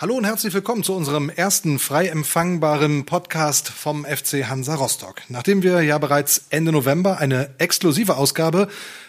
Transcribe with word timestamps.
Hallo 0.00 0.14
und 0.14 0.24
herzlich 0.24 0.54
willkommen 0.54 0.82
zu 0.82 0.94
unserem 0.94 1.28
ersten 1.28 1.78
frei 1.78 2.06
empfangbaren 2.06 3.04
Podcast 3.04 3.68
vom 3.68 4.06
FC 4.06 4.48
Hansa 4.48 4.74
Rostock. 4.76 5.16
Nachdem 5.28 5.62
wir 5.62 5.82
ja 5.82 5.98
bereits 5.98 6.46
Ende 6.48 6.72
November 6.72 7.18
eine 7.18 7.50
exklusive 7.58 8.16
Ausgabe 8.16 8.68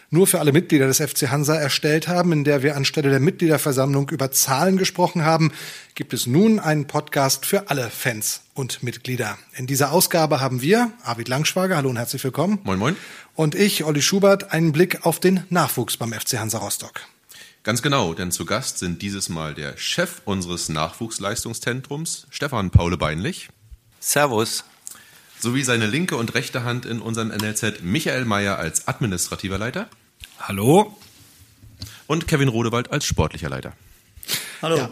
nur 0.09 0.27
für 0.27 0.41
alle 0.41 0.51
Mitglieder 0.51 0.87
des 0.87 0.97
FC 0.97 1.29
Hansa 1.29 1.55
erstellt 1.55 2.09
haben, 2.09 2.33
in 2.33 2.43
der 2.43 2.61
wir 2.61 2.75
anstelle 2.75 3.09
der 3.09 3.21
Mitgliederversammlung 3.21 4.09
über 4.09 4.33
Zahlen 4.33 4.75
gesprochen 4.75 5.23
haben, 5.23 5.53
gibt 5.95 6.13
es 6.13 6.27
nun 6.27 6.59
einen 6.59 6.87
Podcast 6.87 7.45
für 7.45 7.69
alle 7.69 7.89
Fans 7.89 8.41
und 8.53 8.83
Mitglieder. 8.83 9.37
In 9.55 9.67
dieser 9.67 9.93
Ausgabe 9.93 10.41
haben 10.41 10.61
wir, 10.61 10.91
Arvid 11.05 11.29
Langschwager, 11.29 11.77
hallo 11.77 11.89
und 11.89 11.95
herzlich 11.95 12.25
willkommen. 12.25 12.59
Moin, 12.63 12.79
moin. 12.79 12.97
Und 13.33 13.55
ich, 13.55 13.85
Olli 13.85 14.01
Schubert, 14.01 14.51
einen 14.51 14.73
Blick 14.73 15.05
auf 15.05 15.21
den 15.21 15.45
Nachwuchs 15.49 15.95
beim 15.95 16.11
FC 16.11 16.37
Hansa 16.37 16.57
Rostock. 16.57 16.99
Ganz 17.63 17.83
genau, 17.83 18.15
denn 18.15 18.31
zu 18.31 18.45
Gast 18.45 18.79
sind 18.79 19.03
dieses 19.03 19.29
Mal 19.29 19.53
der 19.53 19.77
Chef 19.77 20.21
unseres 20.25 20.67
Nachwuchsleistungszentrums, 20.69 22.25
Stefan 22.31 22.71
Paule 22.71 22.97
Beinlich. 22.97 23.49
Servus. 23.99 24.63
Sowie 25.39 25.61
seine 25.63 25.85
linke 25.85 26.15
und 26.15 26.33
rechte 26.33 26.63
Hand 26.63 26.87
in 26.87 26.99
unserem 26.99 27.27
NLZ, 27.27 27.83
Michael 27.83 28.25
Mayer 28.25 28.57
als 28.57 28.87
administrativer 28.87 29.59
Leiter. 29.59 29.87
Hallo. 30.39 30.97
Und 32.07 32.27
Kevin 32.27 32.47
Rodewald 32.47 32.91
als 32.91 33.05
sportlicher 33.05 33.49
Leiter. 33.49 33.73
Hallo. 34.63 34.77
Ja. 34.77 34.89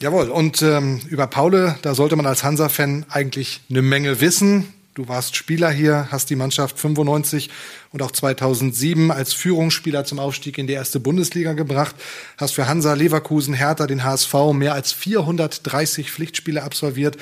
Jawohl, 0.00 0.28
und 0.28 0.60
ähm, 0.60 1.00
über 1.08 1.26
Paule, 1.28 1.78
da 1.80 1.94
sollte 1.94 2.16
man 2.16 2.26
als 2.26 2.44
Hansa-Fan 2.44 3.06
eigentlich 3.08 3.62
eine 3.70 3.80
Menge 3.80 4.20
wissen. 4.20 4.74
Du 4.94 5.08
warst 5.08 5.36
Spieler 5.36 5.70
hier, 5.70 6.08
hast 6.10 6.28
die 6.28 6.36
Mannschaft 6.36 6.78
95 6.78 7.48
und 7.92 8.02
auch 8.02 8.10
2007 8.10 9.10
als 9.10 9.32
Führungsspieler 9.32 10.04
zum 10.04 10.18
Aufstieg 10.18 10.58
in 10.58 10.66
die 10.66 10.74
erste 10.74 11.00
Bundesliga 11.00 11.54
gebracht, 11.54 11.94
hast 12.36 12.52
für 12.52 12.68
Hansa, 12.68 12.92
Leverkusen, 12.92 13.54
Hertha, 13.54 13.86
den 13.86 14.04
HSV 14.04 14.34
mehr 14.52 14.74
als 14.74 14.92
430 14.92 16.10
Pflichtspiele 16.10 16.62
absolviert 16.62 17.16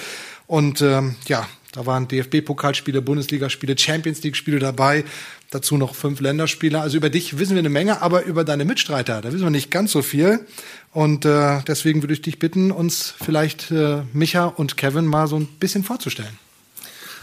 und 0.48 0.82
ähm, 0.82 1.14
ja, 1.26 1.48
da 1.70 1.86
waren 1.86 2.08
DFB-Pokalspiele, 2.08 3.02
Bundesligaspiele, 3.02 3.78
Champions 3.78 4.20
League-Spiele 4.24 4.58
dabei, 4.58 5.04
dazu 5.50 5.76
noch 5.76 5.94
fünf 5.94 6.18
Länderspiele. 6.18 6.80
Also 6.80 6.96
über 6.96 7.08
dich 7.08 7.38
wissen 7.38 7.54
wir 7.54 7.60
eine 7.60 7.68
Menge, 7.68 8.02
aber 8.02 8.24
über 8.24 8.42
deine 8.42 8.64
Mitstreiter, 8.64 9.20
da 9.20 9.32
wissen 9.32 9.44
wir 9.44 9.50
nicht 9.50 9.70
ganz 9.70 9.92
so 9.92 10.02
viel. 10.02 10.44
Und 10.92 11.24
äh, 11.24 11.60
deswegen 11.68 12.02
würde 12.02 12.14
ich 12.14 12.22
dich 12.22 12.40
bitten, 12.40 12.72
uns 12.72 13.14
vielleicht 13.22 13.70
äh, 13.70 14.02
Micha 14.12 14.46
und 14.46 14.76
Kevin 14.76 15.06
mal 15.06 15.28
so 15.28 15.36
ein 15.36 15.46
bisschen 15.46 15.84
vorzustellen. 15.84 16.36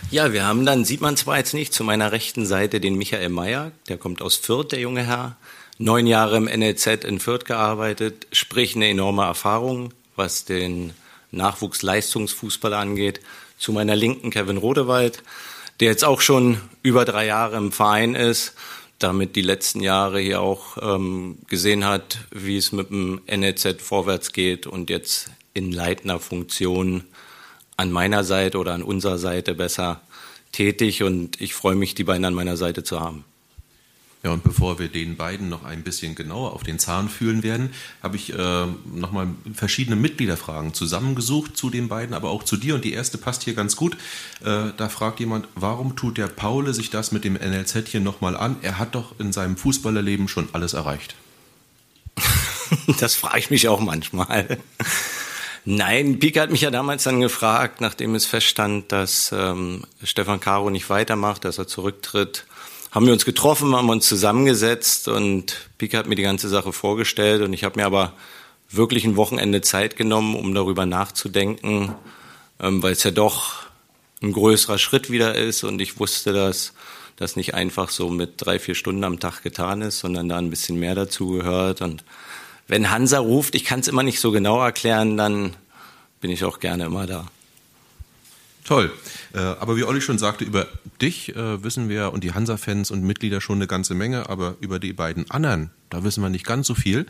Ja, 0.10 0.32
wir 0.32 0.46
haben 0.46 0.66
dann, 0.66 0.86
sieht 0.86 1.02
man 1.02 1.18
zwar 1.18 1.38
jetzt 1.38 1.54
nicht, 1.54 1.74
zu 1.74 1.84
meiner 1.84 2.12
rechten 2.12 2.46
Seite 2.46 2.80
den 2.80 2.96
Michael 2.96 3.30
Mayer, 3.30 3.72
der 3.90 3.98
kommt 3.98 4.22
aus 4.22 4.38
Fürth, 4.38 4.72
der 4.72 4.80
junge 4.80 5.04
Herr. 5.06 5.36
Neun 5.80 6.08
Jahre 6.08 6.38
im 6.38 6.46
NLZ 6.46 7.04
in 7.04 7.20
Fürth 7.20 7.46
gearbeitet, 7.46 8.26
sprich 8.32 8.76
eine 8.76 8.88
enorme 8.88 9.24
Erfahrung, 9.24 9.94
was 10.16 10.46
den 10.46 10.94
Nachwuchsleistungsfußball 11.32 12.74
angeht. 12.74 13.20
Zu 13.60 13.74
meiner 13.74 13.96
linken 13.96 14.32
Kevin 14.32 14.58
Rodewald, 14.58 15.24
der 15.80 15.90
jetzt 15.90 16.06
auch 16.06 16.22
schon 16.22 16.62
über 16.84 17.06
drei 17.06 17.26
Jahre 17.26 17.58
im 17.58 17.72
Verein 17.72 18.16
ist, 18.16 18.54
damit 19.00 19.36
die 19.36 19.42
letzten 19.42 19.82
Jahre 19.82 20.20
hier 20.20 20.42
auch 20.42 20.78
ähm, 20.82 21.38
gesehen 21.48 21.86
hat, 21.86 22.20
wie 22.32 22.58
es 22.58 22.72
mit 22.72 22.90
dem 22.90 23.22
NLZ 23.28 23.82
vorwärts 23.82 24.34
geht 24.34 24.66
und 24.68 24.90
jetzt 24.90 25.30
in 25.54 25.72
leitender 25.72 26.20
Funktion 26.20 27.04
an 27.78 27.92
meiner 27.92 28.24
Seite 28.24 28.58
oder 28.58 28.74
an 28.74 28.84
unserer 28.84 29.18
Seite 29.18 29.54
besser 29.56 30.02
tätig 30.52 31.04
und 31.04 31.40
ich 31.40 31.54
freue 31.54 31.76
mich, 31.76 31.96
die 31.96 32.04
beiden 32.04 32.26
an 32.26 32.34
meiner 32.34 32.58
Seite 32.58 32.84
zu 32.84 33.00
haben. 33.00 33.24
Ja, 34.24 34.32
und 34.32 34.44
bevor 34.44 34.80
wir 34.80 34.88
den 34.88 35.16
beiden 35.16 35.48
noch 35.48 35.64
ein 35.64 35.84
bisschen 35.84 36.16
genauer 36.16 36.54
auf 36.54 36.64
den 36.64 36.80
Zahn 36.80 37.08
fühlen 37.08 37.44
werden, 37.44 37.70
habe 38.02 38.16
ich 38.16 38.34
äh, 38.34 38.66
nochmal 38.94 39.28
verschiedene 39.54 39.96
Mitgliederfragen 39.96 40.74
zusammengesucht 40.74 41.56
zu 41.56 41.70
den 41.70 41.88
beiden, 41.88 42.16
aber 42.16 42.32
auch 42.32 42.44
zu 42.44 42.58
dir. 42.58 42.74
Und 42.74 42.84
die 42.84 42.94
erste 42.94 43.20
passt 43.20 43.44
hier 43.44 43.54
ganz 43.54 43.76
gut. 43.76 43.96
Äh, 44.44 44.72
da 44.76 44.90
fragt 44.90 45.20
jemand, 45.20 45.48
warum 45.54 45.96
tut 45.96 46.18
der 46.18 46.28
Paule 46.28 46.74
sich 46.74 46.90
das 46.90 47.12
mit 47.12 47.26
dem 47.26 47.36
NLZ 47.36 47.88
hier 47.88 48.00
nochmal 48.00 48.36
an? 48.36 48.58
Er 48.64 48.80
hat 48.80 48.96
doch 48.96 49.20
in 49.20 49.32
seinem 49.32 49.56
Fußballerleben 49.56 50.28
schon 50.28 50.50
alles 50.52 50.74
erreicht. 50.74 51.16
das 53.00 53.14
frage 53.14 53.38
ich 53.38 53.50
mich 53.52 53.68
auch 53.68 53.80
manchmal. 53.80 54.58
Nein, 55.70 56.18
Pika 56.18 56.40
hat 56.40 56.50
mich 56.50 56.62
ja 56.62 56.72
damals 56.72 57.04
dann 57.04 57.20
gefragt, 57.20 57.82
nachdem 57.82 58.16
es 58.16 58.26
feststand, 58.26 58.90
dass 58.94 59.34
ähm, 59.38 59.84
Stefan 60.02 60.40
Caro 60.40 60.70
nicht 60.70 60.90
weitermacht, 60.90 61.44
dass 61.44 61.58
er 61.58 61.68
zurücktritt. 61.68 62.46
Haben 62.92 63.06
wir 63.06 63.12
uns 63.12 63.26
getroffen, 63.26 63.76
haben 63.76 63.90
uns 63.90 64.08
zusammengesetzt 64.08 65.10
und 65.10 65.68
Pika 65.78 65.98
hat 65.98 66.08
mir 66.08 66.16
die 66.16 66.22
ganze 66.22 66.48
Sache 66.48 66.72
vorgestellt 66.72 67.42
und 67.42 67.52
ich 67.52 67.66
habe 67.66 67.78
mir 67.78 67.86
aber 67.86 68.14
wirklich 68.70 69.04
ein 69.04 69.18
Wochenende 69.18 69.60
Zeit 69.60 69.98
genommen, 69.98 70.38
um 70.38 70.54
darüber 70.54 70.86
nachzudenken, 70.86 71.94
ähm, 72.62 72.82
weil 72.82 72.94
es 72.94 73.04
ja 73.04 73.12
doch 73.12 73.66
ein 74.24 74.32
größerer 74.32 74.78
Schritt 74.78 75.12
wieder 75.12 75.36
ist 75.36 75.66
und 75.66 75.82
ich 75.82 76.00
wusste, 76.00 76.32
dass 76.32 76.72
das 77.18 77.36
nicht 77.36 77.56
einfach 77.56 77.90
so 77.90 78.10
mit 78.10 78.36
drei, 78.38 78.60
vier 78.60 78.76
Stunden 78.76 79.04
am 79.04 79.20
Tag 79.20 79.44
getan 79.44 79.82
ist, 79.82 80.00
sondern 80.00 80.30
da 80.30 80.38
ein 80.38 80.50
bisschen 80.50 80.80
mehr 80.80 80.96
dazu 80.96 81.32
gehört 81.32 81.82
und 81.82 82.06
wenn 82.68 82.92
Hansa 82.92 83.20
ruft, 83.20 83.56
ich 83.56 83.64
kann 83.64 83.80
es 83.80 83.88
immer 83.88 84.04
nicht 84.04 84.20
so 84.20 84.32
genau 84.32 84.62
erklären, 84.62 85.18
dann 85.18 85.56
bin 86.20 86.32
ich 86.32 86.44
auch 86.44 86.60
gerne 86.60 86.86
immer 86.86 87.06
da. 87.06 87.28
Toll. 88.68 88.92
Äh, 89.34 89.38
aber 89.38 89.78
wie 89.78 89.86
Olli 89.86 90.02
schon 90.02 90.18
sagte, 90.18 90.44
über 90.44 90.68
dich 91.02 91.34
äh, 91.34 91.64
wissen 91.64 91.88
wir 91.88 92.12
und 92.12 92.26
die 92.26 92.34
Hansa-Fans 92.34 92.92
und 92.92 93.02
Mitglieder 93.02 93.40
schon 93.40 93.60
eine 93.60 93.68
ganze 93.68 93.94
Menge, 93.94 94.30
aber 94.30 94.58
über 94.60 94.78
die 94.78 94.92
beiden 94.92 95.32
anderen, 95.32 95.70
da 95.90 96.04
wissen 96.04 96.22
wir 96.22 96.30
nicht 96.30 96.46
ganz 96.46 96.68
so 96.68 96.76
viel. 96.76 97.06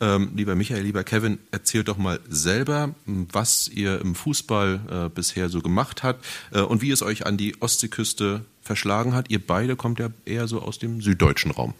Ähm, 0.00 0.30
lieber 0.34 0.54
Michael, 0.54 0.82
lieber 0.82 1.04
Kevin, 1.04 1.38
erzählt 1.50 1.88
doch 1.88 1.98
mal 1.98 2.18
selber, 2.30 2.94
was 3.04 3.68
ihr 3.68 4.00
im 4.00 4.14
Fußball 4.14 4.80
äh, 4.90 5.08
bisher 5.10 5.50
so 5.50 5.60
gemacht 5.60 6.02
habt 6.02 6.24
und 6.50 6.80
wie 6.80 6.90
es 6.90 7.02
euch 7.02 7.26
an 7.26 7.36
die 7.36 7.60
Ostseeküste 7.60 8.46
verschlagen 8.62 9.14
hat. 9.14 9.30
Ihr 9.30 9.46
beide 9.46 9.76
kommt 9.76 9.98
ja 9.98 10.08
eher 10.24 10.48
so 10.48 10.62
aus 10.62 10.78
dem 10.78 11.02
süddeutschen 11.02 11.50
Raum. 11.50 11.74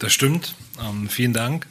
Das 0.00 0.14
stimmt. 0.14 0.54
Ähm, 0.82 1.10
vielen 1.10 1.34
Dank. 1.34 1.66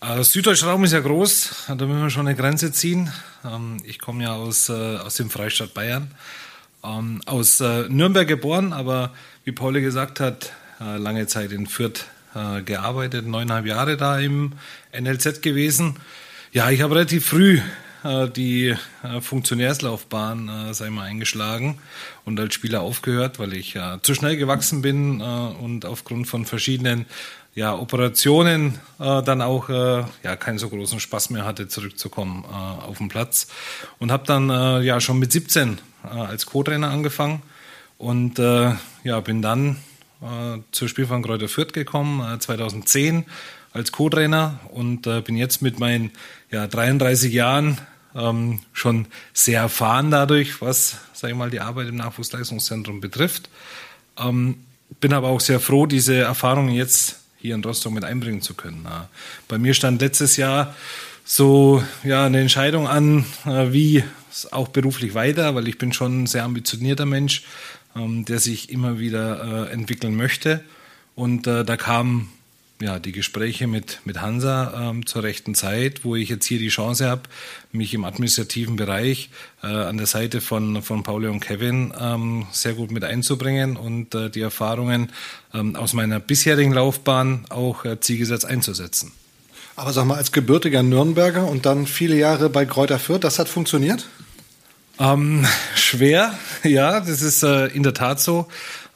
Äh, 0.00 0.24
Süddeutscher 0.24 0.68
Raum 0.68 0.82
ist 0.84 0.92
ja 0.92 1.00
groß, 1.00 1.66
da 1.68 1.74
müssen 1.74 2.00
wir 2.00 2.08
schon 2.08 2.26
eine 2.26 2.34
Grenze 2.34 2.72
ziehen. 2.72 3.12
Ähm, 3.44 3.82
ich 3.84 3.98
komme 3.98 4.24
ja 4.24 4.32
aus, 4.32 4.70
äh, 4.70 4.72
aus 4.72 5.16
dem 5.16 5.28
Freistaat 5.28 5.74
Bayern, 5.74 6.10
ähm, 6.82 7.20
aus 7.26 7.60
äh, 7.60 7.86
Nürnberg 7.90 8.26
geboren, 8.26 8.72
aber 8.72 9.12
wie 9.44 9.52
Pauli 9.52 9.82
gesagt 9.82 10.20
hat, 10.20 10.52
äh, 10.80 10.96
lange 10.96 11.26
Zeit 11.26 11.52
in 11.52 11.66
Fürth 11.66 12.06
äh, 12.34 12.62
gearbeitet, 12.62 13.26
neuneinhalb 13.26 13.66
Jahre 13.66 13.98
da 13.98 14.18
im 14.18 14.52
NLZ 14.98 15.42
gewesen. 15.42 15.96
Ja, 16.52 16.70
ich 16.70 16.80
habe 16.80 16.94
relativ 16.94 17.26
früh 17.26 17.60
äh, 18.04 18.26
die 18.30 18.74
Funktionärslaufbahn, 19.20 20.72
ich 20.72 20.90
mal, 20.90 21.02
eingeschlagen 21.02 21.78
und 22.24 22.40
als 22.40 22.54
Spieler 22.54 22.80
aufgehört, 22.80 23.38
weil 23.38 23.52
ich 23.52 23.78
zu 24.02 24.14
schnell 24.14 24.38
gewachsen 24.38 24.80
bin 24.82 25.20
und 25.20 25.84
aufgrund 25.86 26.26
von 26.26 26.44
verschiedenen 26.44 27.06
ja, 27.54 27.74
Operationen 27.74 28.78
äh, 28.98 29.22
dann 29.22 29.42
auch 29.42 29.68
äh, 29.68 30.04
ja, 30.22 30.36
keinen 30.36 30.58
so 30.58 30.68
großen 30.68 31.00
Spaß 31.00 31.30
mehr 31.30 31.44
hatte, 31.44 31.68
zurückzukommen 31.68 32.44
äh, 32.44 32.54
auf 32.54 32.98
den 32.98 33.08
Platz. 33.08 33.48
Und 33.98 34.12
habe 34.12 34.24
dann 34.26 34.50
äh, 34.50 34.80
ja 34.80 35.00
schon 35.00 35.18
mit 35.18 35.32
17 35.32 35.78
äh, 36.04 36.08
als 36.08 36.46
Co-Trainer 36.46 36.90
angefangen 36.90 37.42
und 37.98 38.38
äh, 38.38 38.72
ja, 39.02 39.20
bin 39.20 39.42
dann 39.42 39.76
äh, 40.22 40.58
zur 40.70 40.88
Spielverein 40.88 41.22
Kräuter 41.22 41.48
Fürth 41.48 41.72
gekommen, 41.72 42.34
äh, 42.34 42.38
2010 42.38 43.26
als 43.72 43.92
Co-Trainer 43.92 44.60
und 44.70 45.06
äh, 45.06 45.20
bin 45.20 45.36
jetzt 45.36 45.60
mit 45.62 45.78
meinen 45.78 46.12
ja, 46.50 46.66
33 46.66 47.32
Jahren 47.32 47.78
ähm, 48.14 48.60
schon 48.72 49.06
sehr 49.32 49.60
erfahren 49.60 50.10
dadurch, 50.10 50.60
was, 50.60 50.98
sage 51.12 51.32
ich 51.32 51.38
mal, 51.38 51.50
die 51.50 51.60
Arbeit 51.60 51.88
im 51.88 51.96
Nachwuchsleistungszentrum 51.96 53.00
betrifft. 53.00 53.48
Ähm, 54.18 54.64
bin 54.98 55.12
aber 55.12 55.28
auch 55.28 55.40
sehr 55.40 55.60
froh, 55.60 55.86
diese 55.86 56.16
Erfahrungen 56.16 56.74
jetzt 56.74 57.19
hier 57.40 57.54
in 57.54 57.64
Rostock 57.64 57.92
mit 57.92 58.04
einbringen 58.04 58.42
zu 58.42 58.54
können. 58.54 58.86
Bei 59.48 59.58
mir 59.58 59.74
stand 59.74 60.00
letztes 60.00 60.36
Jahr 60.36 60.74
so 61.24 61.82
ja 62.02 62.26
eine 62.26 62.40
Entscheidung 62.40 62.88
an, 62.88 63.24
äh, 63.46 63.72
wie 63.72 64.02
auch 64.50 64.68
beruflich 64.68 65.14
weiter, 65.14 65.54
weil 65.54 65.68
ich 65.68 65.78
bin 65.78 65.92
schon 65.92 66.24
ein 66.24 66.26
sehr 66.26 66.44
ambitionierter 66.44 67.06
Mensch, 67.06 67.44
ähm, 67.94 68.24
der 68.24 68.40
sich 68.40 68.70
immer 68.70 68.98
wieder 68.98 69.68
äh, 69.68 69.72
entwickeln 69.72 70.16
möchte. 70.16 70.64
Und 71.14 71.46
äh, 71.46 71.64
da 71.64 71.76
kam 71.76 72.28
ja, 72.80 72.98
die 72.98 73.12
Gespräche 73.12 73.66
mit, 73.66 74.00
mit 74.04 74.20
Hansa 74.20 74.90
ähm, 74.90 75.06
zur 75.06 75.22
rechten 75.22 75.54
Zeit, 75.54 76.04
wo 76.04 76.16
ich 76.16 76.28
jetzt 76.28 76.46
hier 76.46 76.58
die 76.58 76.68
Chance 76.68 77.08
habe, 77.08 77.22
mich 77.72 77.92
im 77.92 78.04
administrativen 78.04 78.76
Bereich 78.76 79.28
äh, 79.62 79.66
an 79.66 79.98
der 79.98 80.06
Seite 80.06 80.40
von, 80.40 80.82
von 80.82 81.02
Pauli 81.02 81.28
und 81.28 81.40
Kevin 81.40 81.92
ähm, 82.00 82.46
sehr 82.52 82.72
gut 82.72 82.90
mit 82.90 83.04
einzubringen 83.04 83.76
und 83.76 84.14
äh, 84.14 84.30
die 84.30 84.40
Erfahrungen 84.40 85.12
ähm, 85.52 85.76
aus 85.76 85.92
meiner 85.92 86.20
bisherigen 86.20 86.72
Laufbahn 86.72 87.44
auch 87.50 87.84
äh, 87.84 88.00
zielgesetzt 88.00 88.46
einzusetzen. 88.46 89.12
Aber 89.76 89.92
sag 89.92 90.06
mal, 90.06 90.16
als 90.16 90.32
gebürtiger 90.32 90.82
Nürnberger 90.82 91.46
und 91.46 91.66
dann 91.66 91.86
viele 91.86 92.16
Jahre 92.16 92.48
bei 92.48 92.64
Kräuter 92.64 92.98
Fürth, 92.98 93.24
das 93.24 93.38
hat 93.38 93.48
funktioniert? 93.48 94.08
Ähm, 94.98 95.46
schwer, 95.74 96.38
ja, 96.62 97.00
das 97.00 97.22
ist 97.22 97.42
äh, 97.42 97.66
in 97.66 97.82
der 97.82 97.94
Tat 97.94 98.20
so. 98.20 98.48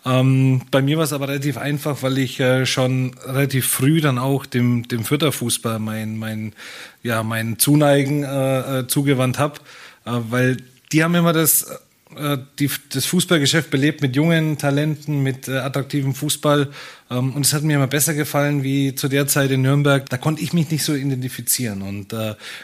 Ähm, 0.06 0.62
bei 0.70 0.82
mir 0.82 0.98
war 0.98 1.04
es 1.04 1.12
aber 1.12 1.28
relativ 1.28 1.56
einfach, 1.56 2.02
weil 2.02 2.18
ich 2.18 2.38
äh, 2.38 2.66
schon 2.66 3.14
relativ 3.24 3.66
früh 3.66 4.00
dann 4.00 4.18
auch 4.18 4.44
dem, 4.44 4.86
dem 4.88 5.04
Fürther 5.04 5.32
mein, 5.78 6.18
mein, 6.18 6.52
ja, 7.02 7.22
mein 7.22 7.58
Zuneigen 7.58 8.22
äh, 8.22 8.80
äh, 8.80 8.86
zugewandt 8.86 9.38
habe, 9.38 9.60
äh, 10.04 10.10
weil 10.28 10.58
die 10.92 11.02
haben 11.02 11.14
immer 11.14 11.32
das 11.32 11.66
äh, 12.16 12.36
die, 12.58 12.70
das 12.90 13.06
Fußballgeschäft 13.06 13.70
belebt 13.70 14.02
mit 14.02 14.14
jungen 14.14 14.58
Talenten, 14.58 15.22
mit 15.22 15.48
äh, 15.48 15.56
attraktivem 15.56 16.14
Fußball. 16.14 16.70
Ähm, 17.10 17.34
und 17.34 17.46
es 17.46 17.54
hat 17.54 17.62
mir 17.62 17.76
immer 17.76 17.86
besser 17.86 18.12
gefallen 18.12 18.62
wie 18.62 18.94
zu 18.94 19.08
der 19.08 19.26
Zeit 19.26 19.50
in 19.50 19.62
Nürnberg. 19.62 20.08
Da 20.10 20.18
konnte 20.18 20.42
ich 20.42 20.52
mich 20.52 20.70
nicht 20.70 20.84
so 20.84 20.94
identifizieren. 20.94 21.80
Und 21.80 22.14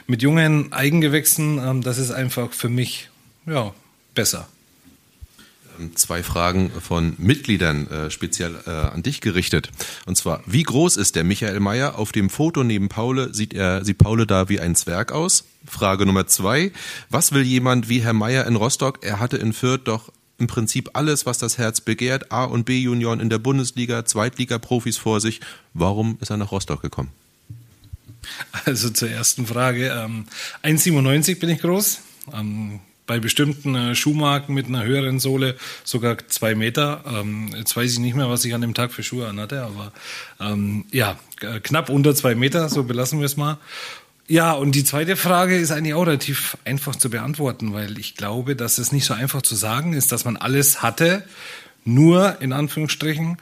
mit 0.06 0.22
jungen 0.22 0.72
Eigengewächsen, 0.72 1.58
ähm, 1.58 1.80
das 1.80 1.96
ist 1.96 2.10
einfach 2.10 2.52
für 2.52 2.68
mich 2.68 3.08
ja, 3.46 3.72
besser 4.14 4.46
zwei 5.94 6.22
Fragen 6.22 6.70
von 6.70 7.14
Mitgliedern 7.18 7.86
äh, 7.88 8.10
speziell 8.10 8.56
äh, 8.66 8.70
an 8.70 9.02
dich 9.02 9.20
gerichtet. 9.20 9.70
Und 10.06 10.16
zwar, 10.16 10.42
wie 10.46 10.62
groß 10.62 10.96
ist 10.96 11.16
der 11.16 11.24
Michael 11.24 11.60
Mayer? 11.60 11.98
Auf 11.98 12.12
dem 12.12 12.30
Foto 12.30 12.64
neben 12.64 12.88
Paule 12.88 13.34
sieht 13.34 13.54
er, 13.54 13.84
sieht 13.84 13.98
Paule 13.98 14.26
da 14.26 14.48
wie 14.48 14.60
ein 14.60 14.74
Zwerg 14.74 15.12
aus? 15.12 15.44
Frage 15.66 16.06
Nummer 16.06 16.26
zwei, 16.26 16.72
was 17.10 17.32
will 17.32 17.42
jemand 17.42 17.88
wie 17.88 18.00
Herr 18.02 18.12
Mayer 18.12 18.46
in 18.46 18.56
Rostock? 18.56 18.98
Er 19.02 19.20
hatte 19.20 19.36
in 19.36 19.52
Fürth 19.52 19.82
doch 19.84 20.10
im 20.38 20.46
Prinzip 20.46 20.90
alles, 20.94 21.26
was 21.26 21.38
das 21.38 21.58
Herz 21.58 21.80
begehrt. 21.80 22.32
A- 22.32 22.44
und 22.44 22.64
B-Junioren 22.64 23.20
in 23.20 23.28
der 23.28 23.38
Bundesliga, 23.38 24.04
Zweitliga-Profis 24.04 24.96
vor 24.96 25.20
sich. 25.20 25.40
Warum 25.74 26.16
ist 26.20 26.30
er 26.30 26.38
nach 26.38 26.50
Rostock 26.50 26.82
gekommen? 26.82 27.10
Also 28.64 28.90
zur 28.90 29.10
ersten 29.10 29.46
Frage. 29.46 29.88
Ähm, 29.88 30.26
1,97 30.62 31.38
bin 31.38 31.50
ich 31.50 31.60
groß. 31.60 32.00
Ähm, 32.32 32.80
bei 33.10 33.18
bestimmten 33.18 33.74
äh, 33.74 33.96
Schuhmarken 33.96 34.54
mit 34.54 34.68
einer 34.68 34.84
höheren 34.84 35.18
Sohle 35.18 35.56
sogar 35.82 36.16
zwei 36.28 36.54
Meter. 36.54 37.02
Ähm, 37.12 37.50
jetzt 37.56 37.76
weiß 37.76 37.90
ich 37.90 37.98
nicht 37.98 38.14
mehr, 38.14 38.30
was 38.30 38.44
ich 38.44 38.54
an 38.54 38.60
dem 38.60 38.72
Tag 38.72 38.92
für 38.92 39.02
Schuhe 39.02 39.26
anhatte, 39.26 39.64
aber 39.64 39.90
ähm, 40.38 40.84
ja, 40.92 41.18
knapp 41.64 41.90
unter 41.90 42.14
zwei 42.14 42.36
Meter, 42.36 42.68
so 42.68 42.84
belassen 42.84 43.18
wir 43.18 43.26
es 43.26 43.36
mal. 43.36 43.58
Ja, 44.28 44.52
und 44.52 44.76
die 44.76 44.84
zweite 44.84 45.16
Frage 45.16 45.58
ist 45.58 45.72
eigentlich 45.72 45.94
auch 45.94 46.06
relativ 46.06 46.56
einfach 46.64 46.94
zu 46.94 47.10
beantworten, 47.10 47.72
weil 47.72 47.98
ich 47.98 48.14
glaube, 48.14 48.54
dass 48.54 48.78
es 48.78 48.92
nicht 48.92 49.06
so 49.06 49.14
einfach 49.14 49.42
zu 49.42 49.56
sagen 49.56 49.92
ist, 49.92 50.12
dass 50.12 50.24
man 50.24 50.36
alles 50.36 50.80
hatte, 50.80 51.24
nur 51.84 52.40
in 52.40 52.52
Anführungsstrichen 52.52 53.38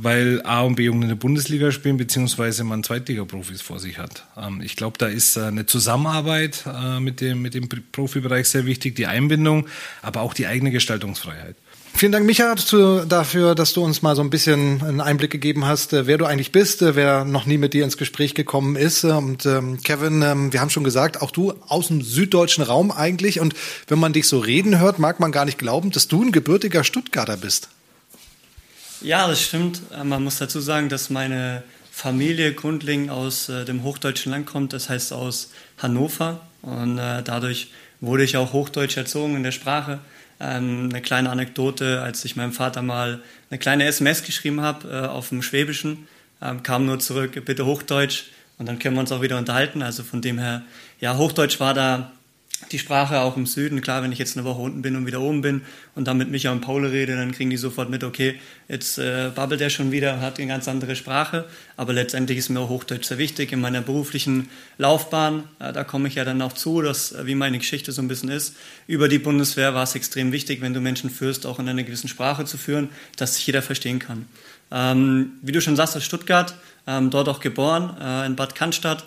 weil 0.00 0.40
A 0.44 0.62
und 0.62 0.76
B-Jugend 0.76 1.02
in 1.02 1.08
der 1.08 1.16
Bundesliga 1.16 1.72
spielen, 1.72 1.96
beziehungsweise 1.96 2.62
man 2.62 2.84
Zweitliga-Profis 2.84 3.60
vor 3.60 3.80
sich 3.80 3.98
hat. 3.98 4.24
Ähm, 4.36 4.62
ich 4.62 4.76
glaube, 4.76 4.96
da 4.96 5.06
ist 5.06 5.36
äh, 5.36 5.42
eine 5.42 5.66
Zusammenarbeit 5.66 6.64
äh, 6.66 7.00
mit, 7.00 7.20
dem, 7.20 7.42
mit 7.42 7.54
dem 7.54 7.68
Profibereich 7.68 8.48
sehr 8.48 8.64
wichtig, 8.64 8.94
die 8.94 9.06
Einbindung, 9.06 9.66
aber 10.00 10.20
auch 10.20 10.34
die 10.34 10.46
eigene 10.46 10.70
Gestaltungsfreiheit. 10.70 11.56
Vielen 11.94 12.12
Dank, 12.12 12.26
Micha, 12.26 12.54
dafür, 13.08 13.56
dass 13.56 13.72
du 13.72 13.82
uns 13.82 14.02
mal 14.02 14.14
so 14.14 14.22
ein 14.22 14.30
bisschen 14.30 14.80
einen 14.84 15.00
Einblick 15.00 15.32
gegeben 15.32 15.66
hast, 15.66 15.92
äh, 15.92 16.06
wer 16.06 16.16
du 16.16 16.26
eigentlich 16.26 16.52
bist, 16.52 16.80
äh, 16.80 16.94
wer 16.94 17.24
noch 17.24 17.44
nie 17.44 17.58
mit 17.58 17.74
dir 17.74 17.82
ins 17.82 17.96
Gespräch 17.96 18.34
gekommen 18.34 18.76
ist. 18.76 19.02
Und 19.02 19.46
ähm, 19.46 19.82
Kevin, 19.82 20.22
ähm, 20.22 20.52
wir 20.52 20.60
haben 20.60 20.70
schon 20.70 20.84
gesagt, 20.84 21.20
auch 21.22 21.32
du 21.32 21.54
aus 21.66 21.88
dem 21.88 22.02
süddeutschen 22.02 22.62
Raum 22.62 22.92
eigentlich. 22.92 23.40
Und 23.40 23.54
wenn 23.88 23.98
man 23.98 24.12
dich 24.12 24.28
so 24.28 24.38
reden 24.38 24.78
hört, 24.78 25.00
mag 25.00 25.18
man 25.18 25.32
gar 25.32 25.44
nicht 25.44 25.58
glauben, 25.58 25.90
dass 25.90 26.06
du 26.06 26.22
ein 26.22 26.30
gebürtiger 26.30 26.84
Stuttgarter 26.84 27.36
bist. 27.36 27.68
Ja, 29.00 29.28
das 29.28 29.40
stimmt. 29.40 29.80
Äh, 29.92 30.04
man 30.04 30.24
muss 30.24 30.38
dazu 30.38 30.60
sagen, 30.60 30.88
dass 30.88 31.10
meine 31.10 31.62
Familie 31.90 32.52
grundlegend 32.52 33.10
aus 33.10 33.48
äh, 33.48 33.64
dem 33.64 33.82
hochdeutschen 33.82 34.32
Land 34.32 34.46
kommt, 34.46 34.72
das 34.72 34.88
heißt 34.88 35.12
aus 35.12 35.50
Hannover. 35.78 36.40
Und 36.62 36.98
äh, 36.98 37.22
dadurch 37.22 37.70
wurde 38.00 38.24
ich 38.24 38.36
auch 38.36 38.52
hochdeutsch 38.52 38.96
erzogen 38.96 39.36
in 39.36 39.42
der 39.42 39.52
Sprache. 39.52 40.00
Ähm, 40.40 40.88
eine 40.90 41.02
kleine 41.02 41.30
Anekdote, 41.30 42.02
als 42.02 42.24
ich 42.24 42.36
meinem 42.36 42.52
Vater 42.52 42.82
mal 42.82 43.20
eine 43.50 43.58
kleine 43.58 43.84
SMS 43.84 44.22
geschrieben 44.22 44.60
habe 44.60 44.88
äh, 44.88 45.06
auf 45.06 45.30
dem 45.30 45.42
Schwäbischen, 45.42 46.08
ähm, 46.42 46.62
kam 46.62 46.86
nur 46.86 46.98
zurück, 46.98 47.40
bitte 47.44 47.66
Hochdeutsch. 47.66 48.24
Und 48.58 48.66
dann 48.66 48.80
können 48.80 48.96
wir 48.96 49.00
uns 49.00 49.12
auch 49.12 49.22
wieder 49.22 49.38
unterhalten. 49.38 49.82
Also 49.82 50.02
von 50.02 50.20
dem 50.20 50.38
her, 50.38 50.62
ja, 51.00 51.16
Hochdeutsch 51.16 51.60
war 51.60 51.74
da 51.74 52.12
die 52.68 52.78
Sprache 52.78 53.20
auch 53.20 53.36
im 53.36 53.46
Süden. 53.46 53.80
Klar, 53.80 54.02
wenn 54.02 54.12
ich 54.12 54.18
jetzt 54.18 54.36
eine 54.36 54.44
Woche 54.44 54.60
unten 54.60 54.82
bin 54.82 54.96
und 54.96 55.06
wieder 55.06 55.20
oben 55.20 55.40
bin 55.40 55.62
und 55.94 56.06
dann 56.06 56.18
mit 56.18 56.30
Micha 56.30 56.52
und 56.52 56.60
Paul 56.60 56.86
rede, 56.86 57.16
dann 57.16 57.32
kriegen 57.32 57.50
die 57.50 57.56
sofort 57.56 57.90
mit, 57.90 58.04
okay, 58.04 58.38
jetzt 58.68 58.98
äh, 58.98 59.30
babbelt 59.34 59.60
er 59.60 59.70
schon 59.70 59.92
wieder, 59.92 60.20
hat 60.20 60.38
eine 60.38 60.48
ganz 60.48 60.68
andere 60.68 60.96
Sprache. 60.96 61.46
Aber 61.76 61.92
letztendlich 61.92 62.38
ist 62.38 62.48
mir 62.48 62.60
auch 62.60 62.68
Hochdeutsch 62.68 63.06
sehr 63.06 63.18
wichtig 63.18 63.52
in 63.52 63.60
meiner 63.60 63.80
beruflichen 63.80 64.48
Laufbahn. 64.78 65.44
Äh, 65.58 65.72
da 65.72 65.84
komme 65.84 66.08
ich 66.08 66.14
ja 66.14 66.24
dann 66.24 66.42
auch 66.42 66.52
zu, 66.52 66.82
dass, 66.82 67.12
äh, 67.12 67.26
wie 67.26 67.34
meine 67.34 67.58
Geschichte 67.58 67.92
so 67.92 68.02
ein 68.02 68.08
bisschen 68.08 68.28
ist. 68.28 68.56
Über 68.86 69.08
die 69.08 69.18
Bundeswehr 69.18 69.74
war 69.74 69.82
es 69.82 69.94
extrem 69.94 70.32
wichtig, 70.32 70.60
wenn 70.60 70.74
du 70.74 70.80
Menschen 70.80 71.10
führst, 71.10 71.46
auch 71.46 71.58
in 71.58 71.68
einer 71.68 71.82
gewissen 71.82 72.08
Sprache 72.08 72.44
zu 72.44 72.58
führen, 72.58 72.88
dass 73.16 73.34
sich 73.34 73.46
jeder 73.46 73.62
verstehen 73.62 73.98
kann. 73.98 74.26
Ähm, 74.70 75.32
wie 75.42 75.52
du 75.52 75.60
schon 75.60 75.76
sagst, 75.76 75.96
aus 75.96 76.04
Stuttgart, 76.04 76.54
ähm, 76.86 77.10
dort 77.10 77.28
auch 77.28 77.40
geboren, 77.40 77.96
äh, 78.00 78.26
in 78.26 78.36
Bad 78.36 78.54
Cannstatt 78.54 79.04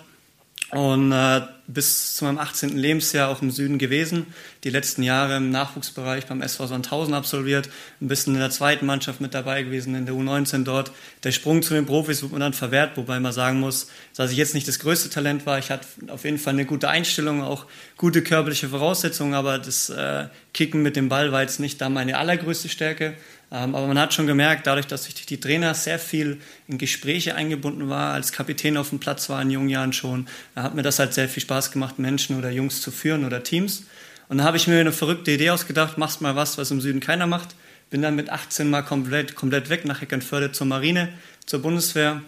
und 0.72 1.12
äh, 1.12 1.42
bis 1.66 2.16
zu 2.16 2.24
meinem 2.24 2.38
18. 2.38 2.78
Lebensjahr 2.78 3.28
auch 3.28 3.42
im 3.42 3.50
Süden 3.50 3.76
gewesen. 3.76 4.32
Die 4.64 4.70
letzten 4.70 5.02
Jahre 5.02 5.36
im 5.36 5.50
Nachwuchsbereich 5.50 6.26
beim 6.26 6.40
SV 6.40 6.66
Sandhausen 6.66 7.12
absolviert, 7.12 7.68
ein 8.00 8.08
bisschen 8.08 8.32
in 8.34 8.40
der 8.40 8.50
zweiten 8.50 8.86
Mannschaft 8.86 9.20
mit 9.20 9.34
dabei 9.34 9.62
gewesen, 9.64 9.94
in 9.94 10.06
der 10.06 10.14
U19 10.14 10.64
dort. 10.64 10.90
Der 11.24 11.32
Sprung 11.32 11.62
zu 11.62 11.74
den 11.74 11.84
Profis 11.84 12.22
wurde 12.22 12.34
mir 12.34 12.40
dann 12.40 12.54
verwehrt, 12.54 12.96
wobei 12.96 13.20
man 13.20 13.32
sagen 13.32 13.60
muss, 13.60 13.90
dass 14.16 14.30
ich 14.32 14.38
jetzt 14.38 14.54
nicht 14.54 14.66
das 14.66 14.78
größte 14.78 15.10
Talent 15.10 15.44
war. 15.44 15.58
Ich 15.58 15.70
hatte 15.70 15.86
auf 16.08 16.24
jeden 16.24 16.38
Fall 16.38 16.54
eine 16.54 16.64
gute 16.64 16.88
Einstellung, 16.88 17.42
auch 17.42 17.66
gute 17.98 18.22
körperliche 18.22 18.70
Voraussetzungen, 18.70 19.34
aber 19.34 19.58
das 19.58 19.90
äh, 19.90 20.28
Kicken 20.54 20.82
mit 20.82 20.96
dem 20.96 21.10
Ball 21.10 21.32
war 21.32 21.42
jetzt 21.42 21.60
nicht 21.60 21.82
da 21.82 21.90
meine 21.90 22.16
allergrößte 22.16 22.70
Stärke. 22.70 23.14
Ähm, 23.52 23.74
aber 23.74 23.86
man 23.86 23.98
hat 23.98 24.14
schon 24.14 24.26
gemerkt, 24.26 24.66
dadurch, 24.66 24.86
dass 24.86 25.06
ich 25.06 25.26
die 25.26 25.38
Trainer 25.38 25.74
sehr 25.74 25.98
viel 25.98 26.40
in 26.68 26.78
Gespräche 26.78 27.34
eingebunden 27.34 27.90
war, 27.90 28.14
als 28.14 28.32
Kapitän 28.32 28.78
auf 28.78 28.88
dem 28.88 28.98
Platz 28.98 29.28
war 29.28 29.42
in 29.42 29.50
jungen 29.50 29.68
Jahren 29.68 29.92
schon, 29.92 30.26
hat 30.56 30.74
mir 30.74 30.82
das 30.82 30.98
halt 30.98 31.12
sehr 31.12 31.28
viel 31.28 31.42
Spaß 31.42 31.70
gemacht, 31.70 31.98
Menschen 31.98 32.38
oder 32.38 32.50
Jungs 32.50 32.80
zu 32.80 32.90
führen 32.90 33.26
oder 33.26 33.42
Teams. 33.42 33.84
Und 34.28 34.38
da 34.38 34.44
habe 34.44 34.56
ich 34.56 34.66
mir 34.66 34.80
eine 34.80 34.92
verrückte 34.92 35.32
Idee 35.32 35.50
ausgedacht, 35.50 35.98
machst 35.98 36.22
mal 36.22 36.34
was, 36.34 36.56
was 36.56 36.70
im 36.70 36.80
Süden 36.80 37.00
keiner 37.00 37.26
macht. 37.26 37.54
Bin 37.90 38.00
dann 38.00 38.16
mit 38.16 38.30
18 38.30 38.70
mal 38.70 38.80
komplett, 38.80 39.34
komplett 39.34 39.68
weg 39.68 39.84
nach 39.84 40.00
Eckernförde 40.00 40.52
zur 40.52 40.66
Marine, 40.66 41.12
zur 41.44 41.60
Bundeswehr. 41.60 42.22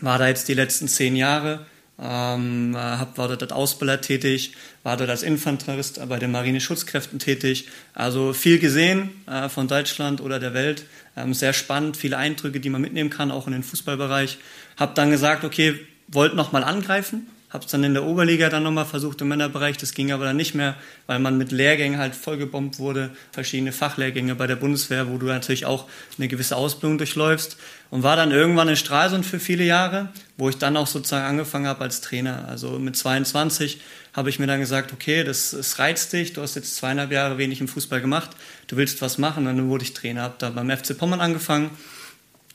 War 0.00 0.18
da 0.18 0.28
jetzt 0.28 0.46
die 0.46 0.54
letzten 0.54 0.86
zehn 0.86 1.16
Jahre 1.16 1.66
ähm, 2.02 2.74
hab, 2.76 3.16
war 3.16 3.28
dort 3.28 3.42
als 3.42 3.52
Ausbilder 3.52 4.00
tätig, 4.00 4.54
war 4.82 4.96
dort 4.96 5.10
als 5.10 5.22
Infanterist 5.22 6.00
bei 6.08 6.18
den 6.18 6.32
Marineschutzkräften 6.32 7.18
tätig. 7.18 7.68
Also 7.94 8.32
viel 8.32 8.58
gesehen 8.58 9.10
äh, 9.26 9.48
von 9.48 9.68
Deutschland 9.68 10.20
oder 10.20 10.40
der 10.40 10.52
Welt. 10.52 10.84
Ähm, 11.16 11.32
sehr 11.32 11.52
spannend, 11.52 11.96
viele 11.96 12.16
Eindrücke, 12.16 12.58
die 12.58 12.70
man 12.70 12.80
mitnehmen 12.80 13.10
kann, 13.10 13.30
auch 13.30 13.46
in 13.46 13.52
den 13.52 13.62
Fußballbereich. 13.62 14.38
Hab 14.76 14.94
dann 14.96 15.10
gesagt, 15.10 15.44
okay, 15.44 15.78
wollt 16.08 16.34
noch 16.34 16.50
mal 16.50 16.64
angreifen, 16.64 17.28
habe 17.52 17.64
es 17.66 17.70
dann 17.70 17.84
in 17.84 17.92
der 17.92 18.04
Oberliga 18.04 18.48
dann 18.48 18.62
nochmal 18.62 18.86
versucht 18.86 19.20
im 19.20 19.28
Männerbereich, 19.28 19.76
das 19.76 19.92
ging 19.92 20.10
aber 20.10 20.24
dann 20.24 20.36
nicht 20.36 20.54
mehr, 20.54 20.74
weil 21.06 21.18
man 21.18 21.36
mit 21.36 21.52
Lehrgängen 21.52 21.98
halt 21.98 22.14
vollgebombt 22.14 22.78
wurde, 22.78 23.10
verschiedene 23.30 23.72
Fachlehrgänge 23.72 24.34
bei 24.34 24.46
der 24.46 24.56
Bundeswehr, 24.56 25.10
wo 25.10 25.18
du 25.18 25.26
natürlich 25.26 25.66
auch 25.66 25.86
eine 26.16 26.28
gewisse 26.28 26.56
Ausbildung 26.56 26.96
durchläufst. 26.96 27.58
Und 27.90 28.02
war 28.02 28.16
dann 28.16 28.30
irgendwann 28.30 28.68
in 28.68 28.76
Stralsund 28.76 29.26
für 29.26 29.38
viele 29.38 29.64
Jahre, 29.64 30.08
wo 30.38 30.48
ich 30.48 30.56
dann 30.56 30.78
auch 30.78 30.86
sozusagen 30.86 31.26
angefangen 31.26 31.66
habe 31.66 31.82
als 31.82 32.00
Trainer. 32.00 32.48
Also 32.48 32.78
mit 32.78 32.96
22 32.96 33.82
habe 34.14 34.30
ich 34.30 34.38
mir 34.38 34.46
dann 34.46 34.60
gesagt, 34.60 34.94
okay, 34.94 35.24
das, 35.24 35.50
das 35.50 35.78
reizt 35.78 36.10
dich, 36.14 36.32
du 36.32 36.40
hast 36.40 36.54
jetzt 36.54 36.76
zweieinhalb 36.76 37.12
Jahre 37.12 37.36
wenig 37.36 37.60
im 37.60 37.68
Fußball 37.68 38.00
gemacht, 38.00 38.30
du 38.66 38.76
willst 38.76 39.02
was 39.02 39.18
machen, 39.18 39.46
und 39.46 39.56
dann 39.56 39.68
wurde 39.68 39.84
ich 39.84 39.92
Trainer, 39.92 40.22
habe 40.22 40.36
da 40.38 40.48
beim 40.48 40.70
FC 40.70 40.96
Pommern 40.96 41.20
angefangen, 41.20 41.70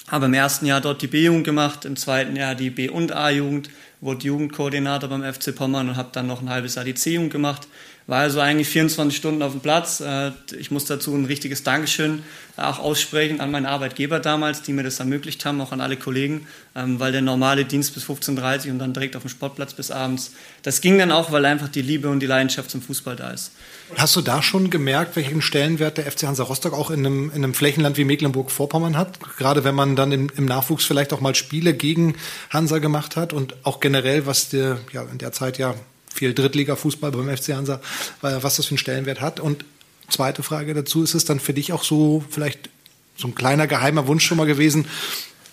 habe 0.08 0.26
im 0.28 0.34
ersten 0.34 0.66
Jahr 0.66 0.82
dort 0.82 1.02
die 1.02 1.08
B-Jugend 1.08 1.44
gemacht, 1.44 1.86
im 1.86 1.96
zweiten 1.96 2.36
Jahr 2.36 2.56
die 2.56 2.70
B- 2.70 2.90
und 2.90 3.12
A-Jugend, 3.12 3.70
wurde 4.00 4.26
Jugendkoordinator 4.26 5.10
beim 5.10 5.24
FC 5.24 5.54
Pommern 5.56 5.90
und 5.90 5.98
habe 5.98 6.10
dann 6.14 6.28
noch 6.28 6.42
ein 6.42 6.50
halbes 6.50 6.76
Jahr 6.76 6.86
die 6.86 6.94
C-Jugend 6.94 7.32
gemacht. 7.32 7.68
War 8.08 8.20
also 8.20 8.40
eigentlich 8.40 8.70
24 8.70 9.18
Stunden 9.18 9.42
auf 9.42 9.52
dem 9.52 9.60
Platz. 9.60 10.00
Äh, 10.00 10.32
ich 10.58 10.72
muss 10.72 10.86
dazu 10.86 11.14
ein 11.14 11.26
richtiges 11.26 11.64
Dankeschön 11.64 12.24
auch 12.56 12.80
aussprechen 12.80 13.42
an 13.42 13.52
meinen 13.52 13.66
Arbeitgeber 13.66 14.20
damals, 14.20 14.62
die 14.62 14.72
mir 14.72 14.84
das 14.84 15.00
ermöglicht 15.00 15.46
haben, 15.46 15.60
auch 15.60 15.74
an 15.74 15.82
alle 15.82 15.98
Kollegen, 15.98 16.48
ähm, 16.74 17.00
weil 17.02 17.12
der 17.12 17.22
normale 17.22 17.66
Dienst 17.66 17.94
bis 17.94 18.06
15.30 18.06 18.66
Uhr 18.66 18.72
und 18.72 18.80
dann 18.80 18.94
direkt 18.94 19.16
auf 19.18 19.24
dem 19.24 19.30
Sportplatz 19.30 19.74
bis 19.74 19.92
abends, 19.92 20.32
das 20.64 20.80
ging 20.82 20.98
dann 20.98 21.12
auch, 21.12 21.32
weil 21.34 21.46
einfach 21.46 21.68
die 21.68 21.82
Liebe 21.82 22.10
und 22.10 22.22
die 22.22 22.26
Leidenschaft 22.26 22.72
zum 22.72 22.82
Fußball 22.82 23.16
da 23.18 23.32
ist. 23.32 23.52
Hast 23.96 24.16
du 24.16 24.22
da 24.22 24.42
schon 24.42 24.70
gemerkt, 24.70 25.18
welchen 25.18 25.42
Stellenwert 25.42 25.98
der 25.98 26.10
FC 26.10 26.24
Hansa 26.24 26.44
Rostock 26.44 26.74
auch 26.74 26.90
in 26.90 27.06
einem, 27.06 27.30
in 27.30 27.44
einem 27.44 27.54
Flächenland 27.54 27.98
wie 27.98 28.06
Mecklenburg-Vorpommern 28.06 28.98
hat? 28.98 29.20
Gerade 29.38 29.64
wenn 29.66 29.76
man 29.76 29.96
dann 29.96 30.12
im, 30.12 30.32
im, 30.36 30.46
Nachwuchs 30.46 30.86
vielleicht 30.86 31.14
auch 31.14 31.22
mal 31.22 31.36
Spiele 31.36 31.74
gegen 31.74 32.16
Hansa 32.50 32.80
gemacht 32.80 33.18
hat 33.18 33.34
und 33.34 33.56
auch 33.64 33.82
generell, 33.82 34.26
was 34.26 34.50
der, 34.50 34.80
ja, 34.94 35.04
in 35.04 35.18
der 35.18 35.34
Zeit 35.34 35.58
ja 35.58 35.76
viel 36.18 36.34
Drittliga-Fußball 36.34 37.12
beim 37.12 37.36
FC 37.36 37.50
Hansa, 37.50 37.80
was 38.22 38.58
das 38.58 38.66
für 38.66 38.72
einen 38.72 38.78
Stellenwert 38.80 39.22
hat. 39.22 39.40
Und 39.40 39.66
zweite 40.10 40.44
Frage 40.44 40.74
dazu, 40.74 41.04
ist 41.04 41.14
es 41.14 41.26
dann 41.26 41.40
für 41.40 41.54
dich 41.54 41.74
auch 41.74 41.84
so 41.84 42.24
vielleicht 42.30 42.70
so 43.16 43.28
ein 43.28 43.36
kleiner 43.36 43.68
geheimer 43.68 44.08
Wunsch 44.08 44.26
schon 44.26 44.38
mal 44.38 44.46
gewesen, 44.46 44.86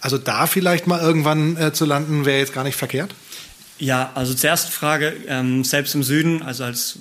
also 0.01 0.19
da 0.19 0.47
vielleicht 0.47 0.87
mal 0.87 1.01
irgendwann 1.01 1.57
äh, 1.57 1.73
zu 1.73 1.87
landen, 1.87 2.27
wäre 2.27 2.39
jetzt 2.39 2.53
gar 2.53 2.65
nicht 2.65 2.77
verkehrt? 2.77 3.15
Ja, 3.79 4.13
also 4.15 4.35
zur 4.35 4.51
ersten 4.51 4.71
Frage, 4.71 5.15
ähm, 5.27 5.65
selbst 5.65 5.95
im 5.95 6.03
Süden, 6.03 6.43
also 6.43 6.65
als 6.65 6.99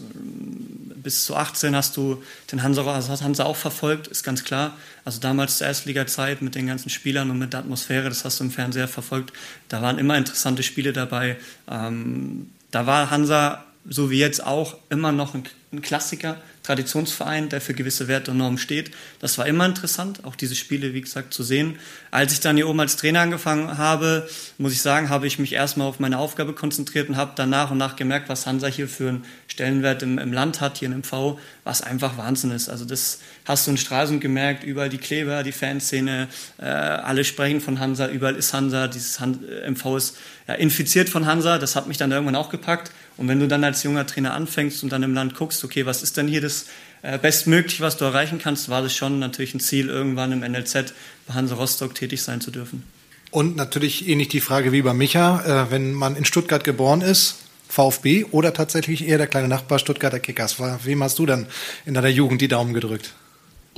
bis 1.03 1.25
zu 1.25 1.35
18 1.35 1.75
hast 1.75 1.97
du 1.97 2.23
den 2.51 2.63
Hansa, 2.63 2.85
Hansa 2.85 3.43
auch 3.43 3.57
verfolgt, 3.57 4.07
ist 4.07 4.23
ganz 4.23 4.45
klar. 4.45 4.77
Also 5.03 5.19
damals 5.19 5.57
zur 5.57 5.67
Erstliga-Zeit 5.67 6.41
mit 6.41 6.55
den 6.55 6.65
ganzen 6.65 6.89
Spielern 6.89 7.29
und 7.29 7.37
mit 7.37 7.51
der 7.51 7.59
Atmosphäre, 7.59 8.07
das 8.07 8.23
hast 8.23 8.39
du 8.39 8.45
im 8.45 8.51
Fernseher 8.51 8.87
verfolgt. 8.87 9.33
Da 9.67 9.81
waren 9.81 9.99
immer 9.99 10.17
interessante 10.17 10.63
Spiele 10.63 10.93
dabei. 10.93 11.35
Ähm, 11.69 12.49
da 12.73 12.87
war 12.87 13.11
Hansa, 13.11 13.63
so 13.87 14.09
wie 14.09 14.19
jetzt 14.19 14.45
auch, 14.45 14.75
immer 14.89 15.11
noch 15.11 15.35
ein, 15.35 15.43
ein 15.71 15.81
Klassiker 15.81 16.37
Traditionsverein, 16.63 17.49
der 17.49 17.59
für 17.59 17.73
gewisse 17.73 18.07
Werte 18.07 18.31
und 18.31 18.37
Normen 18.37 18.57
steht. 18.57 18.91
Das 19.19 19.37
war 19.37 19.45
immer 19.45 19.65
interessant, 19.65 20.23
auch 20.23 20.35
diese 20.35 20.55
Spiele, 20.55 20.93
wie 20.93 21.01
gesagt, 21.01 21.33
zu 21.33 21.43
sehen. 21.43 21.77
Als 22.09 22.31
ich 22.31 22.39
dann 22.39 22.55
hier 22.55 22.69
oben 22.69 22.79
als 22.79 22.95
Trainer 22.95 23.19
angefangen 23.19 23.77
habe, 23.77 24.27
muss 24.57 24.71
ich 24.71 24.81
sagen, 24.81 25.09
habe 25.09 25.27
ich 25.27 25.39
mich 25.39 25.53
erstmal 25.53 25.87
auf 25.87 25.99
meine 25.99 26.17
Aufgabe 26.17 26.53
konzentriert 26.53 27.09
und 27.09 27.17
habe 27.17 27.33
dann 27.35 27.49
nach 27.49 27.71
und 27.71 27.77
nach 27.77 27.97
gemerkt, 27.97 28.29
was 28.29 28.47
Hansa 28.47 28.67
hier 28.67 28.87
für 28.87 29.09
einen 29.09 29.25
Stellenwert 29.47 30.03
im, 30.03 30.17
im 30.17 30.31
Land 30.31 30.61
hat, 30.61 30.77
hier 30.77 30.87
in 30.87 30.99
MV, 30.99 31.37
was 31.65 31.81
einfach 31.81 32.17
Wahnsinn 32.17 32.51
ist. 32.51 32.69
Also 32.69 32.85
das 32.85 33.19
hast 33.45 33.67
du 33.67 33.71
in 33.71 33.77
Stralsund 33.77 34.21
gemerkt, 34.21 34.63
überall 34.63 34.89
die 34.89 34.97
Kleber, 34.97 35.43
die 35.43 35.51
Fanszene, 35.51 36.29
äh, 36.59 36.63
alle 36.63 37.25
sprechen 37.25 37.59
von 37.59 37.79
Hansa, 37.79 38.07
überall 38.07 38.35
ist 38.35 38.53
Hansa, 38.53 38.87
dieses 38.87 39.19
Han 39.19 39.39
MV 39.67 39.97
ist 39.97 40.17
ja, 40.47 40.53
infiziert 40.53 41.09
von 41.09 41.25
Hansa, 41.25 41.57
das 41.57 41.75
hat 41.75 41.87
mich 41.87 41.97
dann 41.97 42.11
irgendwann 42.11 42.35
auch 42.35 42.49
gepackt. 42.49 42.91
Und 43.23 43.29
wenn 43.29 43.39
du 43.39 43.47
dann 43.47 43.63
als 43.63 43.83
junger 43.83 44.05
Trainer 44.05 44.33
anfängst 44.33 44.83
und 44.83 44.91
dann 44.91 45.01
im 45.01 45.13
Land 45.13 45.33
guckst, 45.33 45.63
okay, 45.63 45.85
was 45.85 46.03
ist 46.03 46.17
denn 46.17 46.27
hier 46.27 46.41
das 46.41 46.65
äh, 47.03 47.17
bestmöglich, 47.17 47.79
was 47.79 47.95
du 47.95 48.03
erreichen 48.03 48.37
kannst, 48.37 48.67
war 48.67 48.81
das 48.81 48.93
schon 48.93 49.17
natürlich 49.17 49.53
ein 49.53 49.61
Ziel, 49.61 49.87
irgendwann 49.87 50.33
im 50.33 50.41
NLZ 50.41 50.93
bei 51.25 51.33
Hansa 51.33 51.55
Rostock 51.55 51.95
tätig 51.95 52.21
sein 52.21 52.41
zu 52.41 52.51
dürfen. 52.51 52.83
Und 53.31 53.55
natürlich 53.55 54.09
ähnlich 54.09 54.27
die 54.27 54.41
Frage 54.41 54.73
wie 54.73 54.81
bei 54.81 54.93
Micha, 54.93 55.67
äh, 55.67 55.71
wenn 55.71 55.93
man 55.93 56.17
in 56.17 56.25
Stuttgart 56.25 56.65
geboren 56.65 56.99
ist, 56.99 57.37
VfB 57.69 58.25
oder 58.25 58.53
tatsächlich 58.53 59.07
eher 59.07 59.19
der 59.19 59.27
kleine 59.27 59.47
Nachbar 59.47 59.79
Stuttgarter 59.79 60.19
Kickers. 60.19 60.57
Wem 60.59 61.01
hast 61.01 61.17
du 61.17 61.25
dann 61.25 61.47
in 61.85 61.93
deiner 61.93 62.09
Jugend 62.09 62.41
die 62.41 62.49
Daumen 62.49 62.73
gedrückt? 62.73 63.13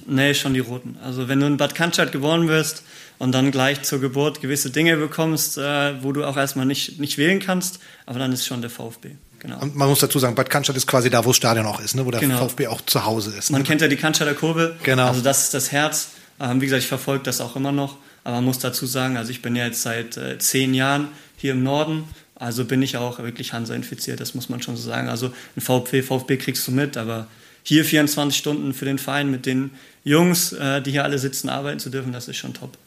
Nee, 0.07 0.33
schon 0.33 0.55
die 0.55 0.59
Roten. 0.59 0.97
Also 1.03 1.27
wenn 1.27 1.39
du 1.39 1.45
in 1.45 1.57
Bad 1.57 1.75
Cannstatt 1.75 2.11
geboren 2.11 2.47
wirst 2.47 2.83
und 3.17 3.31
dann 3.31 3.51
gleich 3.51 3.83
zur 3.83 4.01
Geburt 4.01 4.41
gewisse 4.41 4.71
Dinge 4.71 4.97
bekommst, 4.97 5.59
äh, 5.59 6.03
wo 6.03 6.11
du 6.11 6.23
auch 6.23 6.35
erstmal 6.35 6.65
nicht, 6.65 6.99
nicht 6.99 7.17
wählen 7.17 7.39
kannst, 7.39 7.79
aber 8.05 8.19
dann 8.19 8.31
ist 8.31 8.45
schon 8.45 8.61
der 8.61 8.69
VfB. 8.69 9.11
Genau. 9.45 9.59
Und 9.59 9.75
man 9.75 9.87
muss 9.87 9.99
dazu 9.99 10.17
sagen, 10.17 10.33
Bad 10.33 10.49
Cannstatt 10.49 10.75
ist 10.75 10.87
quasi 10.87 11.11
da, 11.11 11.23
wo 11.23 11.29
das 11.29 11.37
Stadion 11.37 11.67
auch 11.67 11.79
ist, 11.79 11.95
ne? 11.95 12.03
wo 12.05 12.09
der 12.09 12.19
genau. 12.19 12.47
VfB 12.47 12.67
auch 12.67 12.81
zu 12.81 13.05
Hause 13.05 13.31
ist. 13.37 13.51
Man 13.51 13.61
ne? 13.61 13.67
kennt 13.67 13.81
ja 13.81 13.87
die 13.87 13.95
Cannstatter 13.95 14.33
Kurve. 14.33 14.75
Genau. 14.81 15.07
Also 15.07 15.21
das 15.21 15.43
ist 15.43 15.53
das 15.53 15.71
Herz. 15.71 16.09
Ähm, 16.39 16.61
wie 16.61 16.65
gesagt, 16.65 16.81
ich 16.81 16.89
verfolge 16.89 17.23
das 17.23 17.41
auch 17.41 17.55
immer 17.55 17.71
noch. 17.71 17.97
Aber 18.23 18.37
man 18.37 18.45
muss 18.45 18.57
dazu 18.57 18.87
sagen, 18.87 19.17
also 19.17 19.29
ich 19.29 19.43
bin 19.43 19.55
ja 19.55 19.65
jetzt 19.65 19.83
seit 19.83 20.17
äh, 20.17 20.39
zehn 20.39 20.73
Jahren 20.73 21.09
hier 21.37 21.51
im 21.51 21.61
Norden. 21.61 22.05
Also 22.33 22.65
bin 22.65 22.81
ich 22.81 22.97
auch 22.97 23.19
wirklich 23.19 23.53
Hansa 23.53 23.75
infiziert, 23.75 24.19
das 24.19 24.33
muss 24.33 24.49
man 24.49 24.61
schon 24.61 24.75
so 24.75 24.89
sagen. 24.89 25.07
Also 25.07 25.31
ein 25.55 25.61
VfB, 25.61 26.01
VfB 26.01 26.37
kriegst 26.37 26.67
du 26.67 26.71
mit, 26.71 26.97
aber 26.97 27.27
hier 27.63 27.85
24 27.85 28.37
Stunden 28.37 28.73
für 28.73 28.85
den 28.85 28.97
Verein 28.97 29.31
mit 29.31 29.45
den 29.45 29.71
Jungs, 30.03 30.51
äh, 30.53 30.81
die 30.81 30.91
hier 30.91 31.03
alle 31.03 31.17
sitzen, 31.17 31.49
arbeiten 31.49 31.79
zu 31.79 31.89
dürfen, 31.89 32.11
das 32.11 32.27
ist 32.27 32.37
schon 32.37 32.53
top. 32.53 32.77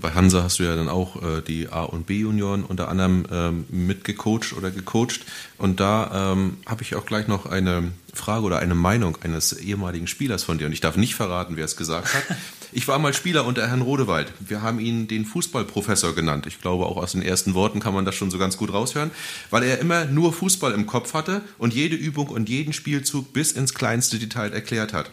Bei 0.00 0.10
Hansa 0.12 0.42
hast 0.42 0.58
du 0.58 0.62
ja 0.62 0.74
dann 0.74 0.88
auch 0.88 1.22
äh, 1.22 1.42
die 1.42 1.68
A- 1.68 1.82
und 1.82 2.06
B-Junioren 2.06 2.64
unter 2.64 2.88
anderem 2.88 3.24
ähm, 3.30 3.64
mitgecoacht 3.68 4.54
oder 4.56 4.70
gecoacht. 4.70 5.20
Und 5.58 5.80
da 5.80 6.32
ähm, 6.32 6.56
habe 6.66 6.82
ich 6.82 6.94
auch 6.94 7.04
gleich 7.04 7.28
noch 7.28 7.46
eine 7.46 7.92
Frage 8.14 8.44
oder 8.44 8.58
eine 8.58 8.74
Meinung 8.74 9.18
eines 9.22 9.52
ehemaligen 9.52 10.06
Spielers 10.06 10.44
von 10.44 10.58
dir. 10.58 10.66
Und 10.66 10.72
ich 10.72 10.80
darf 10.80 10.96
nicht 10.96 11.14
verraten, 11.14 11.56
wer 11.56 11.64
es 11.64 11.76
gesagt 11.76 12.14
hat. 12.14 12.24
Ich 12.74 12.88
war 12.88 12.98
mal 12.98 13.12
Spieler 13.12 13.44
unter 13.44 13.68
Herrn 13.68 13.82
Rodewald. 13.82 14.32
Wir 14.40 14.62
haben 14.62 14.80
ihn 14.80 15.06
den 15.06 15.26
Fußballprofessor 15.26 16.14
genannt. 16.14 16.46
Ich 16.46 16.62
glaube, 16.62 16.86
auch 16.86 16.96
aus 16.96 17.12
den 17.12 17.20
ersten 17.20 17.52
Worten 17.52 17.80
kann 17.80 17.92
man 17.92 18.06
das 18.06 18.14
schon 18.14 18.30
so 18.30 18.38
ganz 18.38 18.56
gut 18.56 18.72
raushören, 18.72 19.10
weil 19.50 19.62
er 19.62 19.78
immer 19.78 20.06
nur 20.06 20.32
Fußball 20.32 20.72
im 20.72 20.86
Kopf 20.86 21.12
hatte 21.12 21.42
und 21.58 21.74
jede 21.74 21.96
Übung 21.96 22.28
und 22.28 22.48
jeden 22.48 22.72
Spielzug 22.72 23.34
bis 23.34 23.52
ins 23.52 23.74
kleinste 23.74 24.18
Detail 24.18 24.54
erklärt 24.54 24.94
hat. 24.94 25.10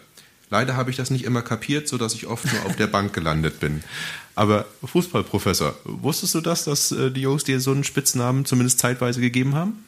Leider 0.49 0.75
habe 0.75 0.89
ich 0.89 0.95
das 0.95 1.11
nicht 1.11 1.25
immer 1.25 1.41
kapiert, 1.41 1.87
sodass 1.87 2.15
ich 2.15 2.25
oft 2.25 2.51
nur 2.51 2.65
auf 2.65 2.75
der 2.75 2.87
Bank 2.87 3.13
gelandet 3.13 3.59
bin. 3.59 3.83
Aber 4.39 4.65
Fußballprofessor, 4.85 5.75
wusstest 5.83 6.33
du 6.33 6.39
das, 6.39 6.63
dass 6.63 6.93
äh, 6.93 7.11
die 7.11 7.19
Jungs 7.19 7.43
dir 7.43 7.59
so 7.59 7.71
einen 7.71 7.83
Spitznamen 7.83 8.45
zumindest 8.45 8.79
zeitweise 8.79 9.19
gegeben 9.19 9.53
haben? 9.53 9.83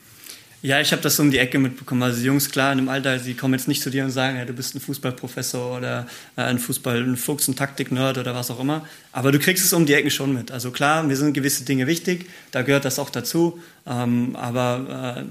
Ja, 0.62 0.82
ich 0.82 0.92
habe 0.92 1.02
das 1.02 1.18
um 1.22 1.32
die 1.32 1.38
Ecke 1.38 1.58
mitbekommen. 1.58 2.04
Also 2.04 2.20
die 2.20 2.26
Jungs, 2.26 2.52
klar, 2.52 2.74
in 2.74 2.80
dem 2.80 2.90
Alter, 2.90 3.18
sie 3.18 3.34
kommen 3.34 3.54
jetzt 3.54 3.70
nicht 3.70 3.82
zu 3.82 3.90
dir 3.90 4.04
und 4.04 4.12
sagen, 4.12 4.36
ja, 4.36 4.44
du 4.44 4.52
bist 4.52 4.76
ein 4.76 4.82
Fußballprofessor 4.82 5.78
oder 5.78 6.06
äh, 6.36 6.42
ein 6.42 6.60
Fußball, 6.60 7.02
ein 7.02 7.16
Fuchs, 7.16 7.48
ein 7.48 7.56
Taktik-Nerd 7.56 8.18
oder 8.18 8.36
was 8.36 8.52
auch 8.52 8.60
immer. 8.60 8.86
Aber 9.14 9.32
du 9.32 9.40
kriegst 9.40 9.64
es 9.64 9.72
um 9.72 9.86
die 9.86 9.94
Ecken 9.94 10.12
schon 10.12 10.34
mit. 10.34 10.52
Also 10.52 10.72
klar, 10.72 11.02
mir 11.04 11.16
sind 11.16 11.32
gewisse 11.32 11.64
Dinge 11.64 11.88
wichtig, 11.88 12.26
da 12.52 12.62
gehört 12.62 12.84
das 12.84 13.00
auch 13.00 13.10
dazu. 13.10 13.58
Ähm, 13.88 14.36
aber 14.36 15.24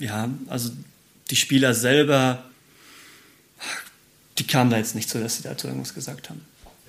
äh, 0.00 0.02
ja, 0.02 0.30
also 0.46 0.70
die 1.28 1.36
Spieler 1.36 1.74
selber 1.74 2.42
die 4.38 4.46
kamen 4.46 4.70
da 4.70 4.76
jetzt 4.76 4.94
nicht 4.94 5.08
so, 5.08 5.18
dass 5.18 5.36
sie 5.36 5.42
dazu 5.42 5.66
irgendwas 5.66 5.94
gesagt 5.94 6.30
haben. 6.30 6.40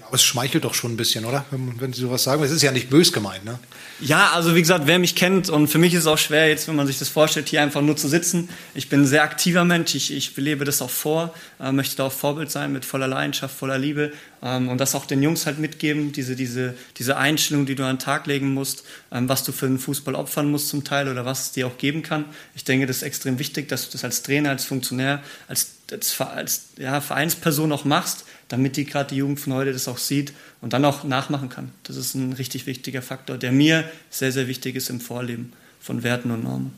Aber 0.07 0.15
es 0.15 0.23
schmeichelt 0.23 0.63
doch 0.63 0.73
schon 0.73 0.93
ein 0.93 0.97
bisschen, 0.97 1.25
oder? 1.25 1.43
Wenn, 1.51 1.81
wenn 1.81 1.91
Sie 1.91 1.99
sowas 1.99 2.23
sagen. 2.23 2.41
Es 2.41 2.51
ist 2.51 2.61
ja 2.61 2.71
nicht 2.71 2.89
bös 2.89 3.11
gemeint, 3.11 3.43
ne? 3.43 3.59
Ja, 3.99 4.31
also 4.33 4.55
wie 4.55 4.61
gesagt, 4.61 4.87
wer 4.87 4.99
mich 4.99 5.15
kennt 5.15 5.49
und 5.49 5.67
für 5.67 5.79
mich 5.79 5.93
ist 5.93 6.01
es 6.01 6.07
auch 6.07 6.19
schwer 6.19 6.47
jetzt, 6.47 6.67
wenn 6.67 6.75
man 6.75 6.87
sich 6.87 6.99
das 6.99 7.09
vorstellt, 7.09 7.49
hier 7.49 7.61
einfach 7.61 7.81
nur 7.81 7.97
zu 7.97 8.07
sitzen. 8.07 8.47
Ich 8.73 8.89
bin 8.89 9.01
ein 9.01 9.05
sehr 9.07 9.23
aktiver 9.23 9.65
Mensch, 9.65 9.95
ich, 9.95 10.13
ich 10.13 10.37
lebe 10.37 10.65
das 10.65 10.81
auch 10.81 10.89
vor, 10.89 11.33
äh, 11.59 11.71
möchte 11.71 11.97
da 11.97 12.05
auch 12.05 12.11
Vorbild 12.11 12.51
sein 12.51 12.71
mit 12.71 12.85
voller 12.85 13.07
Leidenschaft, 13.07 13.57
voller 13.57 13.79
Liebe 13.79 14.13
ähm, 14.43 14.69
und 14.69 14.79
das 14.79 14.93
auch 14.93 15.07
den 15.07 15.23
Jungs 15.23 15.47
halt 15.47 15.57
mitgeben, 15.57 16.11
diese, 16.11 16.35
diese, 16.35 16.75
diese 16.97 17.17
Einstellung, 17.17 17.65
die 17.65 17.73
du 17.73 17.83
an 17.83 17.95
den 17.95 17.99
Tag 17.99 18.27
legen 18.27 18.53
musst, 18.53 18.83
ähm, 19.11 19.27
was 19.27 19.43
du 19.43 19.51
für 19.51 19.65
den 19.65 19.79
Fußball 19.79 20.13
opfern 20.15 20.51
musst 20.51 20.69
zum 20.69 20.83
Teil 20.83 21.09
oder 21.09 21.25
was 21.25 21.41
es 21.41 21.51
dir 21.53 21.65
auch 21.65 21.77
geben 21.79 22.03
kann. 22.03 22.25
Ich 22.55 22.63
denke, 22.63 22.85
das 22.85 22.97
ist 22.97 23.03
extrem 23.03 23.39
wichtig, 23.39 23.67
dass 23.67 23.87
du 23.87 23.93
das 23.93 24.03
als 24.03 24.21
Trainer, 24.21 24.51
als 24.51 24.63
Funktionär, 24.63 25.23
als, 25.47 25.71
als, 25.91 26.21
als 26.21 26.65
ja, 26.77 27.01
Vereinsperson 27.01 27.71
auch 27.71 27.83
machst, 27.83 28.25
damit 28.47 28.77
die 28.77 28.85
gerade 28.85 29.09
die 29.09 29.17
Jugend 29.17 29.39
von 29.39 29.53
heute 29.53 29.73
das 29.73 29.87
auch 29.87 29.97
sieht 29.97 30.33
und 30.61 30.73
dann 30.73 30.85
auch 30.85 31.03
nachmachen 31.03 31.49
kann. 31.49 31.71
Das 31.83 31.95
ist 31.95 32.15
ein 32.15 32.33
richtig 32.33 32.65
wichtiger 32.65 33.01
Faktor, 33.01 33.37
der 33.37 33.51
mir 33.51 33.89
sehr, 34.09 34.31
sehr 34.31 34.47
wichtig 34.47 34.75
ist 34.75 34.89
im 34.89 35.01
Vorleben 35.01 35.53
von 35.79 36.03
Werten 36.03 36.31
und 36.31 36.43
Normen. 36.43 36.73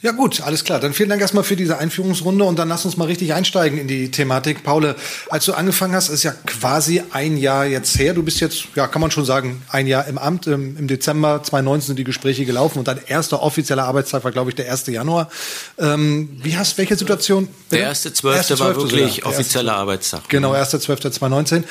Ja 0.00 0.12
gut, 0.12 0.40
alles 0.42 0.62
klar. 0.62 0.78
Dann 0.78 0.92
vielen 0.92 1.08
Dank 1.08 1.20
erstmal 1.20 1.42
für 1.42 1.56
diese 1.56 1.78
Einführungsrunde 1.78 2.44
und 2.44 2.56
dann 2.56 2.68
lass 2.68 2.84
uns 2.84 2.96
mal 2.96 3.06
richtig 3.06 3.34
einsteigen 3.34 3.78
in 3.78 3.88
die 3.88 4.10
Thematik. 4.12 4.62
Paul, 4.62 4.94
als 5.28 5.44
du 5.44 5.54
angefangen 5.54 5.94
hast, 5.94 6.08
ist 6.08 6.22
ja 6.22 6.32
quasi 6.46 7.02
ein 7.10 7.36
Jahr 7.36 7.66
jetzt 7.66 7.98
her. 7.98 8.14
Du 8.14 8.22
bist 8.22 8.40
jetzt, 8.40 8.68
ja, 8.76 8.86
kann 8.86 9.00
man 9.00 9.10
schon 9.10 9.24
sagen, 9.24 9.62
ein 9.70 9.88
Jahr 9.88 10.06
im 10.06 10.16
Amt. 10.16 10.46
Im 10.46 10.86
Dezember 10.86 11.42
2019 11.42 11.86
sind 11.88 11.96
die 11.98 12.04
Gespräche 12.04 12.44
gelaufen 12.44 12.78
und 12.78 12.86
dein 12.86 13.00
erster 13.06 13.42
offizieller 13.42 13.84
Arbeitstag 13.84 14.22
war, 14.22 14.30
glaube 14.30 14.50
ich, 14.50 14.56
der 14.56 14.70
1. 14.70 14.86
Januar. 14.86 15.30
Ähm, 15.78 16.28
wie 16.42 16.56
hast, 16.56 16.78
welche 16.78 16.94
Situation? 16.94 17.48
Der 17.72 17.80
erste 17.80 18.12
Zwölfte 18.12 18.56
war 18.60 18.76
wirklich 18.76 19.26
offizieller 19.26 19.74
Arbeitstag. 19.74 20.28
Genau, 20.28 20.54
1.12.2019. 20.54 21.64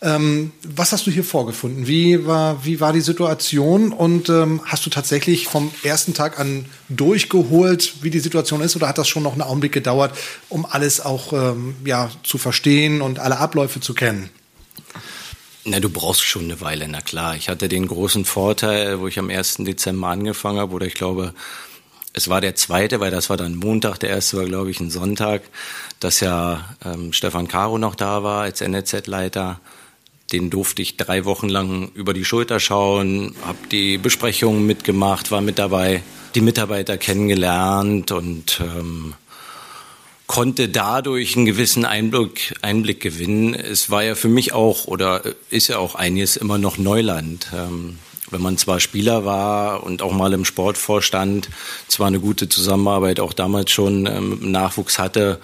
Ähm, 0.00 0.52
was 0.62 0.92
hast 0.92 1.08
du 1.08 1.10
hier 1.10 1.24
vorgefunden? 1.24 1.88
Wie 1.88 2.24
war, 2.24 2.64
wie 2.64 2.78
war 2.78 2.92
die 2.92 3.00
Situation 3.00 3.92
und 3.92 4.28
ähm, 4.28 4.60
hast 4.64 4.86
du 4.86 4.90
tatsächlich 4.90 5.48
vom 5.48 5.72
ersten 5.82 6.14
Tag 6.14 6.38
an 6.38 6.66
durchgeholt, 6.88 7.94
wie 8.02 8.10
die 8.10 8.20
Situation 8.20 8.60
ist, 8.60 8.76
oder 8.76 8.86
hat 8.86 8.98
das 8.98 9.08
schon 9.08 9.24
noch 9.24 9.32
einen 9.32 9.42
Augenblick 9.42 9.72
gedauert, 9.72 10.16
um 10.48 10.66
alles 10.66 11.00
auch 11.00 11.32
ähm, 11.32 11.74
ja, 11.84 12.10
zu 12.22 12.38
verstehen 12.38 13.02
und 13.02 13.18
alle 13.18 13.38
Abläufe 13.38 13.80
zu 13.80 13.92
kennen? 13.92 14.30
Na, 15.64 15.80
du 15.80 15.90
brauchst 15.90 16.22
schon 16.22 16.44
eine 16.44 16.60
Weile, 16.60 16.86
na 16.86 17.00
klar. 17.00 17.34
Ich 17.34 17.48
hatte 17.48 17.68
den 17.68 17.88
großen 17.88 18.24
Vorteil, 18.24 19.00
wo 19.00 19.08
ich 19.08 19.18
am 19.18 19.30
1. 19.30 19.56
Dezember 19.58 20.08
angefangen 20.08 20.60
habe, 20.60 20.74
oder 20.74 20.86
ich 20.86 20.94
glaube, 20.94 21.34
es 22.12 22.28
war 22.28 22.40
der 22.40 22.54
zweite, 22.54 23.00
weil 23.00 23.10
das 23.10 23.30
war 23.30 23.36
dann 23.36 23.56
Montag, 23.56 23.98
der 23.98 24.10
erste 24.10 24.36
war, 24.36 24.44
glaube 24.44 24.70
ich, 24.70 24.78
ein 24.78 24.90
Sonntag, 24.90 25.42
dass 25.98 26.20
ja 26.20 26.76
ähm, 26.84 27.12
Stefan 27.12 27.48
Caro 27.48 27.78
noch 27.78 27.96
da 27.96 28.22
war 28.22 28.42
als 28.42 28.60
NLZ-Leiter 28.60 29.60
den 30.32 30.50
durfte 30.50 30.82
ich 30.82 30.96
drei 30.96 31.24
Wochen 31.24 31.48
lang 31.48 31.90
über 31.94 32.12
die 32.12 32.24
Schulter 32.24 32.60
schauen, 32.60 33.34
habe 33.46 33.58
die 33.70 33.98
Besprechungen 33.98 34.66
mitgemacht, 34.66 35.30
war 35.30 35.40
mit 35.40 35.58
dabei, 35.58 36.02
die 36.34 36.40
Mitarbeiter 36.40 36.98
kennengelernt 36.98 38.12
und 38.12 38.60
ähm, 38.60 39.14
konnte 40.26 40.68
dadurch 40.68 41.36
einen 41.36 41.46
gewissen 41.46 41.86
Einblick, 41.86 42.54
Einblick 42.60 43.00
gewinnen. 43.00 43.54
Es 43.54 43.90
war 43.90 44.04
ja 44.04 44.14
für 44.14 44.28
mich 44.28 44.52
auch 44.52 44.86
oder 44.86 45.22
ist 45.48 45.68
ja 45.68 45.78
auch 45.78 45.94
einiges 45.94 46.36
immer 46.36 46.58
noch 46.58 46.76
Neuland. 46.76 47.48
Ähm, 47.54 47.98
wenn 48.30 48.42
man 48.42 48.58
zwar 48.58 48.78
Spieler 48.78 49.24
war 49.24 49.82
und 49.82 50.02
auch 50.02 50.12
mal 50.12 50.34
im 50.34 50.44
Sportvorstand, 50.44 51.48
zwar 51.88 52.08
eine 52.08 52.20
gute 52.20 52.48
Zusammenarbeit 52.50 53.20
auch 53.20 53.32
damals 53.32 53.70
schon 53.70 54.04
ähm, 54.04 54.50
Nachwuchs 54.52 54.98
hatte, 54.98 55.40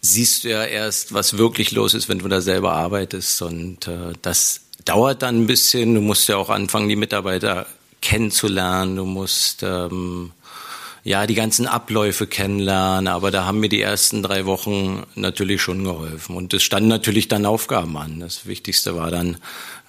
siehst 0.00 0.44
du 0.44 0.50
ja 0.50 0.64
erst, 0.64 1.12
was 1.12 1.36
wirklich 1.36 1.72
los 1.72 1.94
ist, 1.94 2.08
wenn 2.08 2.20
du 2.20 2.28
da 2.28 2.40
selber 2.40 2.72
arbeitest. 2.72 3.42
Und 3.42 3.86
äh, 3.86 4.12
das 4.22 4.62
dauert 4.84 5.22
dann 5.22 5.42
ein 5.42 5.46
bisschen. 5.46 5.94
Du 5.94 6.00
musst 6.00 6.28
ja 6.28 6.36
auch 6.36 6.50
anfangen, 6.50 6.88
die 6.88 6.96
Mitarbeiter 6.96 7.66
kennenzulernen. 8.00 8.96
Du 8.96 9.04
musst 9.04 9.62
ähm, 9.62 10.32
ja 11.04 11.26
die 11.26 11.34
ganzen 11.34 11.66
Abläufe 11.66 12.26
kennenlernen. 12.26 13.08
Aber 13.08 13.30
da 13.30 13.44
haben 13.44 13.60
mir 13.60 13.68
die 13.68 13.82
ersten 13.82 14.22
drei 14.22 14.46
Wochen 14.46 15.02
natürlich 15.14 15.60
schon 15.60 15.84
geholfen. 15.84 16.34
Und 16.34 16.54
es 16.54 16.62
standen 16.62 16.88
natürlich 16.88 17.28
dann 17.28 17.44
Aufgaben 17.44 17.96
an. 17.96 18.20
Das 18.20 18.46
Wichtigste 18.46 18.96
war 18.96 19.10
dann, 19.10 19.36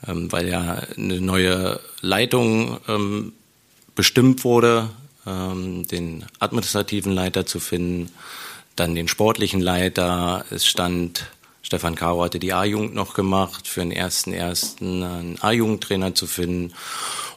ähm, 0.07 0.31
weil 0.31 0.49
ja 0.49 0.81
eine 0.97 1.21
neue 1.21 1.79
Leitung 2.01 2.79
ähm, 2.89 3.33
bestimmt 3.95 4.43
wurde, 4.43 4.89
ähm, 5.25 5.87
den 5.87 6.25
administrativen 6.39 7.13
Leiter 7.13 7.45
zu 7.45 7.61
finden 7.61 8.11
dann 8.75 8.95
den 8.95 9.07
sportlichen 9.07 9.61
Leiter. 9.61 10.45
Es 10.49 10.65
stand, 10.65 11.25
Stefan 11.61 11.95
Caro 11.95 12.23
hatte 12.23 12.39
die 12.39 12.53
A-Jugend 12.53 12.93
noch 12.95 13.13
gemacht, 13.13 13.67
für 13.67 13.81
den 13.81 13.91
ersten 13.91 14.33
ersten 14.33 15.03
einen 15.03 15.37
A-Jugendtrainer 15.41 16.15
zu 16.15 16.27
finden. 16.27 16.73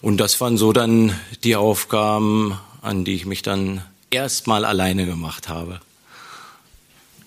Und 0.00 0.18
das 0.18 0.40
waren 0.40 0.56
so 0.56 0.72
dann 0.72 1.18
die 1.44 1.56
Aufgaben, 1.56 2.58
an 2.82 3.04
die 3.04 3.14
ich 3.14 3.26
mich 3.26 3.42
dann 3.42 3.82
erstmal 4.10 4.64
alleine 4.64 5.06
gemacht 5.06 5.48
habe. 5.48 5.80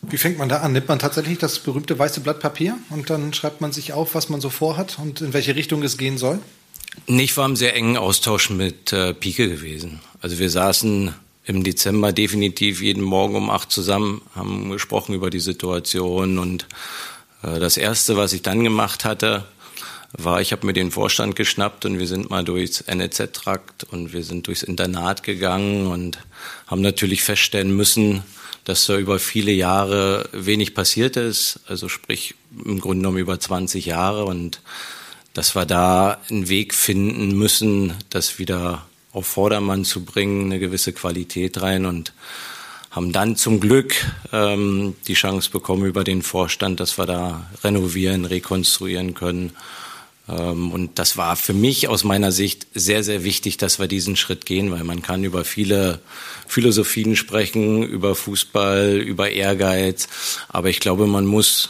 Wie 0.02 0.18
fängt 0.18 0.38
man 0.38 0.48
da 0.48 0.58
an? 0.58 0.74
Nimmt 0.74 0.88
man 0.88 1.00
tatsächlich 1.00 1.38
das 1.38 1.60
berühmte 1.60 1.98
weiße 1.98 2.22
Blatt 2.22 2.40
Papier 2.40 2.78
und 2.90 3.10
dann 3.10 3.34
schreibt 3.34 3.62
man 3.62 3.72
sich 3.72 3.94
auf, 3.94 4.16
was 4.16 4.30
man 4.30 4.40
so 4.40 4.50
vorhat 4.50 4.98
und 5.00 5.22
in 5.22 5.34
welche 5.34 5.56
Richtung 5.56 5.84
es 5.84 5.98
gehen 5.98 6.18
soll? 6.18 6.40
Ich 7.06 7.36
war 7.38 7.46
im 7.46 7.56
sehr 7.56 7.76
engen 7.76 7.98
Austausch 7.98 8.50
mit 8.50 8.94
äh, 8.94 9.14
Pike 9.14 9.50
gewesen. 9.50 10.00
Also 10.22 10.40
wir 10.40 10.50
saßen 10.50 11.14
im 11.48 11.64
Dezember 11.64 12.12
definitiv 12.12 12.82
jeden 12.82 13.04
Morgen 13.04 13.36
um 13.36 13.50
acht 13.50 13.72
zusammen, 13.72 14.22
haben 14.36 14.70
gesprochen 14.70 15.16
über 15.16 15.30
die 15.30 15.40
Situation. 15.40 16.40
Und 16.40 16.68
äh, 17.42 17.60
das 17.60 17.78
erste, 17.78 18.18
was 18.18 18.34
ich 18.34 18.42
dann 18.42 18.64
gemacht 18.64 19.06
hatte, 19.06 19.46
war, 20.12 20.42
ich 20.42 20.52
habe 20.52 20.66
mir 20.66 20.74
den 20.74 20.92
Vorstand 20.92 21.36
geschnappt 21.36 21.86
und 21.86 22.00
wir 22.00 22.08
sind 22.08 22.30
mal 22.30 22.44
durchs 22.44 22.84
NEZ-Trakt 22.88 23.86
und 23.86 24.14
wir 24.14 24.24
sind 24.24 24.48
durchs 24.48 24.64
Internat 24.64 25.24
gegangen 25.24 25.88
und 25.88 26.20
haben 26.68 26.82
natürlich 26.82 27.24
feststellen 27.24 27.76
müssen, 27.76 28.24
dass 28.66 28.86
da 28.86 28.98
über 28.98 29.18
viele 29.18 29.54
Jahre 29.54 30.30
wenig 30.34 30.76
passiert 30.76 31.16
ist, 31.16 31.62
also 31.68 31.88
sprich 31.88 32.36
im 32.66 32.82
Grunde 32.82 32.98
genommen 32.98 33.20
über 33.20 33.40
20 33.40 33.86
Jahre. 33.86 34.26
Und 34.26 34.62
dass 35.34 35.56
wir 35.56 35.66
da 35.66 36.20
einen 36.30 36.50
Weg 36.50 36.74
finden 36.74 37.38
müssen, 37.38 37.94
das 38.10 38.38
wieder 38.38 38.86
auf 39.18 39.26
Vordermann 39.26 39.84
zu 39.84 40.06
bringen, 40.06 40.46
eine 40.46 40.60
gewisse 40.60 40.94
Qualität 40.94 41.62
rein 41.62 41.86
und 41.86 42.14
haben 42.92 43.12
dann 43.12 43.36
zum 43.36 43.60
Glück 43.60 43.96
ähm, 44.32 44.96
die 45.08 45.16
Chance 45.16 45.50
bekommen 45.50 45.86
über 45.86 46.04
den 46.04 46.22
Vorstand, 46.22 46.80
dass 46.80 46.98
wir 46.98 47.06
da 47.06 47.50
renovieren, 47.64 48.26
rekonstruieren 48.26 49.14
können 49.16 49.54
ähm, 50.30 50.72
und 50.72 51.00
das 51.00 51.18
war 51.18 51.36
für 51.36 51.54
mich 51.54 51.88
aus 51.88 52.04
meiner 52.04 52.32
Sicht 52.32 52.68
sehr, 52.74 53.04
sehr 53.04 53.24
wichtig, 53.24 53.58
dass 53.58 53.80
wir 53.80 53.88
diesen 53.88 54.16
Schritt 54.16 54.46
gehen, 54.46 54.72
weil 54.72 54.84
man 54.84 55.02
kann 55.02 55.24
über 55.24 55.46
viele 55.46 56.00
Philosophien 56.48 57.16
sprechen, 57.16 57.84
über 57.84 58.16
Fußball, 58.16 58.98
über 58.98 59.32
Ehrgeiz. 59.32 60.08
Aber 60.50 60.70
ich 60.70 60.80
glaube, 60.80 61.08
man 61.08 61.26
muss 61.26 61.70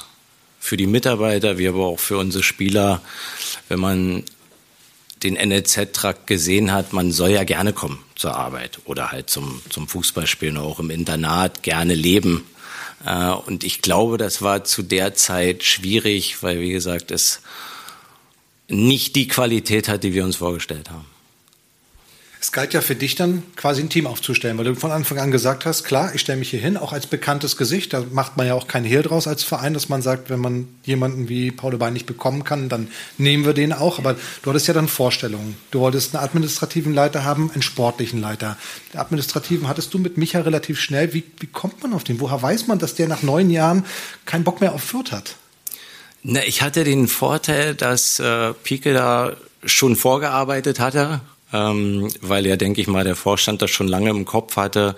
für 0.60 0.78
die 0.78 0.88
Mitarbeiter, 0.88 1.58
wie 1.58 1.68
aber 1.68 1.86
auch 1.86 2.00
für 2.00 2.18
unsere 2.18 2.44
Spieler, 2.44 3.02
wenn 3.70 3.80
man 3.80 4.24
den 5.24 5.34
NLZ-Trakt 5.36 6.28
gesehen 6.28 6.72
hat, 6.72 6.94
man 6.94 7.12
soll 7.12 7.32
ja 7.32 7.44
gerne 7.44 7.74
kommen 7.74 8.00
zur 8.16 8.36
Arbeit 8.36 8.80
oder 8.86 9.12
halt 9.12 9.30
zum, 9.30 9.62
zum 9.70 9.88
Fußballspielen, 9.88 10.58
auch 10.58 10.80
im 10.80 10.90
Internat 10.90 11.64
gerne 11.64 11.94
leben. 11.94 12.46
Äh, 13.06 13.32
und 13.32 13.64
ich 13.64 13.82
glaube, 13.82 14.18
das 14.18 14.42
war 14.42 14.64
zu 14.64 14.84
der 14.84 15.16
Zeit 15.16 15.64
schwierig, 15.64 16.42
weil, 16.44 16.60
wie 16.60 16.72
gesagt, 16.72 17.12
es 17.12 17.42
nicht 18.68 19.16
die 19.16 19.28
Qualität 19.28 19.88
hat, 19.88 20.04
die 20.04 20.14
wir 20.14 20.26
uns 20.26 20.36
vorgestellt 20.36 20.90
haben. 20.90 21.06
Es 22.40 22.52
galt 22.52 22.74
ja 22.74 22.82
für 22.82 22.96
dich 22.96 23.16
dann 23.16 23.42
quasi 23.56 23.82
ein 23.82 23.90
Team 23.90 24.06
aufzustellen, 24.06 24.58
weil 24.58 24.66
du 24.66 24.76
von 24.76 24.92
Anfang 24.92 25.18
an 25.18 25.32
gesagt 25.32 25.66
hast, 25.66 25.84
klar, 25.84 26.14
ich 26.14 26.22
stelle 26.22 26.38
mich 26.38 26.52
hier 26.52 26.60
hin, 26.60 26.78
auch 26.78 26.94
als 26.94 27.08
bekanntes 27.08 27.58
Gesicht. 27.58 27.94
Da 27.94 28.04
macht 28.12 28.38
man 28.38 28.46
ja 28.46 28.54
auch 28.54 28.68
kein 28.68 28.84
Hehl 28.84 29.02
draus 29.02 29.28
als 29.28 29.44
Verein, 29.44 29.74
dass 29.74 29.90
man 29.90 30.04
sagt, 30.04 30.30
wenn 30.30 30.40
man 30.40 30.68
jemanden 30.84 31.30
wie 31.30 31.50
Paul 31.50 31.78
Bein 31.78 31.94
nicht 31.94 32.06
bekommen 32.06 32.44
kann, 32.44 32.70
dann 32.70 32.90
nehmen 33.18 33.44
wir 33.46 33.54
den 33.54 33.74
auch. 33.74 33.98
Aber 33.98 34.16
du 34.44 34.50
hattest 34.52 34.68
ja 34.68 34.76
dann 34.76 34.88
Vorstellungen. 34.88 35.58
Du 35.72 35.80
wolltest 35.80 36.16
einen 36.16 36.24
administrativen 36.24 36.94
Leiter 36.94 37.24
haben, 37.24 37.50
einen 37.52 37.64
sportlichen 37.64 38.22
Leiter. 38.22 38.56
Den 38.94 39.00
administrativen 39.00 39.68
hattest 39.68 39.94
du 39.96 39.98
mit 39.98 40.18
Micha 40.18 40.42
relativ 40.42 40.80
schnell. 40.80 41.14
Wie, 41.14 41.24
wie 41.40 41.48
kommt 41.48 41.82
man 41.82 41.94
auf 41.94 42.04
den? 42.04 42.20
Woher 42.20 42.42
weiß 42.42 42.68
man, 42.68 42.78
dass 42.78 42.94
der 42.94 43.08
nach 43.08 43.24
neun 43.24 43.50
Jahren 43.50 43.84
keinen 44.26 44.44
Bock 44.44 44.62
mehr 44.62 44.74
auf 44.74 44.84
Fürth 44.84 45.12
hat? 45.12 45.36
Na, 46.22 46.44
ich 46.46 46.62
hatte 46.62 46.84
den 46.84 47.08
Vorteil, 47.08 47.74
dass 47.74 48.20
äh, 48.20 48.54
Pike 48.54 48.94
da 48.94 49.36
schon 49.66 49.96
vorgearbeitet 49.96 50.80
hatte, 50.80 51.22
ähm, 51.54 52.10
weil 52.22 52.46
ja, 52.46 52.56
denke 52.56 52.82
ich 52.82 52.88
mal, 52.88 53.04
der 53.04 53.16
Vorstand 53.16 53.62
das 53.62 53.72
schon 53.72 53.88
lange 53.88 54.10
im 54.10 54.26
Kopf 54.26 54.56
hatte, 54.58 54.96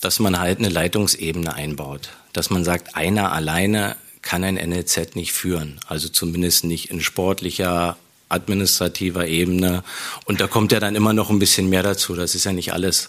dass 0.00 0.18
man 0.18 0.38
halt 0.38 0.58
eine 0.58 0.68
Leitungsebene 0.68 1.54
einbaut. 1.54 2.10
Dass 2.32 2.50
man 2.50 2.64
sagt, 2.64 2.96
einer 2.96 3.32
alleine 3.32 3.96
kann 4.22 4.44
ein 4.44 4.56
NLZ 4.56 5.16
nicht 5.16 5.32
führen. 5.32 5.80
Also 5.86 6.08
zumindest 6.08 6.64
nicht 6.64 6.90
in 6.90 7.00
sportlicher 7.00 7.96
administrativer 8.28 9.26
Ebene. 9.26 9.82
Und 10.24 10.40
da 10.40 10.46
kommt 10.46 10.72
ja 10.72 10.80
dann 10.80 10.96
immer 10.96 11.12
noch 11.12 11.30
ein 11.30 11.38
bisschen 11.38 11.68
mehr 11.68 11.82
dazu. 11.82 12.14
Das 12.14 12.34
ist 12.34 12.44
ja 12.44 12.52
nicht 12.52 12.72
alles. 12.72 13.08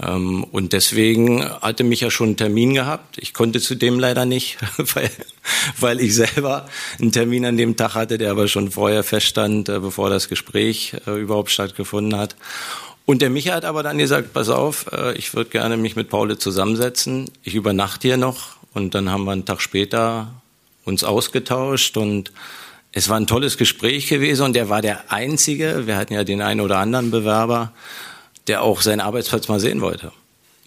Ähm, 0.00 0.44
und 0.44 0.72
deswegen 0.72 1.44
hatte 1.44 1.84
mich 1.84 2.00
ja 2.00 2.10
schon 2.10 2.28
einen 2.28 2.36
Termin 2.36 2.74
gehabt. 2.74 3.18
Ich 3.18 3.34
konnte 3.34 3.60
zu 3.60 3.74
dem 3.74 3.98
leider 3.98 4.24
nicht, 4.24 4.58
weil, 4.94 5.10
weil 5.78 6.00
ich 6.00 6.14
selber 6.14 6.68
einen 7.00 7.12
Termin 7.12 7.44
an 7.44 7.56
dem 7.56 7.76
Tag 7.76 7.94
hatte, 7.94 8.18
der 8.18 8.30
aber 8.30 8.48
schon 8.48 8.70
vorher 8.70 9.04
feststand, 9.04 9.68
äh, 9.68 9.80
bevor 9.80 10.10
das 10.10 10.28
Gespräch 10.28 10.94
äh, 11.06 11.20
überhaupt 11.20 11.50
stattgefunden 11.50 12.18
hat. 12.18 12.36
Und 13.04 13.20
der 13.20 13.30
Micha 13.30 13.54
hat 13.54 13.64
aber 13.64 13.82
dann 13.82 13.98
gesagt, 13.98 14.32
pass 14.32 14.48
auf, 14.48 14.86
äh, 14.92 15.14
ich 15.16 15.34
würde 15.34 15.50
gerne 15.50 15.76
mich 15.76 15.96
mit 15.96 16.08
Paul 16.08 16.36
zusammensetzen. 16.38 17.30
Ich 17.42 17.54
übernachte 17.54 18.08
hier 18.08 18.16
noch. 18.16 18.56
Und 18.74 18.94
dann 18.94 19.10
haben 19.10 19.24
wir 19.24 19.32
einen 19.32 19.44
Tag 19.44 19.60
später 19.60 20.32
uns 20.84 21.04
ausgetauscht 21.04 21.96
und 21.96 22.32
es 22.92 23.08
war 23.08 23.16
ein 23.16 23.26
tolles 23.26 23.56
Gespräch 23.56 24.08
gewesen 24.08 24.42
und 24.42 24.56
er 24.56 24.68
war 24.68 24.82
der 24.82 25.10
Einzige, 25.10 25.86
wir 25.86 25.96
hatten 25.96 26.12
ja 26.12 26.24
den 26.24 26.42
einen 26.42 26.60
oder 26.60 26.78
anderen 26.78 27.10
Bewerber, 27.10 27.72
der 28.48 28.62
auch 28.62 28.82
seinen 28.82 29.00
Arbeitsplatz 29.00 29.48
mal 29.48 29.60
sehen 29.60 29.80
wollte. 29.80 30.12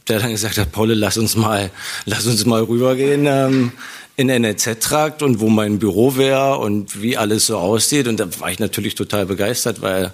Der 0.07 0.19
dann 0.19 0.31
gesagt 0.31 0.57
hat, 0.57 0.71
Paul, 0.71 0.93
lass 0.93 1.17
uns 1.17 1.35
mal, 1.35 1.69
lass 2.05 2.25
uns 2.25 2.45
mal 2.45 2.63
rübergehen 2.63 3.25
ähm, 3.27 3.71
in 4.15 4.27
NLZ-Trakt 4.27 5.21
und 5.21 5.39
wo 5.39 5.49
mein 5.49 5.77
Büro 5.77 6.15
wäre 6.15 6.57
und 6.57 7.01
wie 7.01 7.17
alles 7.17 7.47
so 7.47 7.57
aussieht. 7.57 8.07
Und 8.07 8.19
da 8.19 8.27
war 8.39 8.49
ich 8.49 8.59
natürlich 8.59 8.95
total 8.95 9.25
begeistert, 9.27 9.81
weil 9.81 10.11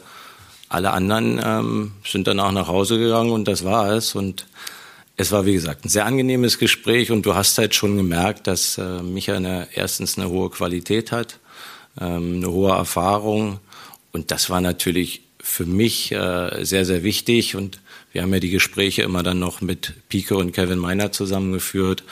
alle 0.70 0.92
anderen 0.92 1.42
ähm, 1.44 1.92
sind 2.06 2.28
danach 2.28 2.52
nach 2.52 2.68
Hause 2.68 2.98
gegangen 2.98 3.32
und 3.32 3.48
das 3.48 3.64
war 3.64 3.92
es. 3.92 4.16
Und 4.16 4.48
es 5.18 5.32
war, 5.32 5.46
wie 5.46 5.54
gesagt, 5.54 5.86
ein 5.86 5.90
sehr 5.90 6.06
angenehmes 6.06 6.58
Gespräch 6.58 7.12
und 7.12 7.26
du 7.26 7.36
hast 7.36 7.58
halt 7.58 7.76
schon 7.76 7.96
gemerkt, 7.96 8.48
dass 8.48 8.78
äh, 8.78 9.02
Micha 9.02 9.36
eine, 9.36 9.68
erstens 9.74 10.18
eine 10.18 10.30
hohe 10.30 10.50
Qualität 10.50 11.12
hat 11.12 11.41
ähm, 12.00 12.38
eine 12.38 12.52
hohe 12.52 12.72
Erfahrung. 12.72 13.60
Und 14.12 14.32
das 14.32 14.50
war 14.50 14.62
natürlich 14.62 15.22
für 15.42 15.66
mich 15.66 16.12
äh, 16.12 16.64
sehr, 16.64 16.86
sehr 16.86 17.04
wichtig. 17.04 17.56
Und 17.56 17.80
wir 18.12 18.22
haben 18.22 18.34
ja 18.34 18.40
die 18.40 18.50
Gespräche 18.50 19.02
immer 19.04 19.24
dann 19.24 19.40
noch 19.40 19.62
mit 19.62 19.94
Pike 20.10 20.36
und 20.36 20.52
Kevin 20.52 20.80
Meiner 20.80 21.12
zusammengeführt. 21.12 22.04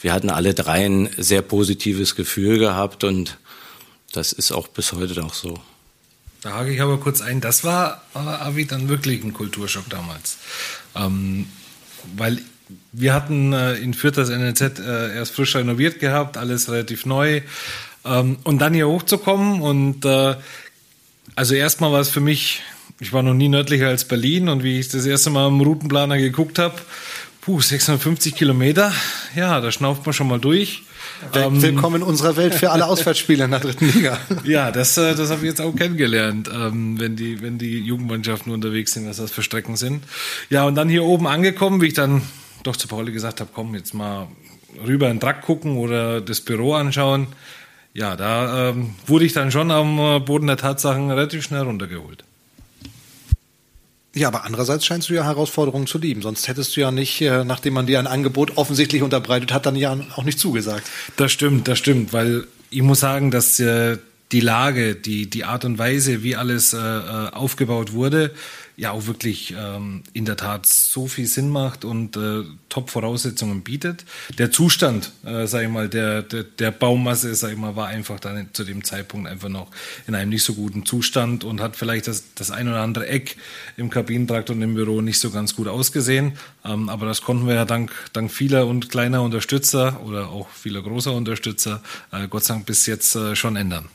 Wir 0.00 0.12
hatten 0.12 0.30
alle 0.30 0.54
drei 0.54 0.84
ein 0.84 1.10
sehr 1.16 1.42
positives 1.42 2.14
Gefühl 2.14 2.58
gehabt 2.58 3.04
und 3.04 3.38
das 4.12 4.32
ist 4.32 4.52
auch 4.52 4.68
bis 4.68 4.92
heute 4.92 5.20
noch 5.20 5.34
so. 5.34 5.60
Da 6.40 6.54
hake 6.54 6.72
ich 6.72 6.80
aber 6.80 6.98
kurz 6.98 7.20
ein. 7.20 7.40
Das 7.40 7.64
war 7.64 8.04
Avi 8.14 8.64
dann 8.64 8.88
wirklich 8.88 9.24
ein 9.24 9.34
Kulturschock 9.34 9.88
damals. 9.90 10.38
Ähm, 10.94 11.46
weil 12.16 12.38
wir 12.92 13.14
hatten 13.14 13.52
äh, 13.52 13.74
in 13.74 13.94
Fürth 13.94 14.18
das 14.18 14.28
NLZ 14.28 14.78
äh, 14.78 15.16
erst 15.16 15.32
frisch 15.32 15.56
renoviert 15.56 15.98
gehabt, 15.98 16.36
alles 16.36 16.70
relativ 16.70 17.06
neu. 17.06 17.40
Ähm, 18.08 18.38
und 18.44 18.58
dann 18.58 18.74
hier 18.74 18.88
hochzukommen 18.88 19.60
und 19.60 20.04
äh, 20.04 20.36
also 21.34 21.54
erstmal 21.54 21.92
war 21.92 22.00
es 22.00 22.08
für 22.08 22.20
mich, 22.20 22.62
ich 23.00 23.12
war 23.12 23.22
noch 23.22 23.34
nie 23.34 23.48
nördlicher 23.48 23.88
als 23.88 24.04
Berlin 24.04 24.48
und 24.48 24.62
wie 24.62 24.80
ich 24.80 24.88
das 24.88 25.06
erste 25.06 25.30
Mal 25.30 25.48
im 25.48 25.60
Routenplaner 25.60 26.18
geguckt 26.18 26.58
habe, 26.58 26.74
puh, 27.40 27.60
650 27.60 28.34
Kilometer, 28.34 28.92
ja, 29.36 29.60
da 29.60 29.70
schnauft 29.70 30.04
man 30.06 30.12
schon 30.12 30.28
mal 30.28 30.40
durch. 30.40 30.82
Ähm, 31.34 31.62
Willkommen 31.62 31.96
in 31.96 32.02
unserer 32.02 32.36
Welt 32.36 32.54
für 32.54 32.70
alle 32.70 32.86
Auswärtsspieler 32.88 33.44
in 33.44 33.50
der 33.50 33.60
dritten 33.60 33.86
Liga. 33.92 34.18
Ja, 34.44 34.70
das, 34.70 34.96
äh, 34.96 35.14
das 35.14 35.30
habe 35.30 35.40
ich 35.42 35.48
jetzt 35.48 35.60
auch 35.60 35.74
kennengelernt, 35.74 36.50
ähm, 36.52 36.98
wenn, 36.98 37.16
die, 37.16 37.40
wenn 37.42 37.58
die 37.58 37.78
Jugendmannschaften 37.78 38.52
unterwegs 38.52 38.92
sind, 38.92 39.08
was 39.08 39.18
das 39.18 39.30
für 39.30 39.42
Strecken 39.42 39.76
sind. 39.76 40.04
Ja, 40.50 40.64
und 40.64 40.74
dann 40.74 40.88
hier 40.88 41.04
oben 41.04 41.26
angekommen, 41.26 41.80
wie 41.80 41.86
ich 41.86 41.94
dann 41.94 42.22
doch 42.62 42.76
zu 42.76 42.88
Pauli 42.88 43.12
gesagt 43.12 43.40
habe, 43.40 43.50
komm, 43.52 43.74
jetzt 43.74 43.94
mal 43.94 44.28
rüber 44.86 45.08
in 45.08 45.18
den 45.18 45.20
Truck 45.20 45.40
gucken 45.42 45.76
oder 45.76 46.20
das 46.20 46.40
Büro 46.40 46.74
anschauen 46.74 47.28
ja, 47.98 48.14
da 48.14 48.70
ähm, 48.70 48.94
wurde 49.08 49.24
ich 49.24 49.32
dann 49.32 49.50
schon 49.50 49.72
am 49.72 49.98
äh, 49.98 50.20
Boden 50.20 50.46
der 50.46 50.56
Tatsachen 50.56 51.10
relativ 51.10 51.42
schnell 51.42 51.62
runtergeholt. 51.62 52.22
Ja, 54.14 54.28
aber 54.28 54.44
andererseits 54.44 54.86
scheinst 54.86 55.10
du 55.10 55.14
ja 55.14 55.24
Herausforderungen 55.24 55.88
zu 55.88 55.98
lieben. 55.98 56.22
Sonst 56.22 56.46
hättest 56.46 56.76
du 56.76 56.80
ja 56.80 56.92
nicht, 56.92 57.20
äh, 57.20 57.44
nachdem 57.44 57.74
man 57.74 57.86
dir 57.86 57.98
ein 57.98 58.06
Angebot 58.06 58.56
offensichtlich 58.56 59.02
unterbreitet 59.02 59.52
hat, 59.52 59.66
dann 59.66 59.74
ja 59.74 59.98
auch 60.14 60.22
nicht 60.22 60.38
zugesagt. 60.38 60.86
Das 61.16 61.32
stimmt, 61.32 61.66
das 61.66 61.78
stimmt, 61.78 62.12
weil 62.12 62.46
ich 62.70 62.82
muss 62.82 63.00
sagen, 63.00 63.32
dass 63.32 63.58
äh, 63.58 63.98
die 64.30 64.40
Lage, 64.40 64.94
die, 64.94 65.28
die 65.28 65.44
Art 65.44 65.64
und 65.64 65.78
Weise, 65.78 66.22
wie 66.22 66.36
alles 66.36 66.74
äh 66.74 66.78
aufgebaut 66.78 67.94
wurde, 67.94 68.32
ja 68.78 68.92
auch 68.92 69.06
wirklich 69.06 69.54
ähm, 69.58 70.04
in 70.12 70.24
der 70.24 70.36
Tat 70.36 70.64
so 70.64 71.08
viel 71.08 71.26
Sinn 71.26 71.50
macht 71.50 71.84
und 71.84 72.16
äh, 72.16 72.44
Top-Voraussetzungen 72.68 73.62
bietet. 73.62 74.04
Der 74.38 74.52
Zustand, 74.52 75.12
äh, 75.24 75.48
sag 75.48 75.64
ich 75.64 75.68
mal, 75.68 75.88
der, 75.88 76.22
der, 76.22 76.44
der 76.44 76.70
Baumasse, 76.70 77.34
sag 77.34 77.50
ich 77.50 77.58
mal, 77.58 77.74
war 77.74 77.88
einfach 77.88 78.20
dann 78.20 78.50
zu 78.52 78.62
dem 78.62 78.84
Zeitpunkt 78.84 79.28
einfach 79.28 79.48
noch 79.48 79.66
in 80.06 80.14
einem 80.14 80.30
nicht 80.30 80.44
so 80.44 80.54
guten 80.54 80.86
Zustand 80.86 81.42
und 81.42 81.60
hat 81.60 81.74
vielleicht 81.74 82.06
das, 82.06 82.34
das 82.36 82.52
ein 82.52 82.68
oder 82.68 82.80
andere 82.80 83.08
Eck 83.08 83.36
im 83.76 83.90
Kabinentrakt 83.90 84.48
und 84.48 84.62
im 84.62 84.74
Büro 84.74 85.00
nicht 85.00 85.18
so 85.18 85.32
ganz 85.32 85.56
gut 85.56 85.66
ausgesehen. 85.66 86.34
Ähm, 86.64 86.88
aber 86.88 87.06
das 87.06 87.22
konnten 87.22 87.48
wir 87.48 87.56
ja 87.56 87.64
dank, 87.64 87.90
dank 88.12 88.30
vieler 88.30 88.68
und 88.68 88.90
kleiner 88.90 89.22
Unterstützer 89.22 90.00
oder 90.04 90.28
auch 90.28 90.48
vieler 90.50 90.82
großer 90.82 91.12
Unterstützer 91.12 91.82
äh, 92.12 92.28
Gott 92.28 92.44
sei 92.44 92.54
Dank 92.54 92.66
bis 92.66 92.86
jetzt 92.86 93.16
äh, 93.16 93.34
schon 93.34 93.56
ändern. 93.56 93.88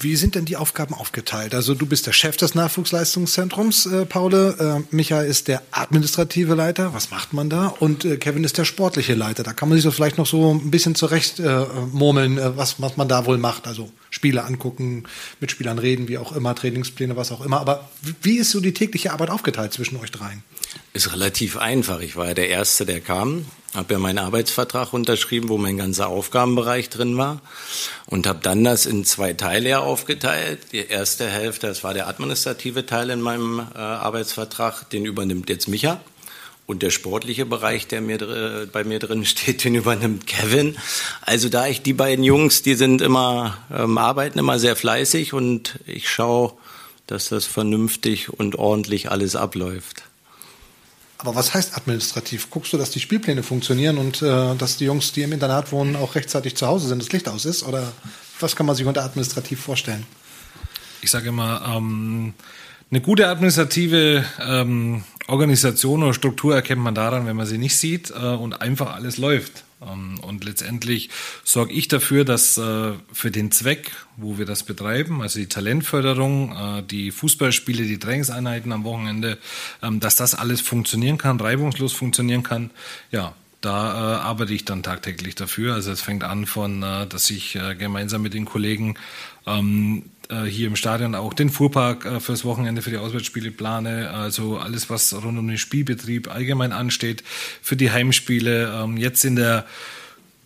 Wie 0.00 0.16
sind 0.16 0.34
denn 0.34 0.44
die 0.44 0.56
Aufgaben 0.56 0.94
aufgeteilt? 0.94 1.54
Also 1.54 1.74
du 1.74 1.86
bist 1.86 2.06
der 2.06 2.12
Chef 2.12 2.36
des 2.36 2.54
Nachwuchsleistungszentrums, 2.54 3.86
äh, 3.86 4.06
Paule. 4.06 4.84
Äh, 4.90 4.94
Micha 4.94 5.22
ist 5.22 5.48
der 5.48 5.62
administrative 5.70 6.54
Leiter. 6.54 6.94
Was 6.94 7.10
macht 7.10 7.32
man 7.32 7.50
da? 7.50 7.68
Und 7.68 8.04
äh, 8.04 8.16
Kevin 8.16 8.44
ist 8.44 8.58
der 8.58 8.64
sportliche 8.64 9.14
Leiter. 9.14 9.42
Da 9.42 9.52
kann 9.52 9.68
man 9.68 9.76
sich 9.76 9.84
so 9.84 9.90
vielleicht 9.90 10.18
noch 10.18 10.26
so 10.26 10.52
ein 10.52 10.70
bisschen 10.70 10.94
zurecht 10.94 11.40
äh, 11.40 11.64
murmeln, 11.92 12.38
äh, 12.38 12.56
was, 12.56 12.80
was 12.80 12.96
man 12.96 13.08
da 13.08 13.26
wohl 13.26 13.38
macht. 13.38 13.66
Also 13.66 13.90
Spiele 14.10 14.44
angucken, 14.44 15.04
mit 15.40 15.50
Spielern 15.50 15.78
reden, 15.78 16.08
wie 16.08 16.18
auch 16.18 16.32
immer, 16.32 16.54
Trainingspläne, 16.54 17.16
was 17.16 17.32
auch 17.32 17.44
immer. 17.44 17.60
Aber 17.60 17.88
wie 18.22 18.38
ist 18.38 18.50
so 18.50 18.60
die 18.60 18.74
tägliche 18.74 19.12
Arbeit 19.12 19.30
aufgeteilt 19.30 19.72
zwischen 19.72 19.96
euch 19.96 20.10
dreien? 20.10 20.42
Ist 20.92 21.12
relativ 21.12 21.56
einfach. 21.56 22.00
Ich 22.00 22.16
war 22.16 22.28
ja 22.28 22.34
der 22.34 22.48
Erste, 22.48 22.86
der 22.86 23.00
kam, 23.00 23.46
habe 23.74 23.94
ja 23.94 23.98
meinen 23.98 24.18
Arbeitsvertrag 24.18 24.92
unterschrieben, 24.92 25.48
wo 25.48 25.56
mein 25.56 25.78
ganzer 25.78 26.08
Aufgabenbereich 26.08 26.90
drin 26.90 27.16
war 27.16 27.40
und 28.06 28.26
habe 28.26 28.40
dann 28.42 28.64
das 28.64 28.86
in 28.86 29.04
zwei 29.04 29.32
Teile 29.32 29.80
aufgeteilt. 29.80 30.60
Die 30.72 30.86
erste 30.86 31.28
Hälfte, 31.28 31.68
das 31.68 31.82
war 31.82 31.94
der 31.94 32.08
administrative 32.08 32.84
Teil 32.84 33.10
in 33.10 33.20
meinem 33.20 33.60
äh, 33.60 33.78
Arbeitsvertrag, 33.78 34.90
den 34.90 35.06
übernimmt 35.06 35.48
jetzt 35.48 35.68
Micha. 35.68 36.00
Und 36.64 36.82
der 36.82 36.90
sportliche 36.90 37.44
Bereich, 37.44 37.88
der 37.88 38.00
mir, 38.00 38.20
äh, 38.22 38.66
bei 38.66 38.84
mir 38.84 38.98
drin 38.98 39.24
steht, 39.26 39.64
den 39.64 39.74
übernimmt 39.74 40.26
Kevin. 40.26 40.76
Also 41.22 41.48
da 41.48 41.66
ich 41.66 41.82
die 41.82 41.94
beiden 41.94 42.24
Jungs, 42.24 42.62
die 42.62 42.74
sind 42.74 43.00
immer, 43.00 43.58
ähm, 43.74 43.96
arbeiten 43.96 44.38
immer 44.38 44.58
sehr 44.58 44.76
fleißig 44.76 45.32
und 45.32 45.78
ich 45.86 46.10
schaue, 46.10 46.52
dass 47.06 47.30
das 47.30 47.46
vernünftig 47.46 48.30
und 48.30 48.56
ordentlich 48.56 49.10
alles 49.10 49.34
abläuft. 49.34 50.04
Aber 51.22 51.36
was 51.36 51.54
heißt 51.54 51.76
administrativ? 51.76 52.50
Guckst 52.50 52.72
du, 52.72 52.78
dass 52.78 52.90
die 52.90 52.98
Spielpläne 52.98 53.44
funktionieren 53.44 53.96
und 53.96 54.22
äh, 54.22 54.56
dass 54.56 54.76
die 54.76 54.86
Jungs, 54.86 55.12
die 55.12 55.22
im 55.22 55.32
Internat 55.32 55.70
wohnen, 55.70 55.94
auch 55.94 56.16
rechtzeitig 56.16 56.56
zu 56.56 56.66
Hause 56.66 56.88
sind, 56.88 57.00
das 57.00 57.12
Licht 57.12 57.28
aus 57.28 57.44
ist? 57.44 57.62
Oder 57.62 57.92
was 58.40 58.56
kann 58.56 58.66
man 58.66 58.74
sich 58.74 58.84
unter 58.86 59.04
administrativ 59.04 59.60
vorstellen? 59.60 60.04
Ich 61.00 61.12
sage 61.12 61.28
immer, 61.28 61.62
ähm, 61.76 62.34
eine 62.90 63.00
gute 63.00 63.28
administrative 63.28 64.24
ähm, 64.44 65.04
Organisation 65.28 66.02
oder 66.02 66.12
Struktur 66.12 66.56
erkennt 66.56 66.82
man 66.82 66.96
daran, 66.96 67.24
wenn 67.24 67.36
man 67.36 67.46
sie 67.46 67.58
nicht 67.58 67.76
sieht 67.76 68.10
äh, 68.10 68.14
und 68.14 68.60
einfach 68.60 68.94
alles 68.94 69.16
läuft. 69.16 69.62
Ähm, 69.86 70.18
und 70.20 70.44
letztendlich 70.44 71.10
sorge 71.44 71.72
ich 71.72 71.88
dafür, 71.88 72.24
dass 72.24 72.58
äh, 72.58 72.92
für 73.12 73.30
den 73.30 73.50
Zweck, 73.50 73.92
wo 74.16 74.38
wir 74.38 74.46
das 74.46 74.62
betreiben, 74.62 75.22
also 75.22 75.38
die 75.38 75.46
Talentförderung, 75.46 76.56
äh, 76.56 76.82
die 76.82 77.10
Fußballspiele, 77.10 77.84
die 77.84 77.98
Trainingseinheiten 77.98 78.72
am 78.72 78.84
Wochenende, 78.84 79.38
ähm, 79.82 80.00
dass 80.00 80.16
das 80.16 80.34
alles 80.34 80.60
funktionieren 80.60 81.18
kann, 81.18 81.40
reibungslos 81.40 81.92
funktionieren 81.92 82.42
kann. 82.42 82.70
Ja, 83.10 83.34
da 83.60 83.92
äh, 83.92 84.20
arbeite 84.20 84.52
ich 84.52 84.64
dann 84.64 84.82
tagtäglich 84.82 85.34
dafür. 85.34 85.74
Also 85.74 85.92
es 85.92 86.00
fängt 86.00 86.24
an 86.24 86.46
von, 86.46 86.80
dass 86.80 87.30
ich 87.30 87.56
gemeinsam 87.78 88.22
mit 88.22 88.34
den 88.34 88.44
Kollegen 88.44 88.96
ähm, 89.46 90.02
äh, 90.04 90.11
hier 90.46 90.66
im 90.66 90.76
Stadion 90.76 91.14
auch 91.14 91.34
den 91.34 91.50
Fuhrpark 91.50 92.04
äh, 92.04 92.20
fürs 92.20 92.44
Wochenende 92.44 92.82
für 92.82 92.90
die 92.90 92.96
Auswärtsspiele 92.96 93.50
plane. 93.50 94.10
Also 94.10 94.56
alles, 94.56 94.88
was 94.88 95.12
rund 95.14 95.38
um 95.38 95.48
den 95.48 95.58
Spielbetrieb 95.58 96.32
allgemein 96.32 96.72
ansteht, 96.72 97.22
für 97.60 97.76
die 97.76 97.90
Heimspiele. 97.90 98.72
Ähm, 98.82 98.96
jetzt 98.96 99.24
in 99.24 99.36
der 99.36 99.66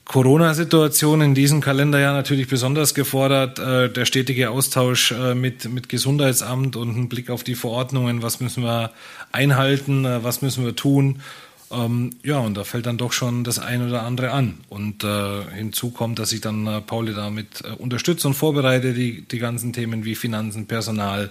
Corona-Situation 0.07 1.21
in 1.21 1.35
diesem 1.35 1.61
Kalenderjahr 1.61 2.15
natürlich 2.15 2.47
besonders 2.47 2.95
gefordert. 2.95 3.59
Äh, 3.59 3.91
der 3.91 4.05
stetige 4.05 4.51
Austausch 4.51 5.11
äh, 5.11 5.35
mit, 5.35 5.69
mit 5.69 5.89
Gesundheitsamt 5.89 6.77
und 6.77 6.97
ein 6.97 7.09
Blick 7.09 7.29
auf 7.29 7.43
die 7.43 7.57
Verordnungen. 7.57 8.23
Was 8.23 8.41
müssen 8.41 8.62
wir 8.62 8.93
einhalten? 9.33 10.05
Äh, 10.05 10.23
was 10.23 10.43
müssen 10.43 10.65
wir 10.65 10.77
tun? 10.77 11.21
Ähm, 11.70 12.11
ja, 12.22 12.38
und 12.38 12.57
da 12.57 12.64
fällt 12.64 12.87
dann 12.87 12.98
doch 12.98 13.12
schon 13.12 13.44
das 13.44 13.59
ein 13.59 13.87
oder 13.87 14.02
andere 14.02 14.31
an. 14.31 14.59
Und 14.68 15.05
äh, 15.05 15.42
hinzu 15.55 15.90
kommt, 15.90 16.18
dass 16.18 16.33
ich 16.33 16.40
dann 16.40 16.66
äh, 16.66 16.81
Pauli 16.81 17.14
damit 17.14 17.62
äh, 17.64 17.72
unterstütze 17.72 18.29
und 18.29 18.35
vorbereite, 18.35 18.94
die, 18.94 19.22
die 19.22 19.38
ganzen 19.38 19.72
Themen 19.72 20.05
wie 20.05 20.14
Finanzen, 20.14 20.66
Personal, 20.66 21.31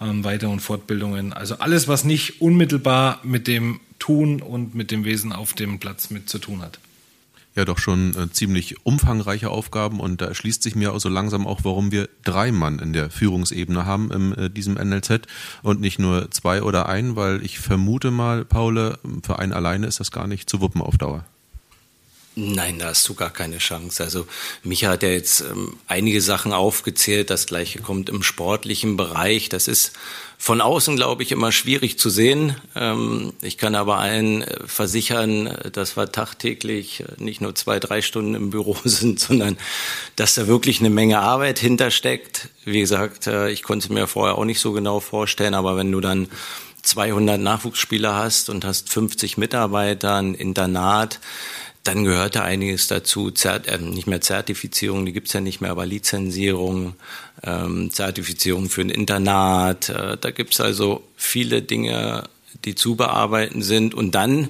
ähm, 0.00 0.24
Weiter- 0.24 0.48
und 0.48 0.60
Fortbildungen. 0.60 1.32
Also 1.32 1.56
alles, 1.58 1.88
was 1.88 2.04
nicht 2.04 2.40
unmittelbar 2.40 3.20
mit 3.22 3.46
dem 3.46 3.80
Tun 3.98 4.40
und 4.40 4.74
mit 4.74 4.90
dem 4.90 5.04
Wesen 5.04 5.32
auf 5.32 5.52
dem 5.52 5.78
Platz 5.78 6.10
mit 6.10 6.28
zu 6.28 6.38
tun 6.38 6.62
hat 6.62 6.78
ja 7.54 7.64
doch 7.64 7.78
schon 7.78 8.14
äh, 8.14 8.30
ziemlich 8.30 8.84
umfangreiche 8.84 9.50
Aufgaben 9.50 10.00
und 10.00 10.20
da 10.20 10.26
erschließt 10.26 10.62
sich 10.62 10.74
mir 10.74 10.92
auch 10.92 11.00
so 11.00 11.08
langsam 11.08 11.46
auch, 11.46 11.60
warum 11.62 11.92
wir 11.92 12.08
drei 12.24 12.52
Mann 12.52 12.78
in 12.78 12.92
der 12.92 13.10
Führungsebene 13.10 13.86
haben 13.86 14.10
in 14.10 14.32
äh, 14.34 14.50
diesem 14.50 14.74
NLZ 14.74 15.22
und 15.62 15.80
nicht 15.80 15.98
nur 15.98 16.30
zwei 16.30 16.62
oder 16.62 16.88
ein, 16.88 17.16
weil 17.16 17.44
ich 17.44 17.58
vermute 17.58 18.10
mal, 18.10 18.44
Paule, 18.44 18.98
für 19.24 19.38
einen 19.38 19.52
alleine 19.52 19.86
ist 19.86 20.00
das 20.00 20.10
gar 20.10 20.26
nicht 20.26 20.50
zu 20.50 20.60
wuppen 20.60 20.82
auf 20.82 20.98
Dauer. 20.98 21.24
Nein, 22.36 22.80
da 22.80 22.86
hast 22.86 23.08
du 23.08 23.14
gar 23.14 23.30
keine 23.30 23.58
Chance. 23.58 24.02
Also 24.02 24.26
Micha 24.64 24.88
hat 24.88 25.04
ja 25.04 25.10
jetzt 25.10 25.40
ähm, 25.42 25.76
einige 25.86 26.20
Sachen 26.20 26.52
aufgezählt. 26.52 27.30
Das 27.30 27.46
gleiche 27.46 27.80
kommt 27.80 28.08
im 28.08 28.24
sportlichen 28.24 28.96
Bereich. 28.96 29.48
Das 29.48 29.68
ist 29.68 29.92
von 30.38 30.60
außen, 30.60 30.96
glaube 30.96 31.22
ich, 31.22 31.32
immer 31.32 31.52
schwierig 31.52 31.98
zu 31.98 32.10
sehen. 32.10 32.56
Ähm, 32.76 33.32
ich 33.40 33.58
kann 33.58 33.74
aber 33.74 33.98
allen 33.98 34.42
äh, 34.42 34.66
versichern, 34.66 35.56
dass 35.72 35.96
wir 35.96 36.12
tagtäglich 36.12 37.00
äh, 37.00 37.04
nicht 37.22 37.40
nur 37.40 37.54
zwei, 37.54 37.80
drei 37.80 38.02
Stunden 38.02 38.34
im 38.34 38.50
Büro 38.50 38.76
sind, 38.84 39.20
sondern 39.20 39.56
dass 40.16 40.34
da 40.34 40.46
wirklich 40.46 40.80
eine 40.80 40.90
Menge 40.90 41.20
Arbeit 41.20 41.58
hintersteckt. 41.58 42.48
Wie 42.64 42.80
gesagt, 42.80 43.26
äh, 43.26 43.50
ich 43.50 43.62
konnte 43.62 43.92
mir 43.92 44.06
vorher 44.06 44.36
auch 44.36 44.44
nicht 44.44 44.60
so 44.60 44.72
genau 44.72 45.00
vorstellen, 45.00 45.54
aber 45.54 45.76
wenn 45.76 45.92
du 45.92 46.00
dann 46.00 46.28
200 46.82 47.40
Nachwuchsspieler 47.40 48.14
hast 48.14 48.50
und 48.50 48.64
hast 48.64 48.90
50 48.90 49.38
Mitarbeiter, 49.38 50.16
ein 50.16 50.34
Internat, 50.34 51.18
dann 51.84 52.04
gehörte 52.04 52.42
einiges 52.42 52.86
dazu, 52.86 53.30
Zert, 53.30 53.66
äh, 53.68 53.78
nicht 53.78 54.06
mehr 54.06 54.20
Zertifizierung, 54.20 55.04
die 55.04 55.12
gibt's 55.12 55.34
ja 55.34 55.40
nicht 55.40 55.60
mehr, 55.60 55.70
aber 55.70 55.86
Lizenzierung, 55.86 56.94
ähm, 57.42 57.90
Zertifizierung 57.92 58.70
für 58.70 58.80
ein 58.80 58.90
Internat. 58.90 59.90
Äh, 59.90 60.16
da 60.18 60.30
gibt's 60.30 60.60
also 60.60 61.04
viele 61.16 61.62
Dinge, 61.62 62.24
die 62.64 62.74
zu 62.74 62.96
bearbeiten 62.96 63.62
sind. 63.62 63.94
Und 63.94 64.14
dann 64.14 64.48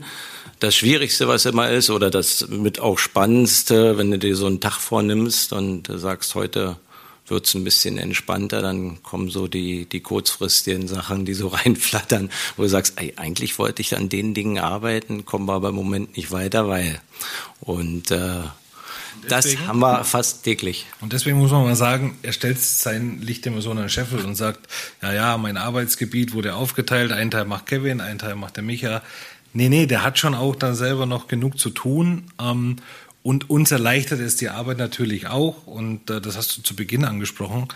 das 0.61 0.77
Schwierigste, 0.77 1.27
was 1.27 1.45
immer 1.45 1.71
ist, 1.71 1.91
oder 1.91 2.11
das 2.11 2.49
mit 2.49 2.79
auch 2.79 2.99
Spannendste, 2.99 3.99
wenn 3.99 4.13
du 4.13 4.19
dir 4.19 4.37
so 4.37 4.47
einen 4.47 4.61
Tag 4.61 4.79
vornimmst 4.79 5.53
und 5.53 5.89
sagst, 5.93 6.37
heute 6.37 6.77
wird 7.27 7.47
es 7.47 7.55
ein 7.55 7.65
bisschen 7.65 7.99
entspannter, 7.99 8.61
dann 8.61 9.03
kommen 9.03 9.31
so 9.31 9.49
die, 9.49 9.87
die 9.87 10.01
kurzfristigen 10.01 10.89
Sachen, 10.89 11.25
die 11.25 11.35
so 11.35 11.49
reinflattern, 11.49 12.31
wo 12.57 12.63
du 12.63 12.69
sagst, 12.69 13.01
ey, 13.01 13.15
eigentlich 13.17 13.59
wollte 13.59 13.83
ich 13.83 13.97
an 13.97 14.09
den 14.09 14.35
Dingen 14.35 14.59
arbeiten, 14.59 15.25
kommen 15.25 15.47
wir 15.47 15.55
aber 15.55 15.71
im 15.71 15.75
Moment 15.75 16.17
nicht 16.17 16.33
weiter, 16.33 16.69
weil. 16.69 17.01
Und 17.61 18.11
äh, 18.11 18.43
das 19.29 19.57
haben 19.67 19.79
wir 19.79 20.05
fast 20.05 20.45
täglich. 20.45 20.87
Und 21.01 21.13
deswegen 21.13 21.39
muss 21.39 21.51
man 21.51 21.65
mal 21.65 21.77
sagen, 21.77 22.19
er 22.23 22.33
stellt 22.33 22.61
sein 22.61 23.21
Licht 23.23 23.47
immer 23.47 23.63
so 23.63 23.71
an 23.71 23.79
den 23.79 23.89
Scheffel 23.89 24.25
und 24.25 24.35
sagt, 24.35 24.69
ja, 25.03 25.13
ja, 25.13 25.39
mein 25.39 25.57
Arbeitsgebiet 25.57 26.35
wurde 26.35 26.55
aufgeteilt, 26.55 27.13
ein 27.13 27.31
Teil 27.31 27.47
macht 27.47 27.67
Kevin, 27.67 28.01
ein 28.01 28.19
Teil 28.19 28.35
macht 28.35 28.57
der 28.57 28.65
Micha. 28.65 29.03
Nee, 29.53 29.69
nee, 29.69 29.87
der 29.87 30.03
hat 30.03 30.19
schon 30.19 30.35
auch 30.35 30.57
dann 30.57 30.75
selber 30.75 31.07
noch 31.07 31.29
genug 31.29 31.59
zu 31.59 31.71
tun. 31.71 32.25
Ähm, 32.41 32.77
und 33.25 33.49
uns 33.49 33.71
erleichtert 33.71 34.21
es 34.21 34.37
die 34.37 34.51
Arbeit 34.51 34.77
natürlich 34.77 35.29
auch, 35.29 35.67
und 35.67 36.11
äh, 36.11 36.21
das 36.21 36.37
hast 36.37 36.59
du 36.59 36.63
zu 36.63 36.77
Beginn 36.77 37.07
angesprochen, 37.07 37.69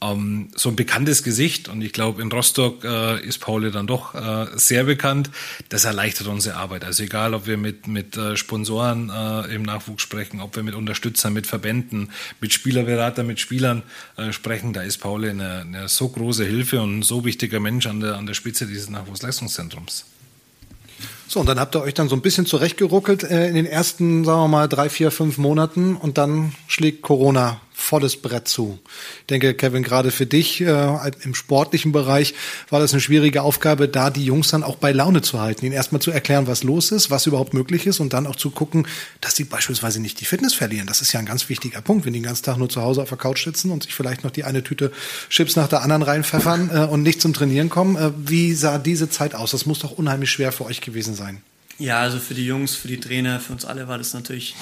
ähm, 0.00 0.50
so 0.54 0.68
ein 0.68 0.76
bekanntes 0.76 1.24
Gesicht. 1.24 1.68
Und 1.68 1.82
ich 1.82 1.92
glaube, 1.92 2.22
in 2.22 2.30
Rostock 2.30 2.84
äh, 2.84 3.20
ist 3.26 3.38
Pauli 3.38 3.72
dann 3.72 3.88
doch 3.88 4.14
äh, 4.14 4.46
sehr 4.54 4.84
bekannt. 4.84 5.30
Das 5.70 5.84
erleichtert 5.86 6.28
unsere 6.28 6.54
Arbeit. 6.54 6.84
Also 6.84 7.02
egal, 7.02 7.34
ob 7.34 7.48
wir 7.48 7.56
mit, 7.56 7.88
mit 7.88 8.16
äh, 8.16 8.36
Sponsoren 8.36 9.10
äh, 9.10 9.52
im 9.52 9.62
Nachwuchs 9.62 10.04
sprechen, 10.04 10.40
ob 10.40 10.54
wir 10.54 10.62
mit 10.62 10.76
Unterstützern, 10.76 11.32
mit 11.32 11.48
Verbänden, 11.48 12.10
mit 12.40 12.52
Spielerberatern, 12.52 13.26
mit 13.26 13.40
Spielern 13.40 13.82
äh, 14.16 14.32
sprechen, 14.32 14.72
da 14.72 14.82
ist 14.82 14.98
Pauli 14.98 15.30
eine, 15.30 15.62
eine 15.62 15.88
so 15.88 16.08
große 16.08 16.44
Hilfe 16.44 16.80
und 16.80 17.00
ein 17.00 17.02
so 17.02 17.24
wichtiger 17.24 17.58
Mensch 17.58 17.88
an 17.88 17.98
der, 17.98 18.16
an 18.16 18.26
der 18.26 18.34
Spitze 18.34 18.68
dieses 18.68 18.88
Nachwuchsleistungszentrums. 18.88 20.04
So, 21.28 21.40
und 21.40 21.48
dann 21.48 21.58
habt 21.58 21.74
ihr 21.74 21.82
euch 21.82 21.94
dann 21.94 22.08
so 22.08 22.14
ein 22.14 22.22
bisschen 22.22 22.46
zurechtgeruckelt 22.46 23.24
äh, 23.24 23.48
in 23.48 23.54
den 23.54 23.66
ersten, 23.66 24.24
sagen 24.24 24.42
wir 24.42 24.48
mal, 24.48 24.68
drei, 24.68 24.88
vier, 24.88 25.10
fünf 25.10 25.38
Monaten 25.38 25.96
und 25.96 26.18
dann 26.18 26.54
schlägt 26.68 27.02
Corona 27.02 27.60
volles 27.78 28.16
Brett 28.16 28.48
zu. 28.48 28.78
Ich 29.20 29.26
denke, 29.26 29.54
Kevin, 29.54 29.82
gerade 29.82 30.10
für 30.10 30.26
dich 30.26 30.60
äh, 30.60 31.10
im 31.22 31.34
sportlichen 31.34 31.92
Bereich 31.92 32.34
war 32.70 32.80
das 32.80 32.92
eine 32.92 33.00
schwierige 33.00 33.42
Aufgabe, 33.42 33.86
da 33.86 34.10
die 34.10 34.24
Jungs 34.24 34.48
dann 34.48 34.64
auch 34.64 34.76
bei 34.76 34.92
Laune 34.92 35.20
zu 35.20 35.40
halten, 35.40 35.66
ihnen 35.66 35.74
erstmal 35.74 36.00
zu 36.00 36.10
erklären, 36.10 36.46
was 36.46 36.64
los 36.64 36.90
ist, 36.90 37.10
was 37.10 37.26
überhaupt 37.26 37.54
möglich 37.54 37.86
ist 37.86 38.00
und 38.00 38.12
dann 38.12 38.26
auch 38.26 38.36
zu 38.36 38.50
gucken, 38.50 38.88
dass 39.20 39.36
sie 39.36 39.44
beispielsweise 39.44 40.00
nicht 40.00 40.20
die 40.20 40.24
Fitness 40.24 40.54
verlieren. 40.54 40.86
Das 40.86 41.02
ist 41.02 41.12
ja 41.12 41.20
ein 41.20 41.26
ganz 41.26 41.48
wichtiger 41.48 41.82
Punkt, 41.82 42.06
wenn 42.06 42.14
die 42.14 42.20
den 42.20 42.24
ganzen 42.24 42.44
Tag 42.44 42.56
nur 42.56 42.68
zu 42.68 42.80
Hause 42.80 43.02
auf 43.02 43.10
der 43.10 43.18
Couch 43.18 43.44
sitzen 43.44 43.70
und 43.70 43.82
sich 43.82 43.94
vielleicht 43.94 44.24
noch 44.24 44.30
die 44.30 44.44
eine 44.44 44.64
Tüte 44.64 44.90
Chips 45.28 45.54
nach 45.54 45.68
der 45.68 45.82
anderen 45.82 46.02
reinpfeffern 46.02 46.70
äh, 46.72 46.78
und 46.86 47.02
nicht 47.02 47.20
zum 47.20 47.34
Trainieren 47.34 47.68
kommen. 47.68 47.96
Äh, 47.96 48.10
wie 48.16 48.54
sah 48.54 48.78
diese 48.78 49.10
Zeit 49.10 49.34
aus? 49.34 49.50
Das 49.50 49.66
muss 49.66 49.80
doch 49.80 49.92
unheimlich 49.92 50.30
schwer 50.30 50.50
für 50.50 50.64
euch 50.64 50.80
gewesen 50.80 51.14
sein. 51.14 51.42
Ja, 51.78 52.00
also 52.00 52.18
für 52.18 52.32
die 52.32 52.46
Jungs, 52.46 52.74
für 52.74 52.88
die 52.88 52.98
Trainer, 52.98 53.38
für 53.38 53.52
uns 53.52 53.66
alle 53.66 53.86
war 53.86 53.98
das 53.98 54.14
natürlich, 54.14 54.54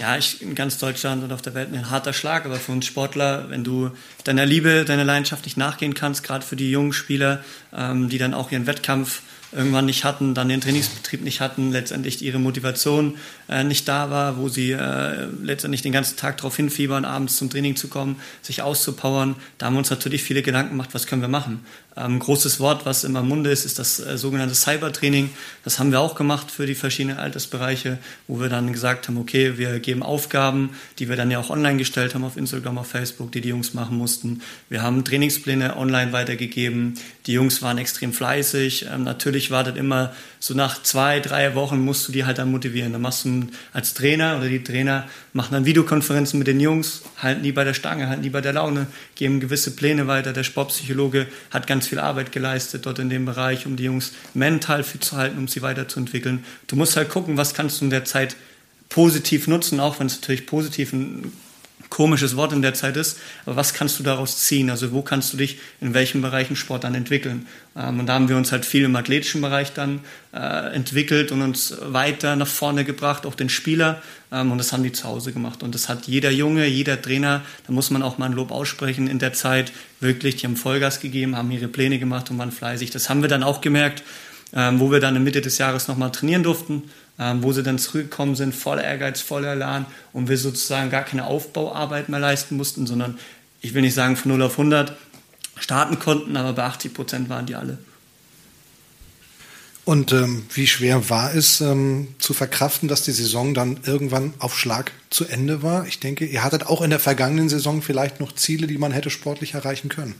ja, 0.00 0.16
ich, 0.16 0.42
in 0.42 0.56
ganz 0.56 0.78
Deutschland 0.78 1.22
und 1.22 1.32
auf 1.32 1.40
der 1.40 1.54
Welt 1.54 1.72
ein 1.72 1.90
harter 1.90 2.12
Schlag, 2.12 2.44
aber 2.44 2.56
für 2.56 2.72
uns 2.72 2.86
Sportler, 2.86 3.48
wenn 3.50 3.62
du 3.62 3.90
deiner 4.24 4.44
Liebe, 4.44 4.84
deiner 4.84 5.04
Leidenschaft 5.04 5.44
nicht 5.44 5.56
nachgehen 5.56 5.94
kannst, 5.94 6.24
gerade 6.24 6.44
für 6.44 6.56
die 6.56 6.68
jungen 6.68 6.92
Spieler, 6.92 7.44
ähm, 7.72 8.08
die 8.08 8.18
dann 8.18 8.34
auch 8.34 8.50
ihren 8.50 8.66
Wettkampf 8.66 9.22
irgendwann 9.52 9.86
nicht 9.86 10.04
hatten, 10.04 10.34
dann 10.34 10.48
den 10.48 10.60
Trainingsbetrieb 10.60 11.22
nicht 11.22 11.40
hatten, 11.40 11.70
letztendlich 11.70 12.20
ihre 12.20 12.40
Motivation 12.40 13.16
äh, 13.48 13.62
nicht 13.62 13.86
da 13.86 14.10
war, 14.10 14.36
wo 14.36 14.48
sie 14.48 14.72
äh, 14.72 15.28
letztendlich 15.42 15.82
den 15.82 15.92
ganzen 15.92 16.16
Tag 16.16 16.36
darauf 16.38 16.56
hinfiebern, 16.56 17.04
abends 17.04 17.36
zum 17.36 17.48
Training 17.48 17.76
zu 17.76 17.86
kommen, 17.86 18.16
sich 18.42 18.62
auszupowern. 18.62 19.36
Da 19.58 19.66
haben 19.66 19.74
wir 19.74 19.78
uns 19.78 19.90
natürlich 19.90 20.24
viele 20.24 20.42
Gedanken 20.42 20.72
gemacht, 20.72 20.90
was 20.92 21.06
können 21.06 21.22
wir 21.22 21.28
machen. 21.28 21.64
Ähm, 21.98 22.18
großes 22.18 22.60
Wort, 22.60 22.84
was 22.84 23.04
immer 23.04 23.20
im 23.20 23.28
Munde 23.28 23.50
ist, 23.50 23.64
ist 23.64 23.78
das 23.78 24.00
äh, 24.00 24.18
sogenannte 24.18 24.54
Cybertraining. 24.54 25.30
Das 25.64 25.78
haben 25.78 25.92
wir 25.92 26.00
auch 26.00 26.14
gemacht 26.14 26.50
für 26.50 26.66
die 26.66 26.74
verschiedenen 26.74 27.16
Altersbereiche, 27.16 27.98
wo 28.28 28.38
wir 28.38 28.50
dann 28.50 28.72
gesagt 28.72 29.08
haben, 29.08 29.16
okay, 29.16 29.56
wir 29.56 29.80
geben 29.80 30.02
Aufgaben, 30.02 30.70
die 30.98 31.08
wir 31.08 31.16
dann 31.16 31.30
ja 31.30 31.38
auch 31.38 31.48
online 31.48 31.78
gestellt 31.78 32.14
haben 32.14 32.24
auf 32.24 32.36
Instagram, 32.36 32.76
auf 32.76 32.88
Facebook, 32.88 33.32
die 33.32 33.40
die 33.40 33.48
Jungs 33.48 33.72
machen 33.72 33.96
mussten. 33.96 34.42
Wir 34.68 34.82
haben 34.82 35.04
Trainingspläne 35.04 35.76
online 35.76 36.12
weitergegeben. 36.12 36.94
Die 37.26 37.32
Jungs 37.32 37.62
waren 37.62 37.78
extrem 37.78 38.12
fleißig. 38.12 38.86
Ähm, 38.92 39.04
natürlich 39.04 39.50
war 39.50 39.64
das 39.64 39.76
immer 39.76 40.12
so 40.38 40.52
nach 40.52 40.82
zwei, 40.82 41.20
drei 41.20 41.54
Wochen 41.54 41.80
musst 41.80 42.06
du 42.06 42.12
die 42.12 42.24
halt 42.26 42.36
dann 42.38 42.50
motivieren. 42.50 42.92
Dann 42.92 43.02
machst 43.02 43.24
du 43.24 43.46
als 43.72 43.94
Trainer 43.94 44.36
oder 44.36 44.48
die 44.48 44.62
Trainer 44.62 45.06
machen 45.32 45.52
dann 45.52 45.64
Videokonferenzen 45.66 46.38
mit 46.38 46.48
den 46.48 46.60
Jungs, 46.60 47.02
halten 47.18 47.42
die 47.42 47.52
bei 47.52 47.64
der 47.64 47.74
Stange, 47.74 48.08
halten 48.08 48.22
die 48.22 48.30
bei 48.30 48.40
der 48.40 48.52
Laune, 48.52 48.86
geben 49.14 49.40
gewisse 49.40 49.76
Pläne 49.76 50.06
weiter. 50.06 50.32
Der 50.32 50.44
Sportpsychologe 50.44 51.26
hat 51.50 51.66
ganz 51.66 51.85
viel 51.88 51.98
Arbeit 51.98 52.32
geleistet 52.32 52.86
dort 52.86 52.98
in 52.98 53.08
dem 53.08 53.24
Bereich, 53.24 53.66
um 53.66 53.76
die 53.76 53.84
Jungs 53.84 54.12
mental 54.34 54.82
fit 54.82 55.04
zu 55.04 55.16
halten, 55.16 55.38
um 55.38 55.48
sie 55.48 55.62
weiterzuentwickeln. 55.62 56.44
Du 56.66 56.76
musst 56.76 56.96
halt 56.96 57.08
gucken, 57.08 57.36
was 57.36 57.54
kannst 57.54 57.80
du 57.80 57.84
in 57.84 57.90
der 57.90 58.04
Zeit 58.04 58.36
positiv 58.88 59.46
nutzen, 59.46 59.80
auch 59.80 59.98
wenn 59.98 60.06
es 60.06 60.20
natürlich 60.20 60.46
positiv 60.46 60.92
ein 60.92 61.32
komisches 61.96 62.36
Wort 62.36 62.52
in 62.52 62.60
der 62.60 62.74
Zeit 62.74 62.94
ist, 62.98 63.18
aber 63.46 63.56
was 63.56 63.72
kannst 63.72 63.98
du 63.98 64.02
daraus 64.02 64.36
ziehen? 64.36 64.68
Also 64.68 64.92
wo 64.92 65.00
kannst 65.00 65.32
du 65.32 65.38
dich 65.38 65.58
in 65.80 65.94
welchen 65.94 66.20
Bereichen 66.20 66.54
Sport 66.54 66.84
dann 66.84 66.94
entwickeln? 66.94 67.46
Ähm, 67.74 68.00
und 68.00 68.06
da 68.06 68.12
haben 68.12 68.28
wir 68.28 68.36
uns 68.36 68.52
halt 68.52 68.66
viel 68.66 68.84
im 68.84 68.94
athletischen 68.96 69.40
Bereich 69.40 69.72
dann 69.72 70.00
äh, 70.34 70.74
entwickelt 70.74 71.32
und 71.32 71.40
uns 71.40 71.74
weiter 71.80 72.36
nach 72.36 72.46
vorne 72.46 72.84
gebracht, 72.84 73.24
auch 73.24 73.34
den 73.34 73.48
Spieler. 73.48 74.02
Ähm, 74.30 74.52
und 74.52 74.58
das 74.58 74.74
haben 74.74 74.82
die 74.82 74.92
zu 74.92 75.04
Hause 75.04 75.32
gemacht. 75.32 75.62
Und 75.62 75.74
das 75.74 75.88
hat 75.88 76.06
jeder 76.06 76.30
Junge, 76.30 76.66
jeder 76.66 77.00
Trainer, 77.00 77.40
da 77.66 77.72
muss 77.72 77.90
man 77.90 78.02
auch 78.02 78.18
mal 78.18 78.26
ein 78.26 78.32
Lob 78.32 78.50
aussprechen 78.50 79.08
in 79.08 79.18
der 79.18 79.32
Zeit, 79.32 79.72
wirklich, 79.98 80.36
die 80.36 80.46
haben 80.46 80.56
Vollgas 80.56 81.00
gegeben, 81.00 81.34
haben 81.34 81.50
ihre 81.50 81.68
Pläne 81.68 81.98
gemacht 81.98 82.30
und 82.30 82.36
waren 82.36 82.52
fleißig. 82.52 82.90
Das 82.90 83.08
haben 83.08 83.22
wir 83.22 83.30
dann 83.30 83.42
auch 83.42 83.62
gemerkt, 83.62 84.02
ähm, 84.52 84.80
wo 84.80 84.92
wir 84.92 85.00
dann 85.00 85.16
in 85.16 85.24
Mitte 85.24 85.40
des 85.40 85.56
Jahres 85.56 85.88
nochmal 85.88 86.12
trainieren 86.12 86.42
durften 86.42 86.82
ähm, 87.18 87.42
wo 87.42 87.52
sie 87.52 87.62
dann 87.62 87.78
zurückgekommen 87.78 88.34
sind, 88.34 88.54
voller 88.54 88.84
Ehrgeiz, 88.84 89.20
voller 89.20 89.52
Elan 89.52 89.86
und 90.12 90.28
wir 90.28 90.38
sozusagen 90.38 90.90
gar 90.90 91.04
keine 91.04 91.26
Aufbauarbeit 91.26 92.08
mehr 92.08 92.20
leisten 92.20 92.56
mussten, 92.56 92.86
sondern 92.86 93.18
ich 93.60 93.74
will 93.74 93.82
nicht 93.82 93.94
sagen 93.94 94.16
von 94.16 94.32
0 94.32 94.42
auf 94.42 94.52
100 94.52 94.96
starten 95.58 95.98
konnten, 95.98 96.36
aber 96.36 96.52
bei 96.52 96.64
80 96.64 96.94
Prozent 96.94 97.28
waren 97.28 97.46
die 97.46 97.54
alle. 97.54 97.78
Und 99.86 100.12
ähm, 100.12 100.44
wie 100.52 100.66
schwer 100.66 101.10
war 101.10 101.32
es 101.32 101.60
ähm, 101.60 102.08
zu 102.18 102.34
verkraften, 102.34 102.88
dass 102.88 103.02
die 103.02 103.12
Saison 103.12 103.54
dann 103.54 103.78
irgendwann 103.84 104.34
auf 104.40 104.58
Schlag 104.58 104.90
zu 105.10 105.26
Ende 105.26 105.62
war? 105.62 105.86
Ich 105.86 106.00
denke, 106.00 106.26
ihr 106.26 106.42
hattet 106.42 106.66
auch 106.66 106.82
in 106.82 106.90
der 106.90 106.98
vergangenen 106.98 107.48
Saison 107.48 107.82
vielleicht 107.82 108.18
noch 108.18 108.34
Ziele, 108.34 108.66
die 108.66 108.78
man 108.78 108.90
hätte 108.90 109.10
sportlich 109.10 109.54
erreichen 109.54 109.88
können. 109.88 110.16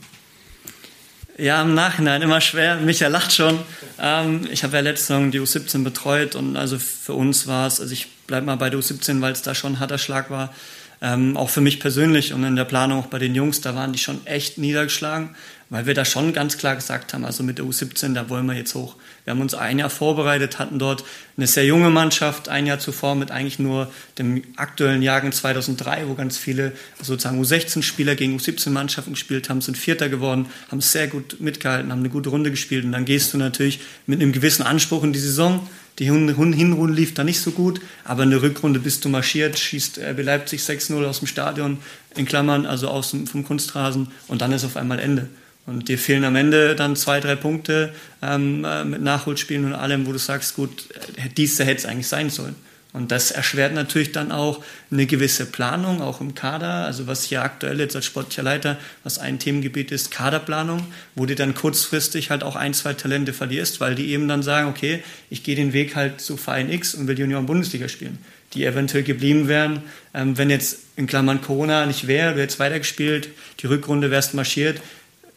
Ja, 1.38 1.60
im 1.60 1.74
Nachhinein 1.74 2.22
immer 2.22 2.40
schwer. 2.40 2.76
Micha 2.76 3.08
lacht 3.08 3.32
schon. 3.32 3.58
Ähm, 4.00 4.48
ich 4.50 4.64
habe 4.64 4.74
ja 4.76 4.80
letzte 4.80 5.08
Saison 5.08 5.30
die 5.30 5.40
U17 5.40 5.84
betreut 5.84 6.34
und 6.34 6.56
also 6.56 6.78
für 6.78 7.12
uns 7.12 7.46
war 7.46 7.66
es, 7.66 7.80
also 7.80 7.92
ich 7.92 8.08
bleibe 8.26 8.46
mal 8.46 8.56
bei 8.56 8.70
der 8.70 8.80
U17, 8.80 9.20
weil 9.20 9.32
es 9.32 9.42
da 9.42 9.54
schon 9.54 9.74
ein 9.74 9.80
harter 9.80 9.98
Schlag 9.98 10.30
war. 10.30 10.54
Ähm, 11.02 11.36
auch 11.36 11.50
für 11.50 11.60
mich 11.60 11.78
persönlich 11.78 12.32
und 12.32 12.42
in 12.44 12.56
der 12.56 12.64
Planung 12.64 13.00
auch 13.00 13.08
bei 13.08 13.18
den 13.18 13.34
Jungs, 13.34 13.60
da 13.60 13.74
waren 13.74 13.92
die 13.92 13.98
schon 13.98 14.26
echt 14.26 14.56
niedergeschlagen 14.56 15.36
weil 15.68 15.86
wir 15.86 15.94
da 15.94 16.04
schon 16.04 16.32
ganz 16.32 16.58
klar 16.58 16.76
gesagt 16.76 17.12
haben, 17.12 17.24
also 17.24 17.42
mit 17.42 17.58
der 17.58 17.64
U17, 17.64 18.14
da 18.14 18.28
wollen 18.28 18.46
wir 18.46 18.54
jetzt 18.54 18.74
hoch. 18.74 18.94
Wir 19.24 19.32
haben 19.32 19.40
uns 19.40 19.54
ein 19.54 19.80
Jahr 19.80 19.90
vorbereitet, 19.90 20.60
hatten 20.60 20.78
dort 20.78 21.02
eine 21.36 21.48
sehr 21.48 21.64
junge 21.64 21.90
Mannschaft, 21.90 22.48
ein 22.48 22.66
Jahr 22.66 22.78
zuvor 22.78 23.16
mit 23.16 23.32
eigentlich 23.32 23.58
nur 23.58 23.90
dem 24.18 24.42
aktuellen 24.54 25.02
Jahrgang 25.02 25.32
2003, 25.32 26.06
wo 26.06 26.14
ganz 26.14 26.38
viele 26.38 26.72
sozusagen 27.02 27.42
U16-Spieler 27.42 28.14
gegen 28.14 28.36
U17-Mannschaften 28.36 29.14
gespielt 29.14 29.50
haben, 29.50 29.60
sind 29.60 29.76
Vierter 29.76 30.08
geworden, 30.08 30.46
haben 30.70 30.80
sehr 30.80 31.08
gut 31.08 31.40
mitgehalten, 31.40 31.90
haben 31.90 31.98
eine 32.00 32.10
gute 32.10 32.28
Runde 32.28 32.52
gespielt 32.52 32.84
und 32.84 32.92
dann 32.92 33.04
gehst 33.04 33.34
du 33.34 33.38
natürlich 33.38 33.80
mit 34.06 34.22
einem 34.22 34.32
gewissen 34.32 34.62
Anspruch 34.62 35.02
in 35.02 35.12
die 35.12 35.18
Saison. 35.18 35.66
Die 35.98 36.04
Hinrunde 36.04 36.92
lief 36.92 37.14
da 37.14 37.24
nicht 37.24 37.40
so 37.40 37.52
gut, 37.52 37.80
aber 38.04 38.22
in 38.22 38.30
der 38.30 38.42
Rückrunde 38.42 38.78
bist 38.78 39.04
du 39.04 39.08
marschiert, 39.08 39.58
schießt 39.58 39.98
RB 39.98 40.22
Leipzig 40.22 40.60
6-0 40.60 41.02
aus 41.04 41.20
dem 41.20 41.26
Stadion, 41.26 41.78
in 42.14 42.26
Klammern, 42.26 42.66
also 42.66 42.88
aus 42.88 43.12
dem, 43.12 43.26
vom 43.26 43.44
Kunstrasen 43.44 44.08
und 44.28 44.42
dann 44.42 44.52
ist 44.52 44.64
auf 44.64 44.76
einmal 44.76 44.98
Ende. 44.98 45.28
Und 45.66 45.88
dir 45.88 45.98
fehlen 45.98 46.24
am 46.24 46.36
Ende 46.36 46.76
dann 46.76 46.94
zwei, 46.94 47.18
drei 47.18 47.34
Punkte 47.34 47.92
ähm, 48.22 48.64
äh, 48.64 48.84
mit 48.84 49.02
Nachholspielen 49.02 49.64
und 49.64 49.74
allem, 49.74 50.06
wo 50.06 50.12
du 50.12 50.18
sagst, 50.18 50.54
gut, 50.54 50.88
äh, 51.16 51.28
dies 51.36 51.58
hätte 51.58 51.72
es 51.72 51.86
eigentlich 51.86 52.06
sein 52.06 52.30
sollen. 52.30 52.54
Und 52.96 53.12
das 53.12 53.30
erschwert 53.30 53.74
natürlich 53.74 54.12
dann 54.12 54.32
auch 54.32 54.64
eine 54.90 55.04
gewisse 55.04 55.44
Planung, 55.44 56.00
auch 56.00 56.22
im 56.22 56.34
Kader. 56.34 56.86
Also 56.86 57.06
was 57.06 57.24
hier 57.24 57.42
aktuell 57.42 57.78
jetzt 57.78 57.94
als 57.94 58.06
sportlicher 58.06 58.42
Leiter, 58.42 58.78
was 59.04 59.18
ein 59.18 59.38
Themengebiet 59.38 59.92
ist, 59.92 60.10
Kaderplanung, 60.10 60.86
wo 61.14 61.26
du 61.26 61.34
dann 61.34 61.54
kurzfristig 61.54 62.30
halt 62.30 62.42
auch 62.42 62.56
ein, 62.56 62.72
zwei 62.72 62.94
Talente 62.94 63.34
verlierst, 63.34 63.82
weil 63.82 63.96
die 63.96 64.12
eben 64.12 64.28
dann 64.28 64.42
sagen, 64.42 64.68
okay, 64.68 65.02
ich 65.28 65.42
gehe 65.42 65.56
den 65.56 65.74
Weg 65.74 65.94
halt 65.94 66.22
zu 66.22 66.38
Verein 66.38 66.72
X 66.72 66.94
und 66.94 67.06
will 67.06 67.18
Junior 67.18 67.42
Bundesliga 67.42 67.88
spielen. 67.88 68.18
Die 68.54 68.64
eventuell 68.64 69.02
geblieben 69.02 69.46
wären, 69.46 69.82
ähm, 70.14 70.38
wenn 70.38 70.48
jetzt 70.48 70.78
in 70.96 71.06
Klammern 71.06 71.42
Corona 71.42 71.84
nicht 71.84 72.06
wäre, 72.06 72.32
du 72.32 72.40
hättest 72.40 72.60
weitergespielt, 72.60 73.28
die 73.60 73.66
Rückrunde 73.66 74.10
wärst 74.10 74.32
marschiert, 74.32 74.80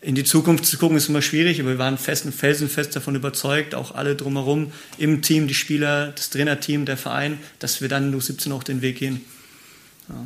in 0.02 0.16
die 0.16 0.24
Zukunft 0.24 0.66
zu 0.66 0.78
gucken 0.78 0.98
ist 0.98 1.10
immer 1.10 1.22
schwierig, 1.22 1.60
aber 1.60 1.72
wir 1.72 1.78
waren 1.78 1.98
fest 1.98 2.26
und 2.26 2.34
felsenfest 2.34 2.96
davon 2.96 3.16
überzeugt, 3.16 3.76
auch 3.76 3.96
alle 3.96 4.16
drumherum, 4.16 4.72
im 4.98 5.22
Team, 5.22 5.48
die 5.48 5.54
Spieler, 5.54 6.14
das 6.14 6.30
Trainerteam, 6.30 6.86
der 6.86 6.98
Verein, 6.98 7.40
dass 7.60 7.82
wir 7.82 7.90
dann 7.90 8.14
in 8.14 8.20
U17 8.20 8.54
auch 8.54 8.64
den 8.64 8.82
Weg 8.82 8.98
gehen. 8.98 9.22
Ja. 10.08 10.26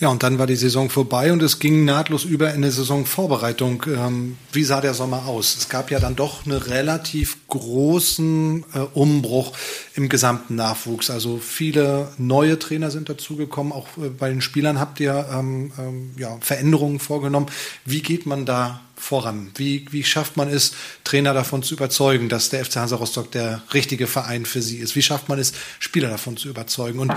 Ja, 0.00 0.08
und 0.08 0.22
dann 0.22 0.38
war 0.38 0.46
die 0.46 0.56
Saison 0.56 0.90
vorbei 0.90 1.32
und 1.32 1.42
es 1.42 1.58
ging 1.58 1.84
nahtlos 1.84 2.24
über 2.24 2.50
in 2.50 2.56
eine 2.56 2.70
Saisonvorbereitung. 2.70 3.84
Ähm, 3.88 4.36
wie 4.52 4.62
sah 4.62 4.80
der 4.80 4.94
Sommer 4.94 5.26
aus? 5.26 5.56
Es 5.56 5.68
gab 5.68 5.90
ja 5.90 5.98
dann 5.98 6.14
doch 6.14 6.46
einen 6.46 6.56
relativ 6.56 7.38
großen 7.48 8.64
äh, 8.74 8.78
Umbruch 8.94 9.52
im 9.94 10.08
gesamten 10.08 10.54
Nachwuchs. 10.54 11.10
Also 11.10 11.38
viele 11.38 12.12
neue 12.16 12.58
Trainer 12.58 12.90
sind 12.90 13.08
dazugekommen. 13.08 13.72
Auch 13.72 13.88
äh, 13.98 14.08
bei 14.08 14.28
den 14.28 14.40
Spielern 14.40 14.78
habt 14.78 15.00
ihr 15.00 15.28
ähm, 15.32 15.72
ähm, 15.78 16.10
ja, 16.16 16.38
Veränderungen 16.40 17.00
vorgenommen. 17.00 17.46
Wie 17.84 18.02
geht 18.02 18.24
man 18.24 18.46
da 18.46 18.80
voran? 19.00 19.50
Wie, 19.56 19.86
wie 19.90 20.04
schafft 20.04 20.36
man 20.36 20.48
es, 20.48 20.72
Trainer 21.04 21.34
davon 21.34 21.62
zu 21.62 21.74
überzeugen, 21.74 22.28
dass 22.28 22.50
der 22.50 22.64
FC 22.64 22.76
Hansa 22.76 22.96
Rostock 22.96 23.30
der 23.30 23.62
richtige 23.72 24.06
Verein 24.06 24.46
für 24.46 24.62
sie 24.62 24.78
ist? 24.78 24.96
Wie 24.96 25.02
schafft 25.02 25.28
man 25.28 25.38
es, 25.38 25.52
Spieler 25.78 26.08
davon 26.08 26.36
zu 26.36 26.48
überzeugen? 26.48 26.98
Und 26.98 27.12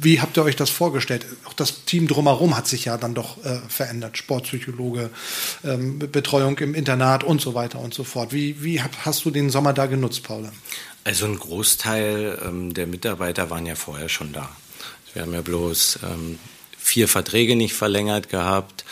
wie 0.00 0.20
habt 0.20 0.36
ihr 0.36 0.44
euch 0.44 0.56
das 0.56 0.70
vorgestellt? 0.70 1.26
Auch 1.44 1.52
das 1.54 1.84
Team 1.84 2.08
drumherum 2.08 2.56
hat 2.56 2.66
sich 2.66 2.84
ja 2.84 2.96
dann 2.96 3.14
doch 3.14 3.44
äh, 3.44 3.60
verändert. 3.68 4.18
Sportpsychologe, 4.18 5.10
ähm, 5.64 5.98
Betreuung 5.98 6.58
im 6.58 6.74
Internat 6.74 7.24
und 7.24 7.40
so 7.40 7.54
weiter 7.54 7.80
und 7.80 7.94
so 7.94 8.04
fort. 8.04 8.32
Wie, 8.32 8.62
wie 8.62 8.80
hast 8.80 9.24
du 9.24 9.30
den 9.30 9.50
Sommer 9.50 9.72
da 9.72 9.86
genutzt, 9.86 10.22
Paula? 10.22 10.52
Also 11.04 11.26
ein 11.26 11.38
Großteil 11.38 12.38
ähm, 12.44 12.74
der 12.74 12.86
Mitarbeiter 12.86 13.50
waren 13.50 13.66
ja 13.66 13.74
vorher 13.74 14.08
schon 14.08 14.32
da. 14.32 14.48
Wir 15.12 15.22
haben 15.22 15.32
ja 15.32 15.40
bloß 15.40 16.00
ähm, 16.02 16.38
vier 16.76 17.08
Verträge 17.08 17.56
nicht 17.56 17.74
verlängert 17.74 18.28
gehabt. 18.28 18.84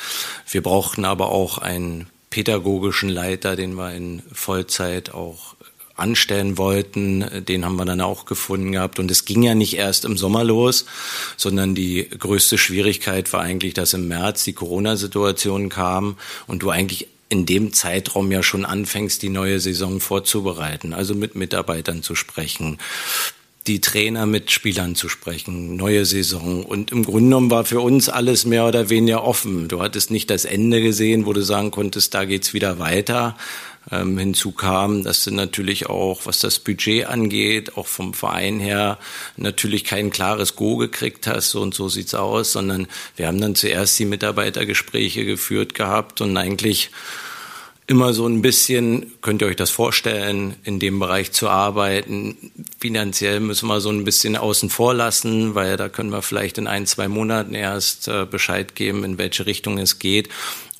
Wir 0.51 0.62
brauchten 0.62 1.05
aber 1.05 1.31
auch 1.31 1.59
einen 1.59 2.09
pädagogischen 2.35 3.11
Leiter, 3.11 3.55
den 3.55 3.75
wir 3.75 3.94
in 3.94 4.20
Vollzeit 4.33 5.14
auch 5.14 5.55
anstellen 5.94 6.59
wollten, 6.59 7.44
den 7.44 7.64
haben 7.64 7.77
wir 7.77 7.85
dann 7.85 8.01
auch 8.01 8.25
gefunden 8.25 8.73
gehabt. 8.73 8.99
Und 8.99 9.09
es 9.12 9.25
ging 9.25 9.44
ja 9.44 9.55
nicht 9.55 9.77
erst 9.77 10.05
im 10.05 10.16
Sommer 10.16 10.42
los, 10.42 10.85
sondern 11.37 11.77
die 11.77 12.09
größte 12.11 12.59
Schwierigkeit 12.59 13.33
war 13.33 13.42
eigentlich, 13.42 13.73
dass 13.73 13.94
im 13.94 14.09
März 14.09 14.42
die 14.42 14.53
Corona-Situation 14.53 15.68
kam 15.68 16.16
und 16.49 16.64
du 16.64 16.70
eigentlich 16.70 17.07
in 17.29 17.47
dem 17.47 17.73
Zeitraum 17.73 18.33
ja 18.33 18.42
schon 18.42 18.64
anfängst, 18.64 19.23
die 19.23 19.29
neue 19.29 19.61
Saison 19.61 20.01
vorzubereiten, 20.01 20.92
also 20.92 21.14
mit 21.14 21.37
Mitarbeitern 21.37 22.03
zu 22.03 22.16
sprechen, 22.16 22.79
die 23.66 23.81
Trainer 23.81 24.27
mit 24.27 24.50
Spielern 24.50 24.94
zu 24.94 25.09
sprechen, 25.09 25.77
neue 25.77 26.05
Saison. 26.05 26.64
Und 26.64 26.92
im 26.92 27.05
Grunde 27.05 27.24
genommen 27.24 27.50
war 27.50 27.64
für 27.64 27.81
uns 27.81 28.11
alles 28.11 28.44
mehr 28.44 28.66
oder 28.66 28.90
weniger 28.90 29.24
offen. 29.24 29.68
Du 29.68 29.81
hattest 29.81 30.11
nicht 30.11 30.29
das 30.29 30.44
Ende 30.44 30.83
gesehen, 30.83 31.24
wo 31.24 31.33
du 31.33 31.42
sagen 31.42 31.70
konntest, 31.70 32.12
da 32.12 32.27
geht's 32.27 32.53
wieder 32.53 32.79
weiter. 32.79 33.37
Ähm, 33.90 34.18
hinzu 34.18 34.53
kam, 34.53 35.03
dass 35.03 35.24
du 35.24 35.31
natürlich 35.31 35.87
auch, 35.87 36.24
was 36.24 36.40
das 36.40 36.59
Budget 36.59 37.07
angeht, 37.07 37.77
auch 37.77 37.87
vom 37.87 38.14
Verein 38.14 38.59
her 38.59 38.98
natürlich 39.37 39.85
kein 39.85 40.11
klares 40.11 40.57
Go 40.57 40.77
gekriegt 40.77 41.27
hast, 41.27 41.50
so 41.50 41.61
und 41.61 41.74
so 41.74 41.88
sieht's 41.88 42.14
aus, 42.14 42.53
sondern 42.53 42.87
wir 43.16 43.27
haben 43.27 43.40
dann 43.40 43.55
zuerst 43.55 43.98
die 43.98 44.07
Mitarbeitergespräche 44.07 45.27
geführt 45.27 45.74
gehabt 45.74 46.22
und 46.22 46.37
eigentlich 46.37 46.90
immer 47.87 48.14
so 48.14 48.27
ein 48.27 48.40
bisschen, 48.40 49.12
könnt 49.20 49.42
ihr 49.42 49.49
euch 49.49 49.57
das 49.57 49.70
vorstellen, 49.70 50.57
in 50.64 50.79
dem 50.79 50.99
Bereich 50.99 51.33
zu 51.33 51.49
arbeiten. 51.49 52.37
Finanziell 52.79 53.40
müssen 53.40 53.68
wir 53.68 53.81
so 53.81 53.90
ein 53.90 54.05
bisschen 54.05 54.37
außen 54.37 54.70
vor 54.70 54.94
lassen, 54.94 55.55
weil 55.55 55.77
da 55.77 55.88
können 55.88 56.11
wir 56.11 56.23
vielleicht 56.23 56.57
in 56.57 56.66
ein, 56.66 56.87
zwei 56.87 57.09
Monaten 57.09 57.55
erst 57.55 58.09
äh, 58.09 58.25
Bescheid 58.25 58.75
geben, 58.75 59.05
in 59.05 59.18
welche 59.18 59.44
Richtung 59.44 59.79
es 59.79 59.99
geht. 59.99 60.31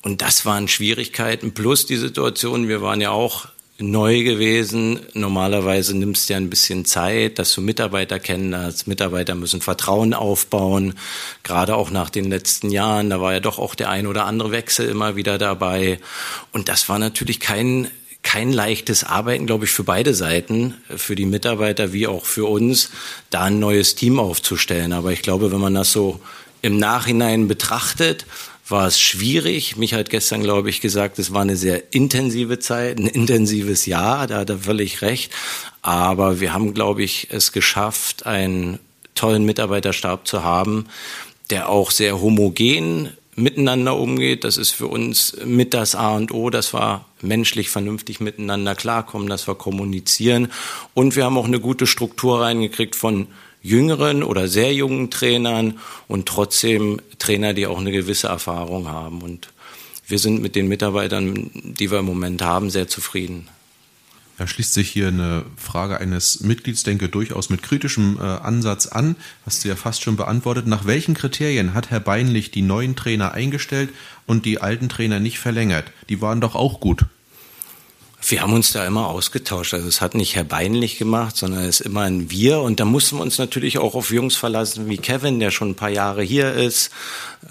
Und 0.01 0.21
das 0.21 0.45
waren 0.45 0.67
Schwierigkeiten. 0.67 1.53
Plus 1.53 1.85
die 1.85 1.97
Situation, 1.97 2.67
wir 2.67 2.81
waren 2.81 3.01
ja 3.01 3.11
auch 3.11 3.47
neu 3.77 4.23
gewesen. 4.23 4.99
Normalerweise 5.13 5.97
nimmst 5.97 6.29
du 6.29 6.33
ja 6.33 6.37
ein 6.37 6.49
bisschen 6.49 6.85
Zeit, 6.85 7.39
dass 7.39 7.53
du 7.53 7.61
Mitarbeiter 7.61 8.19
kennenlernst. 8.19 8.87
Mitarbeiter 8.87 9.35
müssen 9.35 9.61
Vertrauen 9.61 10.13
aufbauen. 10.13 10.93
Gerade 11.43 11.75
auch 11.75 11.91
nach 11.91 12.09
den 12.09 12.29
letzten 12.29 12.71
Jahren, 12.71 13.09
da 13.09 13.19
war 13.19 13.33
ja 13.33 13.39
doch 13.39 13.59
auch 13.59 13.75
der 13.75 13.89
ein 13.89 14.07
oder 14.07 14.25
andere 14.25 14.51
Wechsel 14.51 14.87
immer 14.87 15.15
wieder 15.15 15.37
dabei. 15.37 15.99
Und 16.51 16.69
das 16.69 16.87
war 16.89 16.99
natürlich 16.99 17.39
kein 17.39 17.89
kein 18.25 18.51
leichtes 18.51 19.03
Arbeiten, 19.03 19.45
glaube 19.45 19.65
ich, 19.65 19.71
für 19.71 19.83
beide 19.83 20.15
Seiten, 20.15 20.73
für 20.89 21.15
die 21.15 21.27
Mitarbeiter 21.27 21.93
wie 21.93 22.07
auch 22.07 22.25
für 22.25 22.45
uns, 22.45 22.89
da 23.29 23.43
ein 23.43 23.59
neues 23.59 23.93
Team 23.93 24.19
aufzustellen. 24.19 24.93
Aber 24.93 25.11
ich 25.11 25.21
glaube, 25.21 25.51
wenn 25.51 25.59
man 25.59 25.75
das 25.75 25.91
so 25.91 26.19
im 26.63 26.79
Nachhinein 26.79 27.47
betrachtet, 27.47 28.25
war 28.67 28.87
es 28.87 28.99
schwierig. 28.99 29.77
Mich 29.77 29.93
hat 29.93 30.09
gestern, 30.09 30.41
glaube 30.41 30.69
ich, 30.69 30.81
gesagt, 30.81 31.19
es 31.19 31.33
war 31.33 31.41
eine 31.41 31.55
sehr 31.55 31.93
intensive 31.93 32.59
Zeit, 32.59 32.99
ein 32.99 33.07
intensives 33.07 33.85
Jahr, 33.85 34.27
da 34.27 34.39
hat 34.39 34.49
er 34.49 34.59
völlig 34.59 35.01
recht. 35.01 35.31
Aber 35.81 36.39
wir 36.39 36.53
haben, 36.53 36.73
glaube 36.73 37.03
ich, 37.03 37.27
es 37.31 37.51
geschafft, 37.51 38.25
einen 38.25 38.79
tollen 39.13 39.45
Mitarbeiterstab 39.45 40.27
zu 40.27 40.43
haben, 40.43 40.87
der 41.49 41.69
auch 41.69 41.91
sehr 41.91 42.19
homogen 42.19 43.09
miteinander 43.35 43.95
umgeht. 43.97 44.43
Das 44.43 44.57
ist 44.57 44.71
für 44.71 44.87
uns 44.87 45.37
mit 45.45 45.73
das 45.73 45.93
A 45.93 46.15
und 46.15 46.31
O, 46.31 46.49
dass 46.49 46.73
wir 46.73 47.05
menschlich 47.21 47.69
vernünftig 47.69 48.19
miteinander 48.19 48.75
klarkommen, 48.75 49.27
dass 49.27 49.47
wir 49.47 49.55
kommunizieren. 49.55 50.51
Und 50.93 51.15
wir 51.15 51.25
haben 51.25 51.37
auch 51.37 51.45
eine 51.45 51.59
gute 51.59 51.85
Struktur 51.85 52.41
reingekriegt 52.41 52.95
von 52.95 53.27
jüngeren 53.65 54.21
oder 54.21 54.47
sehr 54.47 54.73
jungen 54.73 55.09
Trainern 55.09 55.79
und 56.07 56.27
trotzdem 56.27 57.01
Trainer, 57.17 57.53
die 57.53 57.65
auch 57.65 57.79
eine 57.79 57.91
gewisse 57.91 58.27
Erfahrung 58.27 58.87
haben. 58.87 59.21
Und 59.23 59.49
wir 60.07 60.19
sind 60.19 60.41
mit 60.41 60.55
den 60.55 60.67
Mitarbeitern, 60.67 61.49
die 61.53 61.89
wir 61.89 61.99
im 61.99 62.05
Moment 62.05 62.43
haben, 62.43 62.69
sehr 62.69 62.87
zufrieden. 62.87 63.47
Da 64.37 64.47
schließt 64.47 64.73
sich 64.73 64.89
hier 64.89 65.07
eine 65.07 65.45
Frage 65.55 65.99
eines 65.99 66.41
Mitglieds, 66.41 66.83
denke 66.83 67.07
durchaus 67.07 67.49
mit 67.49 67.63
kritischem 67.63 68.17
äh, 68.19 68.23
Ansatz 68.23 68.85
an. 68.85 69.15
Hast 69.45 69.63
du 69.63 69.69
ja 69.69 69.75
fast 69.75 70.03
schon 70.03 70.17
beantwortet. 70.17 70.67
Nach 70.67 70.85
welchen 70.85 71.15
Kriterien 71.15 71.73
hat 71.73 71.89
Herr 71.89 72.01
Beinlich 72.01 72.51
die 72.51 72.61
neuen 72.61 72.95
Trainer 72.95 73.31
eingestellt 73.31 73.91
und 74.27 74.45
die 74.45 74.59
alten 74.59 74.89
Trainer 74.89 75.19
nicht 75.19 75.39
verlängert? 75.39 75.85
Die 76.09 76.21
waren 76.21 76.41
doch 76.41 76.53
auch 76.53 76.81
gut. 76.81 77.05
Wir 78.27 78.41
haben 78.41 78.53
uns 78.53 78.71
da 78.71 78.87
immer 78.87 79.07
ausgetauscht. 79.07 79.75
Also 79.75 79.87
es 79.87 80.01
hat 80.01 80.15
nicht 80.15 80.35
Herr 80.35 80.43
Beinlich 80.43 80.97
gemacht, 80.97 81.37
sondern 81.37 81.63
es 81.65 81.79
ist 81.79 81.85
immer 81.85 82.01
ein 82.01 82.31
Wir. 82.31 82.59
Und 82.59 82.79
da 82.79 82.85
mussten 82.85 83.17
wir 83.17 83.21
uns 83.21 83.37
natürlich 83.37 83.77
auch 83.77 83.93
auf 83.93 84.09
Jungs 84.09 84.35
verlassen 84.35 84.89
wie 84.89 84.97
Kevin, 84.97 85.39
der 85.39 85.51
schon 85.51 85.69
ein 85.69 85.75
paar 85.75 85.91
Jahre 85.91 86.23
hier 86.23 86.51
ist, 86.53 86.89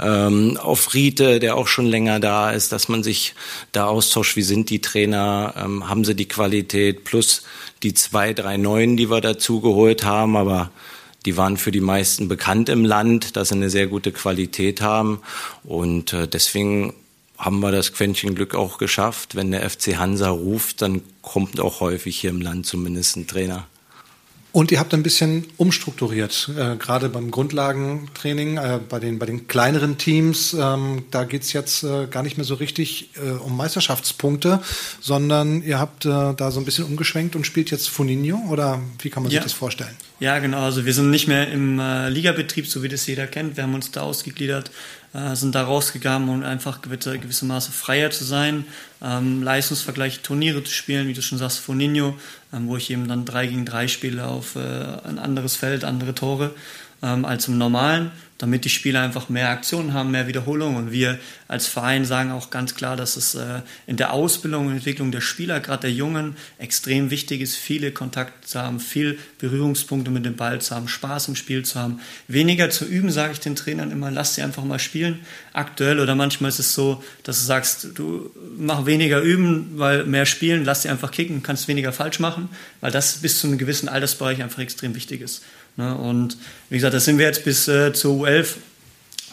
ähm, 0.00 0.56
auf 0.60 0.92
Rite, 0.92 1.38
der 1.38 1.54
auch 1.54 1.68
schon 1.68 1.86
länger 1.86 2.18
da 2.18 2.50
ist, 2.50 2.72
dass 2.72 2.88
man 2.88 3.04
sich 3.04 3.36
da 3.70 3.86
austauscht, 3.86 4.34
wie 4.34 4.42
sind 4.42 4.68
die 4.68 4.80
Trainer, 4.80 5.54
ähm, 5.56 5.88
haben 5.88 6.04
sie 6.04 6.16
die 6.16 6.26
Qualität, 6.26 7.04
plus 7.04 7.44
die 7.84 7.94
zwei, 7.94 8.32
drei 8.32 8.56
Neuen, 8.56 8.96
die 8.96 9.08
wir 9.08 9.20
dazu 9.20 9.60
geholt 9.60 10.02
haben. 10.02 10.36
Aber 10.36 10.72
die 11.24 11.36
waren 11.36 11.56
für 11.56 11.70
die 11.70 11.80
meisten 11.80 12.26
bekannt 12.26 12.68
im 12.68 12.84
Land, 12.84 13.36
dass 13.36 13.50
sie 13.50 13.54
eine 13.54 13.70
sehr 13.70 13.86
gute 13.86 14.10
Qualität 14.10 14.80
haben. 14.80 15.20
Und 15.62 16.12
äh, 16.12 16.26
deswegen 16.26 16.94
haben 17.44 17.60
wir 17.60 17.72
das 17.72 17.92
Quäntchen 17.92 18.34
Glück 18.34 18.54
auch 18.54 18.78
geschafft. 18.78 19.34
Wenn 19.34 19.50
der 19.50 19.68
FC 19.68 19.98
Hansa 19.98 20.30
ruft, 20.30 20.80
dann 20.80 21.02
kommt 21.20 21.60
auch 21.60 21.80
häufig 21.80 22.16
hier 22.16 22.30
im 22.30 22.40
Land 22.40 22.66
zumindest 22.66 23.16
ein 23.16 23.26
Trainer. 23.26 23.66
Und 24.54 24.70
ihr 24.70 24.78
habt 24.78 24.94
ein 24.94 25.02
bisschen 25.02 25.46
umstrukturiert, 25.56 26.48
äh, 26.56 26.76
gerade 26.76 27.08
beim 27.08 27.32
Grundlagentraining, 27.32 28.56
äh, 28.56 28.78
bei, 28.88 29.00
den, 29.00 29.18
bei 29.18 29.26
den 29.26 29.48
kleineren 29.48 29.98
Teams. 29.98 30.54
Ähm, 30.54 31.06
da 31.10 31.24
geht's 31.24 31.52
jetzt 31.52 31.82
äh, 31.82 32.06
gar 32.06 32.22
nicht 32.22 32.36
mehr 32.36 32.44
so 32.44 32.54
richtig 32.54 33.10
äh, 33.16 33.32
um 33.32 33.56
Meisterschaftspunkte, 33.56 34.62
sondern 35.00 35.60
ihr 35.62 35.80
habt 35.80 36.04
äh, 36.04 36.34
da 36.36 36.52
so 36.52 36.60
ein 36.60 36.64
bisschen 36.64 36.84
umgeschwenkt 36.84 37.34
und 37.34 37.44
spielt 37.48 37.72
jetzt 37.72 37.90
Funinho 37.90 38.48
oder 38.48 38.80
wie 39.02 39.10
kann 39.10 39.24
man 39.24 39.32
ja. 39.32 39.40
sich 39.40 39.50
das 39.50 39.52
vorstellen? 39.54 39.96
Ja, 40.20 40.38
genau. 40.38 40.62
Also 40.62 40.86
wir 40.86 40.94
sind 40.94 41.10
nicht 41.10 41.26
mehr 41.26 41.50
im 41.50 41.80
äh, 41.80 42.08
Ligabetrieb, 42.08 42.68
so 42.68 42.84
wie 42.84 42.88
das 42.88 43.08
jeder 43.08 43.26
kennt. 43.26 43.56
Wir 43.56 43.64
haben 43.64 43.74
uns 43.74 43.90
da 43.90 44.02
ausgegliedert 44.02 44.70
sind 45.34 45.54
da 45.54 45.62
rausgegangen, 45.62 46.28
um 46.28 46.42
einfach 46.42 46.82
gewisse, 46.82 47.18
gewisse 47.18 47.44
Maße 47.44 47.70
freier 47.70 48.10
zu 48.10 48.24
sein, 48.24 48.66
ähm, 49.02 49.42
Leistungsvergleiche, 49.42 50.22
Turniere 50.22 50.62
zu 50.64 50.72
spielen, 50.72 51.08
wie 51.08 51.14
du 51.14 51.22
schon 51.22 51.38
sagst, 51.38 51.58
Foninho, 51.58 52.16
ähm, 52.52 52.68
wo 52.68 52.76
ich 52.76 52.90
eben 52.90 53.08
dann 53.08 53.24
drei 53.24 53.46
gegen 53.46 53.64
drei 53.64 53.88
spiele 53.88 54.26
auf 54.26 54.56
äh, 54.56 54.60
ein 54.60 55.18
anderes 55.18 55.56
Feld, 55.56 55.84
andere 55.84 56.14
Tore 56.14 56.54
ähm, 57.02 57.24
als 57.24 57.48
im 57.48 57.58
normalen 57.58 58.10
damit 58.38 58.64
die 58.64 58.70
Spieler 58.70 59.00
einfach 59.00 59.28
mehr 59.28 59.50
Aktionen 59.50 59.94
haben, 59.94 60.10
mehr 60.10 60.26
Wiederholungen. 60.26 60.76
Und 60.76 60.92
wir 60.92 61.18
als 61.46 61.66
Verein 61.66 62.04
sagen 62.04 62.32
auch 62.32 62.50
ganz 62.50 62.74
klar, 62.74 62.96
dass 62.96 63.16
es 63.16 63.34
äh, 63.36 63.60
in 63.86 63.96
der 63.96 64.12
Ausbildung 64.12 64.66
und 64.66 64.72
Entwicklung 64.72 65.12
der 65.12 65.20
Spieler, 65.20 65.60
gerade 65.60 65.82
der 65.82 65.92
Jungen, 65.92 66.36
extrem 66.58 67.10
wichtig 67.10 67.40
ist, 67.40 67.56
viele 67.56 67.92
Kontakte 67.92 68.46
zu 68.46 68.60
haben, 68.60 68.80
viel 68.80 69.18
Berührungspunkte 69.38 70.10
mit 70.10 70.24
dem 70.24 70.36
Ball 70.36 70.60
zu 70.60 70.74
haben, 70.74 70.88
Spaß 70.88 71.28
im 71.28 71.36
Spiel 71.36 71.64
zu 71.64 71.78
haben. 71.78 72.00
Weniger 72.26 72.70
zu 72.70 72.84
üben, 72.84 73.10
sage 73.10 73.32
ich 73.32 73.40
den 73.40 73.56
Trainern 73.56 73.92
immer, 73.92 74.10
lass 74.10 74.34
sie 74.34 74.42
einfach 74.42 74.64
mal 74.64 74.80
spielen. 74.80 75.20
Aktuell 75.54 76.00
oder 76.00 76.14
manchmal 76.14 76.50
ist 76.50 76.58
es 76.58 76.74
so, 76.74 77.02
dass 77.22 77.38
du 77.38 77.46
sagst, 77.46 77.88
du 77.94 78.30
mach 78.58 78.84
weniger 78.84 79.20
üben, 79.20 79.72
weil 79.76 80.04
mehr 80.04 80.26
spielen, 80.26 80.64
lass 80.64 80.82
sie 80.82 80.90
einfach 80.90 81.10
kicken, 81.10 81.42
kannst 81.42 81.68
weniger 81.68 81.92
falsch 81.92 82.18
machen, 82.18 82.50
weil 82.80 82.90
das 82.90 83.18
bis 83.22 83.38
zu 83.38 83.46
einem 83.46 83.56
gewissen 83.56 83.88
Altersbereich 83.88 84.42
einfach 84.42 84.58
extrem 84.58 84.94
wichtig 84.94 85.22
ist. 85.22 85.42
Ne? 85.76 85.96
Und 85.96 86.36
wie 86.68 86.76
gesagt, 86.76 86.92
da 86.92 87.00
sind 87.00 87.18
wir 87.18 87.26
jetzt 87.26 87.44
bis 87.44 87.68
äh, 87.68 87.92
zur 87.92 88.26
U11, 88.26 88.56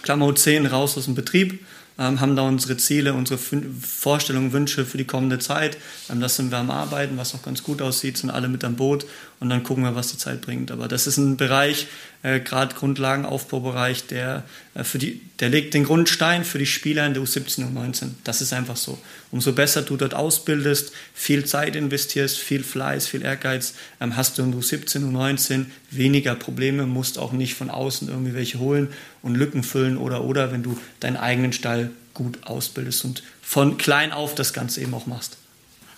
Klammer 0.04 0.28
U10 0.28 0.68
raus 0.70 0.98
aus 0.98 1.06
dem 1.06 1.16
Betrieb 1.16 1.60
ähm, 2.02 2.20
haben 2.20 2.36
da 2.36 2.44
unsere 2.44 2.78
Ziele, 2.78 3.14
unsere 3.14 3.38
Vorstellungen, 3.38 4.54
Wünsche 4.54 4.86
für 4.86 4.98
die 4.98 5.06
kommende 5.06 5.40
Zeit. 5.40 5.78
Ähm, 6.10 6.20
das 6.22 6.36
sind 6.36 6.52
wir 6.52 6.58
am 6.58 6.72
Arbeiten, 6.72 7.18
was 7.18 7.36
auch 7.36 7.44
ganz 7.44 7.64
gut 7.64 7.82
aussieht, 7.82 8.18
sind 8.18 8.32
alle 8.32 8.48
mit 8.48 8.64
am 8.64 8.76
Boot 8.76 9.06
und 9.42 9.50
dann 9.50 9.64
gucken 9.64 9.84
wir, 9.84 9.96
was 9.96 10.12
die 10.12 10.20
Zeit 10.20 10.42
bringt. 10.42 10.70
Aber 10.70 10.88
das 10.88 11.08
ist 11.08 11.18
ein 11.18 11.36
Bereich, 11.36 11.88
äh, 12.22 12.40
gerade 12.40 12.76
Grundlagenaufbaubereich, 12.76 14.06
der, 14.06 14.44
äh, 14.76 14.84
für 14.84 15.00
die, 15.00 15.20
der 15.40 15.50
legt 15.50 15.74
den 15.74 15.84
Grundstein 15.84 16.46
für 16.46 16.60
die 16.60 16.68
Spieler 16.68 17.08
in 17.08 17.16
der 17.16 17.24
U17 17.24 17.66
und 17.66 17.76
U19. 17.76 18.12
Das 18.24 18.42
ist 18.42 18.54
einfach 18.54 18.78
so. 18.78 19.00
Umso 19.32 19.54
besser 19.54 19.82
du 19.82 19.98
dort 19.98 20.14
ausbildest, 20.14 20.92
viel 21.16 21.44
Zeit 21.44 21.76
investierst, 21.76 22.38
viel 22.38 22.64
Fleiß, 22.64 23.08
viel 23.08 23.24
Ehrgeiz, 23.24 23.74
ähm, 24.00 24.16
hast 24.16 24.38
du 24.38 24.44
in 24.44 24.52
der 24.52 24.62
U17 24.62 24.98
und 24.98 25.16
U19 25.16 25.66
weniger 25.90 26.36
Probleme, 26.36 26.86
musst 26.86 27.18
auch 27.18 27.32
nicht 27.32 27.56
von 27.56 27.72
außen 27.72 28.10
irgendwie 28.10 28.36
welche 28.36 28.60
holen 28.60 28.90
und 29.24 29.34
Lücken 29.34 29.64
füllen 29.64 29.98
oder 29.98 30.24
oder, 30.24 30.52
wenn 30.52 30.62
du 30.62 30.78
deinen 31.00 31.18
eigenen 31.18 31.52
Stall 31.52 31.90
gut 32.14 32.46
ausbildest 32.46 33.06
und 33.06 33.24
von 33.42 33.80
klein 33.80 34.12
auf 34.12 34.36
das 34.36 34.54
Ganze 34.54 34.82
eben 34.82 34.94
auch 34.94 35.08
machst. 35.08 35.41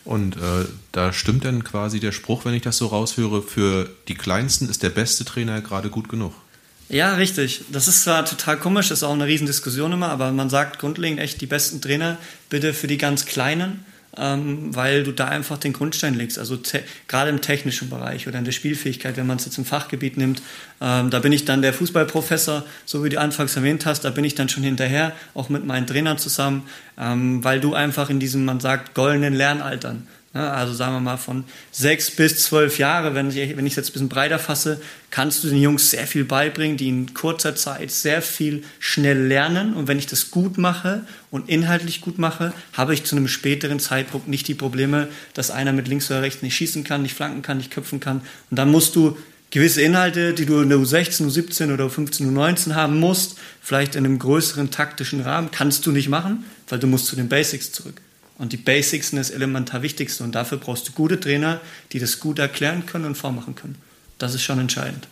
Und 0.06 0.36
äh, 0.36 0.66
da 0.92 1.14
stimmt 1.14 1.46
dann 1.46 1.64
quasi 1.64 2.00
der 2.00 2.12
Spruch, 2.12 2.46
wenn 2.46 2.54
ich 2.54 2.62
das 2.62 2.78
so 2.78 2.88
raushöre, 2.88 3.42
für 3.42 3.90
die 4.08 4.16
Kleinsten 4.16 4.70
ist 4.70 4.84
der 4.84 4.90
beste 4.90 5.24
Trainer 5.24 5.62
gerade 5.62 5.90
gut 5.90 6.10
genug. 6.10 6.34
Ja, 6.90 7.16
richtig. 7.16 7.64
Das 7.72 7.88
ist 7.88 8.04
zwar 8.04 8.26
total 8.26 8.58
komisch, 8.58 8.92
ist 8.92 9.04
auch 9.04 9.14
eine 9.14 9.26
Riesendiskussion 9.26 9.94
immer, 9.94 10.10
aber 10.10 10.32
man 10.32 10.50
sagt 10.50 10.80
grundlegend 10.80 11.20
echt, 11.20 11.40
die 11.42 11.46
besten 11.46 11.82
Trainer 11.82 12.18
bitte 12.50 12.74
für 12.74 12.88
die 12.88 12.98
ganz 12.98 13.26
Kleinen 13.26 13.86
ähm, 14.18 14.76
weil 14.76 15.04
du 15.04 15.12
da 15.12 15.28
einfach 15.28 15.58
den 15.58 15.74
Grundstein 15.74 16.14
legst. 16.14 16.38
Also 16.38 16.60
gerade 17.08 17.30
im 17.30 17.42
technischen 17.42 17.90
Bereich 17.90 18.28
oder 18.28 18.40
in 18.40 18.46
der 18.46 18.52
Spielfähigkeit, 18.52 19.18
wenn 19.18 19.28
man 19.28 19.38
es 19.38 19.46
jetzt 19.46 19.58
im 19.58 19.66
Fachgebiet 19.66 20.18
nimmt, 20.18 20.42
ähm, 20.82 21.10
da 21.10 21.20
bin 21.20 21.32
ich 21.32 21.46
dann 21.46 21.62
der 21.62 21.74
Fußballprofessor, 21.74 22.64
so 22.86 23.04
wie 23.04 23.10
du 23.10 23.20
anfangs 23.20 23.56
erwähnt 23.56 23.86
hast, 23.86 24.02
da 24.02 24.10
bin 24.10 24.24
ich 24.24 24.36
dann 24.36 24.50
schon 24.50 24.64
hinterher, 24.64 25.14
auch 25.34 25.50
mit 25.50 25.66
meinen 25.66 25.88
Trainern 25.88 26.18
zusammen, 26.18 26.64
ähm, 26.98 27.44
weil 27.44 27.60
du 27.60 27.74
einfach 27.74 28.10
in 28.10 28.20
diesem, 28.20 28.46
man 28.46 28.60
sagt, 28.60 28.94
goldenen 28.94 29.34
Lernaltern 29.34 30.08
also 30.40 30.74
sagen 30.74 30.96
wir 30.96 31.00
mal 31.00 31.18
von 31.18 31.44
sechs 31.72 32.10
bis 32.10 32.44
zwölf 32.44 32.80
Jahre, 32.80 33.14
wenn 33.14 33.30
ich, 33.30 33.56
wenn 33.56 33.68
ich 33.68 33.74
es 33.74 33.78
jetzt 33.78 33.90
ein 33.90 33.94
bisschen 33.94 34.10
breiter 34.10 34.40
fasse, 34.40 34.82
kannst 35.12 35.44
du 35.44 35.48
den 35.48 35.62
Jungs 35.62 35.92
sehr 35.92 36.08
viel 36.08 36.26
beibringen, 36.26 36.76
die 36.76 36.90
in 36.90 37.14
kurzer 37.14 37.56
Zeit 37.56 37.92
sehr 37.92 38.24
viel 38.24 38.64
schnell 38.80 39.28
lernen. 39.28 39.76
Und 39.76 39.88
wenn 39.88 40.00
ich 40.00 40.08
das 40.08 40.32
gut 40.32 40.58
mache 40.58 41.06
und 41.30 41.50
inhaltlich 41.50 42.02
gut 42.02 42.18
mache, 42.18 42.52
habe 42.74 42.96
ich 42.96 43.04
zu 43.04 43.16
einem 43.16 43.28
späteren 43.28 43.80
Zeitpunkt 43.80 44.28
nicht 44.28 44.48
die 44.48 44.56
Probleme, 44.56 45.08
dass 45.36 45.52
einer 45.52 45.72
mit 45.72 45.88
links 45.88 46.10
oder 46.10 46.24
rechts 46.24 46.42
nicht 46.42 46.56
schießen 46.56 46.84
kann, 46.84 47.04
nicht 47.04 47.14
flanken 47.14 47.44
kann, 47.44 47.58
nicht 47.58 47.70
köpfen 47.70 48.00
kann. 48.00 48.22
Und 48.50 48.58
dann 48.58 48.72
musst 48.72 48.96
du 48.96 49.16
gewisse 49.52 49.84
Inhalte, 49.84 50.34
die 50.34 50.48
du 50.48 50.62
in 50.62 50.70
der 50.70 50.80
U16, 50.80 51.28
U17 51.28 51.72
oder 51.72 51.86
U15, 51.86 52.34
U19 52.34 52.74
haben 52.74 53.00
musst, 53.00 53.38
vielleicht 53.62 53.94
in 53.94 54.04
einem 54.04 54.18
größeren 54.18 54.72
taktischen 54.72 55.22
Rahmen, 55.22 55.52
kannst 55.52 55.86
du 55.86 55.92
nicht 55.92 56.10
machen, 56.10 56.44
weil 56.70 56.80
du 56.80 56.88
musst 56.88 57.06
zu 57.06 57.16
den 57.16 57.30
Basics 57.30 57.72
zurück. 57.72 58.02
Und 58.38 58.52
die 58.52 58.58
Basics 58.58 59.10
sind 59.10 59.18
das 59.18 59.30
elementar 59.30 59.82
Wichtigste. 59.82 60.24
Und 60.24 60.34
dafür 60.34 60.58
brauchst 60.58 60.88
du 60.88 60.92
gute 60.92 61.20
Trainer, 61.20 61.62
die 61.92 62.00
das 62.00 62.20
gut 62.20 62.40
erklären 62.40 62.86
können 62.86 63.06
und 63.06 63.16
vormachen 63.16 63.56
können. 63.56 63.76
Das 64.18 64.34
ist 64.34 64.44
schon 64.44 64.60
entscheidend. 64.60 65.08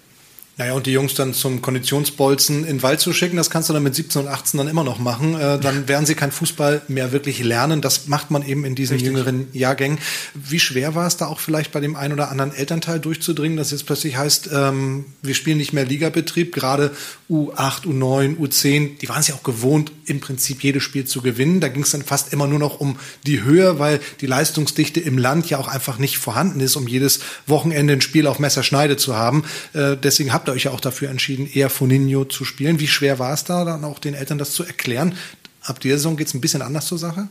Naja, 0.61 0.73
und 0.73 0.85
die 0.85 0.91
Jungs 0.91 1.15
dann 1.15 1.33
zum 1.33 1.63
Konditionsbolzen 1.63 2.59
in 2.59 2.77
den 2.77 2.83
Wald 2.83 2.99
zu 2.99 3.13
schicken, 3.13 3.35
das 3.35 3.49
kannst 3.49 3.69
du 3.69 3.73
dann 3.73 3.81
mit 3.81 3.95
17 3.95 4.21
und 4.21 4.27
18 4.27 4.59
dann 4.59 4.67
immer 4.67 4.83
noch 4.83 4.99
machen. 4.99 5.33
Äh, 5.33 5.57
dann 5.57 5.87
werden 5.87 6.05
sie 6.05 6.13
kein 6.13 6.31
Fußball 6.31 6.83
mehr 6.87 7.11
wirklich 7.11 7.43
lernen. 7.43 7.81
Das 7.81 8.05
macht 8.05 8.29
man 8.29 8.47
eben 8.47 8.63
in 8.63 8.75
diesen 8.75 8.97
Richtig. 8.97 9.11
jüngeren 9.11 9.47
Jahrgängen. 9.53 9.97
Wie 10.35 10.59
schwer 10.59 10.93
war 10.93 11.07
es 11.07 11.17
da 11.17 11.25
auch 11.25 11.39
vielleicht 11.39 11.71
bei 11.71 11.79
dem 11.79 11.95
einen 11.95 12.13
oder 12.13 12.29
anderen 12.29 12.53
Elternteil 12.53 12.99
durchzudringen, 12.99 13.57
dass 13.57 13.71
jetzt 13.71 13.87
plötzlich 13.87 14.17
heißt, 14.17 14.51
ähm, 14.53 15.05
wir 15.23 15.33
spielen 15.33 15.57
nicht 15.57 15.73
mehr 15.73 15.83
Ligabetrieb, 15.83 16.53
gerade 16.53 16.91
U8, 17.27 17.87
U9, 17.87 18.37
U10, 18.37 18.99
die 18.99 19.09
waren 19.09 19.21
es 19.21 19.29
ja 19.29 19.33
auch 19.33 19.43
gewohnt, 19.43 19.91
im 20.05 20.19
Prinzip 20.19 20.61
jedes 20.63 20.83
Spiel 20.83 21.05
zu 21.05 21.23
gewinnen. 21.23 21.59
Da 21.59 21.69
ging 21.69 21.81
es 21.81 21.89
dann 21.89 22.03
fast 22.03 22.33
immer 22.33 22.45
nur 22.45 22.59
noch 22.59 22.79
um 22.79 22.97
die 23.25 23.41
Höhe, 23.41 23.79
weil 23.79 23.99
die 24.19 24.27
Leistungsdichte 24.27 24.99
im 24.99 25.17
Land 25.17 25.49
ja 25.49 25.57
auch 25.57 25.69
einfach 25.69 25.97
nicht 25.97 26.19
vorhanden 26.19 26.59
ist, 26.59 26.75
um 26.75 26.87
jedes 26.87 27.21
Wochenende 27.47 27.93
ein 27.93 28.01
Spiel 28.01 28.27
auf 28.27 28.37
Messerschneide 28.37 28.95
zu 28.97 29.15
haben. 29.15 29.43
Äh, 29.73 29.97
deswegen 29.97 30.33
habt 30.33 30.49
ihr 30.49 30.50
euch 30.51 30.65
ja 30.65 30.71
auch 30.71 30.79
dafür 30.79 31.09
entschieden, 31.09 31.49
eher 31.51 31.69
Foninho 31.69 32.25
zu 32.25 32.45
spielen. 32.45 32.79
Wie 32.79 32.87
schwer 32.87 33.19
war 33.19 33.33
es 33.33 33.43
da, 33.43 33.65
dann 33.65 33.83
auch 33.83 33.99
den 33.99 34.13
Eltern 34.13 34.37
das 34.37 34.51
zu 34.51 34.63
erklären? 34.63 35.15
Ab 35.61 35.79
der 35.79 35.97
Saison 35.97 36.17
geht 36.17 36.27
es 36.27 36.33
ein 36.33 36.41
bisschen 36.41 36.61
anders 36.61 36.87
zur 36.87 36.97
Sache? 36.97 37.29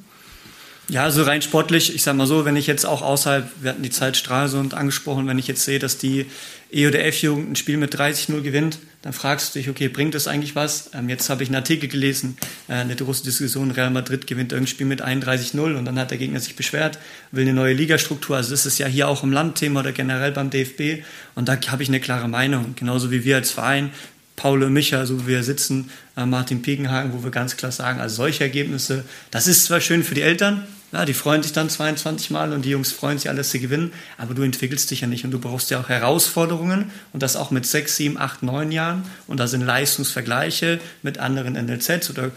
Ja, 0.89 1.05
also 1.05 1.23
rein 1.23 1.41
sportlich, 1.41 1.95
ich 1.95 2.03
sag 2.03 2.17
mal 2.17 2.27
so, 2.27 2.45
wenn 2.45 2.57
ich 2.57 2.67
jetzt 2.67 2.85
auch 2.85 3.01
außerhalb, 3.01 3.49
wir 3.61 3.71
hatten 3.71 3.83
die 3.83 3.91
Zeit 3.91 4.17
Stralsund 4.17 4.75
angesprochen, 4.75 5.29
wenn 5.29 5.39
ich 5.39 5.47
jetzt 5.47 5.65
sehe, 5.65 5.79
dass 5.79 5.99
die 5.99 6.27
E- 6.73 6.89
oder 6.89 7.05
F-Jugend 7.05 7.53
ein 7.53 7.57
Spiel 7.57 7.77
mit 7.77 7.95
30-0 7.95 8.41
gewinnt, 8.41 8.79
dann 9.03 9.15
fragst 9.15 9.55
du 9.55 9.59
dich, 9.59 9.71
okay, 9.71 9.89
bringt 9.89 10.15
das 10.15 10.29
eigentlich 10.29 10.55
was? 10.55 10.91
Ähm, 10.93 11.09
jetzt 11.09 11.31
habe 11.31 11.43
ich 11.43 11.49
einen 11.49 11.57
Artikel 11.57 11.89
gelesen, 11.89 12.37
äh, 12.69 12.75
eine 12.75 12.95
große 12.95 13.25
Diskussion, 13.25 13.71
Real 13.71 13.91
Madrid 13.91 14.27
gewinnt 14.27 14.53
irgendein 14.53 14.71
Spiel 14.71 14.87
mit 14.87 15.03
31-0 15.03 15.77
und 15.77 15.85
dann 15.87 15.99
hat 15.99 16.11
der 16.11 16.19
Gegner 16.19 16.39
sich 16.41 16.55
beschwert, 16.55 16.99
will 17.31 17.43
eine 17.43 17.55
neue 17.55 17.73
Ligastruktur. 17.73 18.37
Also 18.37 18.51
das 18.51 18.67
ist 18.67 18.79
ja 18.79 18.87
hier 18.87 19.09
auch 19.09 19.23
im 19.23 19.33
Landthema 19.33 19.81
oder 19.81 19.93
generell 19.93 20.33
beim 20.33 20.51
DFB 20.51 21.03
und 21.35 21.49
da 21.49 21.59
habe 21.69 21.83
ich 21.83 21.89
eine 21.89 22.01
klare 22.01 22.29
Meinung. 22.29 22.75
Genauso 22.77 23.11
wie 23.11 23.25
wir 23.25 23.37
als 23.37 23.51
Verein, 23.51 23.91
Paul 24.37 24.63
und 24.63 24.73
Micha, 24.73 25.07
so 25.07 25.23
wie 25.23 25.29
wir 25.29 25.43
sitzen, 25.45 25.91
äh, 26.17 26.27
Martin 26.27 26.61
Piegenhagen, 26.61 27.15
wo 27.15 27.25
wir 27.25 27.31
ganz 27.31 27.57
klar 27.57 27.73
sagen, 27.73 28.01
also 28.01 28.17
solche 28.17 28.45
Ergebnisse, 28.45 29.05
das 29.31 29.47
ist 29.47 29.65
zwar 29.65 29.81
schön 29.81 30.05
für 30.05 30.15
die 30.15 30.23
Eltern, 30.23 30.67
ja, 30.93 31.05
die 31.05 31.15
freuen 31.15 31.43
sich 31.43 31.53
dann 31.53 31.71
22 31.71 32.31
Mal 32.31 32.53
und 32.53 32.65
die 32.65 32.71
Jungs 32.71 32.91
freuen 32.91 33.19
sich 33.19 33.29
alles 33.29 33.51
zu 33.51 33.61
gewinnen, 33.61 33.93
aber 34.19 34.35
du 34.35 34.43
entwickelst 34.43 34.91
dich 34.91 35.03
ja 35.03 35.07
nicht 35.07 35.25
und 35.25 35.31
du 35.31 35.39
brauchst 35.39 35.71
ja 35.71 35.81
auch 35.81 35.89
Herausforderungen 35.89 36.91
und 37.13 37.23
das 37.23 37.37
auch 37.37 37.51
mit 37.51 37.65
6, 37.67 37.97
7, 37.97 38.19
8, 38.19 38.43
9 38.43 38.73
Jahren 38.73 39.05
und 39.27 39.39
da 39.39 39.47
sind 39.47 39.63
Leistungsvergleiche 39.63 40.81
mit 41.03 41.19
anderen 41.19 41.55
NLZs 41.55 42.11
oder 42.11 42.33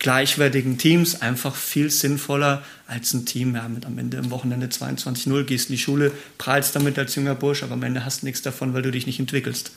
gleichwertigen 0.00 0.76
Teams 0.76 1.22
einfach 1.22 1.54
viel 1.54 1.88
sinnvoller 1.90 2.62
als 2.88 3.14
ein 3.14 3.26
Team 3.26 3.54
ja, 3.54 3.68
mit 3.68 3.86
am 3.86 3.96
Ende 3.96 4.16
im 4.16 4.30
Wochenende 4.30 4.66
22-0, 4.66 5.44
gehst 5.44 5.70
in 5.70 5.76
die 5.76 5.82
Schule, 5.82 6.12
prahlst 6.36 6.74
damit 6.74 6.98
als 6.98 7.14
junger 7.14 7.34
Bursch, 7.34 7.62
aber 7.62 7.74
am 7.74 7.82
Ende 7.82 8.04
hast 8.04 8.22
du 8.22 8.26
nichts 8.26 8.42
davon, 8.42 8.74
weil 8.74 8.82
du 8.82 8.90
dich 8.90 9.06
nicht 9.06 9.20
entwickelst. 9.20 9.70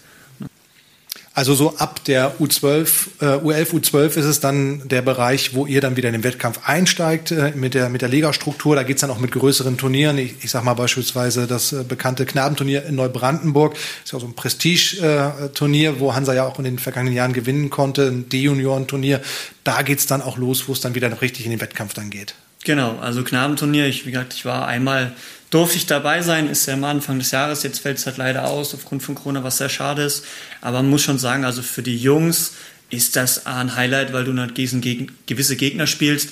Also 1.38 1.53
so 1.53 1.77
ab 1.77 2.03
der 2.05 2.39
U12, 2.39 3.21
äh, 3.21 3.25
U11, 3.25 3.67
U12 3.73 4.17
ist 4.17 4.25
es 4.25 4.39
dann 4.39 4.88
der 4.88 5.03
Bereich, 5.03 5.53
wo 5.53 5.67
ihr 5.67 5.81
dann 5.81 5.95
wieder 5.95 6.09
in 6.09 6.13
den 6.13 6.23
Wettkampf 6.23 6.61
einsteigt 6.65 7.29
äh, 7.29 7.51
mit 7.55 7.75
der 7.75 7.89
mit 7.89 8.01
der 8.01 8.09
Ligastruktur. 8.09 8.75
Da 8.75 8.81
geht's 8.81 9.01
dann 9.01 9.11
auch 9.11 9.19
mit 9.19 9.33
größeren 9.33 9.77
Turnieren. 9.77 10.17
Ich, 10.17 10.43
ich 10.43 10.49
sag 10.49 10.63
mal 10.63 10.73
beispielsweise 10.73 11.45
das 11.45 11.73
äh, 11.73 11.83
bekannte 11.88 12.25
Knabenturnier 12.25 12.88
in 12.88 12.95
Neubrandenburg. 12.95 13.75
Ist 14.03 14.13
ja 14.13 14.17
auch 14.17 14.21
so 14.21 14.25
ein 14.25 14.33
Prestige-Turnier, 14.33 15.89
äh, 15.91 15.99
wo 15.99 16.15
Hansa 16.15 16.33
ja 16.33 16.47
auch 16.47 16.57
in 16.57 16.65
den 16.65 16.79
vergangenen 16.79 17.15
Jahren 17.15 17.33
gewinnen 17.33 17.69
konnte. 17.69 18.07
Ein 18.07 18.29
D-Junioren-Turnier. 18.29 19.21
Da 19.63 19.83
geht's 19.83 20.07
dann 20.07 20.23
auch 20.23 20.39
los, 20.39 20.67
wo 20.67 20.73
es 20.73 20.81
dann 20.81 20.95
wieder 20.95 21.21
richtig 21.21 21.45
in 21.45 21.51
den 21.51 21.61
Wettkampf 21.61 21.93
dann 21.93 22.09
geht. 22.09 22.33
Genau, 22.63 22.97
also 22.97 23.23
Knabenturnier. 23.23 23.85
Ich, 23.85 24.07
wie 24.07 24.11
gesagt, 24.11 24.33
ich 24.33 24.43
war 24.45 24.67
einmal 24.67 25.13
durfte 25.49 25.77
ich 25.77 25.85
dabei 25.85 26.21
sein, 26.21 26.49
ist 26.49 26.65
ja 26.65 26.73
am 26.73 26.83
Anfang 26.83 27.19
des 27.19 27.31
Jahres, 27.31 27.63
jetzt 27.63 27.79
fällt 27.79 27.97
es 27.97 28.05
halt 28.05 28.17
leider 28.17 28.47
aus 28.47 28.73
aufgrund 28.73 29.03
von 29.03 29.15
Corona, 29.15 29.43
was 29.43 29.57
sehr 29.57 29.69
schade 29.69 30.03
ist. 30.03 30.25
Aber 30.61 30.77
man 30.77 30.89
muss 30.89 31.03
schon 31.03 31.19
sagen, 31.19 31.45
also 31.45 31.61
für 31.61 31.83
die 31.83 31.97
Jungs 31.97 32.53
ist 32.89 33.15
das 33.15 33.45
ein 33.45 33.75
Highlight, 33.75 34.13
weil 34.13 34.23
du 34.23 34.37
halt 34.37 34.55
gegen, 34.55 35.11
gewisse 35.25 35.55
Gegner 35.55 35.87
spielst, 35.87 36.29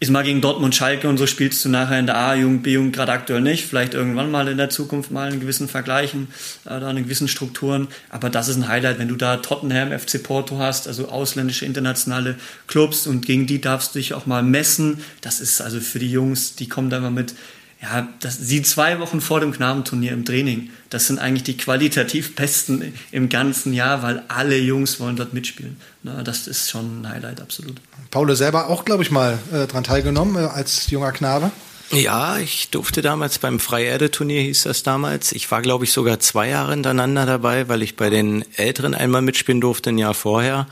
ist 0.00 0.10
mal 0.10 0.22
gegen 0.22 0.40
Dortmund, 0.40 0.74
Schalke 0.74 1.08
und 1.08 1.16
so 1.16 1.26
spielst 1.26 1.64
du 1.64 1.68
nachher 1.68 1.98
in 1.98 2.06
der 2.06 2.16
A-Jugend, 2.16 2.62
B-Jugend 2.62 2.94
gerade 2.94 3.12
aktuell 3.12 3.40
nicht. 3.40 3.64
Vielleicht 3.64 3.94
irgendwann 3.94 4.30
mal 4.30 4.48
in 4.48 4.58
der 4.58 4.68
Zukunft 4.68 5.10
mal 5.10 5.32
in 5.32 5.40
gewissen 5.40 5.68
Vergleichen 5.68 6.28
äh, 6.66 6.76
oder 6.76 6.90
in 6.90 7.04
gewissen 7.04 7.28
Strukturen. 7.28 7.88
Aber 8.10 8.28
das 8.28 8.48
ist 8.48 8.56
ein 8.56 8.68
Highlight, 8.68 8.98
wenn 8.98 9.08
du 9.08 9.16
da 9.16 9.38
Tottenham, 9.38 9.98
FC 9.98 10.22
Porto 10.22 10.58
hast, 10.58 10.88
also 10.88 11.08
ausländische 11.08 11.64
internationale 11.64 12.36
Clubs 12.66 13.06
und 13.06 13.24
gegen 13.24 13.46
die 13.46 13.60
darfst 13.60 13.94
du 13.94 13.98
dich 13.98 14.12
auch 14.12 14.26
mal 14.26 14.42
messen. 14.42 15.02
Das 15.22 15.40
ist 15.40 15.62
also 15.62 15.80
für 15.80 16.00
die 16.00 16.10
Jungs, 16.10 16.54
die 16.54 16.68
kommen 16.68 16.90
da 16.90 16.98
immer 16.98 17.10
mit 17.10 17.34
ja, 17.84 18.08
das, 18.20 18.38
sie 18.38 18.62
zwei 18.62 18.98
Wochen 18.98 19.20
vor 19.20 19.40
dem 19.40 19.52
Knabenturnier 19.52 20.12
im 20.12 20.24
Training, 20.24 20.70
das 20.88 21.06
sind 21.06 21.18
eigentlich 21.18 21.42
die 21.42 21.56
qualitativ 21.56 22.34
besten 22.34 22.94
im 23.12 23.28
ganzen 23.28 23.74
Jahr, 23.74 24.02
weil 24.02 24.22
alle 24.28 24.56
Jungs 24.56 25.00
wollen 25.00 25.16
dort 25.16 25.34
mitspielen. 25.34 25.76
Na, 26.02 26.22
das 26.22 26.46
ist 26.46 26.70
schon 26.70 27.02
ein 27.02 27.08
Highlight, 27.10 27.42
absolut. 27.42 27.80
Paul 28.10 28.34
selber 28.36 28.68
auch, 28.68 28.86
glaube 28.86 29.02
ich, 29.02 29.10
mal 29.10 29.38
äh, 29.52 29.66
dran 29.66 29.84
teilgenommen 29.84 30.42
äh, 30.42 30.46
als 30.46 30.88
junger 30.88 31.12
Knabe. 31.12 31.50
Ja, 31.90 32.38
ich 32.38 32.70
durfte 32.70 33.02
damals 33.02 33.38
beim 33.38 33.60
Freierde-Turnier, 33.60 34.40
hieß 34.40 34.64
das 34.64 34.82
damals. 34.82 35.32
Ich 35.32 35.50
war, 35.50 35.62
glaube 35.62 35.84
ich, 35.84 35.92
sogar 35.92 36.18
zwei 36.18 36.48
Jahre 36.48 36.72
hintereinander 36.72 37.26
dabei, 37.26 37.68
weil 37.68 37.82
ich 37.82 37.96
bei 37.96 38.10
den 38.10 38.44
Älteren 38.56 38.94
einmal 38.94 39.22
mitspielen 39.22 39.60
durfte, 39.60 39.90
ein 39.90 39.98
Jahr 39.98 40.14
vorher. 40.14 40.66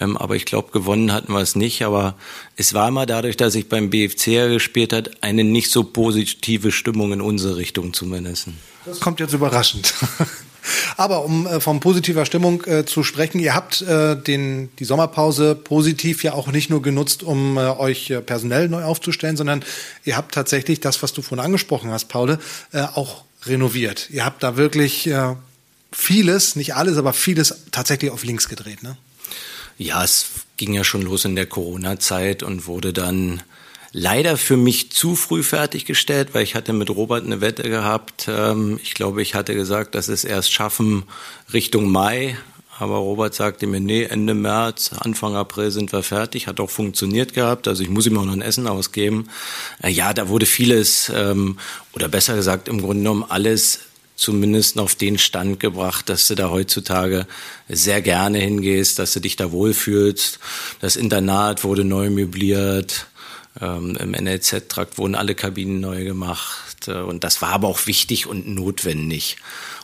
Ähm, 0.00 0.16
aber 0.16 0.36
ich 0.36 0.46
glaube, 0.46 0.72
gewonnen 0.72 1.12
hatten 1.12 1.32
wir 1.32 1.40
es 1.40 1.54
nicht. 1.54 1.82
Aber 1.82 2.14
es 2.56 2.74
war 2.74 2.88
immer 2.88 3.06
dadurch, 3.06 3.36
dass 3.36 3.54
ich 3.54 3.68
beim 3.68 3.90
BFC 3.90 4.48
gespielt 4.48 4.92
hat, 4.92 5.22
eine 5.22 5.44
nicht 5.44 5.70
so 5.70 5.84
positive 5.84 6.72
Stimmung 6.72 7.12
in 7.12 7.20
unsere 7.20 7.56
Richtung 7.56 7.92
zumindest. 7.92 8.48
Das 8.84 9.00
kommt 9.00 9.20
jetzt 9.20 9.32
überraschend. 9.32 9.94
Aber 10.96 11.24
um 11.24 11.46
äh, 11.46 11.60
von 11.60 11.80
positiver 11.80 12.24
Stimmung 12.26 12.64
äh, 12.64 12.84
zu 12.84 13.02
sprechen, 13.02 13.38
ihr 13.38 13.54
habt 13.54 13.82
äh, 13.82 14.16
den, 14.16 14.70
die 14.78 14.84
Sommerpause 14.84 15.54
positiv 15.54 16.24
ja 16.24 16.32
auch 16.32 16.48
nicht 16.48 16.70
nur 16.70 16.82
genutzt, 16.82 17.22
um 17.22 17.56
äh, 17.56 17.60
euch 17.60 18.10
äh, 18.10 18.20
personell 18.20 18.68
neu 18.68 18.84
aufzustellen, 18.84 19.36
sondern 19.36 19.64
ihr 20.04 20.16
habt 20.16 20.34
tatsächlich 20.34 20.80
das, 20.80 21.02
was 21.02 21.12
du 21.12 21.22
vorhin 21.22 21.44
angesprochen 21.44 21.90
hast, 21.90 22.06
Paul, 22.06 22.38
äh, 22.72 22.82
auch 22.82 23.24
renoviert. 23.46 24.08
Ihr 24.10 24.24
habt 24.24 24.42
da 24.42 24.56
wirklich 24.56 25.06
äh, 25.06 25.34
vieles, 25.92 26.56
nicht 26.56 26.74
alles, 26.74 26.96
aber 26.96 27.12
vieles 27.12 27.64
tatsächlich 27.70 28.10
auf 28.10 28.24
links 28.24 28.48
gedreht, 28.48 28.82
ne? 28.82 28.96
Ja, 29.76 30.04
es 30.04 30.26
ging 30.56 30.72
ja 30.72 30.84
schon 30.84 31.02
los 31.02 31.24
in 31.24 31.34
der 31.34 31.46
Corona-Zeit 31.46 32.44
und 32.44 32.66
wurde 32.66 32.92
dann 32.92 33.42
leider 33.94 34.36
für 34.36 34.56
mich 34.56 34.90
zu 34.90 35.14
früh 35.14 35.42
fertiggestellt, 35.42 36.30
weil 36.34 36.42
ich 36.42 36.56
hatte 36.56 36.72
mit 36.72 36.90
Robert 36.90 37.24
eine 37.24 37.40
Wette 37.40 37.62
gehabt. 37.62 38.26
Ähm, 38.28 38.78
ich 38.82 38.92
glaube, 38.92 39.22
ich 39.22 39.34
hatte 39.34 39.54
gesagt, 39.54 39.94
dass 39.94 40.08
es 40.08 40.24
erst 40.24 40.52
schaffen 40.52 41.04
Richtung 41.54 41.90
Mai. 41.90 42.36
Aber 42.76 42.96
Robert 42.96 43.34
sagte 43.34 43.68
mir, 43.68 43.78
nee, 43.78 44.02
Ende 44.02 44.34
März, 44.34 44.90
Anfang 44.98 45.36
April 45.36 45.70
sind 45.70 45.92
wir 45.92 46.02
fertig. 46.02 46.48
Hat 46.48 46.58
auch 46.58 46.70
funktioniert 46.70 47.34
gehabt. 47.34 47.68
Also 47.68 47.84
ich 47.84 47.88
muss 47.88 48.06
ihm 48.06 48.18
auch 48.18 48.24
noch 48.24 48.32
ein 48.32 48.42
Essen 48.42 48.66
ausgeben. 48.66 49.28
Äh, 49.80 49.90
ja, 49.90 50.12
da 50.12 50.28
wurde 50.28 50.44
vieles, 50.44 51.10
ähm, 51.14 51.58
oder 51.92 52.08
besser 52.08 52.34
gesagt, 52.34 52.66
im 52.66 52.80
Grunde 52.80 53.04
genommen 53.04 53.24
alles 53.28 53.78
zumindest 54.16 54.76
auf 54.78 54.96
den 54.96 55.18
Stand 55.18 55.60
gebracht, 55.60 56.08
dass 56.08 56.26
du 56.26 56.34
da 56.34 56.50
heutzutage 56.50 57.26
sehr 57.68 58.00
gerne 58.02 58.38
hingehst, 58.38 58.98
dass 58.98 59.12
du 59.12 59.20
dich 59.20 59.36
da 59.36 59.52
wohlfühlst. 59.52 60.40
Das 60.80 60.96
Internat 60.96 61.62
wurde 61.62 61.84
neu 61.84 62.10
möbliert. 62.10 63.06
Ähm, 63.60 63.96
Im 63.96 64.10
NLZ-Trakt 64.12 64.98
wurden 64.98 65.14
alle 65.14 65.34
Kabinen 65.34 65.80
neu 65.80 66.04
gemacht. 66.04 66.88
Äh, 66.88 66.94
und 66.94 67.24
das 67.24 67.40
war 67.40 67.50
aber 67.50 67.68
auch 67.68 67.86
wichtig 67.86 68.26
und 68.26 68.48
notwendig. 68.48 69.36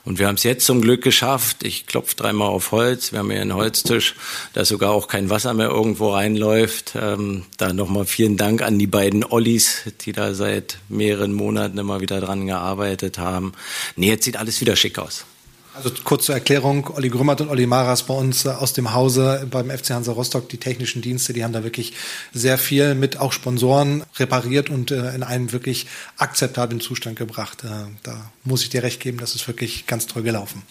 Und 0.05 0.19
wir 0.19 0.27
haben 0.27 0.37
es 0.37 0.43
jetzt 0.43 0.67
zum 0.67 0.81
Glück 0.81 1.03
geschafft. 1.03 1.63
Ich 1.63 1.87
klopfe 1.87 2.17
dreimal 2.17 2.49
auf 2.49 2.73
Holz. 2.73 3.13
Wir 3.13 3.21
haben 3.21 3.31
hier 3.31 3.43
einen 3.43 3.55
Holztisch, 3.55 4.15
da 4.55 4.65
sogar 4.65 4.93
auch 4.93 5.09
kein 5.09 5.31
Wasser 5.31 5.55
mehr 5.55 5.69
irgendwo 5.69 6.11
reinläuft. 6.11 6.95
Ähm, 6.97 7.45
da 7.59 7.73
nochmal 7.73 8.07
vielen 8.07 8.37
Dank 8.37 8.63
an 8.63 8.79
die 8.79 8.87
beiden 8.87 9.25
Ollis, 9.25 9.83
die 10.01 10.13
da 10.13 10.35
seit 10.35 10.79
mehreren 10.89 11.33
Monaten 11.33 11.79
immer 11.79 12.01
wieder 12.01 12.21
dran 12.21 12.47
gearbeitet 12.47 13.19
haben. 13.19 13.53
Nee, 13.97 14.09
jetzt 14.09 14.25
sieht 14.25 14.37
alles 14.37 14.61
wieder 14.61 14.75
schick 14.75 14.99
aus. 14.99 15.27
Also 15.83 15.95
kurz 16.05 16.27
zur 16.27 16.35
Erklärung, 16.35 16.91
Olli 16.95 17.09
Grümmert 17.09 17.41
und 17.41 17.49
Olli 17.49 17.67
Maras 17.67 18.03
bei 18.03 18.13
uns 18.13 18.45
äh, 18.45 18.51
aus 18.51 18.75
dem 18.75 18.93
Hause 18.93 19.47
beim 19.51 19.71
FC 19.71 19.91
Hansa 19.91 20.13
Rostock, 20.13 20.47
die 20.51 20.59
technischen 20.59 21.01
Dienste, 21.01 21.33
die 21.33 21.43
haben 21.43 21.55
da 21.55 21.65
wirklich 21.65 21.95
sehr 22.35 22.59
viel 22.59 22.95
mit 22.95 23.17
auch 23.17 23.33
Sponsoren 23.33 24.05
repariert 24.19 24.69
und 24.69 24.91
äh, 24.91 25.15
in 25.15 25.23
einen 25.23 25.53
wirklich 25.53 25.87
akzeptablen 26.19 26.81
Zustand 26.81 27.17
gebracht. 27.17 27.65
Äh, 27.65 27.69
da 28.03 28.31
muss 28.45 28.63
ich 28.63 28.69
dir 28.69 28.83
recht 28.83 29.01
geben, 29.01 29.17
das 29.17 29.35
ist 29.35 29.49
wirklich 29.49 29.87
ganz 29.87 30.07
toll 30.07 30.23
gelaufen. 30.23 30.63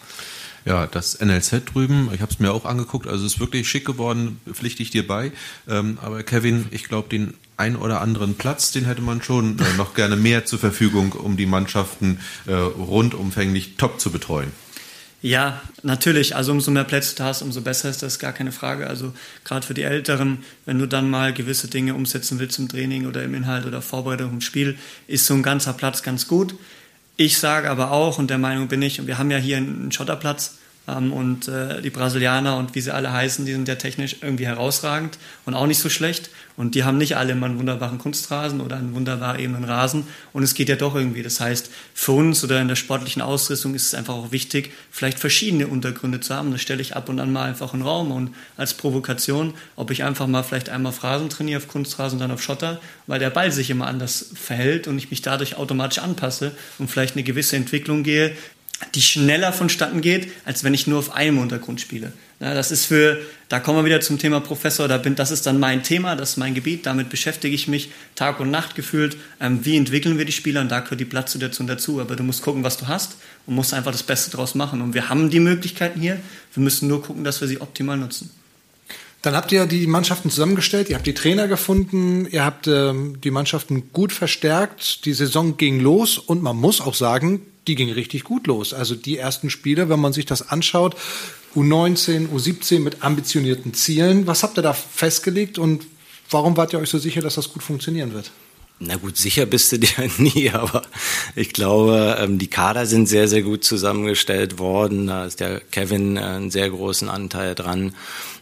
Ja, 0.66 0.86
das 0.86 1.20
NLZ 1.20 1.74
drüben, 1.74 2.12
ich 2.14 2.22
habe 2.22 2.32
es 2.32 2.38
mir 2.38 2.52
auch 2.52 2.66
angeguckt, 2.66 3.08
also 3.08 3.26
es 3.26 3.34
ist 3.34 3.40
wirklich 3.40 3.68
schick 3.68 3.86
geworden, 3.86 4.40
pflichte 4.52 4.84
ich 4.84 4.92
dir 4.92 5.08
bei. 5.08 5.32
Ähm, 5.68 5.98
aber 6.04 6.22
Kevin, 6.22 6.68
ich 6.70 6.84
glaube, 6.84 7.10
den 7.10 7.34
ein 7.58 7.76
oder 7.76 8.02
anderen 8.02 8.36
Platz, 8.36 8.72
den 8.72 8.86
hätte 8.86 9.02
man 9.02 9.24
schon 9.24 9.58
noch 9.78 9.96
gerne 9.96 10.18
mehr 10.18 10.46
zur 10.46 10.60
Verfügung, 10.60 11.14
um 11.14 11.36
die 11.36 11.46
Mannschaften 11.46 12.20
rundumfänglich 12.48 13.76
top 13.76 14.00
zu 14.00 14.12
betreuen. 14.12 14.54
Ja, 15.22 15.62
natürlich. 15.84 16.36
Also 16.36 16.54
umso 16.54 16.72
mehr 16.72 16.86
Plätze 16.86 17.16
du 17.16 17.24
hast, 17.24 17.42
umso 17.42 17.62
besser 17.62 17.90
ist 17.90 18.02
das, 18.02 18.20
gar 18.20 18.32
keine 18.32 18.52
Frage. 18.54 18.88
Also 18.88 19.14
gerade 19.44 19.66
für 19.66 19.74
die 19.74 19.84
Älteren, 19.84 20.44
wenn 20.66 20.80
du 20.80 20.86
dann 20.86 21.10
mal 21.10 21.34
gewisse 21.34 21.68
Dinge 21.68 21.94
umsetzen 21.94 22.40
willst 22.40 22.58
im 22.60 22.70
Training 22.70 23.06
oder 23.06 23.24
im 23.24 23.34
Inhalt 23.34 23.66
oder 23.66 23.82
Vorbereitung 23.82 24.32
im 24.32 24.42
Spiel, 24.42 24.78
ist 25.08 25.26
so 25.26 25.34
ein 25.34 25.44
ganzer 25.44 25.74
Platz 25.74 26.04
ganz 26.04 26.28
gut. 26.28 26.56
Ich 27.18 27.38
sage 27.38 27.70
aber 27.70 27.92
auch, 27.92 28.18
und 28.18 28.30
der 28.30 28.38
Meinung 28.38 28.70
bin 28.70 28.82
ich, 28.82 29.02
und 29.02 29.08
wir 29.08 29.18
haben 29.18 29.30
ja 29.30 29.38
hier 29.38 29.58
einen 29.58 29.92
Schotterplatz, 29.92 30.59
und 30.98 31.48
äh, 31.48 31.82
die 31.82 31.90
Brasilianer 31.90 32.58
und 32.58 32.76
wie 32.76 32.82
sie 32.82 32.94
alle 32.94 33.12
heißen, 33.12 33.46
die 33.46 33.54
sind 33.54 33.68
ja 33.68 33.76
technisch 33.76 34.18
irgendwie 34.22 34.48
herausragend 34.48 35.18
und 35.46 35.54
auch 35.54 35.68
nicht 35.68 35.80
so 35.80 35.90
schlecht. 35.90 36.30
Und 36.58 36.76
die 36.76 36.84
haben 36.84 36.98
nicht 36.98 37.16
alle 37.16 37.32
immer 37.32 37.46
einen 37.46 37.58
wunderbaren 37.58 38.00
Kunstrasen 38.00 38.60
oder 38.60 38.76
einen 38.76 38.94
wunderbar 38.94 39.40
ebenen 39.40 39.64
Rasen. 39.64 40.06
Und 40.34 40.44
es 40.44 40.56
geht 40.56 40.68
ja 40.68 40.76
doch 40.76 40.94
irgendwie. 40.94 41.24
Das 41.24 41.40
heißt, 41.40 41.72
für 41.94 42.12
uns 42.12 42.44
oder 42.44 42.60
in 42.60 42.68
der 42.68 42.76
sportlichen 42.76 43.22
Ausrüstung 43.22 43.76
ist 43.76 43.86
es 43.86 43.94
einfach 43.94 44.16
auch 44.16 44.34
wichtig, 44.34 44.74
vielleicht 44.92 45.20
verschiedene 45.20 45.68
Untergründe 45.68 46.20
zu 46.20 46.36
haben. 46.36 46.52
Das 46.52 46.60
stelle 46.60 46.82
ich 46.82 46.98
ab 46.98 47.08
und 47.08 47.22
an 47.22 47.32
mal 47.32 47.46
einfach 47.46 47.74
in 47.74 47.80
den 47.80 47.88
Raum 47.88 48.12
und 48.12 48.36
als 48.58 48.74
Provokation, 48.74 49.54
ob 49.78 49.90
ich 49.90 50.04
einfach 50.04 50.28
mal 50.28 50.44
vielleicht 50.44 50.68
einmal 50.68 50.90
auf 50.90 51.02
Rasen 51.02 51.30
trainiere, 51.30 51.60
auf 51.60 51.70
Kunstrasen 51.70 52.18
und 52.18 52.24
dann 52.24 52.32
auf 52.32 52.44
Schotter, 52.44 52.82
weil 53.08 53.20
der 53.20 53.30
Ball 53.30 53.54
sich 53.54 53.70
immer 53.70 53.88
anders 53.88 54.32
verhält 54.34 54.88
und 54.90 54.98
ich 54.98 55.12
mich 55.12 55.22
dadurch 55.22 55.56
automatisch 55.56 56.00
anpasse 56.00 56.52
und 56.78 56.92
vielleicht 56.92 57.16
eine 57.16 57.24
gewisse 57.24 57.56
Entwicklung 57.56 58.04
gehe, 58.04 58.36
die 58.96 59.02
schneller 59.02 59.54
vonstatten 59.54 60.02
geht, 60.02 60.32
als 60.46 60.64
wenn 60.64 60.74
ich 60.74 60.88
nur 60.88 61.00
auf 61.00 61.14
einem 61.14 61.38
Untergrund 61.40 61.82
spiele. 61.82 62.14
Ja, 62.40 62.54
das 62.54 62.72
ist 62.72 62.86
für, 62.86 63.20
da 63.50 63.60
kommen 63.60 63.80
wir 63.80 63.86
wieder 63.86 64.00
zum 64.00 64.18
Thema 64.18 64.40
Professor, 64.40 64.88
da 64.88 64.98
bin, 64.98 65.16
das 65.16 65.30
ist 65.30 65.46
dann 65.46 65.60
mein 65.60 65.84
Thema, 65.84 66.16
das 66.16 66.32
ist 66.32 66.38
mein 66.38 66.54
Gebiet, 66.54 66.86
damit 66.86 67.10
beschäftige 67.10 67.54
ich 67.54 67.68
mich 67.68 67.92
Tag 68.16 68.40
und 68.40 68.50
Nacht 68.50 68.76
gefühlt. 68.76 69.18
Ähm, 69.42 69.66
wie 69.66 69.76
entwickeln 69.76 70.18
wir 70.18 70.24
die 70.24 70.32
Spieler 70.32 70.62
und 70.62 70.70
da 70.70 70.80
gehört 70.80 71.02
die 71.02 71.06
Platzsituation 71.06 71.68
dazu. 71.68 72.00
Aber 72.00 72.16
du 72.16 72.24
musst 72.24 72.42
gucken, 72.42 72.64
was 72.64 72.78
du 72.78 72.88
hast 72.88 73.18
und 73.46 73.56
musst 73.56 73.74
einfach 73.74 73.92
das 73.92 74.04
Beste 74.04 74.32
draus 74.32 74.56
machen. 74.56 74.82
Und 74.82 74.94
wir 74.94 75.10
haben 75.10 75.30
die 75.30 75.42
Möglichkeiten 75.42 76.00
hier, 76.00 76.18
wir 76.54 76.64
müssen 76.64 76.88
nur 76.88 77.04
gucken, 77.04 77.26
dass 77.26 77.42
wir 77.42 77.48
sie 77.50 77.60
optimal 77.60 77.98
nutzen. 77.98 78.32
Dann 79.22 79.36
habt 79.36 79.52
ihr 79.52 79.66
die 79.66 79.86
Mannschaften 79.86 80.30
zusammengestellt, 80.30 80.90
ihr 80.90 80.96
habt 80.96 81.06
die 81.06 81.14
Trainer 81.14 81.50
gefunden, 81.50 82.26
ihr 82.26 82.46
habt 82.46 82.68
ähm, 82.68 83.20
die 83.22 83.32
Mannschaften 83.32 83.92
gut 83.92 84.14
verstärkt, 84.14 85.04
die 85.04 85.12
Saison 85.12 85.58
ging 85.58 85.82
los 85.82 86.18
und 86.18 86.42
man 86.42 86.56
muss 86.56 86.80
auch 86.80 86.94
sagen, 86.94 87.42
die 87.68 87.76
ging 87.76 87.92
richtig 87.92 88.24
gut 88.24 88.48
los. 88.48 88.74
Also 88.74 88.96
die 88.96 89.18
ersten 89.18 89.50
Spiele, 89.50 89.90
wenn 89.90 90.00
man 90.00 90.14
sich 90.14 90.26
das 90.26 90.50
anschaut, 90.50 90.96
U19, 91.56 92.30
U17 92.30 92.80
mit 92.80 93.04
ambitionierten 93.04 93.74
Zielen. 93.74 94.28
Was 94.28 94.44
habt 94.44 94.58
ihr 94.58 94.62
da 94.62 94.74
festgelegt 94.74 95.58
und 95.58 95.86
warum 96.30 96.58
wart 96.58 96.74
ihr 96.74 96.80
euch 96.80 96.90
so 96.90 96.98
sicher, 96.98 97.22
dass 97.22 97.36
das 97.36 97.52
gut 97.52 97.64
funktionieren 97.64 98.14
wird? 98.14 98.32
Na 98.82 98.96
gut, 98.96 99.18
sicher 99.18 99.46
bist 99.46 99.74
du 99.74 99.80
dir 99.80 99.90
nie, 100.18 100.52
aber 100.52 100.84
ich 101.36 101.52
glaube, 101.52 102.18
ähm, 102.20 102.40
die 102.40 102.48
Kader 102.48 102.86
sind 102.86 103.08
sehr, 103.08 103.28
sehr 103.28 103.42
gut 103.42 103.66
zusammengestellt 103.66 104.58
worden. 104.58 105.08
Da 105.08 105.26
ist 105.26 105.42
der 105.42 105.60
Kevin 105.60 106.16
äh, 106.16 106.22
einen 106.22 106.50
sehr 106.50 106.70
großen 106.70 107.10
Anteil 107.10 107.56
dran 107.56 107.94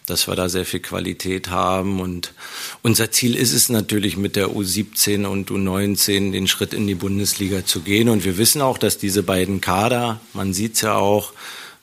dass 0.08 0.28
wir 0.28 0.36
da 0.36 0.50
sehr 0.50 0.66
viel 0.66 0.80
Qualität 0.80 1.50
haben. 1.50 2.00
Und 2.00 2.34
unser 2.82 3.12
Ziel 3.12 3.36
ist 3.36 3.54
es 3.54 3.70
natürlich 3.70 4.18
mit 4.18 4.36
der 4.36 4.48
U17 4.48 5.26
und 5.26 5.52
U19 5.52 6.32
den 6.32 6.48
Schritt 6.48 6.74
in 6.74 6.88
die 6.88 6.96
Bundesliga 6.96 7.66
zu 7.66 7.82
gehen. 7.82 8.10
Und 8.10 8.24
wir 8.24 8.38
wissen 8.38 8.62
auch, 8.62 8.78
dass 8.78 8.98
diese 8.98 9.22
beiden 9.22 9.62
Kader, 9.62 10.20
man 10.34 10.54
sieht 10.54 10.76
es 10.76 10.82
ja 10.82 10.96
auch, 10.96 11.34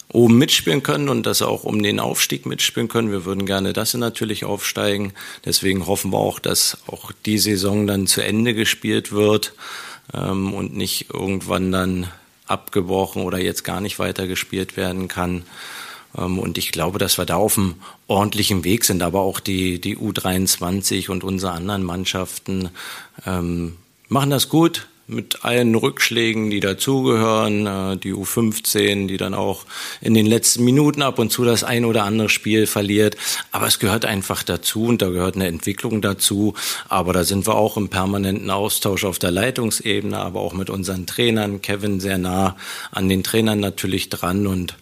oben 0.08 0.38
mitspielen 0.38 0.82
können 0.82 1.08
und 1.08 1.26
dass 1.26 1.38
sie 1.38 1.46
auch 1.46 1.64
um 1.64 1.82
den 1.82 2.00
Aufstieg 2.00 2.46
mitspielen 2.46 2.88
können. 2.88 3.10
Wir 3.10 3.24
würden 3.24 3.46
gerne 3.46 3.72
das 3.72 3.94
natürlich 3.94 4.44
aufsteigen. 4.44 5.12
Deswegen 5.44 5.86
hoffen 5.86 6.12
wir 6.12 6.18
auch, 6.18 6.38
dass 6.38 6.78
auch 6.86 7.12
die 7.26 7.38
Saison 7.38 7.86
dann 7.86 8.06
zu 8.06 8.22
Ende 8.22 8.54
gespielt 8.54 9.12
wird 9.12 9.54
ähm, 10.14 10.54
und 10.54 10.76
nicht 10.76 11.12
irgendwann 11.12 11.72
dann 11.72 12.10
abgebrochen 12.46 13.22
oder 13.22 13.38
jetzt 13.38 13.64
gar 13.64 13.80
nicht 13.80 13.98
weiter 13.98 14.26
gespielt 14.26 14.76
werden 14.76 15.08
kann. 15.08 15.44
Ähm, 16.16 16.38
und 16.38 16.58
ich 16.58 16.72
glaube, 16.72 16.98
dass 16.98 17.18
wir 17.18 17.26
da 17.26 17.36
auf 17.36 17.58
einem 17.58 17.74
ordentlichen 18.06 18.64
Weg 18.64 18.84
sind. 18.84 19.02
Aber 19.02 19.20
auch 19.20 19.40
die, 19.40 19.80
die 19.80 19.96
U23 19.96 21.10
und 21.10 21.24
unsere 21.24 21.52
anderen 21.52 21.82
Mannschaften 21.82 22.70
ähm, 23.26 23.76
machen 24.08 24.30
das 24.30 24.48
gut 24.48 24.86
mit 25.06 25.44
allen 25.44 25.74
Rückschlägen, 25.74 26.50
die 26.50 26.60
dazugehören, 26.60 27.66
äh, 27.66 27.96
die 27.96 28.14
U15, 28.14 29.06
die 29.06 29.16
dann 29.16 29.34
auch 29.34 29.64
in 30.00 30.14
den 30.14 30.26
letzten 30.26 30.64
Minuten 30.64 31.02
ab 31.02 31.18
und 31.18 31.30
zu 31.30 31.44
das 31.44 31.62
ein 31.62 31.84
oder 31.84 32.04
andere 32.04 32.28
Spiel 32.28 32.66
verliert. 32.66 33.16
Aber 33.52 33.66
es 33.66 33.78
gehört 33.78 34.04
einfach 34.04 34.42
dazu 34.42 34.84
und 34.84 35.02
da 35.02 35.10
gehört 35.10 35.34
eine 35.34 35.46
Entwicklung 35.46 36.00
dazu. 36.00 36.54
Aber 36.88 37.12
da 37.12 37.24
sind 37.24 37.46
wir 37.46 37.54
auch 37.54 37.76
im 37.76 37.88
permanenten 37.88 38.50
Austausch 38.50 39.04
auf 39.04 39.18
der 39.18 39.30
Leitungsebene, 39.30 40.18
aber 40.18 40.40
auch 40.40 40.54
mit 40.54 40.70
unseren 40.70 41.06
Trainern. 41.06 41.60
Kevin 41.60 42.00
sehr 42.00 42.18
nah 42.18 42.56
an 42.90 43.08
den 43.08 43.22
Trainern 43.22 43.60
natürlich 43.60 44.08
dran 44.08 44.46
und 44.46 44.74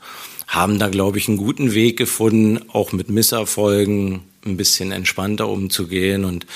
haben 0.52 0.78
da, 0.78 0.88
glaube 0.88 1.16
ich, 1.16 1.28
einen 1.28 1.38
guten 1.38 1.72
Weg 1.72 1.96
gefunden, 1.96 2.60
auch 2.72 2.92
mit 2.92 3.08
Misserfolgen 3.08 4.20
ein 4.44 4.58
bisschen 4.58 4.92
entspannter 4.92 5.48
umzugehen 5.48 6.26
und 6.26 6.46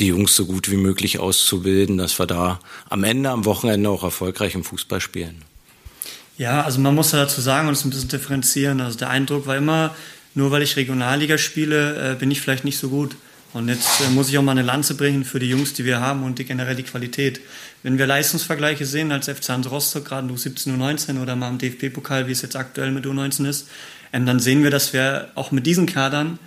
die 0.00 0.08
Jungs 0.08 0.34
so 0.34 0.46
gut 0.46 0.68
wie 0.68 0.76
möglich 0.76 1.20
auszubilden, 1.20 1.96
dass 1.96 2.18
wir 2.18 2.26
da 2.26 2.58
am 2.90 3.04
Ende, 3.04 3.30
am 3.30 3.44
Wochenende 3.44 3.88
auch 3.88 4.02
erfolgreich 4.02 4.56
im 4.56 4.64
Fußball 4.64 5.00
spielen. 5.00 5.42
Ja, 6.36 6.64
also 6.64 6.80
man 6.80 6.94
muss 6.94 7.12
dazu 7.12 7.40
sagen 7.40 7.68
und 7.68 7.74
es 7.74 7.84
ein 7.84 7.90
bisschen 7.90 8.08
differenzieren. 8.08 8.80
Also 8.80 8.98
der 8.98 9.10
Eindruck 9.10 9.46
war 9.46 9.56
immer, 9.56 9.94
nur 10.34 10.50
weil 10.50 10.62
ich 10.62 10.76
Regionalliga 10.76 11.38
spiele, 11.38 12.12
äh, 12.12 12.14
bin 12.16 12.32
ich 12.32 12.40
vielleicht 12.40 12.64
nicht 12.64 12.78
so 12.78 12.88
gut. 12.88 13.16
Und 13.52 13.68
jetzt 13.68 14.00
äh, 14.00 14.10
muss 14.10 14.28
ich 14.28 14.36
auch 14.36 14.42
mal 14.42 14.52
eine 14.52 14.62
Lanze 14.62 14.96
bringen 14.96 15.24
für 15.24 15.38
die 15.38 15.48
Jungs, 15.48 15.72
die 15.72 15.84
wir 15.84 16.00
haben 16.00 16.24
und 16.24 16.40
die 16.40 16.44
generell 16.44 16.74
die 16.74 16.82
Qualität. 16.82 17.40
Wenn 17.82 17.98
wir 17.98 18.06
Leistungsvergleiche 18.06 18.84
sehen 18.86 19.12
als 19.12 19.28
FC 19.28 19.50
Hans 19.50 19.70
Rostock, 19.70 20.06
gerade 20.06 20.32
U17, 20.32 20.76
U19 20.76 21.20
oder 21.22 21.36
mal 21.36 21.50
im 21.50 21.58
DFB-Pokal, 21.58 22.26
wie 22.26 22.32
es 22.32 22.42
jetzt 22.42 22.56
aktuell 22.56 22.90
mit 22.90 23.06
U19 23.06 23.48
ist, 23.48 23.68
ähm, 24.12 24.26
dann 24.26 24.40
sehen 24.40 24.62
wir, 24.62 24.70
dass 24.70 24.92
wir 24.92 25.30
auch 25.34 25.50
mit 25.50 25.66
diesen 25.66 25.86
Kadern 25.86 26.38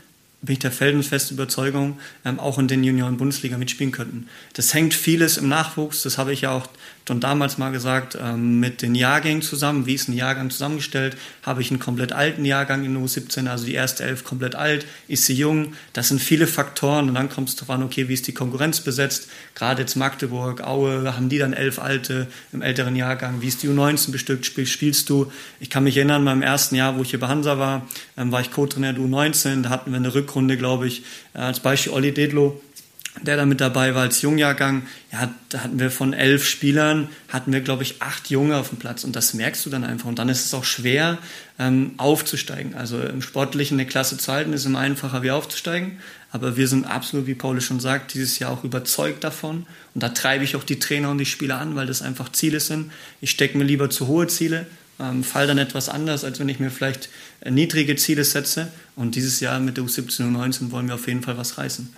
bin 0.42 0.54
ich 0.54 0.60
der 0.60 0.72
felsenfesten 0.72 1.36
Überzeugung, 1.36 2.00
ähm, 2.24 2.40
auch 2.40 2.58
in 2.60 2.68
den 2.68 2.84
Junioren-Bundesliga 2.84 3.58
mitspielen 3.58 3.92
könnten. 3.92 4.30
Das 4.54 4.74
hängt 4.74 4.94
vieles 4.94 5.38
im 5.38 5.50
Nachwuchs, 5.50 6.04
das 6.04 6.18
habe 6.18 6.32
ich 6.32 6.42
ja 6.42 6.52
auch 6.52 6.68
schon 7.10 7.20
damals 7.20 7.58
mal 7.58 7.72
gesagt, 7.72 8.16
ähm, 8.22 8.60
mit 8.60 8.84
den 8.84 8.94
Jahrgängen 8.94 9.42
zusammen. 9.42 9.88
Wie 9.88 9.96
ist 9.96 10.10
ein 10.10 10.14
Jahrgang 10.14 10.52
zusammengestellt? 10.52 11.18
Habe 11.42 11.60
ich 11.60 11.72
einen 11.72 11.80
komplett 11.80 12.14
alten 12.14 12.46
Jahrgang 12.46 12.86
in 12.86 12.96
U17, 12.96 13.48
also 13.48 13.66
die 13.66 13.74
erste 13.74 14.04
Elf 14.04 14.24
komplett 14.24 14.54
alt? 14.54 14.86
Ist 15.08 15.26
sie 15.26 15.34
jung? 15.34 15.74
Das 15.94 16.10
sind 16.10 16.22
viele 16.22 16.46
Faktoren 16.46 17.10
und 17.10 17.16
dann 17.16 17.28
kommt 17.28 17.50
es 17.50 17.56
darauf 17.56 17.72
an, 17.72 17.82
okay, 17.82 18.10
wie 18.10 18.14
ist 18.14 18.28
die 18.28 18.34
Konkurrenz 18.36 18.82
besetzt? 18.82 19.28
Gerade 19.56 19.82
jetzt 19.82 19.96
Magdeburg, 19.96 20.62
Aue, 20.62 21.16
haben 21.16 21.30
die 21.30 21.40
dann 21.40 21.54
elf 21.54 21.80
alte 21.80 22.28
im 22.54 22.62
älteren 22.62 22.96
Jahrgang? 22.96 23.42
Wie 23.42 23.48
ist 23.48 23.64
die 23.64 23.70
U19 23.70 24.12
bestückt? 24.12 24.46
Spiel, 24.46 24.68
spielst 24.68 25.10
du? 25.10 25.32
Ich 25.60 25.72
kann 25.72 25.86
mich 25.86 25.98
erinnern, 25.98 26.24
meinem 26.24 26.44
ersten 26.44 26.76
Jahr, 26.76 26.96
wo 26.96 27.02
ich 27.02 27.10
hier 27.10 27.20
bei 27.20 27.28
Hansa 27.28 27.58
war, 27.58 27.88
ähm, 28.18 28.32
war 28.32 28.42
ich 28.42 28.52
Co-Trainer 28.52 28.94
der 28.94 29.04
U19, 29.04 29.64
da 29.64 29.70
hatten 29.70 29.90
wir 29.90 29.98
eine 29.98 30.14
Rückrunde, 30.14 30.58
glaube 30.58 30.86
ich, 30.86 31.02
äh, 31.34 31.40
als 31.40 31.60
Beispiel 31.60 31.92
Olli 31.92 32.14
Dedlow, 32.14 32.62
der 33.22 33.38
da 33.38 33.46
mit 33.46 33.60
dabei 33.60 33.96
war 33.96 34.04
als 34.04 34.22
Jungjahrgang, 34.22 34.84
ja, 35.12 35.34
da 35.50 35.64
hatten 35.64 35.80
wir 35.80 35.92
von 35.92 36.14
elf 36.14 36.48
Spielern, 36.48 37.10
hatten 37.28 37.52
wir, 37.52 37.62
glaube 37.62 37.84
ich, 37.84 38.02
acht 38.02 38.30
Junge 38.30 38.56
auf 38.58 38.70
dem 38.70 38.78
Platz 38.78 39.04
und 39.04 39.16
das 39.16 39.34
merkst 39.34 39.66
du 39.66 39.70
dann 39.70 39.84
einfach. 39.84 40.08
Und 40.08 40.20
dann 40.20 40.30
ist 40.30 40.46
es 40.46 40.54
auch 40.54 40.64
schwer, 40.64 41.18
ähm, 41.58 41.94
aufzusteigen. 41.98 42.76
Also 42.76 43.02
im 43.02 43.22
Sportlichen 43.22 43.80
eine 43.80 43.88
Klasse 43.88 44.18
zu 44.18 44.32
halten, 44.32 44.54
ist 44.54 44.66
immer 44.66 44.80
einfacher 44.80 45.24
wie 45.24 45.32
aufzusteigen. 45.32 46.00
Aber 46.32 46.56
wir 46.56 46.68
sind 46.68 46.86
absolut, 46.86 47.26
wie 47.26 47.34
Paul 47.34 47.60
schon 47.60 47.80
sagt, 47.80 48.14
dieses 48.14 48.40
Jahr 48.40 48.52
auch 48.52 48.64
überzeugt 48.64 49.24
davon. 49.24 49.66
Und 49.96 50.04
da 50.04 50.10
treibe 50.10 50.44
ich 50.44 50.56
auch 50.56 50.64
die 50.64 50.80
Trainer 50.80 51.10
und 51.10 51.18
die 51.18 51.26
Spieler 51.26 51.60
an, 51.60 51.76
weil 51.76 51.88
das 51.88 52.02
einfach 52.02 52.32
Ziele 52.32 52.60
sind. 52.60 52.92
Ich 53.22 53.32
stecke 53.32 53.58
mir 53.58 53.64
lieber 53.64 53.90
zu 53.90 54.08
hohe 54.08 54.28
Ziele, 54.28 54.68
ähm, 55.00 55.24
fall 55.24 55.48
dann 55.48 55.58
etwas 55.58 55.90
anders, 55.90 56.24
als 56.24 56.40
wenn 56.40 56.50
ich 56.50 56.60
mir 56.60 56.70
vielleicht 56.70 57.10
äh, 57.42 57.50
niedrige 57.50 57.96
Ziele 57.96 58.24
setze. 58.24 58.72
Und 58.96 59.16
dieses 59.16 59.40
Jahr 59.40 59.60
mit 59.60 59.78
der 59.78 59.84
U17 59.84 60.28
und 60.28 60.38
U19 60.38 60.72
wollen 60.72 60.88
wir 60.88 60.96
auf 60.96 61.08
jeden 61.08 61.24
Fall 61.24 61.38
was 61.38 61.58
reißen. 61.58 61.92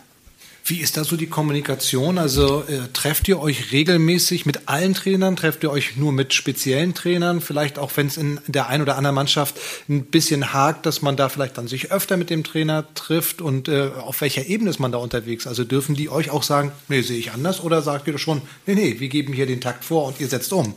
Wie 0.63 0.79
ist 0.79 0.95
da 0.95 1.03
so 1.03 1.17
die 1.17 1.27
Kommunikation? 1.27 2.17
Also 2.17 2.63
äh, 2.67 2.87
trefft 2.93 3.27
ihr 3.27 3.39
euch 3.39 3.71
regelmäßig 3.71 4.45
mit 4.45 4.67
allen 4.67 4.93
Trainern? 4.93 5.35
Trefft 5.35 5.63
ihr 5.63 5.71
euch 5.71 5.97
nur 5.97 6.11
mit 6.11 6.33
speziellen 6.33 6.93
Trainern? 6.93 7.41
Vielleicht 7.41 7.79
auch, 7.79 7.91
wenn 7.95 8.07
es 8.07 8.17
in 8.17 8.39
der 8.47 8.67
einen 8.67 8.83
oder 8.83 8.95
anderen 8.95 9.15
Mannschaft 9.15 9.59
ein 9.89 10.05
bisschen 10.05 10.53
hakt, 10.53 10.85
dass 10.85 11.01
man 11.01 11.15
da 11.15 11.29
vielleicht 11.29 11.57
dann 11.57 11.67
sich 11.67 11.91
öfter 11.91 12.15
mit 12.15 12.29
dem 12.29 12.43
Trainer 12.43 12.85
trifft 12.93 13.41
und 13.41 13.69
äh, 13.69 13.89
auf 13.97 14.21
welcher 14.21 14.45
Ebene 14.45 14.69
ist 14.69 14.79
man 14.79 14.91
da 14.91 14.99
unterwegs? 14.99 15.47
Also 15.47 15.63
dürfen 15.63 15.95
die 15.95 16.09
euch 16.09 16.29
auch 16.29 16.43
sagen, 16.43 16.71
nee, 16.87 17.01
sehe 17.01 17.17
ich 17.17 17.31
anders 17.31 17.61
oder 17.61 17.81
sagt 17.81 18.07
ihr 18.07 18.17
schon, 18.19 18.41
nee, 18.67 18.75
nee, 18.75 18.95
wir 18.99 19.09
geben 19.09 19.33
hier 19.33 19.47
den 19.47 19.61
Takt 19.61 19.83
vor 19.83 20.05
und 20.05 20.19
ihr 20.19 20.27
setzt 20.27 20.53
um? 20.53 20.75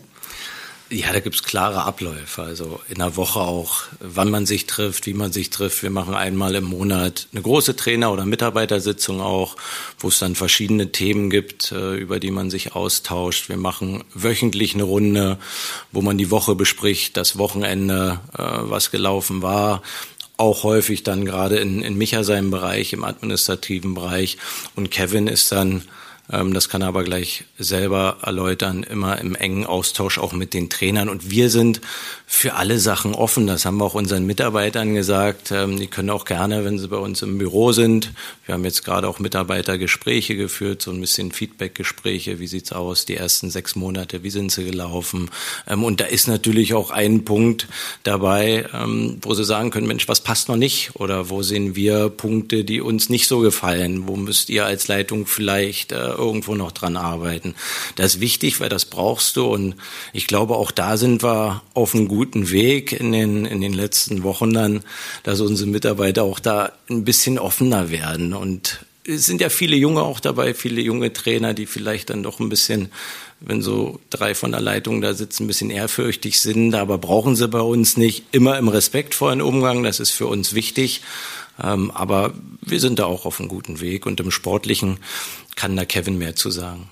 Ja, 0.91 1.13
da 1.13 1.21
gibt's 1.21 1.43
klare 1.43 1.85
Abläufe. 1.85 2.43
Also 2.43 2.79
in 2.89 2.99
der 2.99 3.17
Woche 3.17 3.41
auch, 3.41 3.85
wann 4.01 4.31
man 4.31 4.45
sich 4.45 4.67
trifft, 4.67 5.07
wie 5.07 5.15
man 5.15 5.33
sich 5.33 5.49
trifft. 5.49 5.83
Wir 5.83 5.91
machen 5.91 6.15
einmal 6.15 6.55
im 6.55 6.65
Monat 6.65 7.27
eine 7.33 7.41
große 7.41 7.75
Trainer- 7.75 8.13
oder 8.13 8.27
Mitarbeitersitzung 8.27 9.23
auch, 9.23 9.57
wo 9.99 10.09
es 10.09 10.19
dann 10.19 10.35
verschiedene 10.35 10.93
Themen 10.93 11.31
gibt, 11.31 11.73
äh, 11.73 11.95
über 11.97 12.21
die 12.21 12.31
man 12.31 12.51
sich 12.51 12.75
austauscht. 12.75 13.49
Wir 13.49 13.57
machen 13.57 14.05
wöchentlich 14.13 14.75
eine 14.75 14.83
Runde, 14.83 15.39
wo 15.91 16.03
man 16.03 16.19
die 16.19 16.31
Woche 16.31 16.55
bespricht, 16.55 17.17
das 17.17 17.39
Wochenende, 17.39 18.21
äh, 18.37 18.43
was 18.43 18.91
gelaufen 18.91 19.43
war 19.43 19.83
auch 20.37 20.65
häufig 20.65 21.05
dann 21.05 21.25
gerade 21.25 21.59
in, 21.59 21.81
in 21.81 21.97
Micha 21.97 22.25
seinem 22.25 22.51
Bereich, 22.51 22.93
im 22.93 23.05
administrativen 23.05 23.95
Bereich. 23.95 24.37
Und 24.75 24.91
Kevin 24.91 25.29
ist 25.29 25.53
dann 25.53 25.83
das 26.29 26.71
kann 26.71 26.81
er 26.81 26.89
aber 26.89 27.05
gleich 27.05 27.45
selber 27.59 28.17
erläutern, 28.23 28.83
immer 28.83 29.19
im 29.19 29.35
engen 29.35 29.67
Austausch 29.67 30.19
auch 30.19 30.33
mit 30.33 30.55
den 30.55 30.71
Trainern. 30.71 31.11
Und 31.11 31.31
wir 31.31 31.51
sind 31.51 31.83
für 32.27 32.55
alle 32.55 32.79
Sachen 32.79 33.15
offen. 33.15 33.47
Das 33.47 33.67
haben 33.67 33.77
wir 33.77 33.85
auch 33.85 33.95
unseren 33.95 34.25
Mitarbeitern 34.25 34.95
gesagt. 34.95 35.51
Ähm, 35.53 35.79
die 35.79 35.87
können 35.87 36.09
auch 36.09 36.25
gerne, 36.25 36.65
wenn 36.65 36.79
sie 36.79 36.89
bei 36.89 36.97
uns 36.97 37.21
im 37.21 37.37
Büro 37.37 37.73
sind. 37.73 38.13
Wir 38.47 38.55
haben 38.55 38.65
jetzt 38.65 38.85
gerade 38.85 39.07
auch 39.07 39.19
Mitarbeitergespräche 39.19 40.35
geführt, 40.35 40.81
so 40.81 40.91
ein 40.91 41.01
bisschen 41.01 41.31
Feedbackgespräche. 41.31 42.39
Wie 42.39 42.47
sieht's 42.47 42.73
aus? 42.73 43.05
Die 43.05 43.17
ersten 43.17 43.51
sechs 43.51 43.77
Monate, 43.77 44.23
wie 44.23 44.31
sind 44.31 44.51
sie 44.51 44.65
gelaufen? 44.65 45.31
Ähm, 45.69 45.85
und 45.85 46.01
da 46.01 46.07
ist 46.07 46.27
natürlich 46.27 46.73
auch 46.73 46.91
ein 46.91 47.25
Punkt 47.25 47.69
dabei, 48.03 48.67
wo 49.23 49.35
sie 49.35 49.45
sagen 49.45 49.71
können, 49.71 49.87
Mensch, 49.87 50.09
was 50.09 50.21
passt 50.21 50.49
noch 50.49 50.57
nicht? 50.57 50.93
Oder 50.95 51.29
wo 51.29 51.43
sehen 51.43 51.77
wir 51.77 52.09
Punkte, 52.09 52.65
die 52.65 52.81
uns 52.81 53.09
nicht 53.09 53.27
so 53.29 53.41
gefallen? 53.41 54.09
Wo 54.09 54.17
müsst 54.17 54.49
ihr 54.49 54.65
als 54.65 54.89
Leitung 54.89 55.27
vielleicht 55.27 55.93
äh, 55.93 56.14
irgendwo 56.15 56.55
noch 56.55 56.73
dran 56.73 56.97
arbeiten. 56.97 57.55
Das 57.97 58.17
ist 58.17 58.21
wichtig, 58.21 58.61
weil 58.61 58.69
das 58.69 58.85
brauchst 58.85 59.37
du. 59.37 59.47
Und 59.47 59.77
ich 60.13 60.27
glaube, 60.27 60.57
auch 60.57 60.71
da 60.71 60.97
sind 60.97 61.23
wir 61.23 61.63
auf 61.75 61.95
einem 61.95 62.09
guten 62.09 62.51
Weg 62.51 62.93
in 62.93 63.13
den, 63.13 63.45
in 63.45 63.61
den 63.61 63.73
letzten 63.73 64.23
Wochen 64.23 64.53
dann, 64.53 64.83
dass 65.23 65.41
unsere 65.41 65.69
Mitarbeiter 65.69 66.23
auch 66.23 66.41
da 66.41 66.73
ein 66.89 67.05
bisschen 67.05 67.39
offener 67.39 67.91
werden. 67.91 68.35
Und 68.35 68.85
es 69.07 69.27
sind 69.27 69.41
ja 69.41 69.51
viele 69.51 69.77
Junge 69.77 70.03
auch 70.03 70.21
dabei, 70.21 70.55
viele 70.55 70.81
junge 70.81 71.13
Trainer, 71.13 71.55
die 71.55 71.67
vielleicht 71.67 72.11
dann 72.11 72.23
doch 72.23 72.41
ein 72.41 72.49
bisschen, 72.49 72.91
wenn 73.41 73.61
so 73.61 74.01
drei 74.11 74.35
von 74.35 74.53
der 74.53 74.61
Leitung 74.61 75.01
da 75.01 75.15
sitzen, 75.15 75.45
ein 75.45 75.47
bisschen 75.47 75.71
ehrfürchtig 75.71 76.41
sind, 76.41 76.75
aber 76.75 76.99
brauchen 76.99 77.37
sie 77.37 77.49
bei 77.49 77.61
uns 77.61 77.97
nicht. 77.97 78.25
Immer 78.33 78.59
im 78.59 78.69
respektvollen 78.69 79.43
Umgang, 79.43 79.83
das 79.83 80.01
ist 80.01 80.11
für 80.11 80.27
uns 80.27 80.55
wichtig. 80.55 81.03
Ähm, 81.63 81.91
aber 81.93 82.35
wir 82.63 82.81
sind 82.81 82.99
da 82.99 83.05
auch 83.05 83.27
auf 83.27 83.39
einem 83.39 83.49
guten 83.49 83.81
Weg 83.81 84.07
und 84.07 84.19
im 84.21 84.31
Sportlichen 84.31 84.99
kann 85.57 85.77
da 85.77 85.85
Kevin 85.85 86.19
mehr 86.19 86.37
zu 86.37 86.51
sagen. 86.51 86.91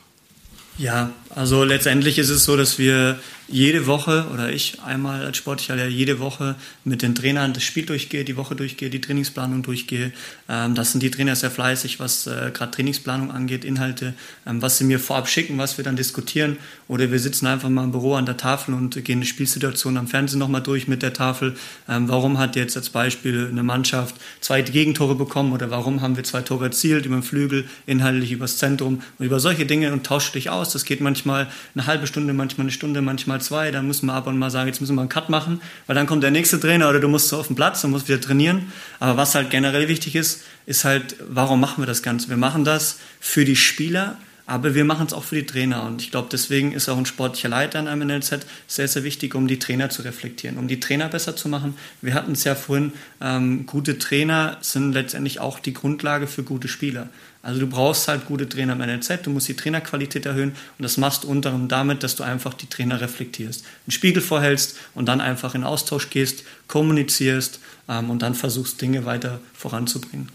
Ja, 0.78 1.10
also 1.34 1.64
letztendlich 1.64 2.18
ist 2.18 2.28
es 2.28 2.44
so, 2.44 2.56
dass 2.56 2.78
wir 2.78 3.18
jede 3.48 3.86
Woche 3.86 4.26
oder 4.32 4.50
ich 4.50 4.78
einmal 4.84 5.24
als 5.24 5.36
Sportlicher 5.36 5.86
jede 5.86 6.20
Woche 6.20 6.56
mit 6.84 7.02
den 7.02 7.14
Trainern 7.14 7.52
das 7.52 7.62
Spiel 7.62 7.84
durchgehe, 7.84 8.24
die 8.24 8.36
Woche 8.36 8.54
durchgehe, 8.54 8.88
die 8.88 9.00
Trainingsplanung 9.00 9.62
durchgehe. 9.62 10.12
Ähm, 10.48 10.74
das 10.74 10.92
sind 10.92 11.02
die 11.02 11.10
Trainer 11.10 11.36
sehr 11.36 11.50
fleißig, 11.50 12.00
was 12.00 12.26
äh, 12.26 12.50
gerade 12.52 12.70
Trainingsplanung 12.70 13.30
angeht, 13.30 13.64
Inhalte, 13.64 14.14
ähm, 14.46 14.62
was 14.62 14.78
sie 14.78 14.84
mir 14.84 14.98
vorab 14.98 15.28
schicken, 15.28 15.58
was 15.58 15.76
wir 15.76 15.84
dann 15.84 15.96
diskutieren. 15.96 16.56
Oder 16.88 17.10
wir 17.10 17.18
sitzen 17.18 17.46
einfach 17.46 17.68
mal 17.68 17.84
im 17.84 17.92
Büro 17.92 18.14
an 18.14 18.26
der 18.26 18.36
Tafel 18.36 18.74
und 18.74 19.04
gehen 19.04 19.20
die 19.20 19.46
Situation 19.46 19.96
am 19.96 20.08
Fernsehen 20.08 20.38
nochmal 20.38 20.62
durch 20.62 20.88
mit 20.88 21.02
der 21.02 21.12
Tafel. 21.12 21.54
Ähm, 21.88 22.08
warum 22.08 22.38
hat 22.38 22.56
jetzt 22.56 22.76
als 22.76 22.90
Beispiel 22.90 23.48
eine 23.50 23.62
Mannschaft 23.62 24.14
zwei 24.40 24.62
Gegentore 24.62 25.14
bekommen 25.14 25.52
oder 25.52 25.70
warum 25.70 26.00
haben 26.00 26.16
wir 26.16 26.24
zwei 26.24 26.42
Tore 26.42 26.66
erzielt 26.66 27.06
über 27.06 27.16
den 27.16 27.22
Flügel, 27.22 27.66
inhaltlich 27.86 28.32
übers 28.32 28.56
Zentrum 28.56 29.02
und 29.18 29.26
über 29.26 29.40
solche 29.40 29.66
Dinge 29.66 29.92
und 29.92 30.06
tausche 30.06 30.32
dich 30.32 30.48
aus. 30.48 30.72
Das 30.72 30.84
geht 30.84 31.00
manchmal 31.00 31.21
eine 31.26 31.86
halbe 31.86 32.06
Stunde, 32.06 32.32
manchmal 32.32 32.64
eine 32.64 32.72
Stunde, 32.72 33.02
manchmal 33.02 33.40
zwei, 33.40 33.70
dann 33.70 33.86
müssen 33.86 34.06
wir 34.06 34.14
ab 34.14 34.26
und 34.26 34.38
mal 34.38 34.50
sagen, 34.50 34.68
jetzt 34.68 34.80
müssen 34.80 34.94
wir 34.94 35.00
einen 35.00 35.08
Cut 35.08 35.28
machen, 35.28 35.60
weil 35.86 35.94
dann 35.96 36.06
kommt 36.06 36.22
der 36.22 36.30
nächste 36.30 36.60
Trainer 36.60 36.88
oder 36.88 37.00
du 37.00 37.08
musst 37.08 37.28
so 37.28 37.38
auf 37.38 37.46
den 37.46 37.56
Platz 37.56 37.82
und 37.84 37.90
musst 37.90 38.08
wieder 38.08 38.20
trainieren. 38.20 38.72
Aber 39.00 39.16
was 39.16 39.34
halt 39.34 39.50
generell 39.50 39.88
wichtig 39.88 40.16
ist, 40.16 40.42
ist 40.66 40.84
halt, 40.84 41.16
warum 41.28 41.60
machen 41.60 41.82
wir 41.82 41.86
das 41.86 42.02
Ganze? 42.02 42.28
Wir 42.28 42.36
machen 42.36 42.64
das 42.64 42.98
für 43.20 43.44
die 43.44 43.56
Spieler, 43.56 44.16
aber 44.46 44.74
wir 44.74 44.84
machen 44.84 45.06
es 45.06 45.12
auch 45.12 45.24
für 45.24 45.36
die 45.36 45.46
Trainer. 45.46 45.84
Und 45.84 46.02
ich 46.02 46.10
glaube, 46.10 46.28
deswegen 46.30 46.72
ist 46.72 46.88
auch 46.88 46.98
ein 46.98 47.06
sportlicher 47.06 47.48
Leiter 47.48 47.78
in 47.78 47.88
einem 47.88 48.08
NLZ 48.08 48.46
sehr, 48.66 48.88
sehr 48.88 49.04
wichtig, 49.04 49.34
um 49.34 49.46
die 49.46 49.58
Trainer 49.58 49.90
zu 49.90 50.02
reflektieren, 50.02 50.58
um 50.58 50.68
die 50.68 50.80
Trainer 50.80 51.08
besser 51.08 51.36
zu 51.36 51.48
machen. 51.48 51.74
Wir 52.00 52.14
hatten 52.14 52.32
es 52.32 52.44
ja 52.44 52.54
vorhin, 52.54 52.92
ähm, 53.20 53.66
gute 53.66 53.98
Trainer 53.98 54.58
sind 54.60 54.92
letztendlich 54.92 55.40
auch 55.40 55.58
die 55.58 55.72
Grundlage 55.72 56.26
für 56.26 56.42
gute 56.42 56.68
Spieler. 56.68 57.08
Also 57.42 57.58
du 57.58 57.66
brauchst 57.66 58.06
halt 58.06 58.24
gute 58.26 58.48
Trainer 58.48 58.74
im 58.74 58.78
NLZ, 58.78 59.24
du 59.24 59.30
musst 59.30 59.48
die 59.48 59.56
Trainerqualität 59.56 60.26
erhöhen 60.26 60.52
und 60.78 60.82
das 60.82 60.96
machst 60.96 61.24
du 61.24 61.28
unter 61.28 61.50
anderem 61.50 61.68
damit, 61.68 62.02
dass 62.04 62.14
du 62.14 62.22
einfach 62.22 62.54
die 62.54 62.68
Trainer 62.68 63.00
reflektierst, 63.00 63.64
einen 63.84 63.92
Spiegel 63.92 64.22
vorhältst 64.22 64.78
und 64.94 65.06
dann 65.06 65.20
einfach 65.20 65.56
in 65.56 65.64
Austausch 65.64 66.08
gehst, 66.10 66.44
kommunizierst 66.68 67.58
ähm, 67.88 68.10
und 68.10 68.22
dann 68.22 68.36
versuchst, 68.36 68.80
Dinge 68.80 69.04
weiter 69.06 69.40
voranzubringen. 69.54 70.28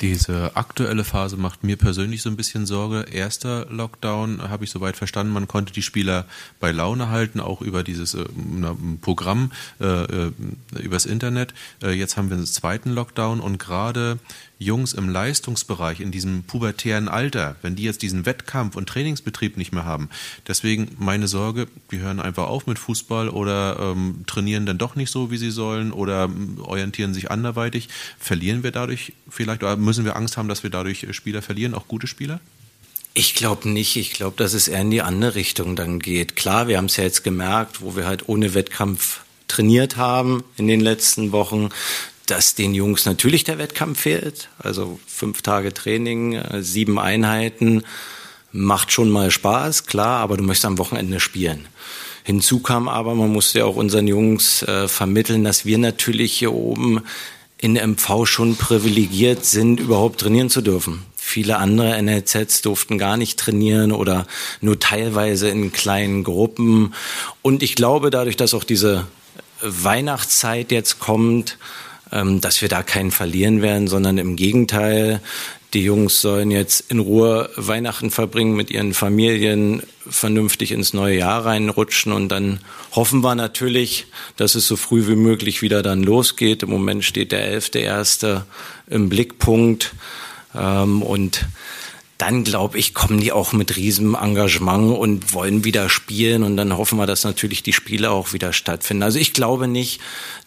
Diese 0.00 0.56
aktuelle 0.56 1.04
Phase 1.04 1.36
macht 1.36 1.64
mir 1.64 1.76
persönlich 1.76 2.22
so 2.22 2.28
ein 2.28 2.36
bisschen 2.36 2.66
Sorge. 2.66 3.06
Erster 3.10 3.66
Lockdown 3.70 4.42
habe 4.42 4.64
ich 4.64 4.70
soweit 4.70 4.96
verstanden, 4.96 5.32
man 5.32 5.48
konnte 5.48 5.72
die 5.72 5.82
Spieler 5.82 6.26
bei 6.60 6.70
Laune 6.70 7.08
halten, 7.08 7.40
auch 7.40 7.62
über 7.62 7.82
dieses 7.82 8.14
äh, 8.14 8.24
Programm, 9.00 9.52
äh, 9.80 9.86
äh, 9.86 10.32
übers 10.78 11.06
Internet. 11.06 11.54
Äh, 11.82 11.92
jetzt 11.92 12.16
haben 12.16 12.28
wir 12.28 12.36
einen 12.36 12.46
zweiten 12.46 12.90
Lockdown 12.90 13.40
und 13.40 13.58
gerade 13.58 14.18
Jungs 14.58 14.94
im 14.94 15.10
Leistungsbereich, 15.10 16.00
in 16.00 16.10
diesem 16.10 16.44
pubertären 16.44 17.08
Alter, 17.08 17.56
wenn 17.60 17.76
die 17.76 17.82
jetzt 17.82 18.00
diesen 18.00 18.24
Wettkampf 18.24 18.74
und 18.76 18.88
Trainingsbetrieb 18.88 19.58
nicht 19.58 19.72
mehr 19.72 19.84
haben. 19.84 20.08
Deswegen 20.48 20.88
meine 20.98 21.28
Sorge, 21.28 21.68
die 21.90 21.98
hören 21.98 22.20
einfach 22.20 22.46
auf 22.46 22.66
mit 22.66 22.78
Fußball 22.78 23.28
oder 23.28 23.78
ähm, 23.78 24.24
trainieren 24.26 24.64
dann 24.64 24.78
doch 24.78 24.96
nicht 24.96 25.10
so, 25.10 25.30
wie 25.30 25.36
sie 25.36 25.50
sollen 25.50 25.92
oder 25.92 26.24
ähm, 26.24 26.58
orientieren 26.62 27.12
sich 27.12 27.30
anderweitig. 27.30 27.90
Verlieren 28.18 28.62
wir 28.62 28.70
dadurch 28.70 29.12
vielleicht 29.28 29.62
oder 29.62 29.75
müssen 29.76 30.04
wir 30.04 30.16
Angst 30.16 30.36
haben, 30.36 30.48
dass 30.48 30.62
wir 30.62 30.70
dadurch 30.70 31.04
äh, 31.04 31.12
Spieler 31.12 31.42
verlieren, 31.42 31.74
auch 31.74 31.88
gute 31.88 32.06
Spieler? 32.06 32.40
Ich 33.14 33.34
glaube 33.34 33.68
nicht. 33.68 33.96
Ich 33.96 34.12
glaube, 34.12 34.36
dass 34.36 34.52
es 34.52 34.68
eher 34.68 34.82
in 34.82 34.90
die 34.90 35.02
andere 35.02 35.34
Richtung 35.36 35.74
dann 35.74 36.00
geht. 36.00 36.36
Klar, 36.36 36.68
wir 36.68 36.76
haben 36.76 36.86
es 36.86 36.96
ja 36.96 37.04
jetzt 37.04 37.24
gemerkt, 37.24 37.80
wo 37.80 37.96
wir 37.96 38.06
halt 38.06 38.28
ohne 38.28 38.52
Wettkampf 38.52 39.20
trainiert 39.48 39.96
haben 39.96 40.44
in 40.56 40.66
den 40.66 40.80
letzten 40.80 41.32
Wochen, 41.32 41.70
dass 42.26 42.54
den 42.54 42.74
Jungs 42.74 43.06
natürlich 43.06 43.44
der 43.44 43.58
Wettkampf 43.58 44.00
fehlt. 44.00 44.48
Also 44.58 45.00
fünf 45.06 45.42
Tage 45.42 45.72
Training, 45.72 46.34
äh, 46.34 46.62
sieben 46.62 46.98
Einheiten, 46.98 47.84
macht 48.52 48.92
schon 48.92 49.10
mal 49.10 49.30
Spaß, 49.30 49.86
klar, 49.86 50.20
aber 50.20 50.36
du 50.36 50.42
möchtest 50.42 50.66
am 50.66 50.78
Wochenende 50.78 51.20
spielen. 51.20 51.68
Hinzu 52.24 52.60
kam 52.60 52.88
aber, 52.88 53.14
man 53.14 53.32
musste 53.32 53.60
ja 53.60 53.64
auch 53.66 53.76
unseren 53.76 54.08
Jungs 54.08 54.62
äh, 54.62 54.88
vermitteln, 54.88 55.44
dass 55.44 55.64
wir 55.64 55.78
natürlich 55.78 56.32
hier 56.32 56.52
oben 56.52 57.02
in 57.66 57.74
MV 57.74 58.26
schon 58.26 58.54
privilegiert 58.54 59.44
sind, 59.44 59.80
überhaupt 59.80 60.20
trainieren 60.20 60.50
zu 60.50 60.60
dürfen. 60.60 61.02
Viele 61.16 61.56
andere 61.56 62.00
NLZs 62.00 62.62
durften 62.62 62.96
gar 62.96 63.16
nicht 63.16 63.40
trainieren 63.40 63.90
oder 63.90 64.28
nur 64.60 64.78
teilweise 64.78 65.48
in 65.48 65.72
kleinen 65.72 66.22
Gruppen. 66.22 66.94
Und 67.42 67.64
ich 67.64 67.74
glaube, 67.74 68.10
dadurch, 68.10 68.36
dass 68.36 68.54
auch 68.54 68.62
diese 68.62 69.08
Weihnachtszeit 69.60 70.70
jetzt 70.70 71.00
kommt, 71.00 71.58
ähm, 72.12 72.40
dass 72.40 72.62
wir 72.62 72.68
da 72.68 72.84
keinen 72.84 73.10
verlieren 73.10 73.62
werden, 73.62 73.88
sondern 73.88 74.18
im 74.18 74.36
Gegenteil, 74.36 75.20
die 75.76 75.84
Jungs 75.84 76.22
sollen 76.22 76.50
jetzt 76.50 76.90
in 76.90 77.00
Ruhe 77.00 77.50
Weihnachten 77.54 78.10
verbringen 78.10 78.56
mit 78.56 78.70
ihren 78.70 78.94
Familien, 78.94 79.82
vernünftig 80.08 80.72
ins 80.72 80.94
neue 80.94 81.18
Jahr 81.18 81.44
reinrutschen 81.44 82.12
und 82.12 82.30
dann 82.30 82.60
hoffen 82.92 83.22
wir 83.22 83.34
natürlich, 83.34 84.06
dass 84.38 84.54
es 84.54 84.66
so 84.66 84.76
früh 84.76 85.06
wie 85.06 85.16
möglich 85.16 85.60
wieder 85.60 85.82
dann 85.82 86.02
losgeht. 86.02 86.62
Im 86.62 86.70
Moment 86.70 87.04
steht 87.04 87.30
der 87.30 87.60
11.1. 87.60 88.40
im 88.88 89.10
Blickpunkt 89.10 89.92
ähm, 90.54 91.02
und 91.02 91.44
dann 92.18 92.44
glaube 92.44 92.78
ich, 92.78 92.94
kommen 92.94 93.20
die 93.20 93.32
auch 93.32 93.52
mit 93.52 93.76
riesem 93.76 94.14
Engagement 94.14 94.96
und 94.96 95.34
wollen 95.34 95.64
wieder 95.64 95.90
spielen 95.90 96.42
und 96.42 96.56
dann 96.56 96.76
hoffen 96.76 96.98
wir, 96.98 97.06
dass 97.06 97.24
natürlich 97.24 97.62
die 97.62 97.74
Spiele 97.74 98.10
auch 98.10 98.32
wieder 98.32 98.52
stattfinden. 98.52 99.02
Also 99.02 99.18
ich 99.18 99.34
glaube 99.34 99.68
nicht, 99.68 100.00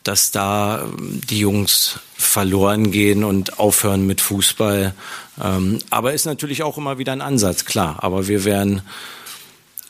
dass 0.03 0.31
da 0.31 0.81
ähm, 0.81 1.21
die 1.29 1.39
Jungs 1.39 1.99
verloren 2.15 2.91
gehen 2.91 3.23
und 3.23 3.59
aufhören 3.59 4.07
mit 4.07 4.19
Fußball. 4.21 4.93
Ähm, 5.41 5.79
aber 5.89 6.13
ist 6.13 6.25
natürlich 6.25 6.63
auch 6.63 6.77
immer 6.77 6.97
wieder 6.97 7.11
ein 7.11 7.21
Ansatz, 7.21 7.65
klar. 7.65 7.97
Aber 7.99 8.27
wir 8.27 8.45
werden 8.45 8.81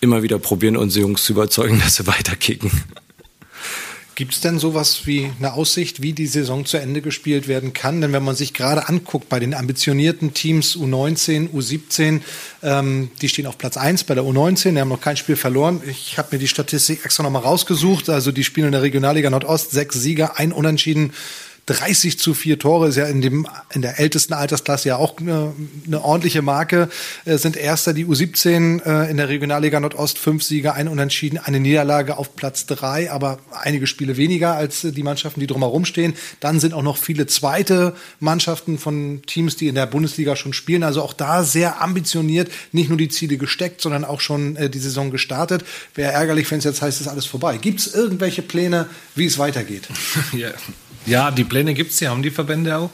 immer 0.02 0.22
wieder 0.22 0.40
probieren, 0.40 0.78
unsere 0.78 1.06
Jungs 1.06 1.24
zu 1.24 1.34
überzeugen, 1.34 1.80
dass 1.84 1.96
sie 1.96 2.08
weiterkicken. 2.08 2.72
Gibt 4.20 4.34
es 4.34 4.42
denn 4.42 4.60
sowas 4.60 5.04
wie 5.08 5.32
eine 5.40 5.54
Aussicht, 5.54 6.02
wie 6.02 6.12
die 6.12 6.28
Saison 6.28 6.66
zu 6.66 6.76
Ende 6.76 7.00
gespielt 7.00 7.48
werden 7.48 7.72
kann? 7.72 8.02
Denn 8.02 8.12
wenn 8.12 8.22
man 8.22 8.36
sich 8.36 8.54
gerade 8.54 8.90
anguckt 8.90 9.30
bei 9.30 9.40
den 9.40 9.54
ambitionierten 9.54 10.34
Teams 10.34 10.76
U19, 10.76 11.52
U17, 11.52 12.20
ähm, 12.62 13.12
die 13.22 13.30
stehen 13.30 13.46
auf 13.46 13.58
Platz 13.58 13.78
1 13.78 14.04
bei 14.04 14.16
der 14.16 14.26
U19, 14.26 14.74
die 14.74 14.82
haben 14.82 14.90
noch 14.90 15.00
kein 15.00 15.16
Spiel 15.16 15.38
verloren. 15.38 15.82
Ich 15.90 16.18
habe 16.18 16.28
mir 16.34 16.40
die 16.40 16.50
Statistik 16.50 17.06
extra 17.06 17.24
nochmal 17.24 17.44
rausgesucht. 17.44 18.10
Also 18.10 18.34
die 18.34 18.44
spielen 18.44 18.66
in 18.66 18.72
der 18.74 18.82
Regionalliga 18.82 19.30
Nordost, 19.30 19.72
sechs 19.72 19.96
Sieger, 19.96 20.38
ein 20.38 20.52
Unentschieden, 20.52 21.14
30 21.66 22.20
zu 22.20 22.34
4 22.34 22.60
Tore 22.60 22.88
ist 22.88 22.96
ja 22.96 23.06
in 23.06 23.22
dem 23.22 23.48
in 23.74 23.82
der 23.82 24.00
ältesten 24.00 24.34
Altersklasse 24.34 24.90
ja 24.90 24.98
auch 24.98 25.18
eine, 25.20 25.54
eine 25.86 26.04
ordentliche 26.04 26.42
Marke. 26.42 26.90
Äh, 27.26 27.38
sind 27.38 27.58
erster 27.58 27.94
die 27.94 28.06
U17 28.06 28.84
äh, 28.84 29.12
in 29.12 29.18
der 29.18 29.30
Regionalliga 29.30 29.80
Nordost 29.80 30.18
fünf 30.18 30.44
Sieger, 30.44 30.74
ein 30.74 30.88
Unentschieden, 30.88 31.38
eine 31.38 31.60
Niederlage 31.60 32.18
auf 32.18 32.36
Platz 32.36 32.66
drei, 32.66 33.12
aber 33.12 33.40
einige 33.52 33.88
Spiele 33.88 34.18
weniger 34.18 34.56
als 34.56 34.82
die 34.82 35.04
Mannschaften, 35.04 35.40
die 35.40 35.48
drumherum 35.48 35.86
stehen. 35.86 36.16
Dann 36.40 36.60
sind 36.60 36.74
auch 36.74 36.82
noch 36.82 36.98
viele 36.98 37.28
zweite 37.28 37.96
Mannschaften 38.20 38.78
von 38.78 39.22
Teams, 39.26 39.56
die 39.56 39.68
in 39.68 39.76
der 39.76 39.86
Bundesliga 39.86 40.36
schon 40.36 40.54
spielen. 40.54 40.84
Also 40.84 41.02
auch 41.04 41.14
da 41.14 41.44
sehr 41.44 41.82
ambitioniert, 41.82 42.50
nicht 42.72 42.90
nur 42.90 42.98
die 42.98 43.10
Ziele 43.10 43.38
gesteckt, 43.38 43.82
sondern 43.82 44.06
auch 44.06 44.22
schon 44.22 44.56
äh, 44.56 44.70
die 44.70 44.80
Saison 44.80 45.12
gestartet. 45.12 45.64
Wäre 45.96 46.14
ärgerlich, 46.14 46.50
wenn 46.52 46.60
es 46.60 46.66
jetzt 46.66 46.82
heißt, 46.82 47.00
es 47.00 47.08
ist 47.08 47.12
alles 47.12 47.26
vorbei. 47.26 47.58
Gibt 47.58 47.80
es 47.80 47.94
irgendwelche 47.94 48.42
Pläne, 48.42 48.88
wie 49.16 49.26
es 49.26 49.38
weitergeht? 49.38 49.88
Ja. 50.34 50.52
Ja, 51.10 51.32
die 51.32 51.44
Pläne 51.44 51.74
gibt 51.74 51.90
es, 51.92 51.98
die 51.98 52.08
haben 52.08 52.22
die 52.22 52.30
Verbände 52.30 52.78
auch. 52.78 52.92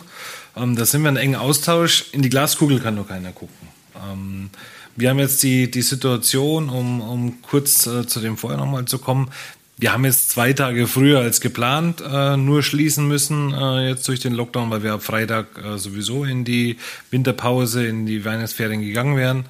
Ähm, 0.55 0.78
da 0.78 0.86
sind 0.86 1.01
wir 1.01 1.09
in 1.09 1.18
engen 1.18 1.36
Austausch. 1.36 2.05
In 2.13 2.22
die 2.22 2.30
Glaskugel 2.30 2.80
kann 2.80 2.95
nur 2.95 3.05
keiner 3.05 3.34
gucken. 3.34 3.68
Ähm, 3.95 4.49
wir 4.95 5.09
haben 5.09 5.20
jetzt 5.20 5.43
die, 5.43 5.70
die 5.70 5.82
Situation, 5.82 6.70
um, 6.70 7.01
um 7.01 7.41
kurz 7.41 7.86
äh, 7.86 8.07
zu 8.07 8.22
dem 8.22 8.38
vorher 8.38 8.57
nochmal 8.57 8.86
zu 8.86 8.99
kommen. 8.99 9.32
Wir 9.78 9.91
haben 9.91 10.05
jetzt 10.05 10.30
zwei 10.30 10.53
Tage 10.53 10.88
früher 10.88 11.20
als 11.20 11.41
geplant 11.41 12.01
äh, 12.09 12.38
nur 12.38 12.63
schließen 12.63 13.05
müssen, 13.05 13.53
äh, 13.53 13.89
jetzt 13.89 14.07
durch 14.07 14.22
den 14.22 14.34
Lockdown, 14.34 14.72
weil 14.72 14.84
wir 14.84 14.93
ab 14.93 15.03
Freitag 15.03 15.47
äh, 15.61 15.78
sowieso 15.78 16.24
in 16.24 16.45
die 16.45 16.78
Winterpause, 17.11 17.86
in 17.86 18.05
die 18.05 18.24
Weihnachtsferien 18.24 18.80
gegangen 18.82 19.18
wären. 19.18 19.45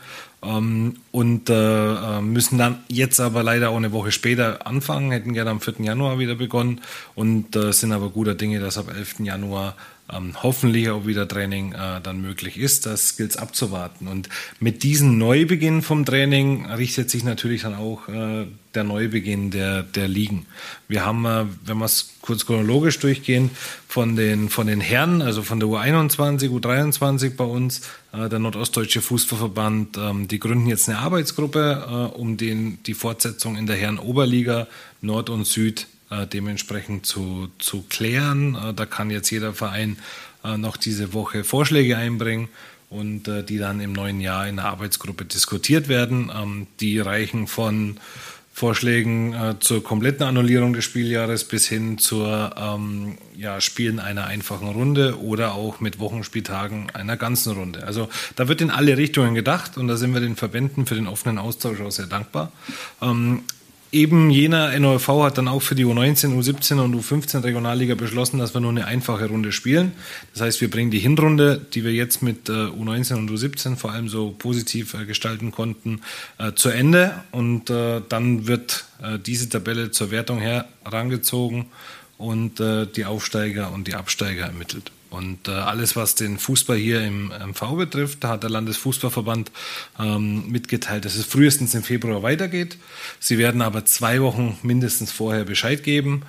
Ähm, 0.45 0.97
und 1.11 1.49
äh, 1.49 1.93
äh, 1.93 2.21
müssen 2.21 2.57
dann 2.57 2.79
jetzt 2.87 3.19
aber 3.19 3.43
leider 3.43 3.69
auch 3.69 3.77
eine 3.77 3.91
Woche 3.91 4.11
später 4.11 4.67
anfangen, 4.67 5.11
hätten 5.11 5.33
gerne 5.33 5.49
am 5.49 5.61
4. 5.61 5.75
Januar 5.79 6.19
wieder 6.19 6.35
begonnen 6.35 6.81
und 7.15 7.55
äh, 7.55 7.71
sind 7.71 7.91
aber 7.91 8.09
guter 8.09 8.35
Dinge, 8.35 8.59
dass 8.59 8.77
ab 8.77 8.93
11. 8.95 9.19
Januar 9.19 9.75
ähm, 10.11 10.33
hoffentlich 10.43 10.89
auch 10.89 11.05
wieder 11.05 11.27
Training 11.27 11.73
äh, 11.73 12.01
dann 12.01 12.21
möglich 12.21 12.57
ist. 12.57 12.85
Das 12.85 13.17
gilt 13.17 13.31
es 13.31 13.37
abzuwarten. 13.37 14.07
Und 14.07 14.29
mit 14.59 14.83
diesem 14.83 15.17
Neubeginn 15.17 15.81
vom 15.81 16.05
Training 16.05 16.65
richtet 16.67 17.09
sich 17.09 17.23
natürlich 17.23 17.63
dann 17.63 17.75
auch 17.75 18.07
äh, 18.07 18.45
der 18.75 18.83
Neubeginn 18.83 19.51
der, 19.51 19.83
der 19.83 20.07
Ligen. 20.07 20.45
Wir 20.87 21.05
haben, 21.05 21.25
äh, 21.25 21.45
wenn 21.65 21.77
wir 21.77 21.85
es 21.85 22.13
kurz 22.21 22.45
chronologisch 22.45 22.99
durchgehen, 22.99 23.49
von 23.87 24.15
den, 24.15 24.49
von 24.49 24.67
den 24.67 24.81
Herren, 24.81 25.21
also 25.21 25.41
von 25.41 25.59
der 25.59 25.69
U21, 25.69 26.49
U23 26.49 27.35
bei 27.35 27.45
uns, 27.45 27.81
äh, 28.13 28.29
der 28.29 28.39
Nordostdeutsche 28.39 29.01
Fußballverband, 29.01 29.97
ähm, 29.97 30.27
die 30.27 30.39
gründen 30.39 30.67
jetzt 30.67 30.87
eine 30.87 30.99
Arbeitsgruppe, 30.99 32.11
äh, 32.13 32.17
um 32.17 32.37
den, 32.37 32.83
die 32.83 32.93
Fortsetzung 32.93 33.55
in 33.55 33.65
der 33.65 33.77
Herren-Oberliga 33.77 34.67
Nord 35.01 35.29
und 35.29 35.45
Süd 35.45 35.87
äh, 36.09 36.27
dementsprechend 36.27 37.05
zu, 37.05 37.49
zu 37.59 37.83
klären. 37.89 38.55
Äh, 38.55 38.73
da 38.73 38.85
kann 38.85 39.09
jetzt 39.09 39.29
jeder 39.29 39.53
Verein 39.53 39.97
äh, 40.43 40.57
noch 40.57 40.77
diese 40.77 41.13
Woche 41.13 41.43
Vorschläge 41.43 41.97
einbringen 41.97 42.49
und 42.89 43.27
äh, 43.27 43.43
die 43.43 43.57
dann 43.57 43.81
im 43.81 43.93
neuen 43.93 44.21
Jahr 44.21 44.47
in 44.47 44.57
der 44.57 44.65
Arbeitsgruppe 44.65 45.25
diskutiert 45.25 45.87
werden. 45.87 46.31
Ähm, 46.35 46.67
die 46.79 46.99
reichen 46.99 47.47
von 47.47 47.99
Vorschlägen 48.55 49.33
äh, 49.33 49.55
zur 49.59 49.83
kompletten 49.83 50.23
Annullierung 50.25 50.71
des 50.71 50.85
Spieljahres 50.85 51.43
bis 51.43 51.67
hin 51.67 51.97
zur 51.97 52.55
ähm, 52.57 53.17
ja, 53.35 53.59
Spielen 53.59 53.99
einer 53.99 54.27
einfachen 54.27 54.69
Runde 54.69 55.19
oder 55.19 55.55
auch 55.55 55.81
mit 55.81 55.99
Wochenspieltagen 55.99 56.89
einer 56.91 57.17
ganzen 57.17 57.51
Runde. 57.51 57.85
Also 57.85 58.07
da 58.37 58.47
wird 58.47 58.61
in 58.61 58.69
alle 58.69 58.95
Richtungen 58.95 59.35
gedacht 59.35 59.77
und 59.77 59.89
da 59.89 59.97
sind 59.97 60.13
wir 60.13 60.21
den 60.21 60.37
Verbänden 60.37 60.85
für 60.85 60.95
den 60.95 61.07
offenen 61.07 61.37
Austausch 61.37 61.81
auch 61.81 61.91
sehr 61.91 62.05
dankbar. 62.05 62.53
Ähm, 63.01 63.43
eben 63.95 64.29
jener 64.29 64.77
NOV 64.77 65.07
hat 65.23 65.37
dann 65.37 65.47
auch 65.47 65.61
für 65.61 65.73
die 65.73 65.85
U19, 65.85 66.37
U17 66.37 66.79
und 66.79 66.93
U15 66.95 67.43
Regionalliga 67.43 67.95
beschlossen, 67.95 68.37
dass 68.37 68.53
wir 68.53 68.59
nur 68.59 68.71
eine 68.71 68.85
einfache 68.85 69.27
Runde 69.27 69.53
spielen. 69.53 69.93
Das 70.33 70.41
heißt, 70.41 70.61
wir 70.61 70.69
bringen 70.69 70.91
die 70.91 70.99
Hinrunde, 70.99 71.65
die 71.73 71.85
wir 71.85 71.93
jetzt 71.93 72.21
mit 72.21 72.49
äh, 72.49 72.51
U19 72.51 73.15
und 73.15 73.31
U17 73.31 73.77
vor 73.77 73.93
allem 73.93 74.09
so 74.09 74.35
positiv 74.37 74.93
äh, 74.93 75.05
gestalten 75.05 75.51
konnten, 75.51 76.01
äh, 76.37 76.51
zu 76.53 76.69
Ende. 76.69 77.23
Und 77.31 77.69
dann 77.69 78.47
wird 78.47 78.85
diese 79.25 79.49
Tabelle 79.49 79.91
zur 79.91 80.11
Wertung 80.11 80.39
herangezogen 80.39 81.67
und 82.17 82.59
die 82.59 83.05
Aufsteiger 83.05 83.71
und 83.71 83.87
die 83.87 83.95
Absteiger 83.95 84.45
ermittelt. 84.45 84.91
Und 85.15 85.47
äh, 85.47 85.51
alles, 85.51 85.95
was 85.95 86.15
den 86.15 86.37
Fußball 86.37 86.75
hier 86.75 87.01
im 87.01 87.27
MV 87.27 87.75
betrifft, 87.77 88.23
da 88.23 88.29
hat 88.29 88.43
der 88.43 88.49
Landesfußballverband 88.49 89.49
ähm, 89.97 90.49
mitgeteilt, 90.49 91.05
dass 91.05 91.15
es 91.15 91.25
frühestens 91.25 91.73
im 91.73 91.83
Februar 91.83 92.21
weitergeht. 92.21 92.77
Sie 93.19 93.37
werden 93.37 93.61
aber 93.61 93.85
zwei 93.85 94.21
Wochen 94.21 94.57
mindestens 94.61 95.13
vorher 95.13 95.45
Bescheid 95.45 95.83
geben, 95.83 96.23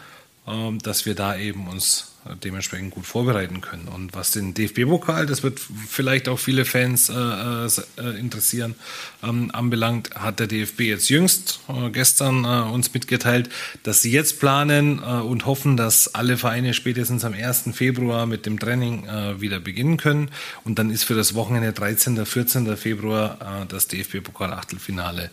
ähm, 0.46 0.78
dass 0.78 1.04
wir 1.04 1.16
da 1.16 1.36
eben 1.36 1.66
uns 1.66 2.15
dementsprechend 2.42 2.90
gut 2.90 3.06
vorbereiten 3.06 3.60
können. 3.60 3.88
Und 3.88 4.14
was 4.14 4.32
den 4.32 4.54
DFB-Pokal, 4.54 5.26
das 5.26 5.42
wird 5.42 5.60
vielleicht 5.60 6.28
auch 6.28 6.38
viele 6.38 6.64
Fans 6.64 7.08
äh, 7.08 7.14
äh, 7.14 8.18
interessieren, 8.18 8.74
ähm, 9.22 9.50
anbelangt, 9.52 10.10
hat 10.14 10.40
der 10.40 10.46
DFB 10.46 10.80
jetzt 10.80 11.08
jüngst 11.08 11.60
äh, 11.68 11.90
gestern 11.90 12.44
äh, 12.44 12.72
uns 12.72 12.92
mitgeteilt, 12.92 13.50
dass 13.82 14.02
sie 14.02 14.10
jetzt 14.10 14.40
planen 14.40 14.98
äh, 14.98 15.02
und 15.02 15.46
hoffen, 15.46 15.76
dass 15.76 16.14
alle 16.14 16.36
Vereine 16.36 16.74
spätestens 16.74 17.24
am 17.24 17.34
1. 17.34 17.70
Februar 17.72 18.26
mit 18.26 18.46
dem 18.46 18.58
Training 18.58 19.06
äh, 19.06 19.40
wieder 19.40 19.60
beginnen 19.60 19.96
können. 19.96 20.30
Und 20.64 20.78
dann 20.78 20.90
ist 20.90 21.04
für 21.04 21.14
das 21.14 21.34
Wochenende 21.34 21.72
13. 21.72 22.24
14. 22.24 22.76
Februar 22.76 23.66
das 23.68 23.88
DFB-Pokal-Achtelfinale 23.88 25.30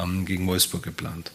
ähm, 0.00 0.24
gegen 0.24 0.46
Wolfsburg 0.46 0.82
geplant 0.82 1.30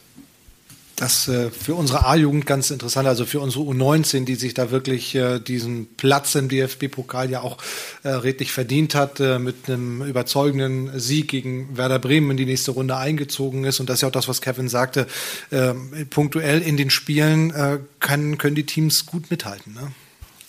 das 1.02 1.28
äh, 1.28 1.50
für 1.50 1.74
unsere 1.74 2.06
A-Jugend 2.06 2.46
ganz 2.46 2.70
interessant, 2.70 3.08
also 3.08 3.26
für 3.26 3.40
unsere 3.40 3.64
U19, 3.64 4.24
die 4.24 4.36
sich 4.36 4.54
da 4.54 4.70
wirklich 4.70 5.16
äh, 5.16 5.40
diesen 5.40 5.88
Platz 5.96 6.36
im 6.36 6.48
DFB-Pokal 6.48 7.32
ja 7.32 7.42
auch 7.42 7.58
äh, 8.04 8.10
redlich 8.10 8.52
verdient 8.52 8.94
hat, 8.94 9.20
äh, 9.20 9.40
mit 9.40 9.68
einem 9.68 10.04
überzeugenden 10.04 11.00
Sieg 11.00 11.30
gegen 11.30 11.76
Werder 11.76 11.98
Bremen 11.98 12.32
in 12.32 12.38
die 12.38 12.46
nächste 12.46 12.72
Runde 12.72 12.98
eingezogen 12.98 13.64
ist. 13.64 13.80
Und 13.80 13.90
das 13.90 13.96
ist 13.96 14.02
ja 14.04 14.10
auch 14.10 14.14
das, 14.14 14.28
was 14.28 14.42
Kevin 14.42 14.70
sagte. 14.70 15.08
Äh, 15.50 15.74
punktuell 16.12 16.62
in 16.62 16.78
den 16.78 16.92
Spielen 16.92 17.52
äh, 17.52 17.80
kann, 18.00 18.38
können 18.38 18.56
die 18.56 18.68
Teams 18.68 19.08
gut 19.08 19.32
mithalten. 19.32 19.74
Ne? 19.74 19.92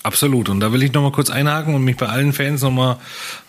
Absolut. 0.05 0.49
Und 0.49 0.59
da 0.59 0.73
will 0.73 0.83
ich 0.83 0.93
nochmal 0.93 1.13
kurz 1.13 1.31
einhaken 1.31 1.75
und 1.75 1.85
mich 1.85 1.97
bei 1.97 2.07
allen 2.07 2.33
Fans 2.33 2.63
nochmal 2.63 2.97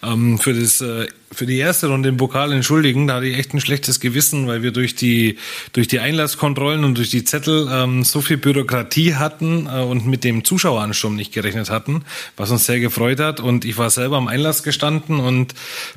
ähm, 0.04 0.38
für, 0.38 0.54
das, 0.54 0.82
äh, 0.82 1.08
für 1.32 1.48
die 1.48 1.58
erste 1.58 1.88
Runde 1.88 2.10
im 2.10 2.18
Pokal 2.18 2.52
entschuldigen. 2.52 3.08
Da 3.08 3.16
hatte 3.16 3.26
ich 3.26 3.40
echt 3.40 3.56
ein 3.56 3.60
schlechtes 3.60 4.00
Gewissen, 4.00 4.46
weil 4.46 4.62
wir 4.62 4.72
durch 4.72 4.94
die, 4.94 5.40
durch 5.72 5.88
die 5.88 6.00
Einlasskontrollen 6.00 6.84
und 6.84 6.96
durch 6.96 7.10
die 7.10 7.24
Zettel 7.24 7.68
ähm, 7.72 8.04
so 8.04 8.22
viel 8.22 8.38
Bürokratie 8.38 9.16
hatten 9.16 9.66
äh, 9.66 9.82
und 9.82 10.06
mit 10.06 10.24
dem 10.24 10.44
Zuschaueransturm 10.44 11.16
nicht 11.16 11.34
gerechnet 11.34 11.72
hatten, 11.72 12.04
was 12.38 12.52
uns 12.52 12.66
sehr 12.66 12.80
gefreut 12.80 13.20
hat. 13.20 13.40
Und 13.40 13.66
ich 13.66 13.80
war 13.80 13.90
selber 13.90 14.18
am 14.18 14.28
Einlass 14.28 14.62
gestanden 14.62 15.20
und 15.20 15.56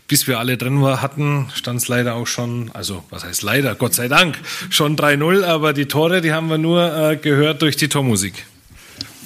bis 0.09 0.27
wir 0.27 0.39
alle 0.39 0.57
drin 0.57 0.81
war, 0.81 1.03
hatten, 1.03 1.51
stand 1.55 1.83
es 1.83 1.89
leider 1.89 2.15
auch 2.15 2.27
schon, 2.27 2.71
also 2.73 3.05
was 3.11 3.25
heißt 3.25 3.43
leider, 3.43 3.75
Gott 3.75 3.93
sei 3.93 4.09
Dank, 4.09 4.39
schon 4.71 4.97
3-0, 4.97 5.45
aber 5.45 5.75
die 5.75 5.85
Tore, 5.85 6.23
die 6.23 6.33
haben 6.33 6.49
wir 6.49 6.59
nur 6.59 6.97
äh, 6.97 7.17
gehört 7.17 7.61
durch 7.61 7.77
die 7.77 7.89
Tormusik. 7.89 8.47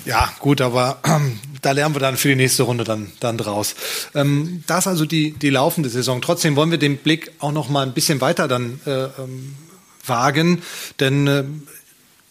Ja, 0.04 0.32
gut, 0.38 0.60
aber 0.60 0.98
ähm, 1.04 1.38
da 1.62 1.72
lernen 1.72 1.94
wir 1.94 2.00
dann 2.00 2.16
für 2.16 2.28
die 2.28 2.36
nächste 2.36 2.62
Runde 2.62 2.84
dann, 2.84 3.12
dann 3.20 3.36
draus. 3.36 3.74
Ähm, 4.14 4.64
das 4.66 4.86
also 4.86 5.04
die, 5.04 5.32
die 5.32 5.50
laufende 5.50 5.88
Saison. 5.88 6.22
Trotzdem 6.22 6.56
wollen 6.56 6.70
wir 6.70 6.78
den 6.78 6.98
Blick 6.98 7.32
auch 7.38 7.52
noch 7.52 7.68
mal 7.68 7.86
ein 7.86 7.92
bisschen 7.92 8.20
weiter 8.20 8.48
dann 8.48 8.80
äh, 8.86 9.04
ähm, 9.04 9.54
wagen, 10.06 10.62
denn 10.98 11.26
äh, 11.26 11.44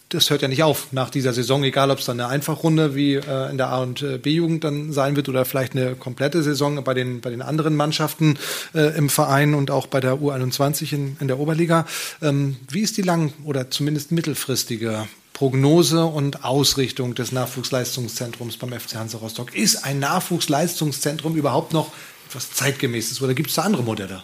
das 0.09 0.31
hört 0.31 0.41
ja 0.41 0.47
nicht 0.47 0.63
auf 0.63 0.87
nach 0.91 1.11
dieser 1.11 1.33
Saison, 1.33 1.63
egal 1.63 1.91
ob 1.91 1.99
es 1.99 2.05
dann 2.05 2.19
eine 2.19 2.29
Einfachrunde 2.29 2.95
wie 2.95 3.13
äh, 3.13 3.51
in 3.51 3.57
der 3.57 3.69
A- 3.69 3.83
und 3.83 4.01
äh, 4.01 4.17
B-Jugend 4.17 4.63
dann 4.63 4.91
sein 4.91 5.15
wird 5.15 5.29
oder 5.29 5.45
vielleicht 5.45 5.73
eine 5.73 5.95
komplette 5.95 6.41
Saison 6.41 6.83
bei 6.83 6.95
den, 6.95 7.21
bei 7.21 7.29
den 7.29 7.43
anderen 7.43 7.75
Mannschaften 7.75 8.39
äh, 8.73 8.97
im 8.97 9.09
Verein 9.09 9.53
und 9.53 9.69
auch 9.69 9.85
bei 9.85 9.99
der 9.99 10.15
U21 10.15 10.93
in, 10.93 11.17
in 11.19 11.27
der 11.27 11.37
Oberliga. 11.37 11.85
Ähm, 12.23 12.57
wie 12.71 12.81
ist 12.81 12.97
die 12.97 13.03
lang- 13.03 13.33
oder 13.43 13.69
zumindest 13.69 14.11
mittelfristige 14.11 15.07
Prognose 15.39 16.03
und 16.03 16.43
Ausrichtung 16.43 17.15
des 17.15 17.31
Nachwuchsleistungszentrums 17.31 18.57
beim 18.57 18.77
FC 18.77 18.95
Hansa 18.95 19.19
Rostock. 19.19 19.55
Ist 19.55 19.85
ein 19.85 19.97
Nachwuchsleistungszentrum 19.99 21.37
überhaupt 21.37 21.71
noch 21.71 21.93
etwas 22.27 22.51
zeitgemäßes 22.51 23.21
oder 23.21 23.33
gibt 23.33 23.47
es 23.47 23.55
da 23.55 23.61
andere 23.61 23.83
Modelle? 23.83 24.21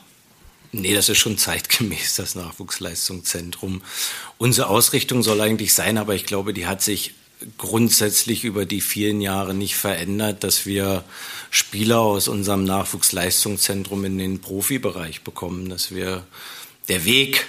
Nee, 0.73 0.93
das 0.93 1.07
ist 1.07 1.19
schon 1.19 1.37
zeitgemäß, 1.37 2.15
das 2.15 2.35
Nachwuchsleistungszentrum. 2.35 3.81
Unsere 4.39 4.67
Ausrichtung 4.67 5.23
soll 5.23 5.39
eigentlich 5.39 5.73
sein, 5.73 5.97
aber 5.97 6.15
ich 6.15 6.25
glaube, 6.25 6.53
die 6.53 6.67
hat 6.67 6.81
sich 6.81 7.13
grundsätzlich 7.57 8.43
über 8.43 8.65
die 8.65 8.81
vielen 8.81 9.21
Jahre 9.21 9.53
nicht 9.53 9.77
verändert, 9.77 10.43
dass 10.43 10.65
wir 10.65 11.05
Spieler 11.49 11.99
aus 11.99 12.27
unserem 12.27 12.65
Nachwuchsleistungszentrum 12.65 14.03
in 14.03 14.17
den 14.17 14.41
Profibereich 14.41 15.21
bekommen, 15.21 15.69
dass 15.69 15.95
wir 15.95 16.27
der 16.89 17.05
Weg 17.05 17.45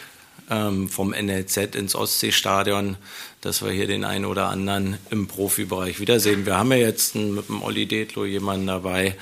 ähm, 0.51 0.89
vom 0.89 1.11
NLZ 1.11 1.75
ins 1.75 1.95
Ostseestadion, 1.95 2.97
dass 3.41 3.65
wir 3.65 3.71
hier 3.71 3.87
den 3.87 4.05
einen 4.05 4.25
oder 4.25 4.49
anderen 4.49 4.99
im 5.11 5.27
Profibereich 5.27 6.01
wiedersehen. 6.01 6.47
Wir 6.47 6.57
haben 6.57 6.71
ja 6.73 6.79
jetzt 6.79 7.15
mit 7.15 7.49
dem 7.49 7.63
Olli 7.63 7.87
Detlo 7.87 8.25
jemanden 8.25 8.67
dabei, 8.67 9.17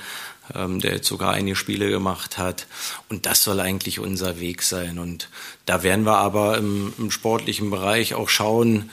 ähm, 0.53 0.79
der 0.79 0.93
jetzt 0.93 1.07
sogar 1.07 1.33
einige 1.33 1.55
Spiele 1.55 1.89
gemacht 1.89 2.37
hat. 2.37 2.67
Und 3.09 3.25
das 3.25 3.43
soll 3.43 3.59
eigentlich 3.59 3.99
unser 3.99 4.39
Weg 4.39 4.61
sein. 4.61 4.99
Und 4.99 5.29
da 5.65 5.83
werden 5.83 6.05
wir 6.05 6.17
aber 6.17 6.57
im, 6.57 6.93
im 6.97 7.11
sportlichen 7.11 7.69
Bereich 7.69 8.13
auch 8.13 8.29
schauen, 8.29 8.91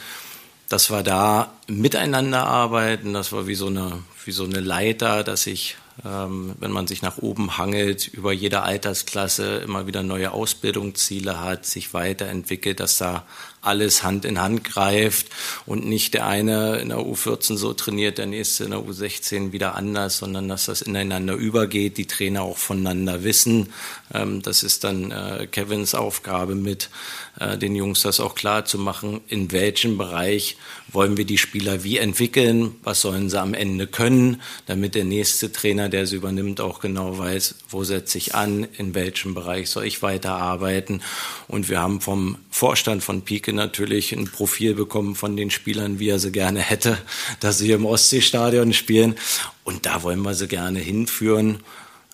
dass 0.69 0.91
wir 0.91 1.03
da 1.03 1.53
miteinander 1.67 2.47
arbeiten, 2.47 3.13
dass 3.13 3.33
wir 3.33 3.47
wie 3.47 3.55
so 3.55 3.67
eine, 3.67 4.03
wie 4.25 4.33
so 4.33 4.45
eine 4.45 4.61
Leiter, 4.61 5.23
dass 5.23 5.47
ich 5.47 5.77
wenn 6.05 6.73
man 6.73 6.87
sich 6.89 7.03
nach 7.03 7.19
oben 7.19 7.59
hangelt, 7.59 8.09
über 8.09 8.33
jede 8.33 8.63
Altersklasse 8.63 9.59
immer 9.59 9.87
wieder 9.87 10.03
neue 10.03 10.33
Ausbildungsziele 10.33 11.41
hat, 11.41 11.65
sich 11.65 11.95
weiterentwickelt, 11.95 12.81
dass 12.81 12.97
da 12.97 13.25
alles 13.63 14.03
Hand 14.03 14.25
in 14.25 14.41
Hand 14.41 14.65
greift 14.65 15.29
und 15.67 15.87
nicht 15.87 16.15
der 16.15 16.27
eine 16.27 16.79
in 16.79 16.91
der 16.91 16.99
U14 16.99 17.57
so 17.57 17.73
trainiert, 17.73 18.19
der 18.19 18.27
nächste 18.27 18.65
in 18.65 18.71
der 18.71 18.81
U16 18.81 19.53
wieder 19.53 19.77
anders, 19.77 20.19
sondern 20.19 20.49
dass 20.49 20.67
das 20.67 20.83
ineinander 20.83 21.35
übergeht, 21.35 21.97
die 21.97 22.07
Trainer 22.07 22.43
auch 22.43 22.59
voneinander 22.59 23.23
wissen. 23.23 23.73
Ähm, 24.13 24.43
das 24.43 24.63
ist 24.63 24.85
dann 24.85 25.13
äh, 25.13 25.47
Kevins 25.51 25.95
Aufgabe 25.95 26.57
mit 26.57 26.91
äh, 27.39 27.57
den 27.57 27.77
Jungs 27.77 28.03
das 28.03 28.21
auch 28.21 28.35
klar 28.35 28.65
zu 28.65 28.79
machen, 28.79 29.21
in 29.29 29.53
welchem 29.53 29.97
Bereich 29.97 30.57
wollen 30.91 31.17
wir 31.17 31.25
die 31.25 31.39
Spieler 31.39 31.85
wie 31.85 31.99
entwickeln, 31.99 32.75
was 32.83 33.01
sollen 33.01 33.31
sie 33.31 33.41
am 33.41 33.55
Ende 33.55 33.87
können, 33.87 34.43
damit 34.67 34.95
der 34.95 35.05
nächste 35.05 35.53
Trainer, 35.53 35.89
der 35.89 36.07
sie 36.07 36.17
übernimmt, 36.17 36.61
auch 36.61 36.81
genau 36.81 37.17
weiß, 37.17 37.55
wo 37.71 37.85
setze 37.85 38.19
ich 38.19 38.35
an, 38.35 38.67
in 38.77 38.95
welchem 38.95 39.35
Bereich 39.35 39.71
soll 39.71 39.87
ich 39.87 40.03
weiterarbeiten. 40.03 41.03
Und 41.49 41.69
wir 41.69 41.81
haben 41.81 42.01
vom 42.01 42.37
Vorstand 42.55 43.03
von 43.03 43.23
Pike 43.23 43.55
natürlich 43.55 44.13
ein 44.13 44.27
Profil 44.27 44.75
bekommen 44.75 45.15
von 45.15 45.39
den 45.39 45.51
Spielern, 45.51 45.99
wie 45.99 46.11
er 46.11 46.19
sie 46.19 46.31
gerne 46.31 46.61
hätte, 46.61 46.99
dass 47.41 47.57
sie 47.57 47.73
im 47.73 47.87
Ostseestadion 47.87 48.75
spielen. 48.75 49.17
Und 49.65 49.87
da 49.87 50.03
wollen 50.03 50.21
wir 50.21 50.35
sie 50.35 50.49
gerne 50.49 50.79
hinführen. 50.79 51.61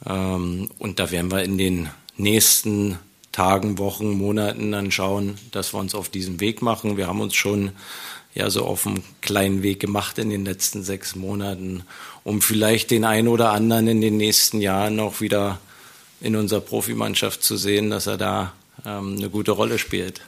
Ähm, 0.07 0.71
und 0.79 1.01
da 1.01 1.11
werden 1.11 1.33
wir 1.33 1.43
in 1.43 1.59
den 1.59 1.89
nächsten 2.17 2.99
Tagen, 3.33 3.79
Wochen, 3.79 4.13
Monaten 4.13 4.71
dann 4.71 4.93
schauen, 4.93 5.39
dass 5.51 5.75
wir 5.75 5.81
uns 5.81 5.97
auf 5.97 6.09
diesen 6.09 6.39
Weg 6.39 6.63
machen. 6.63 6.97
Wir 6.97 7.09
haben 7.09 7.21
uns 7.21 7.35
schon 7.35 7.73
ja 8.33 8.49
so 8.49 8.65
auf 8.65 8.87
einem 8.87 9.03
kleinen 9.21 9.65
Weg 9.65 9.81
gemacht 9.81 10.19
in 10.19 10.31
den 10.31 10.45
letzten 10.45 10.85
sechs 10.85 11.17
Monaten, 11.17 11.83
um 12.23 12.41
vielleicht 12.41 12.93
den 12.93 13.05
einen 13.05 13.27
oder 13.27 13.51
anderen 13.51 13.89
in 13.89 14.01
den 14.01 14.17
nächsten 14.17 14.61
Jahren 14.61 15.01
auch 15.01 15.21
wieder 15.21 15.59
in 16.21 16.37
unserer 16.37 16.61
Profimannschaft 16.61 17.43
zu 17.43 17.57
sehen, 17.57 17.91
dass 17.91 18.07
er 18.07 18.19
da 18.19 18.53
ähm, 18.87 19.17
eine 19.17 19.31
gute 19.31 19.51
Rolle 19.51 19.79
spielt. 19.79 20.21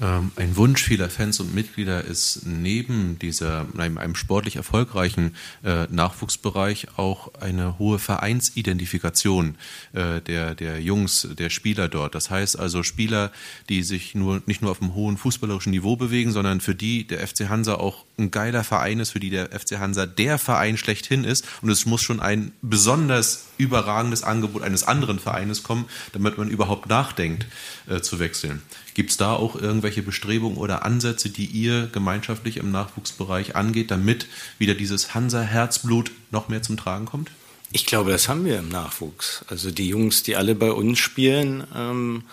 Ähm, 0.00 0.32
ein 0.36 0.56
Wunsch 0.56 0.82
vieler 0.82 1.10
Fans 1.10 1.38
und 1.40 1.54
Mitglieder 1.54 2.04
ist 2.04 2.46
neben 2.46 3.18
dieser, 3.18 3.66
einem, 3.76 3.98
einem 3.98 4.14
sportlich 4.14 4.56
erfolgreichen 4.56 5.36
äh, 5.64 5.86
Nachwuchsbereich 5.90 6.88
auch 6.96 7.34
eine 7.34 7.78
hohe 7.78 7.98
Vereinsidentifikation 7.98 9.56
äh, 9.92 10.20
der, 10.20 10.54
der 10.54 10.80
Jungs, 10.80 11.28
der 11.38 11.50
Spieler 11.50 11.88
dort. 11.88 12.14
Das 12.14 12.30
heißt 12.30 12.58
also 12.58 12.82
Spieler, 12.82 13.32
die 13.68 13.82
sich 13.82 14.14
nur, 14.14 14.42
nicht 14.46 14.62
nur 14.62 14.70
auf 14.70 14.80
einem 14.80 14.94
hohen 14.94 15.16
fußballerischen 15.16 15.72
Niveau 15.72 15.96
bewegen, 15.96 16.32
sondern 16.32 16.60
für 16.60 16.74
die 16.74 17.06
der 17.06 17.26
FC 17.26 17.48
Hansa 17.48 17.74
auch 17.74 18.04
ein 18.18 18.30
geiler 18.30 18.64
Verein 18.64 18.98
ist, 19.00 19.10
für 19.10 19.20
die 19.20 19.30
der 19.30 19.50
FC 19.50 19.78
Hansa 19.78 20.06
der 20.06 20.38
Verein 20.38 20.76
schlechthin 20.76 21.24
ist. 21.24 21.46
Und 21.60 21.70
es 21.70 21.86
muss 21.86 22.02
schon 22.02 22.20
ein 22.20 22.52
besonders 22.62 23.46
überragendes 23.58 24.22
Angebot 24.22 24.62
eines 24.62 24.84
anderen 24.84 25.18
Vereines 25.18 25.62
kommen, 25.62 25.84
damit 26.12 26.38
man 26.38 26.48
überhaupt 26.48 26.88
nachdenkt, 26.88 27.46
äh, 27.88 28.00
zu 28.00 28.18
wechseln. 28.18 28.62
Gibt 28.94 29.10
es 29.10 29.16
da 29.16 29.34
auch 29.34 29.56
irgendwelche 29.56 30.02
Bestrebungen 30.02 30.58
oder 30.58 30.84
Ansätze, 30.84 31.30
die 31.30 31.46
ihr 31.46 31.88
gemeinschaftlich 31.92 32.58
im 32.58 32.70
Nachwuchsbereich 32.70 33.56
angeht, 33.56 33.90
damit 33.90 34.26
wieder 34.58 34.74
dieses 34.74 35.14
Hansa-Herzblut 35.14 36.10
noch 36.30 36.48
mehr 36.48 36.62
zum 36.62 36.76
Tragen 36.76 37.06
kommt? 37.06 37.30
Ich 37.72 37.86
glaube, 37.86 38.10
das 38.10 38.28
haben 38.28 38.44
wir 38.44 38.58
im 38.58 38.68
Nachwuchs. 38.68 39.44
Also 39.48 39.70
die 39.70 39.88
Jungs, 39.88 40.22
die 40.22 40.36
alle 40.36 40.54
bei 40.54 40.72
uns 40.72 40.98
spielen, 40.98 41.64
ähm, 41.74 42.24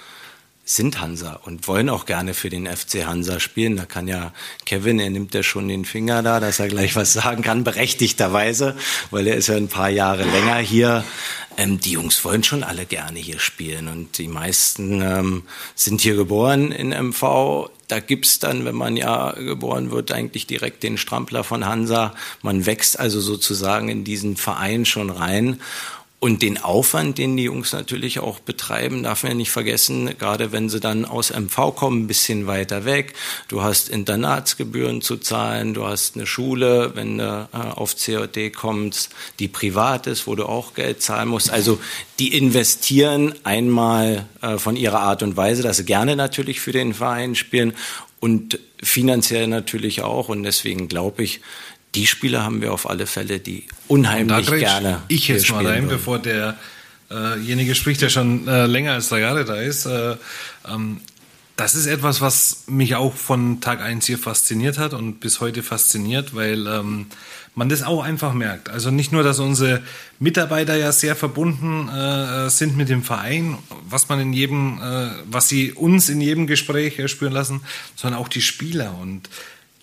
sind 0.69 1.01
Hansa 1.01 1.33
und 1.45 1.67
wollen 1.67 1.89
auch 1.89 2.05
gerne 2.05 2.35
für 2.35 2.49
den 2.49 2.67
FC 2.67 3.05
Hansa 3.05 3.39
spielen. 3.39 3.75
Da 3.75 3.85
kann 3.85 4.07
ja 4.07 4.33
Kevin, 4.65 4.99
er 4.99 5.09
nimmt 5.09 5.33
ja 5.33 5.41
schon 5.41 5.67
den 5.67 5.83
Finger 5.83 6.21
da, 6.21 6.39
dass 6.39 6.59
er 6.59 6.67
gleich 6.67 6.95
was 6.95 7.13
sagen 7.13 7.41
kann, 7.41 7.63
berechtigterweise, 7.63 8.75
weil 9.09 9.25
er 9.27 9.35
ist 9.35 9.47
ja 9.47 9.55
ein 9.55 9.67
paar 9.67 9.89
Jahre 9.89 10.25
länger 10.25 10.57
hier. 10.57 11.03
Ähm, 11.59 11.77
die 11.81 11.91
Jungs 11.91 12.23
wollen 12.23 12.41
schon 12.41 12.63
alle 12.63 12.85
gerne 12.85 13.19
hier 13.19 13.39
spielen 13.39 13.89
und 13.89 14.17
die 14.17 14.29
meisten 14.29 15.01
ähm, 15.01 15.43
sind 15.75 15.99
hier 15.99 16.15
geboren 16.15 16.71
in 16.71 16.91
MV. 16.91 17.69
Da 17.89 17.99
gibt's 17.99 18.39
dann, 18.39 18.63
wenn 18.63 18.75
man 18.75 18.95
ja 18.95 19.33
geboren 19.33 19.91
wird, 19.91 20.13
eigentlich 20.13 20.47
direkt 20.47 20.83
den 20.83 20.97
Strampler 20.97 21.43
von 21.43 21.65
Hansa. 21.65 22.13
Man 22.41 22.65
wächst 22.65 22.97
also 22.97 23.19
sozusagen 23.19 23.89
in 23.89 24.05
diesen 24.05 24.37
Verein 24.37 24.85
schon 24.85 25.09
rein. 25.09 25.59
Und 26.21 26.41
den 26.41 26.57
Aufwand, 26.57 27.17
den 27.17 27.37
die 27.37 27.43
Jungs 27.43 27.71
natürlich 27.71 28.19
auch 28.19 28.39
betreiben, 28.39 29.03
darf 29.03 29.23
man 29.23 29.31
ja 29.31 29.37
nicht 29.37 29.51
vergessen, 29.51 30.17
gerade 30.17 30.51
wenn 30.51 30.67
sie 30.67 30.81
dann 30.81 31.05
aus 31.05 31.31
MV 31.31 31.73
kommen, 31.75 32.03
ein 32.03 32.07
bisschen 32.07 32.45
weiter 32.45 32.83
weg. 32.83 33.13
Du 33.47 33.63
hast 33.63 33.87
Internatsgebühren 33.87 35.01
zu 35.01 35.15
zahlen, 35.15 35.73
du 35.73 35.85
hast 35.85 36.15
eine 36.15 36.27
Schule, 36.27 36.91
wenn 36.95 37.19
du 37.19 37.47
äh, 37.53 37.57
auf 37.57 37.95
COD 37.95 38.51
kommst, 38.53 39.15
die 39.39 39.47
privat 39.47 40.07
ist, 40.07 40.27
wo 40.27 40.35
du 40.35 40.45
auch 40.45 40.73
Geld 40.73 41.01
zahlen 41.01 41.29
musst. 41.29 41.51
Also 41.51 41.79
die 42.19 42.35
investieren 42.35 43.33
einmal 43.45 44.27
äh, 44.41 44.57
von 44.57 44.75
ihrer 44.75 44.99
Art 44.99 45.23
und 45.23 45.37
Weise, 45.37 45.63
dass 45.63 45.77
sie 45.77 45.85
gerne 45.85 46.17
natürlich 46.17 46.59
für 46.59 46.73
den 46.73 46.93
Verein 46.93 47.35
spielen 47.35 47.73
und 48.19 48.59
finanziell 48.83 49.47
natürlich 49.47 50.01
auch. 50.01 50.27
Und 50.27 50.43
deswegen 50.43 50.89
glaube 50.89 51.23
ich, 51.23 51.39
die 51.95 52.07
Spieler 52.07 52.43
haben 52.43 52.61
wir 52.61 52.71
auf 52.73 52.89
alle 52.89 53.07
Fälle, 53.07 53.39
die 53.39 53.65
unheimlich 53.87 54.47
da 54.47 54.57
gerne. 54.57 55.01
Ich 55.07 55.27
jetzt 55.27 55.49
mal 55.51 55.65
rein, 55.65 55.87
bevor 55.87 56.19
derjenige 56.19 57.71
äh 57.71 57.75
spricht, 57.75 58.01
der 58.01 58.09
schon 58.09 58.47
äh, 58.47 58.65
länger 58.65 58.93
als 58.93 59.09
drei 59.09 59.21
Jahre 59.21 59.45
da 59.45 59.55
ist. 59.55 59.85
Äh, 59.85 60.15
ähm, 60.67 61.01
das 61.59 61.75
ist 61.75 61.87
etwas, 61.87 62.21
was 62.21 62.63
mich 62.67 62.95
auch 62.95 63.13
von 63.13 63.59
Tag 63.59 63.81
eins 63.81 64.05
hier 64.05 64.17
fasziniert 64.17 64.77
hat 64.77 64.93
und 64.93 65.19
bis 65.19 65.41
heute 65.41 65.61
fasziniert, 65.61 66.33
weil 66.33 66.65
ähm, 66.67 67.07
man 67.53 67.67
das 67.67 67.83
auch 67.83 68.01
einfach 68.01 68.33
merkt. 68.33 68.69
Also 68.69 68.91
nicht 68.91 69.11
nur, 69.11 69.23
dass 69.23 69.39
unsere 69.39 69.81
Mitarbeiter 70.19 70.77
ja 70.77 70.93
sehr 70.93 71.17
verbunden 71.17 71.89
äh, 71.89 72.49
sind 72.49 72.77
mit 72.77 72.87
dem 72.87 73.03
Verein, 73.03 73.57
was 73.89 74.07
man 74.07 74.21
in 74.21 74.31
jedem, 74.31 74.79
äh, 74.81 75.09
was 75.25 75.49
sie 75.49 75.73
uns 75.73 76.07
in 76.07 76.21
jedem 76.21 76.47
Gespräch 76.47 76.97
äh, 76.97 77.09
spüren 77.09 77.33
lassen, 77.33 77.59
sondern 77.95 78.21
auch 78.21 78.29
die 78.29 78.41
Spieler 78.41 78.97
und 78.97 79.29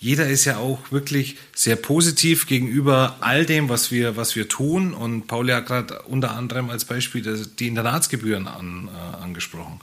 jeder 0.06 0.28
ist 0.28 0.44
ja 0.44 0.58
auch 0.58 0.92
wirklich 0.92 1.36
sehr 1.52 1.74
positiv 1.74 2.46
gegenüber 2.46 3.16
all 3.22 3.44
dem, 3.44 3.68
was 3.68 3.90
wir, 3.90 4.16
was 4.16 4.36
wir 4.36 4.48
tun. 4.48 4.94
Und 4.94 5.26
Pauli 5.26 5.52
hat 5.52 5.66
gerade 5.66 6.02
unter 6.02 6.30
anderem 6.30 6.70
als 6.70 6.84
Beispiel 6.84 7.44
die 7.58 7.66
Internatsgebühren 7.66 8.46
an, 8.46 8.88
äh, 8.88 9.16
angesprochen. 9.24 9.80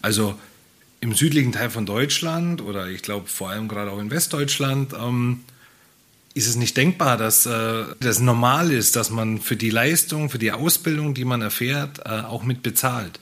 Also 0.00 0.38
im 1.00 1.12
südlichen 1.12 1.50
Teil 1.50 1.70
von 1.70 1.86
Deutschland 1.86 2.62
oder 2.62 2.86
ich 2.86 3.02
glaube 3.02 3.26
vor 3.26 3.50
allem 3.50 3.66
gerade 3.66 3.90
auch 3.90 3.98
in 3.98 4.12
Westdeutschland 4.12 4.92
ähm, 4.92 5.40
ist 6.34 6.46
es 6.46 6.54
nicht 6.54 6.76
denkbar, 6.76 7.16
dass 7.16 7.44
äh, 7.44 7.84
das 7.98 8.20
normal 8.20 8.70
ist, 8.70 8.94
dass 8.94 9.10
man 9.10 9.40
für 9.40 9.56
die 9.56 9.70
Leistung, 9.70 10.30
für 10.30 10.38
die 10.38 10.52
Ausbildung, 10.52 11.14
die 11.14 11.24
man 11.24 11.42
erfährt, 11.42 11.98
äh, 12.04 12.20
auch 12.20 12.44
mit 12.44 12.62
bezahlt. 12.62 13.18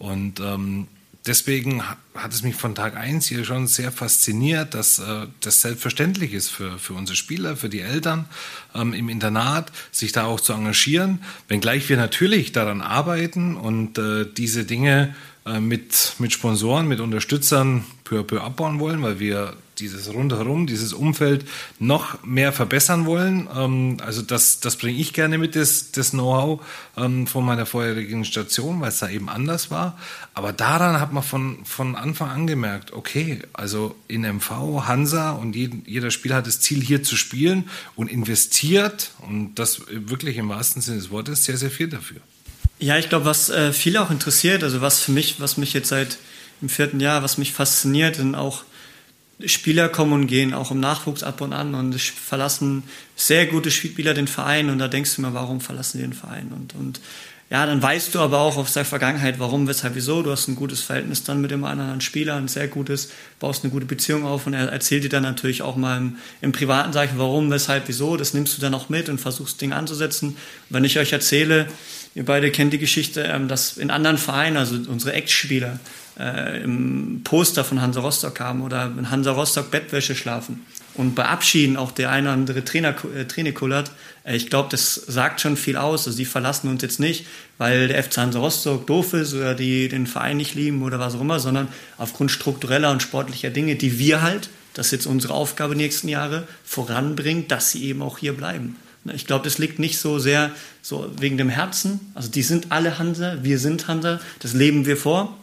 Und 0.00 0.40
ähm, 0.40 0.88
deswegen 1.26 1.82
hat 2.14 2.32
es 2.32 2.42
mich 2.42 2.56
von 2.56 2.74
Tag 2.74 2.96
eins 2.96 3.26
hier 3.26 3.44
schon 3.44 3.66
sehr 3.66 3.92
fasziniert, 3.92 4.74
dass 4.74 4.98
äh, 4.98 5.26
das 5.40 5.60
selbstverständlich 5.60 6.32
ist 6.32 6.50
für, 6.50 6.78
für 6.78 6.94
unsere 6.94 7.16
Spieler, 7.16 7.56
für 7.56 7.68
die 7.68 7.80
Eltern 7.80 8.26
ähm, 8.74 8.92
im 8.92 9.08
Internat, 9.08 9.72
sich 9.90 10.12
da 10.12 10.24
auch 10.24 10.40
zu 10.40 10.52
engagieren, 10.52 11.22
wenngleich 11.48 11.88
wir 11.88 11.96
natürlich 11.96 12.52
daran 12.52 12.80
arbeiten 12.80 13.56
und 13.56 13.98
äh, 13.98 14.26
diese 14.26 14.64
Dinge 14.64 15.14
äh, 15.46 15.60
mit, 15.60 16.14
mit 16.18 16.32
Sponsoren, 16.32 16.88
mit 16.88 17.00
Unterstützern 17.00 17.84
peu 18.04 18.20
à 18.20 18.22
peu 18.22 18.40
abbauen 18.40 18.78
wollen, 18.78 19.02
weil 19.02 19.18
wir 19.18 19.56
dieses 19.82 20.12
rundherum, 20.12 20.66
dieses 20.66 20.92
Umfeld 20.92 21.44
noch 21.78 22.22
mehr 22.24 22.52
verbessern 22.52 23.04
wollen. 23.04 23.48
Ähm, 23.54 23.96
also 24.04 24.22
das, 24.22 24.60
das 24.60 24.76
bringe 24.76 24.98
ich 24.98 25.12
gerne 25.12 25.38
mit, 25.38 25.56
das, 25.56 25.90
das 25.90 26.10
Know-how 26.10 26.64
ähm, 26.96 27.26
von 27.26 27.44
meiner 27.44 27.66
vorherigen 27.66 28.24
Station, 28.24 28.80
weil 28.80 28.90
es 28.90 28.98
da 28.98 29.08
eben 29.08 29.28
anders 29.28 29.70
war. 29.70 29.98
Aber 30.34 30.52
daran 30.52 31.00
hat 31.00 31.12
man 31.12 31.22
von, 31.22 31.64
von 31.64 31.96
Anfang 31.96 32.30
an 32.30 32.46
gemerkt, 32.46 32.92
okay, 32.92 33.40
also 33.52 33.94
in 34.08 34.22
MV, 34.22 34.86
Hansa 34.86 35.32
und 35.32 35.54
jeder 35.54 36.10
Spieler 36.10 36.36
hat 36.36 36.46
das 36.46 36.60
Ziel, 36.60 36.80
hier 36.80 37.02
zu 37.02 37.16
spielen 37.16 37.68
und 37.96 38.10
investiert 38.10 39.10
und 39.20 39.54
das 39.56 39.82
wirklich 39.90 40.36
im 40.36 40.48
wahrsten 40.48 40.80
Sinne 40.80 40.98
des 40.98 41.10
Wortes 41.10 41.44
sehr, 41.44 41.56
sehr 41.56 41.70
viel 41.70 41.88
dafür. 41.88 42.20
Ja, 42.78 42.98
ich 42.98 43.08
glaube, 43.08 43.26
was 43.26 43.48
äh, 43.50 43.72
viele 43.72 44.02
auch 44.02 44.10
interessiert, 44.10 44.64
also 44.64 44.80
was 44.80 45.00
für 45.00 45.12
mich, 45.12 45.40
was 45.40 45.56
mich 45.56 45.72
jetzt 45.72 45.88
seit 45.88 46.18
im 46.62 46.68
vierten 46.68 47.00
Jahr, 47.00 47.22
was 47.22 47.38
mich 47.38 47.52
fasziniert, 47.52 48.16
sind 48.16 48.34
auch 48.34 48.64
Spieler 49.46 49.88
kommen 49.88 50.12
und 50.12 50.26
gehen, 50.26 50.54
auch 50.54 50.70
im 50.70 50.80
Nachwuchs 50.80 51.22
ab 51.22 51.40
und 51.40 51.52
an 51.52 51.74
und 51.74 52.00
verlassen 52.00 52.82
sehr 53.16 53.46
gute 53.46 53.70
Spieler 53.70 54.14
den 54.14 54.28
Verein 54.28 54.70
und 54.70 54.78
da 54.78 54.88
denkst 54.88 55.16
du 55.16 55.22
mir, 55.22 55.34
warum 55.34 55.60
verlassen 55.60 55.98
die 55.98 56.04
den 56.04 56.12
Verein? 56.12 56.52
Und, 56.52 56.74
und 56.74 57.00
ja, 57.52 57.66
dann 57.66 57.82
weißt 57.82 58.14
du 58.14 58.20
aber 58.20 58.40
auch 58.40 58.56
aus 58.56 58.72
der 58.72 58.86
Vergangenheit, 58.86 59.38
warum, 59.38 59.68
weshalb, 59.68 59.94
wieso. 59.94 60.22
Du 60.22 60.30
hast 60.30 60.48
ein 60.48 60.56
gutes 60.56 60.80
Verhältnis 60.80 61.22
dann 61.22 61.42
mit 61.42 61.50
dem 61.50 61.64
anderen 61.64 62.00
Spieler, 62.00 62.36
ein 62.36 62.48
sehr 62.48 62.66
gutes, 62.66 63.10
baust 63.40 63.62
eine 63.62 63.70
gute 63.70 63.84
Beziehung 63.84 64.24
auf 64.24 64.46
und 64.46 64.54
er 64.54 64.70
erzählt 64.70 65.04
dir 65.04 65.10
dann 65.10 65.22
natürlich 65.22 65.60
auch 65.60 65.76
mal 65.76 65.98
im, 65.98 66.16
im 66.40 66.52
privaten, 66.52 66.96
ich, 66.96 67.10
warum, 67.18 67.50
weshalb, 67.50 67.88
wieso. 67.88 68.16
Das 68.16 68.32
nimmst 68.32 68.56
du 68.56 68.62
dann 68.62 68.72
auch 68.72 68.88
mit 68.88 69.10
und 69.10 69.20
versuchst 69.20 69.60
Dinge 69.60 69.76
anzusetzen. 69.76 70.28
Und 70.30 70.36
wenn 70.70 70.84
ich 70.84 70.98
euch 70.98 71.12
erzähle, 71.12 71.68
ihr 72.14 72.24
beide 72.24 72.50
kennt 72.50 72.72
die 72.72 72.78
Geschichte, 72.78 73.20
ähm, 73.24 73.48
dass 73.48 73.76
in 73.76 73.90
anderen 73.90 74.16
Vereinen, 74.16 74.56
also 74.56 74.76
unsere 74.88 75.12
Ex-Spieler, 75.12 75.78
äh, 76.18 76.62
im 76.62 77.22
Poster 77.24 77.64
von 77.64 77.80
Hansa 77.80 78.00
Rostock 78.00 78.40
haben 78.40 78.62
oder 78.62 78.90
in 78.98 79.10
Hansa 79.10 79.32
Rostock 79.32 79.70
Bettwäsche 79.70 80.14
schlafen. 80.14 80.64
und 80.94 81.14
bei 81.14 81.24
Abschieden 81.24 81.78
auch 81.78 81.90
der 81.90 82.10
eine 82.10 82.28
oder 82.28 82.34
andere 82.34 82.64
Trainer, 82.64 82.94
äh, 83.16 83.24
Trainer 83.24 83.52
kullert, 83.52 83.90
äh, 84.24 84.36
ich 84.36 84.50
glaube, 84.50 84.68
das 84.70 84.94
sagt 84.94 85.40
schon 85.40 85.56
viel 85.56 85.76
aus. 85.76 86.06
Also 86.06 86.16
die 86.16 86.24
verlassen 86.24 86.68
uns 86.68 86.82
jetzt 86.82 87.00
nicht, 87.00 87.26
weil 87.58 87.88
der 87.88 88.02
FC 88.02 88.18
Hansa 88.18 88.38
Rostock 88.38 88.86
doof 88.86 89.14
ist 89.14 89.34
oder 89.34 89.54
die 89.54 89.88
den 89.88 90.06
Verein 90.06 90.36
nicht 90.36 90.54
lieben 90.54 90.82
oder 90.82 90.98
was 90.98 91.14
auch 91.14 91.20
immer, 91.20 91.40
sondern 91.40 91.68
aufgrund 91.98 92.30
struktureller 92.30 92.90
und 92.90 93.02
sportlicher 93.02 93.50
Dinge, 93.50 93.76
die 93.76 93.98
wir 93.98 94.22
halt, 94.22 94.50
das 94.74 94.86
ist 94.86 94.92
jetzt 94.92 95.06
unsere 95.06 95.34
Aufgabe 95.34 95.76
nächsten 95.76 96.08
Jahre, 96.08 96.46
voranbringen, 96.64 97.48
dass 97.48 97.70
sie 97.70 97.84
eben 97.84 98.02
auch 98.02 98.18
hier 98.18 98.34
bleiben. 98.34 98.76
Ne, 99.04 99.14
ich 99.14 99.26
glaube, 99.26 99.44
das 99.44 99.58
liegt 99.58 99.78
nicht 99.78 99.98
so 99.98 100.18
sehr 100.18 100.50
so 100.80 101.10
wegen 101.18 101.36
dem 101.36 101.48
Herzen. 101.48 102.00
Also 102.14 102.30
die 102.30 102.42
sind 102.42 102.66
alle 102.70 102.98
Hansa, 102.98 103.38
wir 103.42 103.58
sind 103.58 103.88
Hansa, 103.88 104.20
das 104.40 104.52
leben 104.52 104.86
wir 104.86 104.96
vor. 104.96 105.38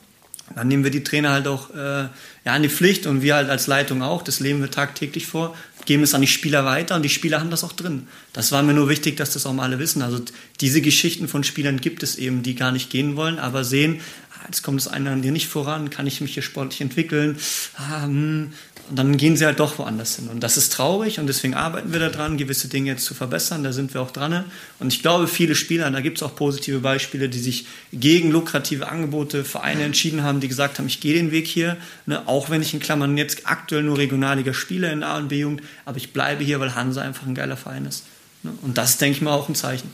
Dann 0.55 0.67
nehmen 0.67 0.83
wir 0.83 0.91
die 0.91 1.03
Trainer 1.03 1.31
halt 1.31 1.47
auch 1.47 1.69
äh, 1.73 2.07
ja, 2.45 2.53
an 2.53 2.63
die 2.63 2.69
Pflicht 2.69 3.05
und 3.05 3.21
wir 3.21 3.35
halt 3.35 3.49
als 3.49 3.67
Leitung 3.67 4.01
auch. 4.01 4.23
Das 4.23 4.39
leben 4.39 4.61
wir 4.61 4.71
tagtäglich 4.71 5.27
vor, 5.27 5.55
geben 5.85 6.03
es 6.03 6.13
an 6.13 6.21
die 6.21 6.27
Spieler 6.27 6.65
weiter 6.65 6.95
und 6.95 7.03
die 7.03 7.09
Spieler 7.09 7.39
haben 7.39 7.49
das 7.49 7.63
auch 7.63 7.73
drin. 7.73 8.07
Das 8.33 8.51
war 8.51 8.63
mir 8.63 8.73
nur 8.73 8.89
wichtig, 8.89 9.17
dass 9.17 9.31
das 9.31 9.45
auch 9.45 9.53
mal 9.53 9.63
alle 9.63 9.79
wissen. 9.79 10.01
Also 10.01 10.21
diese 10.61 10.81
Geschichten 10.81 11.27
von 11.27 11.43
Spielern 11.43 11.81
gibt 11.81 12.03
es 12.03 12.15
eben, 12.15 12.43
die 12.43 12.55
gar 12.55 12.71
nicht 12.71 12.89
gehen 12.89 13.15
wollen, 13.15 13.39
aber 13.39 13.63
sehen, 13.63 13.99
ah, 14.33 14.45
jetzt 14.45 14.61
kommt 14.61 14.79
das 14.79 14.87
eine 14.87 15.11
an 15.11 15.21
dir 15.21 15.31
nicht 15.31 15.47
voran, 15.47 15.89
kann 15.89 16.07
ich 16.07 16.21
mich 16.21 16.33
hier 16.33 16.43
sportlich 16.43 16.81
entwickeln, 16.81 17.37
ah, 17.75 18.03
hm, 18.03 18.53
und 18.89 18.97
dann 18.97 19.17
gehen 19.17 19.37
sie 19.37 19.45
halt 19.45 19.59
doch 19.59 19.77
woanders 19.77 20.15
hin. 20.15 20.29
Und 20.29 20.41
das 20.41 20.57
ist 20.57 20.73
traurig 20.73 21.19
und 21.19 21.27
deswegen 21.27 21.53
arbeiten 21.53 21.93
wir 21.93 21.99
daran, 21.99 22.37
gewisse 22.37 22.69
Dinge 22.69 22.89
jetzt 22.89 23.05
zu 23.05 23.13
verbessern. 23.13 23.63
Da 23.63 23.71
sind 23.71 23.93
wir 23.93 24.01
auch 24.01 24.09
dran. 24.09 24.45
Und 24.79 24.91
ich 24.91 25.01
glaube, 25.01 25.27
viele 25.27 25.53
Spieler, 25.53 25.89
da 25.91 26.01
gibt 26.01 26.17
es 26.17 26.23
auch 26.23 26.35
positive 26.35 26.79
Beispiele, 26.79 27.29
die 27.29 27.39
sich 27.39 27.67
gegen 27.93 28.31
lukrative 28.31 28.89
Angebote, 28.89 29.43
Vereine 29.43 29.83
entschieden 29.83 30.23
haben, 30.23 30.39
die 30.39 30.47
gesagt 30.47 30.79
haben, 30.79 30.87
ich 30.87 30.99
gehe 31.01 31.13
den 31.13 31.31
Weg 31.31 31.45
hier, 31.45 31.77
ne, 32.07 32.27
auch 32.27 32.49
wenn 32.49 32.63
ich 32.63 32.73
in 32.73 32.79
Klammern 32.79 33.15
jetzt 33.17 33.41
aktuell 33.45 33.83
nur 33.83 33.99
Regionalliga 33.99 34.53
spiele 34.53 34.91
in 34.91 35.03
A 35.03 35.17
und 35.17 35.27
B-Jugend, 35.27 35.61
aber 35.85 35.97
ich 35.97 36.11
bleibe 36.11 36.43
hier, 36.43 36.59
weil 36.59 36.73
Hansa 36.73 37.01
einfach 37.01 37.27
ein 37.27 37.35
geiler 37.35 37.57
Verein 37.57 37.85
ist. 37.85 38.05
Ne? 38.41 38.51
Und 38.63 38.77
das 38.77 38.91
ist, 38.91 39.01
denke 39.01 39.17
ich 39.17 39.21
mal, 39.21 39.33
auch 39.33 39.49
ein 39.49 39.55
Zeichen. 39.55 39.89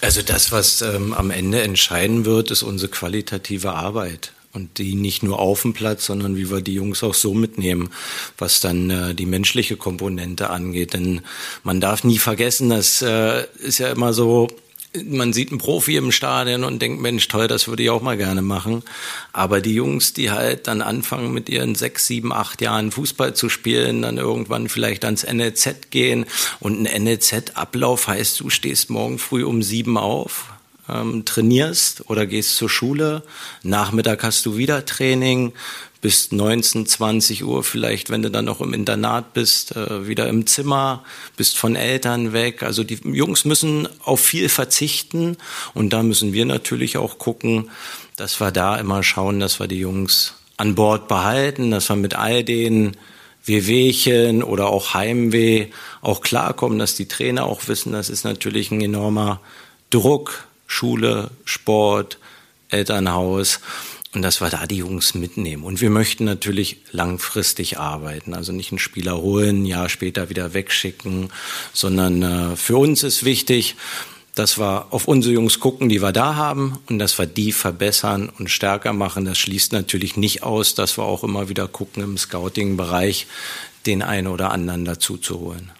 Also 0.00 0.22
das, 0.22 0.50
was 0.52 0.80
ähm, 0.80 1.12
am 1.12 1.30
Ende 1.30 1.60
entscheiden 1.60 2.24
wird, 2.24 2.50
ist 2.50 2.62
unsere 2.62 2.90
qualitative 2.90 3.72
Arbeit 3.72 4.32
und 4.52 4.78
die 4.78 4.94
nicht 4.94 5.22
nur 5.22 5.38
auf 5.38 5.62
dem 5.62 5.72
Platz, 5.72 6.06
sondern 6.06 6.36
wie 6.36 6.50
wir 6.50 6.60
die 6.60 6.74
Jungs 6.74 7.02
auch 7.02 7.14
so 7.14 7.34
mitnehmen, 7.34 7.90
was 8.38 8.60
dann 8.60 8.90
äh, 8.90 9.14
die 9.14 9.26
menschliche 9.26 9.76
Komponente 9.76 10.50
angeht. 10.50 10.94
Denn 10.94 11.20
man 11.64 11.80
darf 11.80 12.04
nie 12.04 12.18
vergessen, 12.18 12.70
das 12.70 13.02
äh, 13.02 13.44
ist 13.58 13.78
ja 13.78 13.90
immer 13.90 14.12
so, 14.12 14.48
man 15.04 15.32
sieht 15.32 15.50
einen 15.50 15.58
Profi 15.58 15.96
im 15.96 16.12
Stadion 16.12 16.64
und 16.64 16.80
denkt, 16.80 17.00
Mensch, 17.00 17.28
toll, 17.28 17.46
das 17.46 17.68
würde 17.68 17.82
ich 17.82 17.90
auch 17.90 18.00
mal 18.00 18.16
gerne 18.16 18.42
machen. 18.42 18.82
Aber 19.32 19.60
die 19.60 19.74
Jungs, 19.74 20.14
die 20.14 20.30
halt 20.30 20.66
dann 20.66 20.80
anfangen 20.80 21.32
mit 21.32 21.48
ihren 21.48 21.74
sechs, 21.74 22.06
sieben, 22.06 22.32
acht 22.32 22.62
Jahren 22.62 22.90
Fußball 22.90 23.34
zu 23.34 23.48
spielen, 23.48 24.02
dann 24.02 24.16
irgendwann 24.16 24.68
vielleicht 24.68 25.04
ans 25.04 25.24
NLZ 25.24 25.90
gehen 25.90 26.24
und 26.58 26.86
ein 26.86 27.04
NLZ-Ablauf 27.04 28.08
heißt, 28.08 28.40
du 28.40 28.50
stehst 28.50 28.88
morgen 28.88 29.18
früh 29.18 29.44
um 29.44 29.62
sieben 29.62 29.98
auf, 29.98 30.46
ähm, 30.88 31.24
trainierst 31.24 32.08
oder 32.08 32.26
gehst 32.26 32.56
zur 32.56 32.68
Schule. 32.68 33.22
Nachmittag 33.62 34.22
hast 34.22 34.46
du 34.46 34.56
wieder 34.56 34.84
Training, 34.84 35.52
bis 36.00 36.30
19, 36.30 36.86
20 36.86 37.44
Uhr 37.44 37.64
vielleicht, 37.64 38.10
wenn 38.10 38.22
du 38.22 38.30
dann 38.30 38.44
noch 38.44 38.60
im 38.60 38.72
Internat 38.72 39.32
bist, 39.34 39.74
äh, 39.74 40.06
wieder 40.06 40.28
im 40.28 40.46
Zimmer, 40.46 41.02
bist 41.36 41.58
von 41.58 41.74
Eltern 41.74 42.32
weg. 42.32 42.62
Also 42.62 42.84
die 42.84 43.00
Jungs 43.04 43.44
müssen 43.44 43.88
auf 44.04 44.20
viel 44.20 44.48
verzichten 44.48 45.36
und 45.74 45.92
da 45.92 46.02
müssen 46.02 46.32
wir 46.32 46.44
natürlich 46.44 46.98
auch 46.98 47.18
gucken, 47.18 47.70
dass 48.16 48.40
wir 48.40 48.52
da 48.52 48.76
immer 48.76 49.02
schauen, 49.02 49.40
dass 49.40 49.58
wir 49.58 49.66
die 49.66 49.80
Jungs 49.80 50.34
an 50.56 50.74
Bord 50.74 51.08
behalten, 51.08 51.70
dass 51.70 51.88
wir 51.88 51.96
mit 51.96 52.14
all 52.14 52.44
den 52.44 52.96
Wehwehchen 53.44 54.42
oder 54.42 54.68
auch 54.68 54.94
Heimweh 54.94 55.68
auch 56.00 56.20
klarkommen, 56.20 56.78
dass 56.78 56.94
die 56.94 57.08
Trainer 57.08 57.46
auch 57.46 57.66
wissen, 57.66 57.92
das 57.92 58.10
ist 58.10 58.24
natürlich 58.24 58.70
ein 58.70 58.80
enormer 58.80 59.40
Druck, 59.90 60.47
Schule, 60.68 61.32
Sport, 61.44 62.18
Elternhaus 62.68 63.58
und 64.14 64.22
dass 64.22 64.40
wir 64.40 64.48
da 64.48 64.66
die 64.66 64.76
Jungs 64.76 65.14
mitnehmen. 65.14 65.64
Und 65.64 65.80
wir 65.80 65.90
möchten 65.90 66.24
natürlich 66.24 66.78
langfristig 66.92 67.78
arbeiten, 67.78 68.34
also 68.34 68.52
nicht 68.52 68.70
einen 68.70 68.78
Spieler 68.78 69.18
holen, 69.18 69.62
ein 69.62 69.66
Jahr 69.66 69.88
später 69.88 70.30
wieder 70.30 70.54
wegschicken, 70.54 71.30
sondern 71.72 72.22
äh, 72.22 72.56
für 72.56 72.76
uns 72.76 73.02
ist 73.02 73.24
wichtig, 73.24 73.76
dass 74.34 74.56
wir 74.56 74.86
auf 74.90 75.08
unsere 75.08 75.34
Jungs 75.34 75.58
gucken, 75.58 75.88
die 75.88 76.00
wir 76.00 76.12
da 76.12 76.36
haben 76.36 76.78
und 76.88 77.00
dass 77.00 77.18
wir 77.18 77.26
die 77.26 77.50
verbessern 77.50 78.30
und 78.38 78.48
stärker 78.48 78.92
machen. 78.92 79.24
Das 79.24 79.36
schließt 79.36 79.72
natürlich 79.72 80.16
nicht 80.16 80.44
aus, 80.44 80.76
dass 80.76 80.96
wir 80.96 81.04
auch 81.04 81.24
immer 81.24 81.48
wieder 81.48 81.66
gucken 81.66 82.04
im 82.04 82.16
Scouting-Bereich, 82.16 83.26
den 83.84 84.02
einen 84.02 84.28
oder 84.28 84.52
anderen 84.52 84.84
dazu 84.84 85.16
zu 85.16 85.40
holen. 85.40 85.72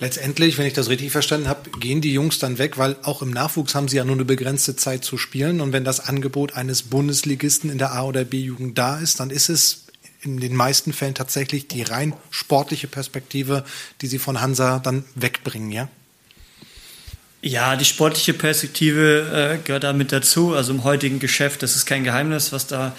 Letztendlich, 0.00 0.58
wenn 0.58 0.66
ich 0.66 0.72
das 0.72 0.88
richtig 0.88 1.12
verstanden 1.12 1.48
habe, 1.48 1.70
gehen 1.78 2.00
die 2.00 2.12
Jungs 2.12 2.38
dann 2.38 2.58
weg, 2.58 2.78
weil 2.78 2.96
auch 3.02 3.22
im 3.22 3.30
Nachwuchs 3.30 3.74
haben 3.74 3.88
sie 3.88 3.96
ja 3.96 4.04
nur 4.04 4.16
eine 4.16 4.24
begrenzte 4.24 4.74
Zeit 4.74 5.04
zu 5.04 5.18
spielen. 5.18 5.60
Und 5.60 5.72
wenn 5.72 5.84
das 5.84 6.00
Angebot 6.00 6.54
eines 6.54 6.82
Bundesligisten 6.82 7.70
in 7.70 7.78
der 7.78 7.92
A- 7.92 8.04
oder 8.04 8.24
B-Jugend 8.24 8.76
da 8.76 8.98
ist, 8.98 9.20
dann 9.20 9.30
ist 9.30 9.48
es 9.48 9.84
in 10.22 10.40
den 10.40 10.56
meisten 10.56 10.92
Fällen 10.92 11.14
tatsächlich 11.14 11.68
die 11.68 11.82
rein 11.82 12.14
sportliche 12.30 12.88
Perspektive, 12.88 13.64
die 14.00 14.06
sie 14.06 14.18
von 14.18 14.40
Hansa 14.40 14.78
dann 14.78 15.04
wegbringen, 15.14 15.70
ja? 15.70 15.88
Ja, 17.42 17.76
die 17.76 17.84
sportliche 17.84 18.32
Perspektive 18.32 19.58
äh, 19.60 19.62
gehört 19.62 19.84
da 19.84 19.92
mit 19.92 20.12
dazu. 20.12 20.54
Also 20.54 20.72
im 20.72 20.82
heutigen 20.82 21.18
Geschäft, 21.18 21.62
das 21.62 21.76
ist 21.76 21.84
kein 21.84 22.02
Geheimnis, 22.02 22.52
was 22.52 22.66
da 22.66 22.96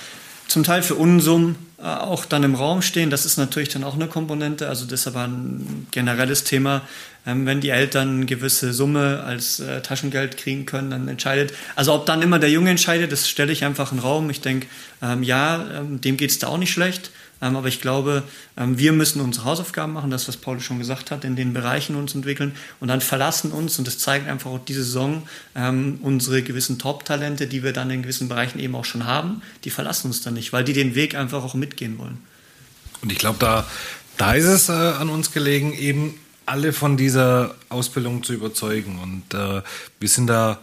zum 0.47 0.63
Teil 0.63 0.83
für 0.83 0.93
Unsummen 0.93 1.55
auch 1.77 2.25
dann 2.25 2.43
im 2.43 2.55
Raum 2.55 2.81
stehen. 2.81 3.09
Das 3.09 3.25
ist 3.25 3.37
natürlich 3.37 3.69
dann 3.69 3.83
auch 3.83 3.95
eine 3.95 4.07
Komponente. 4.07 4.69
Also 4.69 4.85
das 4.85 5.01
ist 5.01 5.07
aber 5.07 5.27
ein 5.27 5.87
generelles 5.91 6.43
Thema. 6.43 6.81
Ähm, 7.27 7.45
wenn 7.45 7.59
die 7.59 7.69
Eltern 7.69 8.17
eine 8.17 8.25
gewisse 8.25 8.71
Summe 8.71 9.23
als 9.25 9.59
äh, 9.59 9.81
Taschengeld 9.81 10.37
kriegen 10.37 10.65
können, 10.65 10.91
dann 10.91 11.07
entscheidet. 11.07 11.53
Also 11.75 11.93
ob 11.93 12.05
dann 12.05 12.21
immer 12.21 12.39
der 12.39 12.49
Junge 12.49 12.69
entscheidet, 12.69 13.11
das 13.11 13.27
stelle 13.27 13.51
ich 13.51 13.65
einfach 13.65 13.91
in 13.91 13.97
den 13.97 14.03
Raum. 14.03 14.29
Ich 14.29 14.41
denke, 14.41 14.67
ähm, 15.01 15.23
ja, 15.23 15.65
ähm, 15.79 15.99
dem 15.99 16.17
geht 16.17 16.31
es 16.31 16.39
da 16.39 16.47
auch 16.47 16.57
nicht 16.57 16.71
schlecht. 16.71 17.11
Ähm, 17.41 17.55
aber 17.55 17.67
ich 17.67 17.81
glaube, 17.81 18.23
ähm, 18.57 18.77
wir 18.77 18.93
müssen 18.93 19.21
unsere 19.21 19.45
Hausaufgaben 19.45 19.93
machen, 19.93 20.09
das, 20.09 20.27
was 20.27 20.37
Paul 20.37 20.59
schon 20.59 20.79
gesagt 20.79 21.11
hat, 21.11 21.23
in 21.25 21.35
den 21.35 21.53
Bereichen 21.53 21.95
uns 21.95 22.15
entwickeln 22.15 22.55
und 22.79 22.87
dann 22.87 23.01
verlassen 23.01 23.51
uns, 23.51 23.77
und 23.77 23.87
das 23.87 23.97
zeigt 23.97 24.27
einfach 24.27 24.51
auch 24.51 24.63
diese 24.63 24.83
Saison, 24.83 25.27
ähm, 25.55 25.99
unsere 26.01 26.43
gewissen 26.43 26.79
Top-Talente, 26.79 27.47
die 27.47 27.63
wir 27.63 27.73
dann 27.73 27.89
in 27.89 28.01
gewissen 28.03 28.29
Bereichen 28.29 28.59
eben 28.59 28.75
auch 28.75 28.85
schon 28.85 29.05
haben, 29.05 29.41
die 29.63 29.69
verlassen 29.69 30.07
uns 30.07 30.21
dann 30.21 30.35
nicht, 30.35 30.53
weil 30.53 30.63
die 30.63 30.73
den 30.73 30.95
Weg 30.95 31.15
einfach 31.15 31.43
auch 31.43 31.55
mitgehen 31.55 31.97
wollen. 31.97 32.19
Und 33.01 33.11
ich 33.11 33.17
glaube, 33.17 33.37
da, 33.39 33.67
da 34.17 34.33
ist 34.33 34.45
es 34.45 34.69
äh, 34.69 34.71
an 34.71 35.09
uns 35.09 35.31
gelegen, 35.31 35.73
eben 35.73 36.17
alle 36.45 36.73
von 36.73 36.97
dieser 36.97 37.55
Ausbildung 37.69 38.23
zu 38.23 38.33
überzeugen. 38.33 38.99
Und 38.99 39.33
äh, 39.33 39.61
wir 39.99 40.09
sind 40.09 40.27
da 40.27 40.59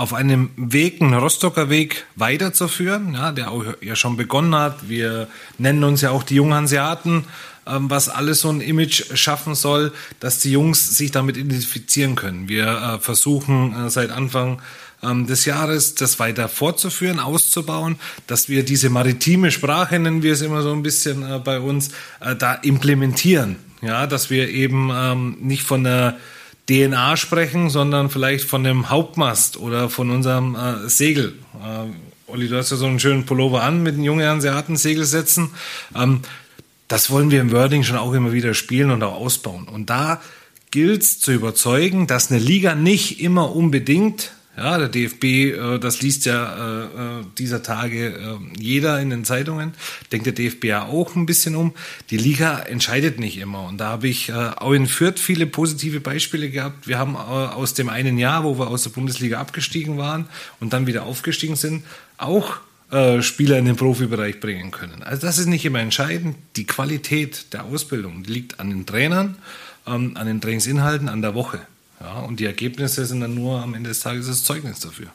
auf 0.00 0.14
einem 0.14 0.48
Weg, 0.56 1.02
einen 1.02 1.12
Rostocker 1.12 1.68
Weg 1.68 2.06
weiterzuführen, 2.16 3.12
ja, 3.12 3.32
der 3.32 3.50
auch 3.50 3.64
ja 3.82 3.94
schon 3.94 4.16
begonnen 4.16 4.54
hat. 4.54 4.88
Wir 4.88 5.28
nennen 5.58 5.84
uns 5.84 6.00
ja 6.00 6.10
auch 6.10 6.22
die 6.22 6.36
Junghanseaten, 6.36 7.26
ähm, 7.66 7.90
was 7.90 8.08
alles 8.08 8.40
so 8.40 8.48
ein 8.48 8.62
Image 8.62 9.14
schaffen 9.14 9.54
soll, 9.54 9.92
dass 10.18 10.38
die 10.38 10.52
Jungs 10.52 10.96
sich 10.96 11.10
damit 11.10 11.36
identifizieren 11.36 12.14
können. 12.14 12.48
Wir 12.48 12.66
äh, 12.66 12.98
versuchen 12.98 13.74
äh, 13.74 13.90
seit 13.90 14.10
Anfang 14.10 14.62
ähm, 15.02 15.26
des 15.26 15.44
Jahres 15.44 15.96
das 15.96 16.18
weiter 16.18 16.48
fortzuführen, 16.48 17.18
auszubauen, 17.18 17.96
dass 18.26 18.48
wir 18.48 18.64
diese 18.64 18.88
maritime 18.88 19.50
Sprache, 19.50 19.98
nennen 19.98 20.22
wir 20.22 20.32
es 20.32 20.40
immer 20.40 20.62
so 20.62 20.72
ein 20.72 20.82
bisschen 20.82 21.30
äh, 21.30 21.38
bei 21.40 21.60
uns, 21.60 21.90
äh, 22.20 22.34
da 22.34 22.54
implementieren. 22.54 23.56
Ja, 23.82 24.06
dass 24.06 24.30
wir 24.30 24.48
eben 24.48 24.90
ähm, 24.94 25.36
nicht 25.40 25.62
von 25.62 25.84
der 25.84 26.16
DNA 26.70 27.16
sprechen, 27.16 27.68
sondern 27.68 28.10
vielleicht 28.10 28.44
von 28.44 28.62
dem 28.62 28.90
Hauptmast 28.90 29.56
oder 29.56 29.90
von 29.90 30.10
unserem 30.10 30.54
äh, 30.54 30.88
Segel. 30.88 31.34
Äh, 31.54 32.30
Olli, 32.30 32.48
du 32.48 32.56
hast 32.56 32.70
ja 32.70 32.76
so 32.76 32.86
einen 32.86 33.00
schönen 33.00 33.26
Pullover 33.26 33.64
an 33.64 33.82
mit 33.82 33.96
den 33.96 34.04
jungen 34.04 34.26
Hanseaten 34.26 34.76
Segelsätzen. 34.76 35.50
Ähm, 35.96 36.20
das 36.86 37.10
wollen 37.10 37.32
wir 37.32 37.40
im 37.40 37.50
Wording 37.50 37.82
schon 37.82 37.96
auch 37.96 38.12
immer 38.12 38.32
wieder 38.32 38.54
spielen 38.54 38.92
und 38.92 39.02
auch 39.02 39.14
ausbauen. 39.14 39.66
Und 39.66 39.90
da 39.90 40.20
gilt 40.70 41.02
es 41.02 41.18
zu 41.18 41.32
überzeugen, 41.32 42.06
dass 42.06 42.30
eine 42.30 42.38
Liga 42.38 42.76
nicht 42.76 43.20
immer 43.20 43.54
unbedingt 43.54 44.30
ja, 44.56 44.78
der 44.78 44.88
DFB, 44.88 45.24
äh, 45.24 45.78
das 45.78 46.02
liest 46.02 46.26
ja 46.26 46.82
äh, 46.82 46.84
äh, 46.84 47.24
dieser 47.38 47.62
Tage 47.62 48.38
jeder 48.58 49.00
in 49.00 49.10
den 49.10 49.24
Zeitungen, 49.24 49.74
denkt 50.12 50.26
der 50.26 50.32
DFB 50.32 50.64
ja 50.64 50.86
auch 50.86 51.14
ein 51.14 51.24
bisschen 51.24 51.56
um. 51.56 51.72
Die 52.10 52.16
Liga 52.16 52.58
entscheidet 52.58 53.18
nicht 53.20 53.38
immer. 53.38 53.64
Und 53.64 53.78
da 53.78 53.88
habe 53.88 54.08
ich 54.08 54.32
auch 54.32 54.72
in 54.72 54.86
Fürth 54.86 55.18
viele 55.18 55.46
positive 55.46 56.00
Beispiele 56.00 56.50
gehabt. 56.50 56.86
Wir 56.86 56.98
haben 56.98 57.16
aus 57.16 57.74
dem 57.74 57.88
einen 57.88 58.18
Jahr, 58.18 58.44
wo 58.44 58.58
wir 58.58 58.68
aus 58.68 58.82
der 58.82 58.90
Bundesliga 58.90 59.40
abgestiegen 59.40 59.98
waren 59.98 60.26
und 60.58 60.72
dann 60.72 60.86
wieder 60.86 61.04
aufgestiegen 61.04 61.56
sind, 61.56 61.84
auch 62.18 62.56
Spieler 63.20 63.58
in 63.58 63.66
den 63.66 63.76
Profibereich 63.76 64.40
bringen 64.40 64.70
können. 64.70 65.02
Also 65.02 65.26
das 65.26 65.38
ist 65.38 65.46
nicht 65.46 65.64
immer 65.64 65.80
entscheidend. 65.80 66.36
Die 66.56 66.66
Qualität 66.66 67.52
der 67.52 67.64
Ausbildung 67.64 68.24
liegt 68.24 68.58
an 68.58 68.70
den 68.70 68.86
Trainern, 68.86 69.36
ähm, 69.86 70.16
an 70.16 70.26
den 70.26 70.40
Trainingsinhalten, 70.40 71.08
an 71.08 71.22
der 71.22 71.34
Woche. 71.34 71.60
Ja, 72.00 72.20
und 72.20 72.40
die 72.40 72.46
Ergebnisse 72.46 73.04
sind 73.04 73.20
dann 73.20 73.34
nur 73.34 73.62
am 73.62 73.74
Ende 73.74 73.90
des 73.90 74.00
Tages 74.00 74.26
das 74.26 74.42
Zeugnis 74.44 74.80
dafür. 74.80 75.08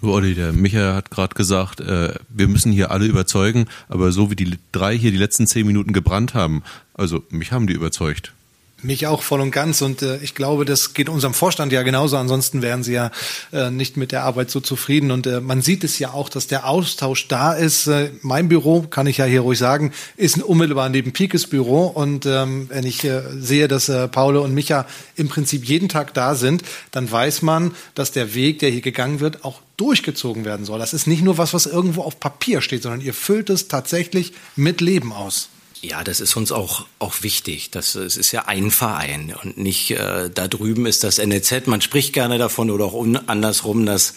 Du, 0.00 0.12
Olli, 0.12 0.34
der 0.34 0.52
Michael 0.52 0.94
hat 0.94 1.10
gerade 1.10 1.34
gesagt, 1.34 1.80
äh, 1.80 2.14
wir 2.28 2.48
müssen 2.48 2.72
hier 2.72 2.90
alle 2.90 3.06
überzeugen, 3.06 3.66
aber 3.88 4.12
so 4.12 4.30
wie 4.30 4.36
die 4.36 4.58
drei 4.72 4.96
hier 4.96 5.10
die 5.10 5.18
letzten 5.18 5.46
zehn 5.46 5.66
Minuten 5.66 5.92
gebrannt 5.92 6.34
haben, 6.34 6.62
Also 6.94 7.24
mich 7.30 7.52
haben 7.52 7.66
die 7.66 7.74
überzeugt. 7.74 8.32
Mich 8.80 9.08
auch 9.08 9.22
voll 9.22 9.40
und 9.40 9.50
ganz. 9.50 9.82
Und 9.82 10.02
äh, 10.02 10.18
ich 10.18 10.36
glaube, 10.36 10.64
das 10.64 10.94
geht 10.94 11.08
unserem 11.08 11.34
Vorstand 11.34 11.72
ja 11.72 11.82
genauso. 11.82 12.16
Ansonsten 12.16 12.62
wären 12.62 12.84
sie 12.84 12.92
ja 12.92 13.10
äh, 13.52 13.72
nicht 13.72 13.96
mit 13.96 14.12
der 14.12 14.22
Arbeit 14.22 14.52
so 14.52 14.60
zufrieden. 14.60 15.10
Und 15.10 15.26
äh, 15.26 15.40
man 15.40 15.62
sieht 15.62 15.82
es 15.82 15.98
ja 15.98 16.12
auch, 16.12 16.28
dass 16.28 16.46
der 16.46 16.64
Austausch 16.64 17.26
da 17.26 17.54
ist. 17.54 17.88
Äh, 17.88 18.12
mein 18.22 18.48
Büro, 18.48 18.82
kann 18.82 19.08
ich 19.08 19.16
ja 19.16 19.24
hier 19.24 19.40
ruhig 19.40 19.58
sagen, 19.58 19.92
ist 20.16 20.40
unmittelbar 20.40 20.90
neben 20.90 21.12
Pikes 21.12 21.48
Büro. 21.48 21.86
Und 21.86 22.24
ähm, 22.26 22.68
wenn 22.70 22.86
ich 22.86 23.02
äh, 23.02 23.22
sehe, 23.36 23.66
dass 23.66 23.88
äh, 23.88 24.06
Paul 24.06 24.36
und 24.36 24.54
Micha 24.54 24.86
im 25.16 25.28
Prinzip 25.28 25.64
jeden 25.64 25.88
Tag 25.88 26.14
da 26.14 26.36
sind, 26.36 26.62
dann 26.92 27.10
weiß 27.10 27.42
man, 27.42 27.74
dass 27.96 28.12
der 28.12 28.34
Weg, 28.34 28.60
der 28.60 28.70
hier 28.70 28.80
gegangen 28.80 29.18
wird, 29.18 29.44
auch 29.44 29.60
durchgezogen 29.76 30.44
werden 30.44 30.64
soll. 30.64 30.78
Das 30.78 30.94
ist 30.94 31.08
nicht 31.08 31.24
nur 31.24 31.36
was, 31.36 31.52
was 31.52 31.66
irgendwo 31.66 32.02
auf 32.02 32.20
Papier 32.20 32.60
steht, 32.60 32.84
sondern 32.84 33.00
ihr 33.00 33.14
füllt 33.14 33.50
es 33.50 33.66
tatsächlich 33.66 34.34
mit 34.54 34.80
Leben 34.80 35.12
aus. 35.12 35.48
Ja, 35.80 36.02
das 36.02 36.20
ist 36.20 36.34
uns 36.36 36.50
auch, 36.50 36.86
auch 36.98 37.22
wichtig. 37.22 37.70
Das, 37.70 37.94
es 37.94 38.16
ist 38.16 38.32
ja 38.32 38.46
ein 38.46 38.72
Verein 38.72 39.32
und 39.42 39.58
nicht 39.58 39.92
äh, 39.92 40.28
da 40.28 40.48
drüben 40.48 40.86
ist 40.86 41.04
das 41.04 41.18
NEZ. 41.18 41.66
Man 41.66 41.80
spricht 41.80 42.12
gerne 42.12 42.36
davon 42.36 42.70
oder 42.70 42.86
auch 42.86 42.94
un, 42.94 43.16
andersrum, 43.16 43.86
dass 43.86 44.14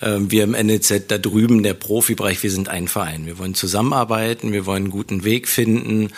äh, 0.00 0.16
wir 0.18 0.42
im 0.42 0.52
NEZ 0.52 1.06
da 1.06 1.18
drüben, 1.18 1.62
der 1.62 1.74
Profibereich, 1.74 2.42
wir 2.42 2.50
sind 2.50 2.68
ein 2.68 2.88
Verein. 2.88 3.26
Wir 3.26 3.38
wollen 3.38 3.54
zusammenarbeiten, 3.54 4.52
wir 4.52 4.66
wollen 4.66 4.84
einen 4.84 4.90
guten 4.90 5.22
Weg 5.22 5.46
finden. 5.46 6.10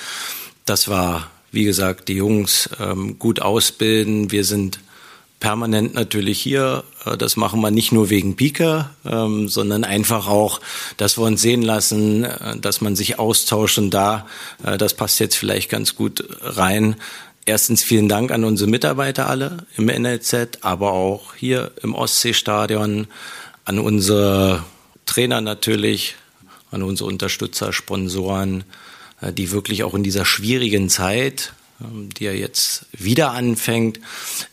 Das 0.65 0.89
war, 0.89 1.31
wie 1.53 1.65
gesagt, 1.65 2.09
die 2.09 2.15
Jungs 2.15 2.71
ähm, 2.81 3.19
gut 3.19 3.41
ausbilden. 3.41 4.31
Wir 4.31 4.45
sind 4.45 4.81
permanent 5.41 5.95
natürlich 5.95 6.41
hier. 6.41 6.85
Äh, 7.07 7.17
das 7.17 7.37
machen 7.37 7.61
wir 7.61 7.71
nicht 7.71 7.93
nur 7.93 8.11
wegen 8.11 8.37
Pika, 8.37 8.91
ähm, 9.05 9.49
sondern 9.49 9.85
einfach 9.85 10.29
auch, 10.29 10.61
dass 10.97 11.19
wir 11.19 11.25
uns 11.25 11.41
sehen 11.41 11.63
lassen, 11.63 12.25
äh, 12.25 12.59
dass 12.59 12.81
man 12.81 12.97
sich 12.97 13.19
austauscht 13.19 13.79
und 13.79 13.91
da, 13.91 14.27
äh, 14.65 14.77
das 14.77 14.95
passt 14.95 15.21
jetzt 15.21 15.37
vielleicht 15.37 15.71
ganz 15.71 15.95
gut 15.95 16.25
rein. 16.41 16.97
Erstens 17.47 17.83
vielen 17.83 18.09
Dank 18.09 18.33
an 18.33 18.45
unsere 18.45 18.69
Mitarbeiter 18.69 19.29
alle 19.29 19.59
im 19.77 19.87
NLZ, 19.87 20.59
aber 20.63 20.93
auch 20.93 21.35
hier 21.35 21.71
im 21.83 21.95
Ostseestadion, 21.95 23.07
an 23.65 23.79
unsere 23.79 24.65
Trainer 25.07 25.41
natürlich, 25.41 26.17
an 26.73 26.83
unsere 26.83 27.09
Unterstützer, 27.09 27.73
Sponsoren, 27.73 28.65
die 29.23 29.53
wirklich 29.53 29.85
auch 29.85 29.95
in 29.95 30.03
dieser 30.03 30.25
schwierigen 30.25 30.89
Zeit 30.89 31.53
die 31.79 32.25
ja 32.25 32.33
jetzt 32.33 32.87
wieder 32.93 33.33
anfängt, 33.33 34.01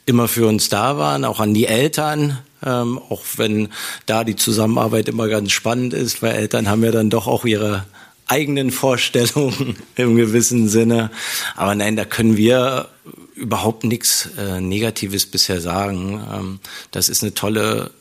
immer 0.06 0.28
für 0.28 0.48
uns 0.48 0.70
da 0.70 0.98
waren, 0.98 1.26
auch 1.26 1.40
an 1.40 1.54
die 1.54 1.68
Eltern, 1.68 2.40
ähm, 2.66 2.98
auch 2.98 3.24
wenn 3.38 3.70
da 4.06 4.24
die 4.24 4.36
Zusammenarbeit 4.36 5.10
immer 5.10 5.28
ganz 5.28 5.52
spannend 5.52 5.94
ist, 5.94 6.22
weil 6.22 6.36
Eltern 6.36 6.70
haben 6.70 6.84
ja 6.84 6.92
dann 6.92 7.10
doch 7.10 7.28
auch 7.28 7.46
ihre 7.46 7.86
eigenen 8.28 8.72
Vorstellungen 8.72 9.78
im 9.96 10.16
gewissen 10.16 10.68
Sinne. 10.70 11.12
Aber 11.56 11.76
nein, 11.76 11.96
da 11.96 12.06
können 12.06 12.38
wir 12.38 12.90
überhaupt 13.36 13.84
nichts 13.84 14.30
äh, 14.38 14.62
Negatives 14.62 15.26
bisher 15.26 15.62
sagen. 15.62 16.22
Ähm, 16.32 16.60
das 16.92 17.10
ist 17.10 17.24
eine 17.24 17.34
tolle 17.34 17.92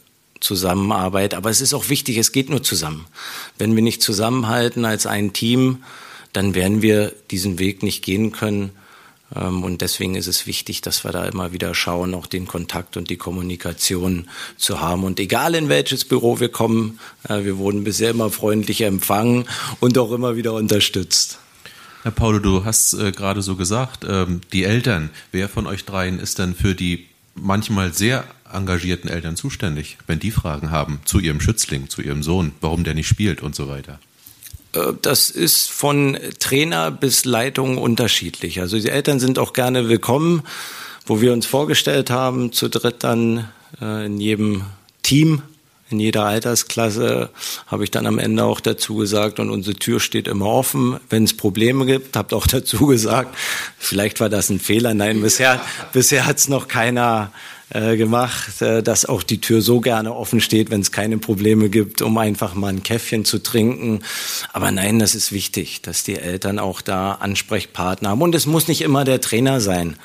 Zusammenarbeit, 0.40 1.34
aber 1.34 1.50
es 1.50 1.60
ist 1.60 1.74
auch 1.74 1.88
wichtig, 1.88 2.16
es 2.16 2.32
geht 2.32 2.50
nur 2.50 2.62
zusammen. 2.62 3.06
Wenn 3.58 3.74
wir 3.76 3.82
nicht 3.82 4.02
zusammenhalten 4.02 4.84
als 4.84 5.06
ein 5.06 5.32
Team, 5.32 5.84
dann 6.32 6.54
werden 6.54 6.82
wir 6.82 7.12
diesen 7.30 7.58
Weg 7.58 7.82
nicht 7.82 8.04
gehen 8.04 8.32
können. 8.32 8.72
Ähm, 9.34 9.64
und 9.64 9.80
deswegen 9.80 10.14
ist 10.14 10.26
es 10.26 10.46
wichtig, 10.46 10.80
dass 10.80 11.04
wir 11.04 11.12
da 11.12 11.24
immer 11.24 11.52
wieder 11.52 11.74
schauen, 11.74 12.14
auch 12.14 12.26
den 12.26 12.46
Kontakt 12.46 12.96
und 12.96 13.10
die 13.10 13.16
Kommunikation 13.16 14.28
zu 14.56 14.80
haben. 14.80 15.04
Und 15.04 15.20
egal 15.20 15.54
in 15.54 15.68
welches 15.68 16.04
Büro 16.04 16.40
wir 16.40 16.48
kommen, 16.48 16.98
äh, 17.28 17.44
wir 17.44 17.58
wurden 17.58 17.84
bisher 17.84 18.10
immer 18.10 18.30
freundlich 18.30 18.82
empfangen 18.82 19.46
und 19.80 19.98
auch 19.98 20.12
immer 20.12 20.36
wieder 20.36 20.52
unterstützt. 20.54 21.38
Herr 22.02 22.10
Paulo, 22.10 22.40
du 22.40 22.64
hast 22.64 22.94
äh, 22.94 23.12
gerade 23.12 23.42
so 23.42 23.54
gesagt, 23.56 24.04
ähm, 24.08 24.40
die 24.52 24.64
Eltern, 24.64 25.10
wer 25.30 25.48
von 25.48 25.66
euch 25.66 25.84
dreien 25.84 26.18
ist 26.18 26.38
dann 26.38 26.54
für 26.54 26.74
die 26.74 27.06
manchmal 27.34 27.92
sehr 27.94 28.24
engagierten 28.52 29.08
Eltern 29.08 29.36
zuständig, 29.36 29.98
wenn 30.06 30.18
die 30.18 30.30
Fragen 30.30 30.70
haben 30.70 31.00
zu 31.04 31.20
ihrem 31.20 31.40
Schützling, 31.40 31.88
zu 31.88 32.02
ihrem 32.02 32.22
Sohn, 32.22 32.52
warum 32.60 32.84
der 32.84 32.94
nicht 32.94 33.08
spielt 33.08 33.40
und 33.42 33.54
so 33.54 33.68
weiter? 33.68 33.98
Äh, 34.74 34.92
das 35.00 35.30
ist 35.30 35.70
von 35.70 36.18
Trainer 36.38 36.90
bis 36.90 37.24
Leitung 37.24 37.78
unterschiedlich. 37.78 38.60
Also 38.60 38.78
die 38.78 38.88
Eltern 38.88 39.20
sind 39.20 39.38
auch 39.38 39.52
gerne 39.52 39.88
willkommen, 39.88 40.42
wo 41.06 41.20
wir 41.20 41.32
uns 41.32 41.46
vorgestellt 41.46 42.10
haben, 42.10 42.52
zu 42.52 42.68
dritt 42.68 43.04
dann 43.04 43.48
äh, 43.80 44.06
in 44.06 44.18
jedem 44.18 44.64
Team, 45.02 45.42
in 45.90 46.00
jeder 46.00 46.24
Altersklasse, 46.24 47.30
habe 47.66 47.84
ich 47.84 47.90
dann 47.90 48.06
am 48.06 48.18
Ende 48.18 48.44
auch 48.44 48.60
dazu 48.60 48.96
gesagt, 48.96 49.38
und 49.40 49.50
unsere 49.50 49.76
Tür 49.76 50.00
steht 50.00 50.26
immer 50.26 50.46
offen, 50.46 50.98
wenn 51.10 51.24
es 51.24 51.36
Probleme 51.36 51.84
gibt, 51.84 52.16
habt 52.16 52.32
auch 52.32 52.46
dazu 52.48 52.86
gesagt, 52.86 53.36
vielleicht 53.78 54.20
war 54.20 54.28
das 54.28 54.48
ein 54.48 54.60
Fehler. 54.60 54.94
Nein, 54.94 55.20
bisher, 55.20 55.60
bisher 55.92 56.24
hat 56.24 56.38
es 56.38 56.48
noch 56.48 56.68
keiner 56.68 57.30
äh, 57.74 57.96
gemacht, 57.96 58.60
äh, 58.60 58.82
dass 58.82 59.06
auch 59.06 59.22
die 59.22 59.40
Tür 59.40 59.62
so 59.62 59.80
gerne 59.80 60.14
offen 60.14 60.40
steht, 60.40 60.70
wenn 60.70 60.80
es 60.80 60.92
keine 60.92 61.18
Probleme 61.18 61.68
gibt, 61.68 62.02
um 62.02 62.18
einfach 62.18 62.54
mal 62.54 62.68
ein 62.68 62.82
Käffchen 62.82 63.24
zu 63.24 63.38
trinken. 63.38 64.00
Aber 64.52 64.70
nein, 64.70 64.98
das 64.98 65.14
ist 65.14 65.32
wichtig, 65.32 65.82
dass 65.82 66.04
die 66.04 66.18
Eltern 66.18 66.58
auch 66.58 66.80
da 66.80 67.12
Ansprechpartner 67.12 68.10
haben. 68.10 68.22
Und 68.22 68.34
es 68.34 68.46
muss 68.46 68.68
nicht 68.68 68.82
immer 68.82 69.04
der 69.04 69.20
Trainer 69.20 69.60
sein. 69.60 69.96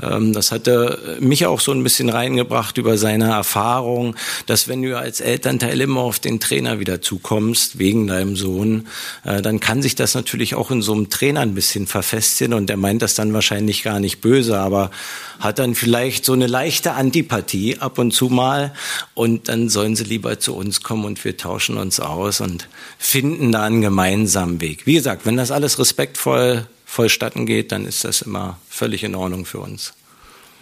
Ähm, 0.00 0.32
das 0.32 0.52
hatte 0.52 1.18
mich 1.20 1.46
auch 1.46 1.60
so 1.60 1.72
ein 1.72 1.82
bisschen 1.82 2.08
reingebracht 2.08 2.78
über 2.78 2.98
seine 2.98 3.30
Erfahrung, 3.30 4.16
dass 4.46 4.68
wenn 4.68 4.82
du 4.82 4.98
als 4.98 5.20
Elternteil 5.20 5.80
immer 5.80 6.00
auf 6.00 6.18
den 6.18 6.40
Trainer 6.40 6.80
wieder 6.80 7.00
zukommst, 7.00 7.78
wegen 7.78 8.06
deinem 8.06 8.36
Sohn, 8.36 8.88
äh, 9.24 9.42
dann 9.42 9.60
kann 9.60 9.82
sich 9.82 9.94
das 9.94 10.14
natürlich 10.14 10.54
auch 10.54 10.70
in 10.70 10.82
so 10.82 10.92
einem 10.92 11.10
Trainer 11.10 11.40
ein 11.40 11.54
bisschen 11.54 11.86
verfestigen 11.86 12.54
und 12.54 12.70
er 12.70 12.76
meint 12.76 13.02
das 13.02 13.14
dann 13.14 13.32
wahrscheinlich 13.32 13.82
gar 13.82 14.00
nicht 14.00 14.20
böse, 14.20 14.58
aber 14.58 14.90
hat 15.38 15.58
dann 15.58 15.74
vielleicht 15.74 16.24
so 16.24 16.32
eine 16.32 16.46
leichte 16.46 16.92
Antipathie 16.92 17.78
ab 17.78 17.98
und 17.98 18.12
zu 18.12 18.28
mal 18.28 18.72
und 19.14 19.48
dann 19.48 19.68
sollen 19.68 19.96
sie 19.96 20.04
lieber 20.04 20.38
zu 20.38 20.54
uns 20.54 20.82
kommen 20.82 21.04
und 21.04 21.24
wir 21.24 21.36
tauschen 21.36 21.76
uns 21.76 22.00
aus 22.00 22.40
und 22.40 22.68
finden 22.98 23.52
da 23.52 23.64
einen 23.64 23.80
gemeinsamen 23.80 24.60
Weg. 24.60 24.86
Wie 24.86 24.94
gesagt, 24.94 25.26
wenn 25.26 25.36
das 25.36 25.50
alles 25.50 25.78
respektvoll 25.78 26.66
vollstatten 26.94 27.44
geht, 27.44 27.72
dann 27.72 27.86
ist 27.86 28.04
das 28.04 28.22
immer 28.22 28.58
völlig 28.68 29.02
in 29.02 29.14
Ordnung 29.16 29.44
für 29.44 29.58
uns. 29.58 29.94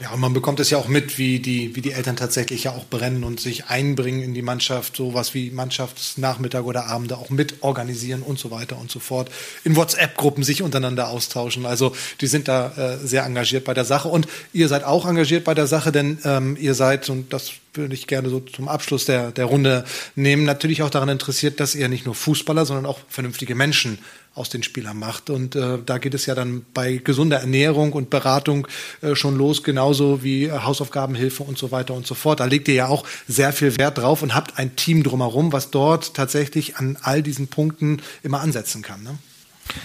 Ja, 0.01 0.11
und 0.12 0.20
man 0.20 0.33
bekommt 0.33 0.59
es 0.59 0.70
ja 0.70 0.78
auch 0.78 0.89
mit, 0.89 1.18
wie 1.18 1.39
die, 1.39 1.76
wie 1.76 1.83
die 1.83 1.93
Eltern 1.93 2.16
tatsächlich 2.16 2.64
ja 2.64 2.72
auch 2.72 2.87
brennen 2.87 3.22
und 3.22 3.39
sich 3.39 3.66
einbringen 3.66 4.22
in 4.22 4.35
die 4.35 4.43
Mannschaft, 4.43 4.97
sowas 4.97 5.35
wie 5.35 5.51
Mannschaftsnachmittag 5.51 6.64
oder 6.64 6.87
Abende 6.87 7.18
auch 7.18 7.30
mit 7.30 7.62
organisieren 7.62 8.22
und 8.22 8.39
so 8.39 8.51
weiter 8.51 8.78
und 8.78 8.91
so 8.91 8.99
fort. 8.99 9.30
In 9.62 9.76
WhatsApp-Gruppen 9.76 10.43
sich 10.43 10.62
untereinander 10.62 11.09
austauschen. 11.11 11.66
Also 11.66 11.95
die 12.20 12.26
sind 12.26 12.49
da 12.49 12.72
äh, 12.76 13.07
sehr 13.07 13.24
engagiert 13.24 13.64
bei 13.64 13.74
der 13.74 13.85
Sache. 13.85 14.09
Und 14.09 14.26
ihr 14.53 14.66
seid 14.66 14.83
auch 14.83 15.07
engagiert 15.07 15.45
bei 15.45 15.55
der 15.55 15.66
Sache, 15.66 15.93
denn 15.93 16.18
ähm, 16.24 16.57
ihr 16.59 16.74
seid, 16.74 17.09
und 17.11 17.33
das 17.33 17.53
würde 17.75 17.95
ich 17.95 18.07
gerne 18.07 18.29
so 18.29 18.41
zum 18.41 18.68
Abschluss 18.68 19.07
der, 19.07 19.31
der 19.31 19.47
Runde 19.47 19.85
nehmen, 20.14 20.45
natürlich 20.45 20.83
auch 20.83 20.91
daran 20.91 21.09
interessiert, 21.09 21.59
dass 21.61 21.75
ihr 21.75 21.89
nicht 21.89 22.05
nur 22.05 22.14
Fußballer, 22.14 22.66
sondern 22.66 22.87
auch 22.87 23.01
vernünftige 23.09 23.55
Menschen 23.55 23.99
aus 24.35 24.49
den 24.49 24.62
Spielern 24.62 24.99
macht. 24.99 25.31
Und 25.31 25.57
äh, 25.57 25.79
da 25.85 25.99
geht 25.99 26.14
es 26.14 26.27
ja 26.27 26.35
dann 26.35 26.64
bei 26.75 26.97
gesunder 26.97 27.39
Ernährung 27.39 27.93
und 27.93 28.11
Beratung 28.11 28.66
äh, 29.01 29.14
schon 29.14 29.37
los, 29.37 29.62
genauso 29.62 30.23
wie 30.23 30.45
äh, 30.45 30.51
Hausaufgabenhilfe 30.51 31.43
und 31.43 31.59
so 31.59 31.70
weiter 31.70 31.95
und 31.95 32.07
so 32.07 32.14
fort. 32.14 32.41
Da 32.41 32.47
legt 32.47 32.68
ihr 32.68 32.75
ja 32.75 32.87
auch 32.89 33.05
sehr 33.29 33.53
viel 33.53 33.77
Wert 33.79 33.99
drauf 33.99 34.23
und 34.23 34.35
habt 34.35 34.59
ein 34.59 34.77
Team 34.77 35.03
drumherum, 35.03 35.53
was 35.53 35.70
dort 35.70 36.14
tatsächlich 36.14 36.77
an 36.77 36.99
all 37.03 37.23
diesen 37.23 37.49
Punkten 37.49 38.03
immer 38.23 38.41
ansetzen 38.41 38.83
kann. 38.83 39.03
Ne? 39.03 39.18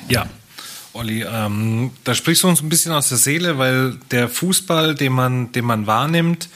Ja, 0.10 0.28
Olli, 0.94 1.24
ähm, 1.24 1.92
da 2.04 2.16
sprichst 2.16 2.44
du 2.44 2.48
uns 2.48 2.62
ein 2.62 2.70
bisschen 2.70 2.92
aus 2.92 3.10
der 3.10 3.18
Seele, 3.18 3.58
weil 3.58 3.98
der 4.12 4.30
Fußball, 4.30 4.96
den 4.96 5.14
man, 5.14 5.52
den 5.52 5.66
man 5.66 5.88
wahrnimmt, 5.88 6.50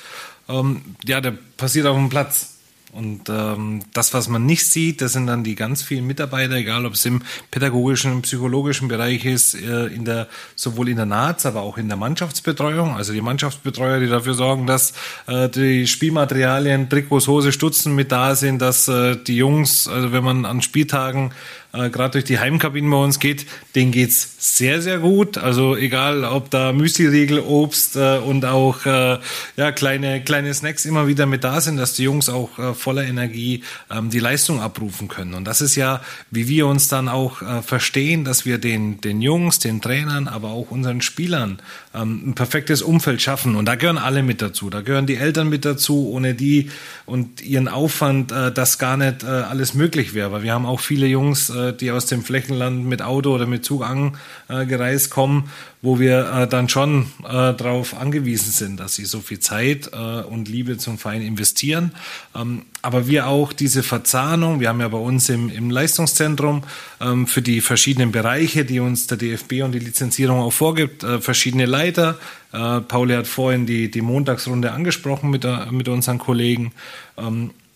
ähm, 0.51 0.81
ja, 1.05 1.21
der 1.21 1.33
passiert 1.57 1.87
auf 1.87 1.95
dem 1.95 2.09
Platz. 2.09 2.51
Und 2.93 3.29
ähm, 3.29 3.83
das, 3.93 4.13
was 4.13 4.27
man 4.27 4.45
nicht 4.45 4.67
sieht, 4.67 4.99
das 5.01 5.13
sind 5.13 5.27
dann 5.27 5.45
die 5.45 5.55
ganz 5.55 5.81
vielen 5.81 6.05
Mitarbeiter, 6.05 6.55
egal 6.55 6.85
ob 6.85 6.93
es 6.93 7.05
im 7.05 7.21
pädagogischen, 7.49 8.21
psychologischen 8.23 8.89
Bereich 8.89 9.23
ist, 9.23 9.55
äh, 9.55 9.85
in 9.87 10.03
der 10.03 10.27
sowohl 10.55 10.89
in 10.89 10.97
der 10.97 11.05
NAZ, 11.05 11.45
aber 11.45 11.61
auch 11.61 11.77
in 11.77 11.87
der 11.87 11.95
Mannschaftsbetreuung. 11.95 12.97
Also 12.97 13.13
die 13.13 13.21
Mannschaftsbetreuer, 13.21 14.01
die 14.01 14.07
dafür 14.07 14.33
sorgen, 14.33 14.67
dass 14.67 14.91
äh, 15.27 15.47
die 15.47 15.87
Spielmaterialien, 15.87 16.89
Trikots, 16.89 17.29
Hose, 17.29 17.53
Stutzen 17.53 17.95
mit 17.95 18.11
da 18.11 18.35
sind, 18.35 18.61
dass 18.61 18.89
äh, 18.89 19.15
die 19.15 19.37
Jungs, 19.37 19.87
also 19.87 20.11
wenn 20.11 20.25
man 20.25 20.43
an 20.43 20.61
Spieltagen 20.61 21.31
äh, 21.73 21.89
gerade 21.89 22.11
durch 22.11 22.25
die 22.25 22.39
Heimkabinen 22.39 22.89
bei 22.89 22.97
uns 22.97 23.19
geht, 23.19 23.45
denen 23.75 23.91
geht's 23.91 24.35
sehr, 24.39 24.81
sehr 24.81 24.99
gut. 24.99 25.37
Also 25.37 25.75
egal, 25.75 26.23
ob 26.23 26.49
da 26.49 26.73
Müsli-Riegel, 26.73 27.39
Obst 27.39 27.95
äh, 27.95 28.17
und 28.17 28.45
auch 28.45 28.85
äh, 28.85 29.19
ja, 29.55 29.71
kleine, 29.71 30.21
kleine 30.23 30.53
Snacks 30.53 30.85
immer 30.85 31.07
wieder 31.07 31.25
mit 31.25 31.43
da 31.43 31.61
sind, 31.61 31.77
dass 31.77 31.93
die 31.93 32.03
Jungs 32.03 32.29
auch 32.29 32.57
äh, 32.59 32.73
voller 32.73 33.03
Energie 33.03 33.63
ähm, 33.89 34.09
die 34.09 34.19
Leistung 34.19 34.59
abrufen 34.59 35.07
können. 35.07 35.33
Und 35.33 35.45
das 35.45 35.61
ist 35.61 35.75
ja, 35.75 36.01
wie 36.29 36.47
wir 36.47 36.67
uns 36.67 36.87
dann 36.87 37.07
auch 37.07 37.41
äh, 37.41 37.61
verstehen, 37.61 38.25
dass 38.25 38.45
wir 38.45 38.57
den, 38.57 38.99
den 39.01 39.21
Jungs, 39.21 39.59
den 39.59 39.81
Trainern, 39.81 40.27
aber 40.27 40.49
auch 40.49 40.71
unseren 40.71 41.01
Spielern 41.01 41.59
ähm, 41.93 42.29
ein 42.29 42.33
perfektes 42.33 42.81
Umfeld 42.81 43.21
schaffen. 43.21 43.55
Und 43.55 43.65
da 43.65 43.75
gehören 43.75 43.97
alle 43.97 44.23
mit 44.23 44.41
dazu. 44.41 44.69
Da 44.69 44.81
gehören 44.81 45.07
die 45.07 45.15
Eltern 45.15 45.49
mit 45.49 45.65
dazu, 45.65 46.09
ohne 46.09 46.33
die 46.33 46.69
und 47.05 47.41
ihren 47.41 47.67
Aufwand, 47.67 48.31
äh, 48.31 48.51
das 48.51 48.79
gar 48.79 48.97
nicht 48.97 49.23
äh, 49.23 49.27
alles 49.27 49.73
möglich 49.73 50.13
wäre. 50.13 50.31
Weil 50.31 50.43
wir 50.43 50.53
haben 50.53 50.65
auch 50.65 50.79
viele 50.79 51.07
Jungs, 51.07 51.49
äh, 51.49 51.60
die 51.79 51.91
aus 51.91 52.05
dem 52.05 52.23
Flächenland 52.23 52.85
mit 52.85 53.01
Auto 53.01 53.33
oder 53.33 53.45
mit 53.45 53.65
Zug 53.65 53.83
angereist 53.83 55.09
kommen, 55.09 55.49
wo 55.81 55.99
wir 55.99 56.31
äh, 56.31 56.47
dann 56.47 56.69
schon 56.69 57.07
äh, 57.23 57.53
darauf 57.53 57.99
angewiesen 57.99 58.51
sind, 58.51 58.79
dass 58.79 58.95
sie 58.95 59.05
so 59.05 59.19
viel 59.19 59.39
Zeit 59.39 59.91
äh, 59.93 60.21
und 60.21 60.47
Liebe 60.47 60.77
zum 60.77 60.97
Verein 60.97 61.21
investieren. 61.21 61.93
Ähm, 62.35 62.63
aber 62.83 63.07
wir 63.07 63.27
auch 63.27 63.51
diese 63.53 63.81
Verzahnung, 63.81 64.59
wir 64.59 64.69
haben 64.69 64.79
ja 64.79 64.87
bei 64.87 64.97
uns 64.97 65.29
im, 65.29 65.69
Leistungszentrum 65.69 66.63
ähm, 66.99 67.25
für 67.25 67.41
die 67.41 67.61
verschiedenen 67.61 68.11
Bereiche, 68.11 68.65
die 68.65 68.79
uns 68.79 69.07
der 69.07 69.17
DFB 69.17 69.63
und 69.63 69.71
die 69.71 69.79
Lizenzierung 69.79 70.39
auch 70.39 70.53
vorgibt, 70.53 71.03
äh, 71.03 71.19
verschiedene 71.19 71.65
Leiter. 71.65 72.19
Äh, 72.51 72.81
Pauli 72.81 73.15
hat 73.15 73.27
vorhin 73.27 73.65
die, 73.65 73.89
die 73.89 74.01
Montagsrunde 74.01 74.71
angesprochen 74.71 75.29
mit, 75.29 75.45
äh, 75.45 75.71
mit 75.71 75.87
unseren 75.87 76.19
Kollegen. 76.19 76.73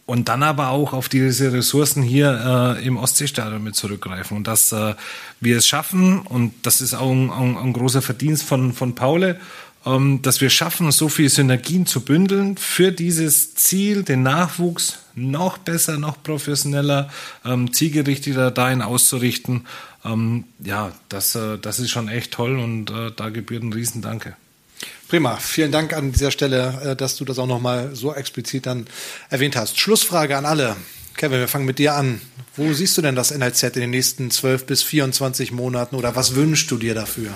Und 0.05 0.29
dann 0.29 0.43
aber 0.43 0.69
auch 0.69 0.93
auf 0.93 1.09
diese 1.09 1.51
Ressourcen 1.51 2.03
hier 2.03 2.77
äh, 2.77 2.85
im 2.85 2.97
Ostseestadion 2.97 3.63
mit 3.63 3.75
zurückgreifen 3.75 4.37
und 4.37 4.45
dass 4.45 4.71
äh, 4.71 4.93
wir 5.39 5.57
es 5.57 5.67
schaffen 5.67 6.19
und 6.19 6.53
das 6.61 6.79
ist 6.79 6.93
auch 6.93 7.11
ein, 7.11 7.31
ein, 7.31 7.57
ein 7.57 7.73
großer 7.73 8.03
Verdienst 8.03 8.43
von 8.43 8.71
von 8.71 8.93
Paule, 8.93 9.39
ähm, 9.83 10.21
dass 10.21 10.41
wir 10.41 10.51
schaffen, 10.51 10.91
so 10.91 11.09
viele 11.09 11.29
Synergien 11.29 11.87
zu 11.87 12.01
bündeln 12.01 12.55
für 12.57 12.91
dieses 12.91 13.55
Ziel, 13.55 14.03
den 14.03 14.21
Nachwuchs 14.21 14.99
noch 15.15 15.57
besser, 15.57 15.97
noch 15.97 16.21
professioneller, 16.21 17.09
ähm, 17.43 17.73
zielgerichteter 17.73 18.51
dahin 18.51 18.83
auszurichten. 18.83 19.65
Ähm, 20.03 20.43
ja, 20.59 20.91
das 21.09 21.33
äh, 21.33 21.57
das 21.57 21.79
ist 21.79 21.89
schon 21.89 22.09
echt 22.09 22.31
toll 22.31 22.59
und 22.59 22.91
äh, 22.91 23.11
da 23.15 23.29
gebührt 23.29 23.63
ein 23.63 23.73
Riesendanke. 23.73 24.35
Prima, 25.07 25.37
vielen 25.37 25.71
Dank 25.71 25.93
an 25.93 26.11
dieser 26.11 26.31
Stelle, 26.31 26.81
äh, 26.83 26.95
dass 26.95 27.15
du 27.15 27.25
das 27.25 27.39
auch 27.39 27.47
nochmal 27.47 27.95
so 27.95 28.13
explizit 28.13 28.65
dann 28.65 28.87
erwähnt 29.29 29.55
hast. 29.55 29.79
Schlussfrage 29.79 30.37
an 30.37 30.45
alle. 30.45 30.75
Kevin, 31.15 31.39
wir 31.39 31.47
fangen 31.47 31.65
mit 31.65 31.79
dir 31.79 31.93
an. 31.93 32.21
Wo 32.57 32.73
siehst 32.73 32.97
du 32.97 33.01
denn 33.01 33.15
das 33.15 33.31
NLZ 33.31 33.63
in 33.63 33.81
den 33.81 33.89
nächsten 33.91 34.31
12 34.31 34.65
bis 34.65 34.83
24 34.83 35.51
Monaten 35.51 35.95
oder 35.95 36.15
was 36.15 36.35
wünschst 36.35 36.69
du 36.71 36.77
dir 36.77 36.93
dafür? 36.93 37.33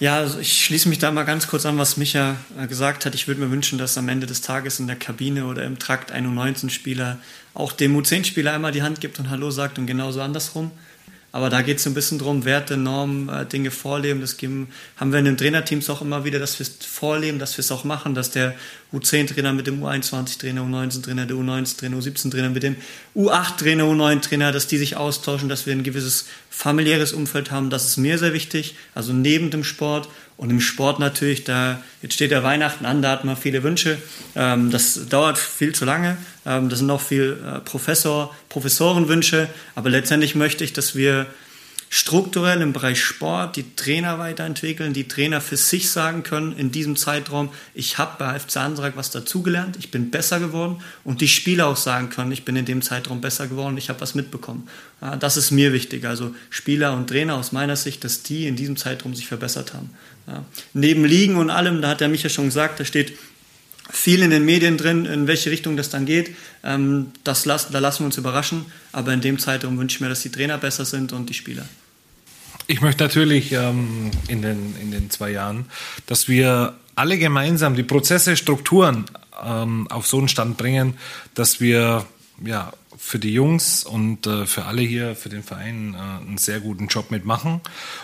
Ja, 0.00 0.16
also 0.16 0.40
ich 0.40 0.64
schließe 0.64 0.88
mich 0.88 0.98
da 0.98 1.10
mal 1.12 1.22
ganz 1.22 1.46
kurz 1.46 1.64
an, 1.66 1.78
was 1.78 1.96
Micha 1.96 2.36
äh, 2.60 2.66
gesagt 2.66 3.06
hat. 3.06 3.14
Ich 3.14 3.26
würde 3.26 3.40
mir 3.40 3.50
wünschen, 3.50 3.78
dass 3.78 3.96
am 3.96 4.08
Ende 4.08 4.26
des 4.26 4.40
Tages 4.40 4.80
in 4.80 4.86
der 4.86 4.96
Kabine 4.96 5.46
oder 5.46 5.64
im 5.64 5.78
Trakt 5.78 6.12
ein 6.12 6.26
U19-Spieler 6.26 7.18
auch 7.54 7.72
dem 7.72 7.96
U10-Spieler 7.96 8.52
einmal 8.52 8.72
die 8.72 8.82
Hand 8.82 9.00
gibt 9.00 9.18
und 9.18 9.30
Hallo 9.30 9.50
sagt 9.50 9.78
und 9.78 9.86
genauso 9.86 10.20
andersrum. 10.20 10.72
Aber 11.34 11.50
da 11.50 11.62
geht 11.62 11.78
es 11.78 11.82
so 11.82 11.90
ein 11.90 11.94
bisschen 11.94 12.20
drum, 12.20 12.44
Werte, 12.44 12.76
Normen, 12.76 13.28
äh, 13.28 13.44
Dinge 13.44 13.72
vorleben. 13.72 14.20
Das 14.20 14.36
geben, 14.36 14.68
haben 14.96 15.10
wir 15.10 15.18
in 15.18 15.24
den 15.24 15.36
Trainerteams 15.36 15.90
auch 15.90 16.00
immer 16.00 16.24
wieder, 16.24 16.38
dass 16.38 16.60
wir 16.60 16.64
es 16.64 16.86
vorleben, 16.86 17.40
dass 17.40 17.56
wir 17.56 17.58
es 17.58 17.72
auch 17.72 17.82
machen, 17.82 18.14
dass 18.14 18.30
der 18.30 18.54
U10-Trainer 18.92 19.52
mit 19.52 19.66
dem 19.66 19.82
U21-Trainer, 19.82 20.60
U19-Trainer, 20.60 21.26
der 21.26 21.36
U19-Trainer, 21.36 21.96
U17-Trainer 21.96 22.50
mit 22.50 22.62
dem 22.62 22.76
U8-Trainer, 23.16 23.82
U9-Trainer, 23.82 24.52
dass 24.52 24.68
die 24.68 24.78
sich 24.78 24.94
austauschen, 24.94 25.48
dass 25.48 25.66
wir 25.66 25.72
ein 25.72 25.82
gewisses 25.82 26.26
familiäres 26.50 27.12
Umfeld 27.12 27.50
haben. 27.50 27.68
Das 27.68 27.84
ist 27.84 27.96
mir 27.96 28.16
sehr 28.18 28.32
wichtig. 28.32 28.76
Also 28.94 29.12
neben 29.12 29.50
dem 29.50 29.64
Sport 29.64 30.08
und 30.36 30.50
im 30.50 30.60
Sport 30.60 31.00
natürlich, 31.00 31.42
da 31.42 31.82
jetzt 32.00 32.14
steht 32.14 32.30
ja 32.30 32.44
Weihnachten 32.44 32.84
an, 32.86 33.02
da 33.02 33.10
hat 33.10 33.24
man 33.24 33.36
viele 33.36 33.64
Wünsche. 33.64 33.98
Ähm, 34.36 34.70
das 34.70 35.08
dauert 35.08 35.38
viel 35.38 35.74
zu 35.74 35.84
lange. 35.84 36.16
Ähm, 36.46 36.68
das 36.68 36.80
sind 36.80 36.90
auch 36.90 37.00
viel 37.00 37.38
äh, 37.44 37.60
Professor, 37.60 38.34
Professorenwünsche. 38.48 39.48
Aber 39.74 39.90
letztendlich 39.90 40.34
möchte 40.34 40.64
ich, 40.64 40.72
dass 40.72 40.94
wir 40.94 41.26
strukturell 41.90 42.60
im 42.60 42.72
Bereich 42.72 43.00
Sport 43.00 43.54
die 43.54 43.76
Trainer 43.76 44.18
weiterentwickeln, 44.18 44.94
die 44.94 45.06
Trainer 45.06 45.40
für 45.40 45.56
sich 45.56 45.92
sagen 45.92 46.24
können 46.24 46.56
in 46.56 46.72
diesem 46.72 46.96
Zeitraum, 46.96 47.50
ich 47.72 47.98
habe 47.98 48.16
bei 48.18 48.36
FC 48.36 48.56
Ansrak 48.56 48.96
was 48.96 49.12
dazugelernt, 49.12 49.76
ich 49.78 49.92
bin 49.92 50.10
besser 50.10 50.40
geworden 50.40 50.82
und 51.04 51.20
die 51.20 51.28
Spieler 51.28 51.68
auch 51.68 51.76
sagen 51.76 52.10
können, 52.10 52.32
ich 52.32 52.44
bin 52.44 52.56
in 52.56 52.64
dem 52.64 52.82
Zeitraum 52.82 53.20
besser 53.20 53.46
geworden, 53.46 53.76
ich 53.76 53.90
habe 53.90 54.00
was 54.00 54.16
mitbekommen. 54.16 54.68
Das 55.20 55.36
ist 55.36 55.52
mir 55.52 55.72
wichtig, 55.72 56.04
also 56.04 56.34
Spieler 56.50 56.94
und 56.94 57.06
Trainer 57.06 57.36
aus 57.36 57.52
meiner 57.52 57.76
Sicht, 57.76 58.02
dass 58.02 58.24
die 58.24 58.48
in 58.48 58.56
diesem 58.56 58.76
Zeitraum 58.76 59.14
sich 59.14 59.28
verbessert 59.28 59.72
haben. 59.72 59.90
Neben 60.72 61.04
Liegen 61.04 61.36
und 61.36 61.50
allem, 61.50 61.80
da 61.80 61.90
hat 61.90 62.00
der 62.00 62.08
Micha 62.08 62.28
schon 62.28 62.46
gesagt, 62.46 62.80
da 62.80 62.84
steht 62.84 63.12
viel 63.90 64.22
in 64.22 64.30
den 64.30 64.44
Medien 64.44 64.76
drin, 64.76 65.04
in 65.04 65.26
welche 65.26 65.50
Richtung 65.50 65.76
das 65.76 65.90
dann 65.90 66.06
geht. 66.06 66.34
Ähm, 66.62 67.12
das 67.22 67.44
lassen, 67.44 67.72
da 67.72 67.78
lassen 67.78 68.00
wir 68.00 68.06
uns 68.06 68.16
überraschen. 68.16 68.66
Aber 68.92 69.12
in 69.12 69.20
dem 69.20 69.38
Zeitraum 69.38 69.78
wünsche 69.78 69.96
ich 69.96 70.00
mir, 70.00 70.08
dass 70.08 70.22
die 70.22 70.30
Trainer 70.30 70.58
besser 70.58 70.84
sind 70.84 71.12
und 71.12 71.28
die 71.28 71.34
Spieler. 71.34 71.66
Ich 72.66 72.80
möchte 72.80 73.04
natürlich 73.04 73.52
ähm, 73.52 74.10
in, 74.28 74.40
den, 74.40 74.74
in 74.80 74.90
den 74.90 75.10
zwei 75.10 75.30
Jahren, 75.30 75.66
dass 76.06 76.28
wir 76.28 76.74
alle 76.94 77.18
gemeinsam 77.18 77.76
die 77.76 77.82
Prozesse, 77.82 78.36
Strukturen 78.36 79.04
ähm, 79.44 79.86
auf 79.90 80.06
so 80.06 80.18
einen 80.18 80.28
Stand 80.28 80.56
bringen, 80.56 80.94
dass 81.34 81.60
wir 81.60 82.06
ja, 82.44 82.72
für 82.96 83.18
die 83.18 83.34
Jungs 83.34 83.84
und 83.84 84.26
äh, 84.26 84.46
für 84.46 84.64
alle 84.64 84.82
hier, 84.82 85.14
für 85.14 85.28
den 85.28 85.42
Verein 85.42 85.94
äh, 85.94 86.26
einen 86.26 86.38
sehr 86.38 86.60
guten 86.60 86.86
Job 86.86 87.10
mitmachen. 87.10 87.60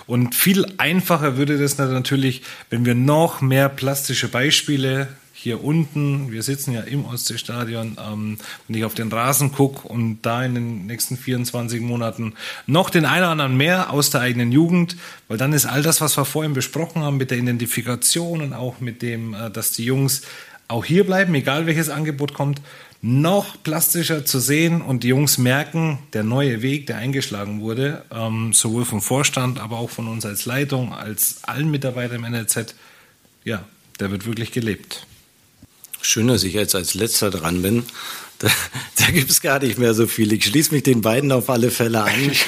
Und 0.07 0.35
viel 0.35 0.67
einfacher 0.79 1.37
würde 1.37 1.59
das 1.59 1.79
natürlich, 1.79 2.43
wenn 2.69 2.85
wir 2.85 2.95
noch 2.95 3.41
mehr 3.41 3.69
plastische 3.69 4.29
Beispiele 4.29 5.09
hier 5.43 5.65
unten, 5.65 6.31
wir 6.31 6.43
sitzen 6.43 6.73
ja 6.73 6.83
im 6.83 7.07
Ostseestadion, 7.07 7.97
ähm, 7.99 8.37
wenn 8.69 8.77
ich 8.77 8.85
auf 8.85 8.95
den 8.95 9.11
Rasen 9.11 9.53
gucke 9.53 9.89
und 9.89 10.21
da 10.23 10.45
in 10.45 10.55
den 10.55 10.87
nächsten 10.87 11.17
24 11.17 11.81
Monaten 11.81 12.35
noch 12.67 12.91
den 12.91 13.07
einen 13.07 13.23
oder 13.23 13.33
anderen 13.33 13.57
mehr 13.57 13.91
aus 13.91 14.11
der 14.11 14.21
eigenen 14.21 14.53
Jugend, 14.53 14.97
weil 15.29 15.39
dann 15.39 15.55
ist 15.55 15.65
all 15.65 15.83
das, 15.83 16.03
was 16.03 16.19
wir 16.19 16.27
vorhin 16.27 16.53
besprochen 16.53 17.03
haben 17.03 17.17
mit 17.17 17.31
der 17.31 17.39
Identifikation 17.39 18.43
und 18.43 18.53
auch 18.53 18.81
mit 18.81 19.01
dem, 19.01 19.33
äh, 19.33 19.51
dass 19.51 19.73
die 19.73 19.85
Jungs 19.85 20.23
auch 20.69 20.85
hier 20.85 21.05
bleiben, 21.05 21.35
egal 21.35 21.67
welches 21.67 21.89
Angebot 21.89 22.35
kommt, 22.35 22.61
noch 23.03 23.63
plastischer 23.63 24.27
zu 24.27 24.41
sehen 24.41 24.83
und 24.83 25.05
die 25.05 25.09
Jungs 25.09 25.39
merken, 25.39 26.01
der 26.13 26.23
neue 26.23 26.61
Weg, 26.61 26.87
der 26.87 26.99
eingeschlagen 26.99 27.63
wurde, 27.63 28.05
ähm, 28.13 28.53
sowohl 28.53 28.85
vom 28.85 29.01
Vorstand, 29.01 29.59
aber 29.59 29.79
auch 29.79 29.89
von 29.89 30.07
uns 30.07 30.27
als 30.27 30.45
Leitung, 30.45 30.93
als 30.93 31.43
allen 31.45 31.71
Mitarbeitern 31.71 32.23
im 32.25 32.31
NLZ, 32.31 32.75
ja, 33.43 33.65
der 34.01 34.11
wird 34.11 34.27
wirklich 34.27 34.53
gelebt. 34.53 35.07
Schön, 36.03 36.29
dass 36.29 36.45
ich 36.45 36.55
jetzt 36.55 36.75
als 36.75 36.95
letzter 36.95 37.31
dran 37.31 37.63
bin. 37.63 37.85
Da, 38.39 38.49
da 38.99 39.11
gibt 39.13 39.31
es 39.31 39.43
gar 39.43 39.59
nicht 39.59 39.79
mehr 39.79 39.93
so 39.93 40.07
viel. 40.07 40.33
Ich 40.33 40.47
schließe 40.47 40.73
mich 40.73 40.83
den 40.83 41.03
beiden 41.03 41.31
auf 41.31 41.51
alle 41.51 41.71
Fälle 41.71 42.03
an. 42.03 42.31
Ich, 42.31 42.47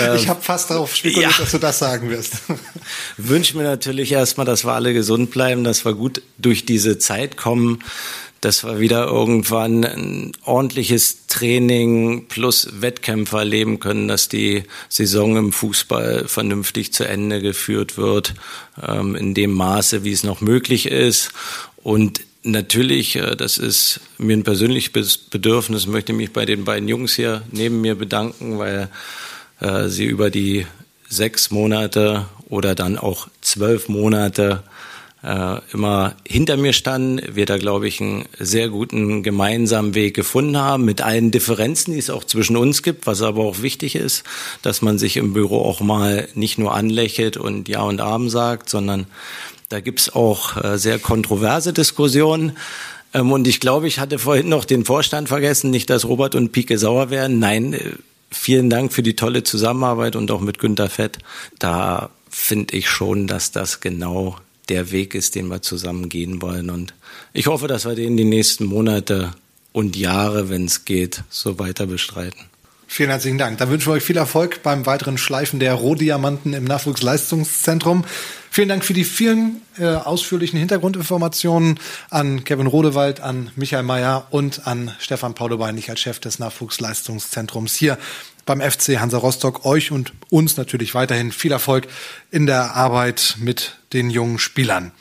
ähm, 0.00 0.14
ich 0.16 0.28
habe 0.28 0.40
fast 0.40 0.70
darauf 0.70 0.94
spekuliert, 0.94 1.32
ja. 1.32 1.38
dass 1.38 1.50
du 1.50 1.58
das 1.58 1.80
sagen 1.80 2.08
wirst. 2.08 2.34
Wünsche 3.16 3.56
mir 3.56 3.64
natürlich 3.64 4.12
erstmal, 4.12 4.46
dass 4.46 4.64
wir 4.64 4.72
alle 4.72 4.94
gesund 4.94 5.32
bleiben, 5.32 5.64
dass 5.64 5.84
wir 5.84 5.94
gut 5.94 6.22
durch 6.38 6.66
diese 6.66 6.98
Zeit 6.98 7.36
kommen, 7.36 7.82
dass 8.42 8.62
wir 8.62 8.78
wieder 8.78 9.06
irgendwann 9.06 9.84
ein 9.84 10.32
ordentliches 10.44 11.26
Training 11.26 12.28
plus 12.28 12.68
Wettkämpfe 12.80 13.38
erleben 13.38 13.80
können, 13.80 14.06
dass 14.06 14.28
die 14.28 14.62
Saison 14.88 15.36
im 15.36 15.52
Fußball 15.52 16.28
vernünftig 16.28 16.92
zu 16.92 17.08
Ende 17.08 17.40
geführt 17.40 17.96
wird, 17.96 18.34
ähm, 18.86 19.16
in 19.16 19.34
dem 19.34 19.52
Maße, 19.52 20.04
wie 20.04 20.12
es 20.12 20.22
noch 20.22 20.40
möglich 20.40 20.86
ist. 20.86 21.30
Und 21.82 22.20
Natürlich, 22.46 23.16
äh, 23.16 23.36
das 23.36 23.56
ist 23.56 24.00
mir 24.18 24.36
ein 24.36 24.44
persönliches 24.44 25.16
Bedürfnis, 25.16 25.86
möchte 25.86 26.12
mich 26.12 26.30
bei 26.32 26.44
den 26.44 26.64
beiden 26.64 26.88
Jungs 26.88 27.14
hier 27.14 27.42
neben 27.50 27.80
mir 27.80 27.94
bedanken, 27.94 28.58
weil 28.58 28.90
äh, 29.60 29.88
sie 29.88 30.04
über 30.04 30.30
die 30.30 30.66
sechs 31.08 31.50
Monate 31.50 32.26
oder 32.50 32.74
dann 32.74 32.98
auch 32.98 33.28
zwölf 33.40 33.88
Monate 33.88 34.62
äh, 35.22 35.56
immer 35.72 36.16
hinter 36.28 36.58
mir 36.58 36.74
standen. 36.74 37.34
Wir 37.34 37.46
da, 37.46 37.56
glaube 37.56 37.88
ich, 37.88 38.02
einen 38.02 38.26
sehr 38.38 38.68
guten 38.68 39.22
gemeinsamen 39.22 39.94
Weg 39.94 40.14
gefunden 40.14 40.58
haben 40.58 40.84
mit 40.84 41.00
allen 41.00 41.30
Differenzen, 41.30 41.94
die 41.94 41.98
es 41.98 42.10
auch 42.10 42.24
zwischen 42.24 42.58
uns 42.58 42.82
gibt, 42.82 43.06
was 43.06 43.22
aber 43.22 43.42
auch 43.42 43.62
wichtig 43.62 43.94
ist, 43.96 44.22
dass 44.60 44.82
man 44.82 44.98
sich 44.98 45.16
im 45.16 45.32
Büro 45.32 45.62
auch 45.62 45.80
mal 45.80 46.28
nicht 46.34 46.58
nur 46.58 46.74
anlächelt 46.74 47.38
und 47.38 47.70
Ja 47.70 47.80
und 47.80 48.02
Abend 48.02 48.30
sagt, 48.30 48.68
sondern 48.68 49.06
da 49.68 49.80
gibt's 49.80 50.10
auch 50.10 50.62
äh, 50.62 50.78
sehr 50.78 50.98
kontroverse 50.98 51.72
Diskussionen. 51.72 52.56
Ähm, 53.12 53.32
und 53.32 53.46
ich 53.46 53.60
glaube, 53.60 53.88
ich 53.88 53.98
hatte 53.98 54.18
vorhin 54.18 54.48
noch 54.48 54.64
den 54.64 54.84
Vorstand 54.84 55.28
vergessen, 55.28 55.70
nicht, 55.70 55.90
dass 55.90 56.04
Robert 56.04 56.34
und 56.34 56.52
Pike 56.52 56.78
sauer 56.78 57.10
werden. 57.10 57.38
Nein, 57.38 57.72
äh, 57.72 57.92
vielen 58.30 58.70
Dank 58.70 58.92
für 58.92 59.02
die 59.02 59.16
tolle 59.16 59.44
Zusammenarbeit 59.44 60.16
und 60.16 60.30
auch 60.30 60.40
mit 60.40 60.58
Günter 60.58 60.90
Fett. 60.90 61.18
Da 61.58 62.10
finde 62.28 62.76
ich 62.76 62.88
schon, 62.88 63.26
dass 63.26 63.52
das 63.52 63.80
genau 63.80 64.36
der 64.68 64.90
Weg 64.90 65.14
ist, 65.14 65.34
den 65.34 65.48
wir 65.48 65.62
zusammen 65.62 66.08
gehen 66.08 66.42
wollen. 66.42 66.70
Und 66.70 66.94
ich 67.32 67.46
hoffe, 67.46 67.68
dass 67.68 67.84
wir 67.84 67.94
den 67.94 68.16
die 68.16 68.24
nächsten 68.24 68.64
Monate 68.64 69.34
und 69.72 69.96
Jahre, 69.96 70.48
wenn 70.48 70.64
es 70.64 70.84
geht, 70.84 71.22
so 71.30 71.58
weiter 71.58 71.86
bestreiten. 71.86 72.40
Vielen 72.94 73.10
herzlichen 73.10 73.38
Dank. 73.38 73.58
Dann 73.58 73.70
wünschen 73.70 73.88
wir 73.88 73.94
euch 73.94 74.04
viel 74.04 74.16
Erfolg 74.16 74.62
beim 74.62 74.86
weiteren 74.86 75.18
Schleifen 75.18 75.58
der 75.58 75.74
Rohdiamanten 75.74 76.52
im 76.52 76.62
Nachwuchsleistungszentrum. 76.62 78.04
Vielen 78.52 78.68
Dank 78.68 78.84
für 78.84 78.92
die 78.92 79.02
vielen 79.02 79.62
äh, 79.80 79.86
ausführlichen 79.86 80.60
Hintergrundinformationen 80.60 81.80
an 82.10 82.44
Kevin 82.44 82.68
Rodewald, 82.68 83.18
an 83.18 83.50
Michael 83.56 83.82
Mayer 83.82 84.28
und 84.30 84.68
an 84.68 84.94
Stefan 85.00 85.34
Paulobeinig 85.34 85.90
als 85.90 85.98
Chef 85.98 86.20
des 86.20 86.38
Nachwuchsleistungszentrums 86.38 87.74
hier 87.74 87.98
beim 88.46 88.60
FC 88.60 89.00
Hansa 89.00 89.18
Rostock. 89.18 89.64
Euch 89.64 89.90
und 89.90 90.12
uns 90.30 90.56
natürlich 90.56 90.94
weiterhin 90.94 91.32
viel 91.32 91.50
Erfolg 91.50 91.88
in 92.30 92.46
der 92.46 92.76
Arbeit 92.76 93.38
mit 93.40 93.74
den 93.92 94.08
jungen 94.08 94.38
Spielern. 94.38 94.92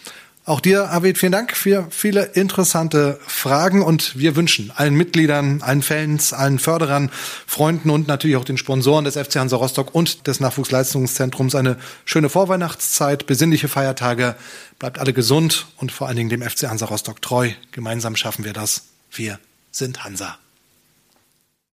Auch 0.46 0.60
dir, 0.60 0.90
Arvid, 0.90 1.18
vielen 1.18 1.32
Dank 1.32 1.56
für 1.56 1.88
viele 1.90 2.24
interessante 2.24 3.18
Fragen 3.26 3.82
und 3.82 4.20
wir 4.20 4.36
wünschen 4.36 4.74
allen 4.76 4.94
Mitgliedern, 4.94 5.62
allen 5.62 5.82
Fans, 5.82 6.34
allen 6.34 6.60
Förderern, 6.60 7.12
Freunden 7.48 7.90
und 7.90 8.10
natürlich 8.10 8.36
auch 8.36 8.44
den 8.44 8.58
Sponsoren 8.58 9.06
des 9.06 9.16
FC 9.16 9.38
Hansa 9.38 9.56
Rostock 9.56 9.96
und 9.96 10.28
des 10.28 10.42
Nachwuchsleistungszentrums 10.42 11.56
eine 11.56 11.78
schöne 12.04 12.28
Vorweihnachtszeit, 12.28 13.26
besinnliche 13.26 13.70
Feiertage. 13.70 14.36
Bleibt 14.80 15.00
alle 15.00 15.14
gesund 15.14 15.68
und 15.78 15.94
vor 15.94 16.08
allen 16.08 16.18
Dingen 16.18 16.30
dem 16.30 16.42
FC 16.42 16.64
Hansa 16.64 16.88
Rostock 16.88 17.22
treu. 17.22 17.52
Gemeinsam 17.72 18.18
schaffen 18.18 18.44
wir 18.44 18.52
das. 18.52 18.84
Wir 19.12 19.40
sind 19.72 20.04
Hansa. 20.04 20.38